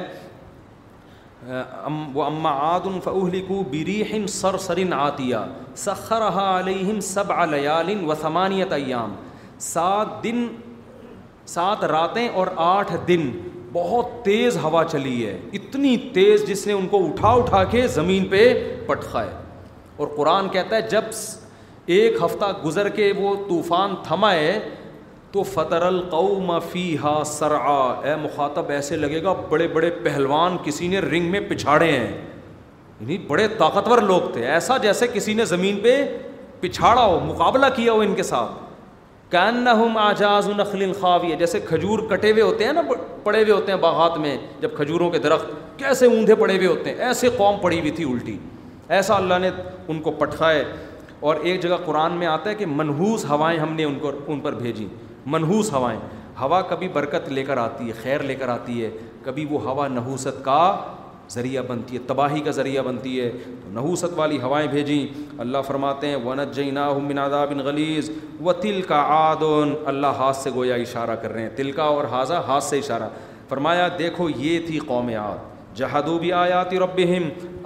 وہ 2.13 2.23
اماں 2.23 2.51
عادلی 2.67 3.41
کو 3.47 3.63
بریم 3.71 4.27
سر 4.39 4.57
سرن 4.65 4.93
آتیہ 4.97 5.37
سخر 5.77 6.21
علیہم 6.31 6.99
سب 7.13 7.31
علیہ 7.33 7.97
وسمانیت 8.07 8.73
ایام 8.73 9.15
سات 9.71 10.23
دن 10.23 10.47
سات 11.51 11.83
راتیں 11.83 12.27
اور 12.33 12.47
آٹھ 12.65 12.93
دن 13.07 13.29
بہت 13.73 14.23
تیز 14.25 14.57
ہوا 14.63 14.83
چلی 14.91 15.25
ہے 15.25 15.37
اتنی 15.53 15.95
تیز 16.13 16.45
جس 16.47 16.65
نے 16.67 16.73
ان 16.73 16.87
کو 16.87 17.05
اٹھا 17.05 17.29
اٹھا 17.37 17.63
کے 17.71 17.87
زمین 17.95 18.25
پہ 18.29 18.43
پٹخا 18.87 19.23
ہے 19.23 19.33
اور 19.97 20.07
قرآن 20.15 20.49
کہتا 20.49 20.75
ہے 20.75 20.81
جب 20.89 21.03
ایک 21.95 22.17
ہفتہ 22.23 22.45
گزر 22.65 22.89
کے 22.95 23.11
وہ 23.17 23.35
طوفان 23.47 23.95
تھمائے 24.07 24.57
تو 25.31 25.43
فطر 25.53 25.81
القوم 25.81 26.51
فیحا 26.71 27.17
ہا 27.17 27.23
سرآ 27.25 27.77
اے 28.09 28.15
مخاطب 28.21 28.69
ایسے 28.71 28.95
لگے 28.97 29.21
گا 29.23 29.33
بڑے 29.49 29.67
بڑے 29.73 29.89
پہلوان 30.03 30.57
کسی 30.63 30.87
نے 30.87 30.99
رنگ 30.99 31.31
میں 31.31 31.39
پچھاڑے 31.49 31.91
ہیں 31.91 32.11
یعنی 32.99 33.17
بڑے 33.27 33.47
طاقتور 33.57 34.01
لوگ 34.13 34.31
تھے 34.33 34.45
ایسا 34.49 34.77
جیسے 34.83 35.07
کسی 35.13 35.33
نے 35.41 35.45
زمین 35.45 35.79
پہ 35.83 36.01
پچھاڑا 36.59 37.05
ہو 37.05 37.19
مقابلہ 37.25 37.65
کیا 37.75 37.91
ہو 37.93 37.99
ان 38.01 38.13
کے 38.15 38.23
ساتھ 38.23 38.62
کین 39.33 39.57
نہ 39.63 39.69
ہم 39.77 39.95
آجاز 39.97 40.47
نخل 40.57 40.91
خاویہ 40.99 41.31
ہے 41.31 41.35
جیسے 41.35 41.59
کھجور 41.67 41.99
کٹے 42.09 42.31
ہوئے 42.31 42.41
ہوتے 42.41 42.63
ہیں 42.65 42.73
نا 42.73 42.81
پڑے 43.23 43.39
ہوئے 43.41 43.51
ہوتے 43.51 43.71
ہیں 43.71 43.77
باغات 43.79 44.17
میں 44.25 44.35
جب 44.61 44.75
کھجوروں 44.77 45.09
کے 45.11 45.19
درخت 45.19 45.45
کیسے 45.77 46.05
اوندھے 46.05 46.35
پڑے 46.41 46.55
ہوئے 46.55 46.67
ہوتے 46.67 46.89
ہیں 46.89 46.97
ایسے 47.07 47.29
قوم 47.37 47.57
پڑی 47.61 47.79
ہوئی 47.79 47.91
تھی 47.99 48.03
الٹی 48.11 48.37
ایسا 48.97 49.15
اللہ 49.15 49.39
نے 49.41 49.49
ان 49.87 50.01
کو 50.01 50.11
پٹکائے 50.19 50.63
اور 51.27 51.35
ایک 51.49 51.61
جگہ 51.63 51.77
قرآن 51.85 52.17
میں 52.17 52.27
آتا 52.27 52.49
ہے 52.49 52.55
کہ 52.55 52.65
منحوس 52.69 53.25
ہوائیں 53.29 53.57
ہم 53.59 53.73
نے 53.75 53.83
ان 53.83 53.97
کو 54.01 54.11
ان 54.33 54.39
پر 54.39 54.55
بھیجیں 54.55 54.85
منحوس 55.35 55.71
ہوائیں 55.73 55.99
ہوا 56.41 56.61
کبھی 56.69 56.87
برکت 56.93 57.29
لے 57.31 57.43
کر 57.45 57.57
آتی 57.57 57.87
ہے 57.87 57.93
خیر 58.01 58.23
لے 58.29 58.35
کر 58.35 58.49
آتی 58.49 58.83
ہے 58.83 58.89
کبھی 59.23 59.45
وہ 59.49 59.61
ہوا 59.63 59.87
نحوست 59.87 60.43
کا 60.45 60.61
ذریعہ 61.31 61.61
بنتی 61.67 61.95
ہے 61.95 61.99
تباہی 62.07 62.41
کا 62.45 62.51
ذریعہ 62.51 62.83
بنتی 62.83 63.19
ہے 63.19 63.29
تو 63.63 63.69
نحوست 63.73 64.05
والی 64.17 64.39
ہوائیں 64.41 64.67
بھیجیں 64.71 65.05
اللہ 65.41 65.57
فرماتے 65.67 66.07
ہیں 66.07 66.15
ونت 66.25 66.53
جئی 66.55 66.71
من 66.71 67.17
عذاب 67.19 67.53
بن 67.53 67.79
و 68.49 68.53
تل 68.61 68.81
کا 68.87 69.01
آدون 69.17 69.73
اللہ 69.85 70.15
ہاتھ 70.19 70.37
سے 70.37 70.49
گویا 70.55 70.75
اشارہ 70.75 71.15
کر 71.21 71.31
رہے 71.33 71.41
ہیں 71.41 71.49
تل 71.55 71.71
کا 71.71 71.83
اور 71.83 72.05
حاضہ 72.11 72.43
ہاتھ 72.47 72.63
سے 72.63 72.79
اشارہ 72.79 73.09
فرمایا 73.49 73.87
دیکھو 73.99 74.29
یہ 74.35 74.59
تھی 74.67 74.79
قوم 74.87 75.09
آد 75.21 75.51
جہادو 75.77 76.17
بھی 76.19 76.31
آیات 76.37 76.73
رب 76.81 76.99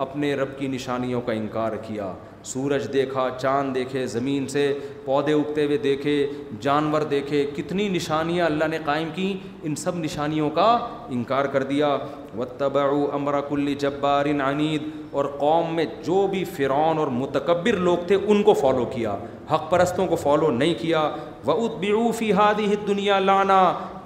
اپنے 0.05 0.33
رب 0.35 0.57
کی 0.57 0.67
نشانیوں 0.67 1.21
کا 1.21 1.31
انکار 1.33 1.71
کیا 1.87 2.11
سورج 2.45 2.85
دیکھا 2.93 3.27
چاند 3.37 3.73
دیکھے 3.75 4.05
زمین 4.07 4.47
سے 4.47 4.61
پودے 5.05 5.33
اگتے 5.33 5.65
ہوئے 5.65 5.77
دیکھے 5.83 6.13
جانور 6.61 7.01
دیکھے 7.09 7.45
کتنی 7.55 7.87
نشانیاں 7.95 8.45
اللہ 8.45 8.67
نے 8.71 8.77
قائم 8.85 9.09
کیں 9.15 9.33
ان 9.67 9.75
سب 9.83 9.97
نشانیوں 10.03 10.49
کا 10.55 10.63
انکار 11.09 11.45
کر 11.53 11.63
دیا 11.71 11.97
و 12.37 12.43
أَمْرَ 12.45 13.39
كُلِّ 13.49 13.73
جَبَّارٍ 13.79 14.41
عَنِيد 14.47 14.83
اور 15.19 15.25
قوم 15.37 15.73
میں 15.75 15.85
جو 16.05 16.17
بھی 16.31 16.43
فرعون 16.57 16.97
اور 17.03 17.07
متقبر 17.21 17.75
لوگ 17.87 18.05
تھے 18.07 18.17
ان 18.33 18.43
کو 18.49 18.53
فالو 18.61 18.85
کیا 18.93 19.15
حق 19.51 19.69
پرستوں 19.69 20.05
کو 20.07 20.15
فالو 20.23 20.49
نہیں 20.57 20.73
کیا 20.81 21.01
و 21.45 21.53
فِي 21.79 22.29
هَذِهِ 22.35 22.35
ہادی 22.41 22.65
لَعْنَا 22.67 22.87
دنیا 22.93 23.19
لانا 23.31 23.59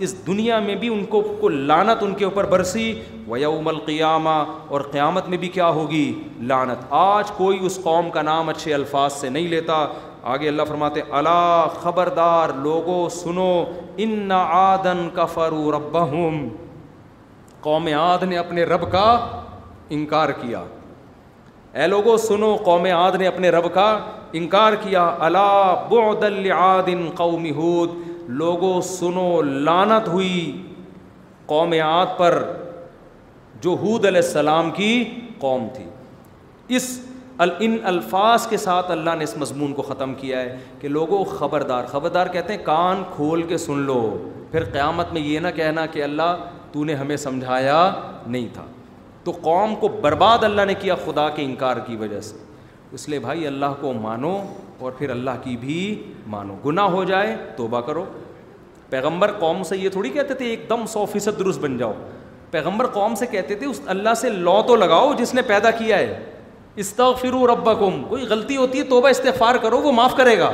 اس 0.07 0.13
دنیا 0.27 0.59
میں 0.67 0.75
بھی 0.83 0.87
ان 0.97 1.03
کو 1.15 1.49
لانت 1.73 2.03
ان 2.07 2.13
کے 2.21 2.25
اوپر 2.29 2.45
برسی 2.55 2.85
و 2.91 2.93
الْقِيَامَةِ 2.93 3.73
القیامہ 3.73 4.37
اور 4.75 4.81
قیامت 4.95 5.29
میں 5.35 5.43
بھی 5.45 5.49
کیا 5.59 5.69
ہوگی 5.81 6.05
لانت 6.53 6.87
آج 7.03 7.31
کوئی 7.43 7.59
اس 7.65 7.79
قوم 7.89 8.09
کا 8.17 8.21
نام 8.31 8.49
اچھے 8.55 8.73
الفاظ 8.79 9.13
سے 9.19 9.29
نہیں 9.37 9.47
لیتا 9.57 9.85
آگے 10.35 10.47
اللہ 10.47 10.75
ہیں 10.95 11.01
ال 11.19 11.27
خبردار 11.83 12.49
لوگو 12.63 12.99
سنو 13.21 13.51
ان 14.05 14.31
آدن 14.41 15.07
کفروا 15.13 15.63
و 15.65 15.71
رب 15.77 15.97
قوم 17.61 17.87
عاد 17.97 18.23
نے 18.29 18.37
اپنے 18.37 18.63
رب 18.71 18.91
کا 18.91 19.05
انکار 19.95 20.29
کیا 20.41 20.63
اے 21.81 21.87
لوگو 21.87 22.15
سنو 22.27 22.55
قوم 22.65 22.85
عاد 22.93 23.15
نے 23.19 23.27
اپنے 23.27 23.49
رب 23.55 23.73
کا 23.73 23.85
انکار 24.39 24.73
کیا 24.81 25.03
اللہ 25.27 25.85
بعد 25.89 26.23
عاد 26.55 26.89
قوم 27.15 27.45
ہود 27.55 27.91
لوگو 28.41 28.79
سنو 28.89 29.41
لانت 29.41 30.07
ہوئی 30.07 30.41
قوم 31.45 31.73
عاد 31.83 32.17
پر 32.17 32.41
جو 33.61 33.73
حود 33.81 34.05
علیہ 34.05 34.21
السلام 34.25 34.71
کی 34.79 34.91
قوم 35.39 35.67
تھی 35.75 35.85
اس 36.75 36.87
ان 37.65 37.75
الفاظ 37.91 38.45
کے 38.47 38.57
ساتھ 38.63 38.89
اللہ 38.91 39.15
نے 39.17 39.23
اس 39.23 39.35
مضمون 39.37 39.73
کو 39.73 39.81
ختم 39.81 40.13
کیا 40.15 40.39
ہے 40.41 40.55
کہ 40.79 40.87
لوگو 40.87 41.23
خبردار 41.37 41.83
خبردار 41.91 42.27
کہتے 42.35 42.53
ہیں 42.53 42.63
کان 42.65 43.01
کھول 43.15 43.41
کے 43.51 43.57
سن 43.63 43.79
لو 43.85 43.99
پھر 44.51 44.63
قیامت 44.71 45.13
میں 45.13 45.21
یہ 45.21 45.39
نہ 45.39 45.47
کہنا 45.55 45.85
کہ 45.93 46.03
اللہ 46.03 46.35
تو 46.73 46.83
نے 46.85 46.93
ہمیں 46.95 47.15
سمجھایا 47.17 47.79
نہیں 48.27 48.47
تھا 48.53 48.63
تو 49.23 49.31
قوم 49.41 49.75
کو 49.79 49.87
برباد 50.01 50.43
اللہ 50.43 50.65
نے 50.67 50.73
کیا 50.79 50.95
خدا 51.05 51.27
کے 51.35 51.43
انکار 51.45 51.77
کی 51.87 51.95
وجہ 51.95 52.19
سے 52.27 52.37
اس 52.97 53.07
لیے 53.09 53.19
بھائی 53.25 53.45
اللہ 53.47 53.73
کو 53.81 53.91
مانو 53.93 54.37
اور 54.85 54.91
پھر 54.97 55.09
اللہ 55.09 55.31
کی 55.43 55.55
بھی 55.57 55.77
مانو 56.29 56.55
گناہ 56.65 56.85
ہو 56.95 57.03
جائے 57.11 57.35
توبہ 57.57 57.81
کرو 57.89 58.05
پیغمبر 58.89 59.31
قوم 59.39 59.61
سے 59.63 59.77
یہ 59.77 59.89
تھوڑی 59.89 60.09
کہتے 60.09 60.33
تھے 60.39 60.45
ایک 60.49 60.65
دم 60.69 60.85
سو 60.93 61.05
فیصد 61.11 61.39
درست 61.39 61.59
بن 61.61 61.77
جاؤ 61.77 61.93
پیغمبر 62.51 62.87
قوم 62.93 63.15
سے 63.15 63.25
کہتے 63.31 63.55
تھے 63.55 63.65
اس 63.65 63.79
اللہ 63.93 64.13
سے 64.21 64.29
لو 64.29 64.61
تو 64.67 64.75
لگاؤ 64.75 65.13
جس 65.17 65.33
نے 65.33 65.41
پیدا 65.51 65.71
کیا 65.77 65.97
ہے 65.97 66.19
استغفرو 66.83 67.45
ربکم 67.47 68.03
کوئی 68.09 68.23
غلطی 68.27 68.57
ہوتی 68.57 68.79
ہے 68.79 68.83
توبہ 68.89 69.07
استغفار 69.09 69.55
کرو 69.61 69.79
وہ 69.81 69.91
معاف 69.91 70.15
کرے 70.17 70.37
گا 70.39 70.51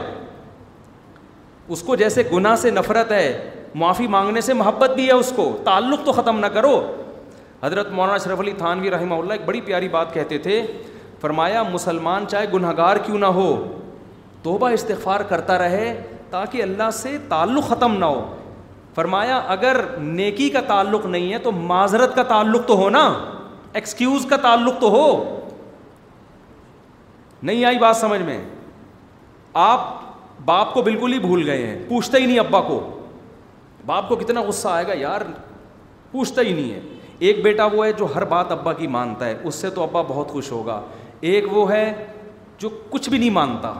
اس 1.75 1.81
کو 1.83 1.95
جیسے 1.95 2.23
گناہ 2.33 2.55
سے 2.61 2.71
نفرت 2.71 3.11
ہے 3.11 3.55
معافی 3.81 4.07
مانگنے 4.13 4.41
سے 4.41 4.53
محبت 4.59 4.91
بھی 4.95 5.05
ہے 5.07 5.13
اس 5.13 5.31
کو 5.35 5.43
تعلق 5.63 6.03
تو 6.05 6.11
ختم 6.11 6.39
نہ 6.39 6.45
کرو 6.53 6.71
حضرت 7.63 7.91
مولانا 7.97 8.13
اشرف 8.15 8.39
علی 8.39 8.51
تھانوی 8.57 8.89
رحمہ 8.91 9.15
اللہ 9.15 9.33
ایک 9.33 9.45
بڑی 9.45 9.61
پیاری 9.67 9.87
بات 9.97 10.13
کہتے 10.13 10.37
تھے 10.47 10.55
فرمایا 11.21 11.63
مسلمان 11.73 12.21
چاہے 12.31 12.45
گناہ 12.53 12.71
گار 12.77 12.95
کیوں 13.05 13.17
نہ 13.19 13.25
ہو 13.37 13.49
توبہ 14.43 14.67
استغفار 14.79 15.19
کرتا 15.33 15.55
رہے 15.63 15.85
تاکہ 16.29 16.57
اللہ 16.63 16.89
سے 17.01 17.11
تعلق 17.29 17.65
ختم 17.69 17.91
نہ 17.99 18.05
ہو 18.15 18.21
فرمایا 18.95 19.37
اگر 19.55 19.75
نیکی 20.19 20.47
کا 20.57 20.61
تعلق 20.73 21.03
نہیں 21.15 21.27
ہے 21.33 21.37
تو 21.45 21.49
معذرت 21.75 22.11
کا 22.15 22.23
تعلق 22.33 22.61
تو 22.67 22.73
ہو 22.81 22.87
نا 22.97 23.05
ایکسکیوز 23.79 24.23
کا 24.29 24.37
تعلق 24.49 24.75
تو 24.81 24.87
ہو 24.97 25.07
نہیں 27.49 27.65
آئی 27.65 27.77
بات 27.87 27.95
سمجھ 27.97 28.21
میں 28.31 28.39
آپ 29.69 29.81
باپ 30.45 30.67
کو 30.73 30.79
بالکل 30.91 31.09
ہی 31.13 31.19
بھول 31.31 31.41
گئے 31.49 31.61
ہیں 31.65 31.77
پوچھتے 31.89 32.15
ہی 32.21 32.25
نہیں 32.25 32.39
ابا 32.49 32.61
کو 32.67 32.77
باپ 33.87 34.07
کو 34.09 34.15
کتنا 34.15 34.41
غصہ 34.47 34.67
آئے 34.67 34.87
گا 34.87 34.93
یار 34.97 35.21
پوچھتا 36.11 36.41
ہی 36.47 36.53
نہیں 36.53 36.71
ہے 36.73 36.79
ایک 37.27 37.41
بیٹا 37.43 37.65
وہ 37.73 37.85
ہے 37.85 37.91
جو 37.99 38.07
ہر 38.15 38.23
بات 38.33 38.51
ابا 38.51 38.73
کی 38.79 38.87
مانتا 38.95 39.25
ہے 39.27 39.35
اس 39.47 39.55
سے 39.63 39.69
تو 39.75 39.83
ابا 39.83 40.01
بہت 40.07 40.29
خوش 40.31 40.51
ہوگا 40.51 40.81
ایک 41.29 41.45
وہ 41.53 41.71
ہے 41.71 41.83
جو 42.59 42.69
کچھ 42.89 43.09
بھی 43.09 43.17
نہیں 43.17 43.29
مانتا 43.39 43.71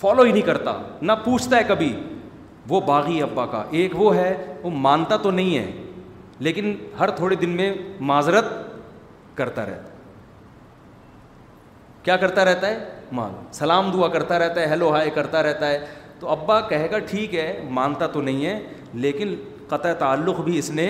فالو 0.00 0.22
ہی 0.22 0.32
نہیں 0.32 0.42
کرتا 0.46 0.72
نہ 1.02 1.12
پوچھتا 1.24 1.56
ہے 1.56 1.62
کبھی 1.68 1.92
وہ 2.68 2.80
باغی 2.86 3.20
ابا 3.22 3.44
کا 3.54 3.62
ایک 3.80 3.94
وہ 4.00 4.14
ہے 4.16 4.32
وہ 4.62 4.70
مانتا 4.86 5.16
تو 5.22 5.30
نہیں 5.40 5.58
ہے 5.58 5.70
لیکن 6.46 6.74
ہر 6.98 7.10
تھوڑے 7.20 7.36
دن 7.36 7.50
میں 7.60 7.72
معذرت 8.10 8.46
کرتا 9.36 9.64
رہتا 9.66 9.94
کیا 12.02 12.16
کرتا 12.16 12.44
رہتا 12.44 12.66
ہے 12.70 12.78
مان 13.18 13.32
سلام 13.60 13.90
دعا 13.92 14.08
کرتا 14.18 14.38
رہتا 14.38 14.60
ہے 14.60 14.66
ہیلو 14.70 14.90
ہائے 14.92 15.10
کرتا 15.14 15.42
رہتا 15.42 15.68
ہے 15.70 15.78
تو 16.20 16.28
ابا 16.28 16.60
کہے 16.68 16.90
گا 16.90 16.98
ٹھیک 17.10 17.34
ہے 17.34 17.48
مانتا 17.80 18.06
تو 18.14 18.20
نہیں 18.28 18.44
ہے 18.46 18.58
لیکن 18.94 19.34
قطع 19.70 19.92
تعلق 19.98 20.40
بھی 20.44 20.58
اس 20.58 20.70
نے 20.70 20.88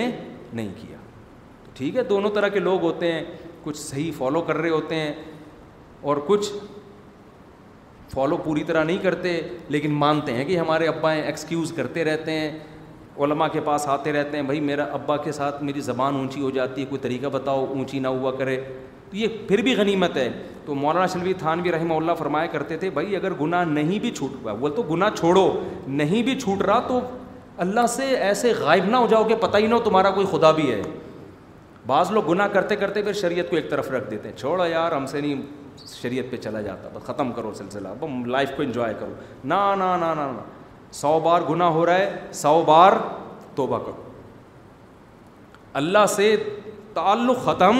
نہیں 0.53 0.67
کیا 0.81 0.97
ٹھیک 1.77 1.95
ہے 1.95 2.03
دونوں 2.09 2.29
طرح 2.35 2.47
کے 2.53 2.59
لوگ 2.59 2.81
ہوتے 2.81 3.11
ہیں 3.13 3.23
کچھ 3.63 3.77
صحیح 3.77 4.11
فالو 4.17 4.41
کر 4.41 4.55
رہے 4.57 4.69
ہوتے 4.69 4.95
ہیں 4.95 5.13
اور 6.07 6.17
کچھ 6.27 6.51
فالو 8.13 8.37
پوری 8.43 8.63
طرح 8.67 8.83
نہیں 8.83 8.97
کرتے 9.01 9.39
لیکن 9.69 9.91
مانتے 9.93 10.33
ہیں 10.33 10.45
کہ 10.45 10.57
ہمارے 10.57 10.87
ابا 10.87 11.11
ایکسکیوز 11.13 11.73
کرتے 11.75 12.03
رہتے 12.03 12.39
ہیں 12.39 12.57
علماء 13.23 13.47
کے 13.53 13.59
پاس 13.61 13.87
آتے 13.89 14.11
رہتے 14.13 14.37
ہیں 14.37 14.43
بھائی 14.45 14.59
میرا 14.61 14.83
ابا 14.93 15.17
کے 15.23 15.31
ساتھ 15.31 15.63
میری 15.63 15.81
زبان 15.81 16.15
اونچی 16.15 16.41
ہو 16.41 16.49
جاتی 16.55 16.81
ہے 16.81 16.85
کوئی 16.89 16.99
طریقہ 17.01 17.27
بتاؤ 17.31 17.65
اونچی 17.69 17.99
نہ 17.99 18.07
ہوا 18.07 18.31
کرے 18.37 18.55
تو 19.09 19.17
یہ 19.17 19.27
پھر 19.47 19.61
بھی 19.61 19.75
غنیمت 19.75 20.17
ہے 20.17 20.29
تو 20.65 20.75
مولانا 20.75 21.05
شلوی 21.13 21.33
تھان 21.39 21.61
بھی 21.61 21.71
رحمہ 21.71 21.93
اللہ 21.93 22.11
فرمایا 22.19 22.47
کرتے 22.51 22.77
تھے 22.77 22.89
بھائی 22.93 23.15
اگر 23.15 23.33
گناہ 23.41 23.63
نہیں 23.69 23.99
بھی 23.99 24.11
چھوٹ 24.15 24.35
ہوا 24.43 24.53
بول 24.53 24.71
تو 24.75 24.81
گناہ 24.91 25.09
چھوڑو 25.19 25.47
نہیں 25.87 26.23
بھی 26.23 26.39
چھوٹ 26.39 26.61
رہا 26.61 26.79
تو 26.87 26.99
اللہ 27.63 27.85
سے 27.95 28.03
ایسے 28.25 28.51
غائب 28.57 28.85
نہ 28.89 28.95
ہو 29.03 29.07
جاؤ 29.09 29.23
کہ 29.29 29.35
پتہ 29.39 29.57
ہی 29.57 29.65
نہ 29.67 29.73
ہو 29.73 29.79
تمہارا 29.83 30.09
کوئی 30.17 30.25
خدا 30.31 30.49
بھی 30.59 30.71
ہے 30.71 30.81
بعض 31.87 32.11
لوگ 32.11 32.27
گناہ 32.29 32.47
کرتے 32.53 32.75
کرتے 32.83 33.01
پھر 33.03 33.13
شریعت 33.21 33.49
کو 33.49 33.55
ایک 33.55 33.69
طرف 33.69 33.89
رکھ 33.91 34.09
دیتے 34.11 34.29
ہیں 34.29 34.35
چھوڑا 34.37 34.65
یار 34.67 34.91
ہم 34.91 35.05
سے 35.11 35.21
نہیں 35.21 35.41
شریعت 36.01 36.31
پہ 36.31 36.37
چلا 36.45 36.61
جاتا 36.67 36.89
بس 36.93 37.03
ختم 37.07 37.31
کرو 37.39 37.51
سلسلہ 37.57 37.87
لائف 38.35 38.49
کو 38.57 38.61
انجوائے 38.63 38.93
کرو 38.99 39.13
نہ 39.43 40.37
سو 40.99 41.19
بار 41.23 41.41
گناہ 41.49 41.69
ہو 41.79 41.85
رہا 41.85 41.97
ہے 41.97 42.21
سو 42.41 42.61
بار 42.67 42.93
توبہ 43.55 43.77
کرو 43.85 44.03
اللہ 45.81 46.05
سے 46.15 46.35
تعلق 46.93 47.43
ختم 47.45 47.77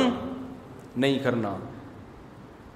نہیں 1.05 1.17
کرنا 1.23 1.53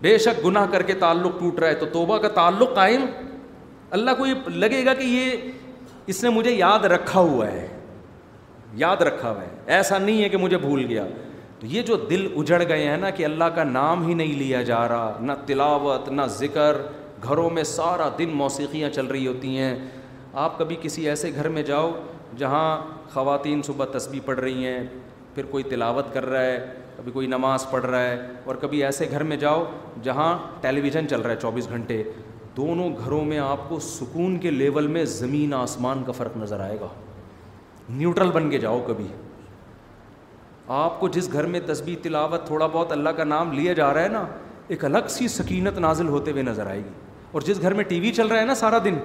بے 0.08 0.18
شک 0.28 0.44
گناہ 0.46 0.66
کر 0.72 0.84
کے 0.88 0.94
تعلق 1.06 1.38
ٹوٹ 1.40 1.60
رہا 1.60 1.68
ہے 1.70 1.76
تو 1.84 1.86
توبہ 1.98 2.18
کا 2.26 2.28
تعلق 2.40 2.74
قائم 2.76 3.06
اللہ 4.00 4.12
کو 4.18 4.26
یہ 4.26 4.50
لگے 4.64 4.84
گا 4.86 4.94
کہ 5.02 5.12
یہ 5.16 5.52
اس 6.12 6.24
نے 6.24 6.30
مجھے 6.30 6.52
یاد 6.52 6.86
رکھا 6.94 7.20
ہوا 7.20 7.48
ہے 7.52 7.68
یاد 8.78 9.02
رکھا 9.08 9.30
ہوا 9.30 9.42
ہے 9.42 9.76
ایسا 9.76 9.98
نہیں 9.98 10.24
ہے 10.24 10.30
کہ 10.30 10.38
مجھے 10.38 10.58
بھول 10.58 10.86
گیا 10.90 11.04
تو 11.60 11.68
یہ 11.74 11.82
جو 11.88 11.96
دل 12.10 12.28
اجڑ 12.38 12.62
گئے 12.68 12.88
ہیں 12.88 12.98
نا 12.98 13.10
کہ 13.20 13.26
اللہ 13.26 13.44
کا 13.56 13.64
نام 13.64 14.06
ہی 14.08 14.14
نہیں 14.14 14.34
لیا 14.40 14.62
جا 14.70 14.88
رہا 14.88 15.18
نہ 15.28 15.32
تلاوت 15.46 16.10
نہ 16.12 16.22
ذکر 16.38 16.78
گھروں 17.24 17.50
میں 17.58 17.64
سارا 17.64 18.10
دن 18.18 18.30
موسیقیاں 18.38 18.90
چل 18.96 19.06
رہی 19.12 19.28
ہوتی 19.28 19.58
ہیں 19.58 19.76
آپ 20.46 20.58
کبھی 20.60 20.76
کسی 20.82 21.08
ایسے 21.10 21.32
گھر 21.36 21.50
میں 21.58 21.64
جاؤ 21.64 21.92
جہاں 22.38 22.68
خواتین 23.14 23.62
صبح 23.66 23.86
تسبیح 23.98 24.20
پڑھ 24.26 24.40
رہی 24.40 24.66
ہیں 24.66 24.84
پھر 25.36 25.46
کوئی 25.52 25.64
تلاوت 25.70 26.14
کر 26.14 26.26
رہا 26.30 26.42
ہے 26.44 26.60
کبھی 26.98 27.12
کوئی 27.12 27.28
نماز 27.28 27.70
پڑھ 27.70 27.86
رہا 27.86 28.02
ہے 28.04 28.18
اور 28.46 28.56
کبھی 28.62 28.84
ایسے 28.84 29.08
گھر 29.12 29.24
میں 29.30 29.38
جاؤ 29.44 29.64
جہاں 30.04 30.38
ٹیلی 30.62 30.82
ویژن 30.82 31.08
چل 31.10 31.22
رہا 31.22 31.32
ہے 31.32 31.36
چوبیس 31.42 31.70
گھنٹے 31.70 32.04
دونوں 32.58 32.90
گھروں 33.04 33.24
میں 33.26 33.38
آپ 33.40 33.68
کو 33.70 33.80
سکون 33.82 34.38
کے 34.40 34.52
لیول 34.52 34.88
میں 34.88 35.04
زمین 35.14 35.54
آسمان 35.54 36.04
کا 36.06 36.12
فرق 36.18 36.36
نظر 36.38 36.60
آئے 36.60 36.80
گا 36.80 36.88
نیوٹرل 37.90 38.32
بن 38.32 38.50
کے 38.50 38.58
جاؤ 38.60 38.80
کبھی 38.88 39.08
آپ 40.82 41.00
کو 41.00 41.08
جس 41.16 41.32
گھر 41.34 41.46
میں 41.54 41.60
تسبیح 41.66 41.96
تلاوت 42.04 42.46
تھوڑا 42.48 42.66
بہت 42.74 42.92
اللہ 42.92 43.10
کا 43.18 43.24
نام 43.24 43.52
لیا 43.54 43.74
جا 43.80 43.94
رہا 43.94 44.04
ہے 44.04 44.10
نا 44.10 44.26
ایک 44.76 44.86
الگ 44.86 45.08
سی 45.10 45.28
سکینت 45.28 45.80
نازل 45.86 46.08
ہوتے 46.08 46.32
ہوئے 46.32 46.44
نظر 46.44 46.68
آئے 46.68 46.80
گی 46.80 46.90
اور 47.32 47.42
جس 47.46 47.62
گھر 47.62 47.74
میں 47.74 47.84
ٹی 47.88 48.00
وی 48.00 48.12
چل 48.16 48.28
رہا 48.28 48.40
ہے 48.40 48.46
نا 48.46 48.56
سارا 48.56 48.78
دن 48.84 48.98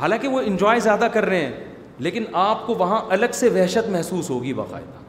حالانکہ 0.00 0.28
وہ 0.28 0.40
انجوائے 0.46 0.80
زیادہ 0.80 1.06
کر 1.12 1.24
رہے 1.26 1.44
ہیں 1.44 1.64
لیکن 2.06 2.24
آپ 2.40 2.66
کو 2.66 2.74
وہاں 2.78 3.00
الگ 3.14 3.32
سے 3.34 3.48
وحشت 3.54 3.88
محسوس 3.90 4.30
ہوگی 4.30 4.52
باقاعدہ 4.54 5.02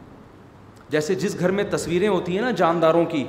جیسے 0.91 1.15
جس 1.23 1.37
گھر 1.39 1.51
میں 1.57 1.63
تصویریں 1.71 2.07
ہوتی 2.07 2.35
ہیں 2.35 2.41
نا 2.41 2.51
جانداروں 2.63 3.05
کی 3.09 3.23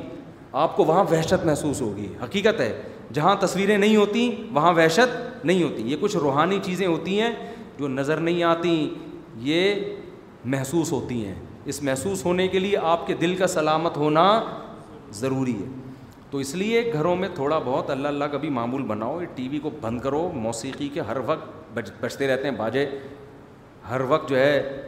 آپ 0.60 0.76
کو 0.76 0.84
وہاں 0.84 1.04
وحشت 1.10 1.44
محسوس 1.46 1.80
ہوگی 1.82 2.06
حقیقت 2.22 2.60
ہے 2.60 2.72
جہاں 3.14 3.34
تصویریں 3.40 3.76
نہیں 3.78 3.96
ہوتی 3.96 4.30
وہاں 4.54 4.72
وحشت 4.74 5.44
نہیں 5.44 5.62
ہوتی 5.62 5.82
یہ 5.90 5.96
کچھ 6.00 6.16
روحانی 6.16 6.58
چیزیں 6.62 6.86
ہوتی 6.86 7.20
ہیں 7.20 7.32
جو 7.78 7.88
نظر 7.88 8.20
نہیں 8.20 8.42
آتی 8.44 8.72
یہ 9.48 9.80
محسوس 10.54 10.92
ہوتی 10.92 11.24
ہیں 11.26 11.34
اس 11.72 11.82
محسوس 11.82 12.24
ہونے 12.24 12.46
کے 12.48 12.58
لیے 12.58 12.76
آپ 12.90 13.06
کے 13.06 13.14
دل 13.20 13.34
کا 13.38 13.46
سلامت 13.46 13.96
ہونا 13.96 14.24
ضروری 15.14 15.54
ہے 15.60 15.66
تو 16.30 16.38
اس 16.38 16.54
لیے 16.54 16.82
گھروں 16.92 17.14
میں 17.16 17.28
تھوڑا 17.34 17.58
بہت 17.64 17.90
اللہ 17.90 18.08
اللہ 18.08 18.24
کا 18.32 18.38
بھی 18.38 18.48
معمول 18.58 18.82
بناؤ 18.86 19.18
ٹی 19.34 19.48
وی 19.48 19.58
کو 19.62 19.70
بند 19.80 20.00
کرو 20.00 20.28
موسیقی 20.34 20.88
کے 20.94 21.00
ہر 21.08 21.16
وقت 21.26 21.48
بج 21.76 21.90
بجتے 22.00 22.26
رہتے 22.28 22.48
ہیں 22.48 22.54
باجے 22.56 22.86
ہر 23.88 24.00
وقت 24.08 24.28
جو 24.28 24.36
ہے 24.38 24.82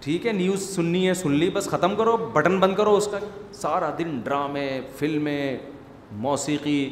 ٹھیک 0.00 0.26
ہے 0.26 0.32
نیوز 0.32 0.62
سننی 0.74 1.06
ہے 1.08 1.14
سن 1.20 1.32
لی 1.38 1.48
بس 1.54 1.68
ختم 1.70 1.94
کرو 1.96 2.16
بٹن 2.32 2.58
بند 2.60 2.74
کرو 2.76 2.94
اس 2.96 3.08
کا 3.12 3.18
سارا 3.60 3.90
دن 3.98 4.18
ڈرامے 4.24 4.68
فلمیں 4.98 5.56
موسیقی 6.26 6.82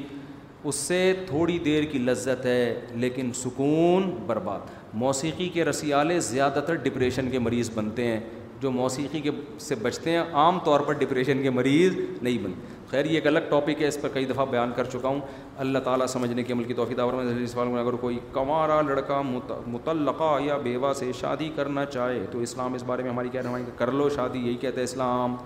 اس 0.68 0.74
سے 0.74 1.00
تھوڑی 1.26 1.58
دیر 1.64 1.84
کی 1.90 1.98
لذت 1.98 2.46
ہے 2.46 2.62
لیکن 3.00 3.30
سکون 3.42 4.10
برباد 4.26 4.60
موسیقی 5.02 5.48
کے 5.54 5.64
رسیالے 5.64 6.18
زیادہ 6.28 6.60
تر 6.66 6.74
ڈپریشن 6.84 7.30
کے 7.30 7.38
مریض 7.38 7.70
بنتے 7.74 8.04
ہیں 8.06 8.20
جو 8.60 8.70
موسیقی 8.70 9.20
کے 9.20 9.30
سے 9.60 9.74
بچتے 9.82 10.10
ہیں 10.10 10.22
عام 10.42 10.58
طور 10.64 10.80
پر 10.86 10.92
ڈپریشن 11.00 11.42
کے 11.42 11.50
مریض 11.50 11.94
نہیں 12.22 12.38
بنتے 12.44 12.74
خیر 12.90 13.04
یہ 13.04 13.14
ایک 13.14 13.26
الگ 13.26 13.46
ٹاپک 13.48 13.82
ہے 13.82 13.86
اس 13.88 14.00
پر 14.00 14.08
کئی 14.14 14.24
دفعہ 14.24 14.44
بیان 14.50 14.72
کر 14.76 14.84
چکا 14.92 15.08
ہوں 15.08 15.20
اللہ 15.64 15.78
تعالیٰ 15.84 16.06
سمجھنے 16.08 16.42
کے 16.42 16.54
میں 16.54 16.64
سوال 16.74 17.68
اور 17.68 17.78
اگر 17.78 17.96
کوئی 18.00 18.18
کمارا 18.32 18.80
لڑکا 18.88 19.20
متعلقہ 19.22 20.36
یا 20.44 20.56
بیوہ 20.64 20.92
سے 20.98 21.10
شادی 21.20 21.50
کرنا 21.56 21.84
چاہے 21.84 22.24
تو 22.32 22.38
اسلام 22.48 22.74
اس 22.74 22.82
بارے 22.86 23.02
میں 23.02 23.10
ہماری 23.10 23.28
کہہ 23.32 23.40
رہے 23.44 23.60
ہیں 23.62 23.78
کر 23.78 23.92
لو 23.92 24.08
شادی 24.16 24.38
یہی 24.46 24.56
کہتا 24.60 24.78
ہے 24.80 24.84
اسلام 24.84 25.36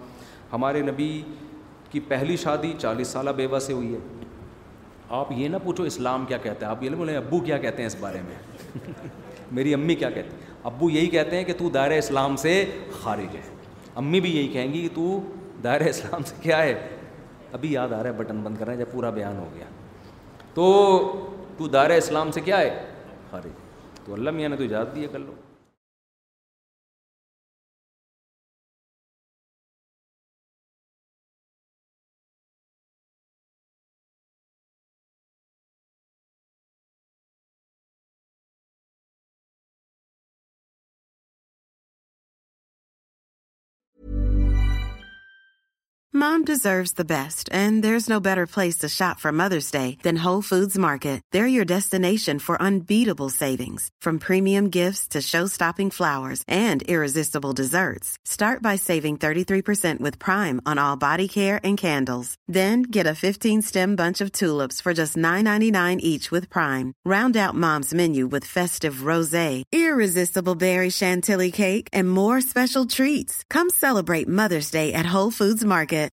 ہمارے 0.53 0.83
نبی 0.93 1.11
کی 1.91 2.01
پہلی 2.09 2.37
شادی 2.43 2.73
چالیس 2.79 3.09
سالہ 3.17 3.31
بیوہ 3.37 3.59
سے 3.67 3.73
ہوئی 3.73 3.93
ہے 3.95 3.99
آپ 5.19 5.27
یہ 5.37 5.49
نہ 5.49 5.57
پوچھو 5.63 5.85
اسلام 5.85 6.25
کیا 6.27 6.37
کہتے 6.43 6.65
ہیں 6.65 6.71
آپ 6.71 6.83
یہ 6.83 6.91
بولیں 6.97 7.17
ابو 7.17 7.39
کیا 7.45 7.57
کہتے 7.59 7.83
ہیں 7.83 7.87
اس 7.87 7.97
بارے 8.01 8.21
میں 8.27 8.35
میری 9.59 9.73
امی 9.75 9.95
کیا 9.95 10.11
کہتے 10.11 10.37
ہیں 10.37 10.49
ابو 10.71 10.91
یہی 10.91 11.07
کہتے 11.11 11.37
ہیں 11.37 11.45
کہ 11.45 11.53
تو 11.59 11.69
دائرہ 11.75 11.95
اسلام 11.99 12.37
سے 12.43 12.53
خارج 13.01 13.37
ہے 13.37 13.41
امی 14.03 14.21
بھی 14.21 14.37
یہی 14.37 14.49
کہیں 14.53 14.73
گی 14.75 14.83
کہ 14.87 14.95
تو 14.95 15.21
دائرہ 15.65 15.89
اسلام 15.89 16.23
سے 16.27 16.35
کیا 16.43 16.63
ہے 16.63 16.79
ابھی 17.53 17.73
یاد 17.73 17.93
آ 17.93 18.03
رہا 18.03 18.11
ہے 18.13 18.19
بٹن 18.23 18.43
بند 18.43 18.59
کر 18.59 18.67
رہے 18.67 18.77
ہیں 18.77 18.85
جب 18.85 18.93
پورا 18.93 19.11
بیان 19.19 19.39
ہو 19.39 19.49
گیا 19.55 19.65
تو 20.55 20.73
تو 21.59 21.69
دائرہ 21.69 21.93
اسلام 22.05 22.31
سے 22.33 22.41
کیا 22.45 22.61
ہے 22.61 22.71
خارج 23.31 23.51
تو 24.05 24.15
اللہ 24.15 24.31
میاں 24.39 24.49
نے 24.49 24.57
تو 24.57 24.65
اجازت 24.65 24.95
دی 24.95 25.05
ہے 25.13 25.19
love 25.19 25.33
mom 46.21 46.43
deserves 46.47 46.93
best 47.09 47.49
and 47.55 47.83
there 47.83 47.95
is 47.95 48.09
no 48.11 48.19
better 48.25 48.45
place 48.55 48.77
to 48.79 48.89
shop 48.95 49.21
from 49.21 49.37
mother's 49.39 49.71
day 49.73 49.85
than 50.05 50.17
Whole 50.25 50.41
Foods 50.49 50.77
Market 50.85 51.21
there 51.33 51.43
are 51.43 51.47
your 51.49 51.65
destination 51.69 52.39
for 52.47 52.57
انبل 52.61 53.13
premium 54.05 54.69
desserts 57.55 58.13
start 58.31 58.63
by 58.65 58.77
saving 58.85 60.19
candles 61.81 62.35
then 62.55 62.83
get 62.95 63.07
stem 63.25 63.95
bunch 63.99 64.23
of 64.23 64.43
for 64.85 64.93
just 65.01 65.17
nine 65.29 65.49
each 65.77 66.29
Prime 66.35 66.91
round 67.13 67.37
moms 67.65 67.93
menu 68.01 68.29
more 72.05 72.37
special 72.37 72.87
treats 72.97 73.45
come 73.57 73.69
celebrate 73.81 74.29
mother's 74.45 74.73
day 74.73 74.81
at 74.87 75.07
Whole 75.15 75.29
Market 75.75 76.09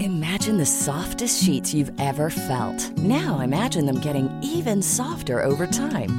Imagine 0.00 0.58
the 0.58 0.66
softest 0.66 1.42
sheets 1.42 1.72
you've 1.72 1.90
ever 1.98 2.28
felt. 2.28 2.90
Now 2.98 3.38
imagine 3.38 3.86
them 3.86 3.98
getting 3.98 4.28
even 4.42 4.82
softer 4.82 5.42
over 5.42 5.66
time. 5.66 6.18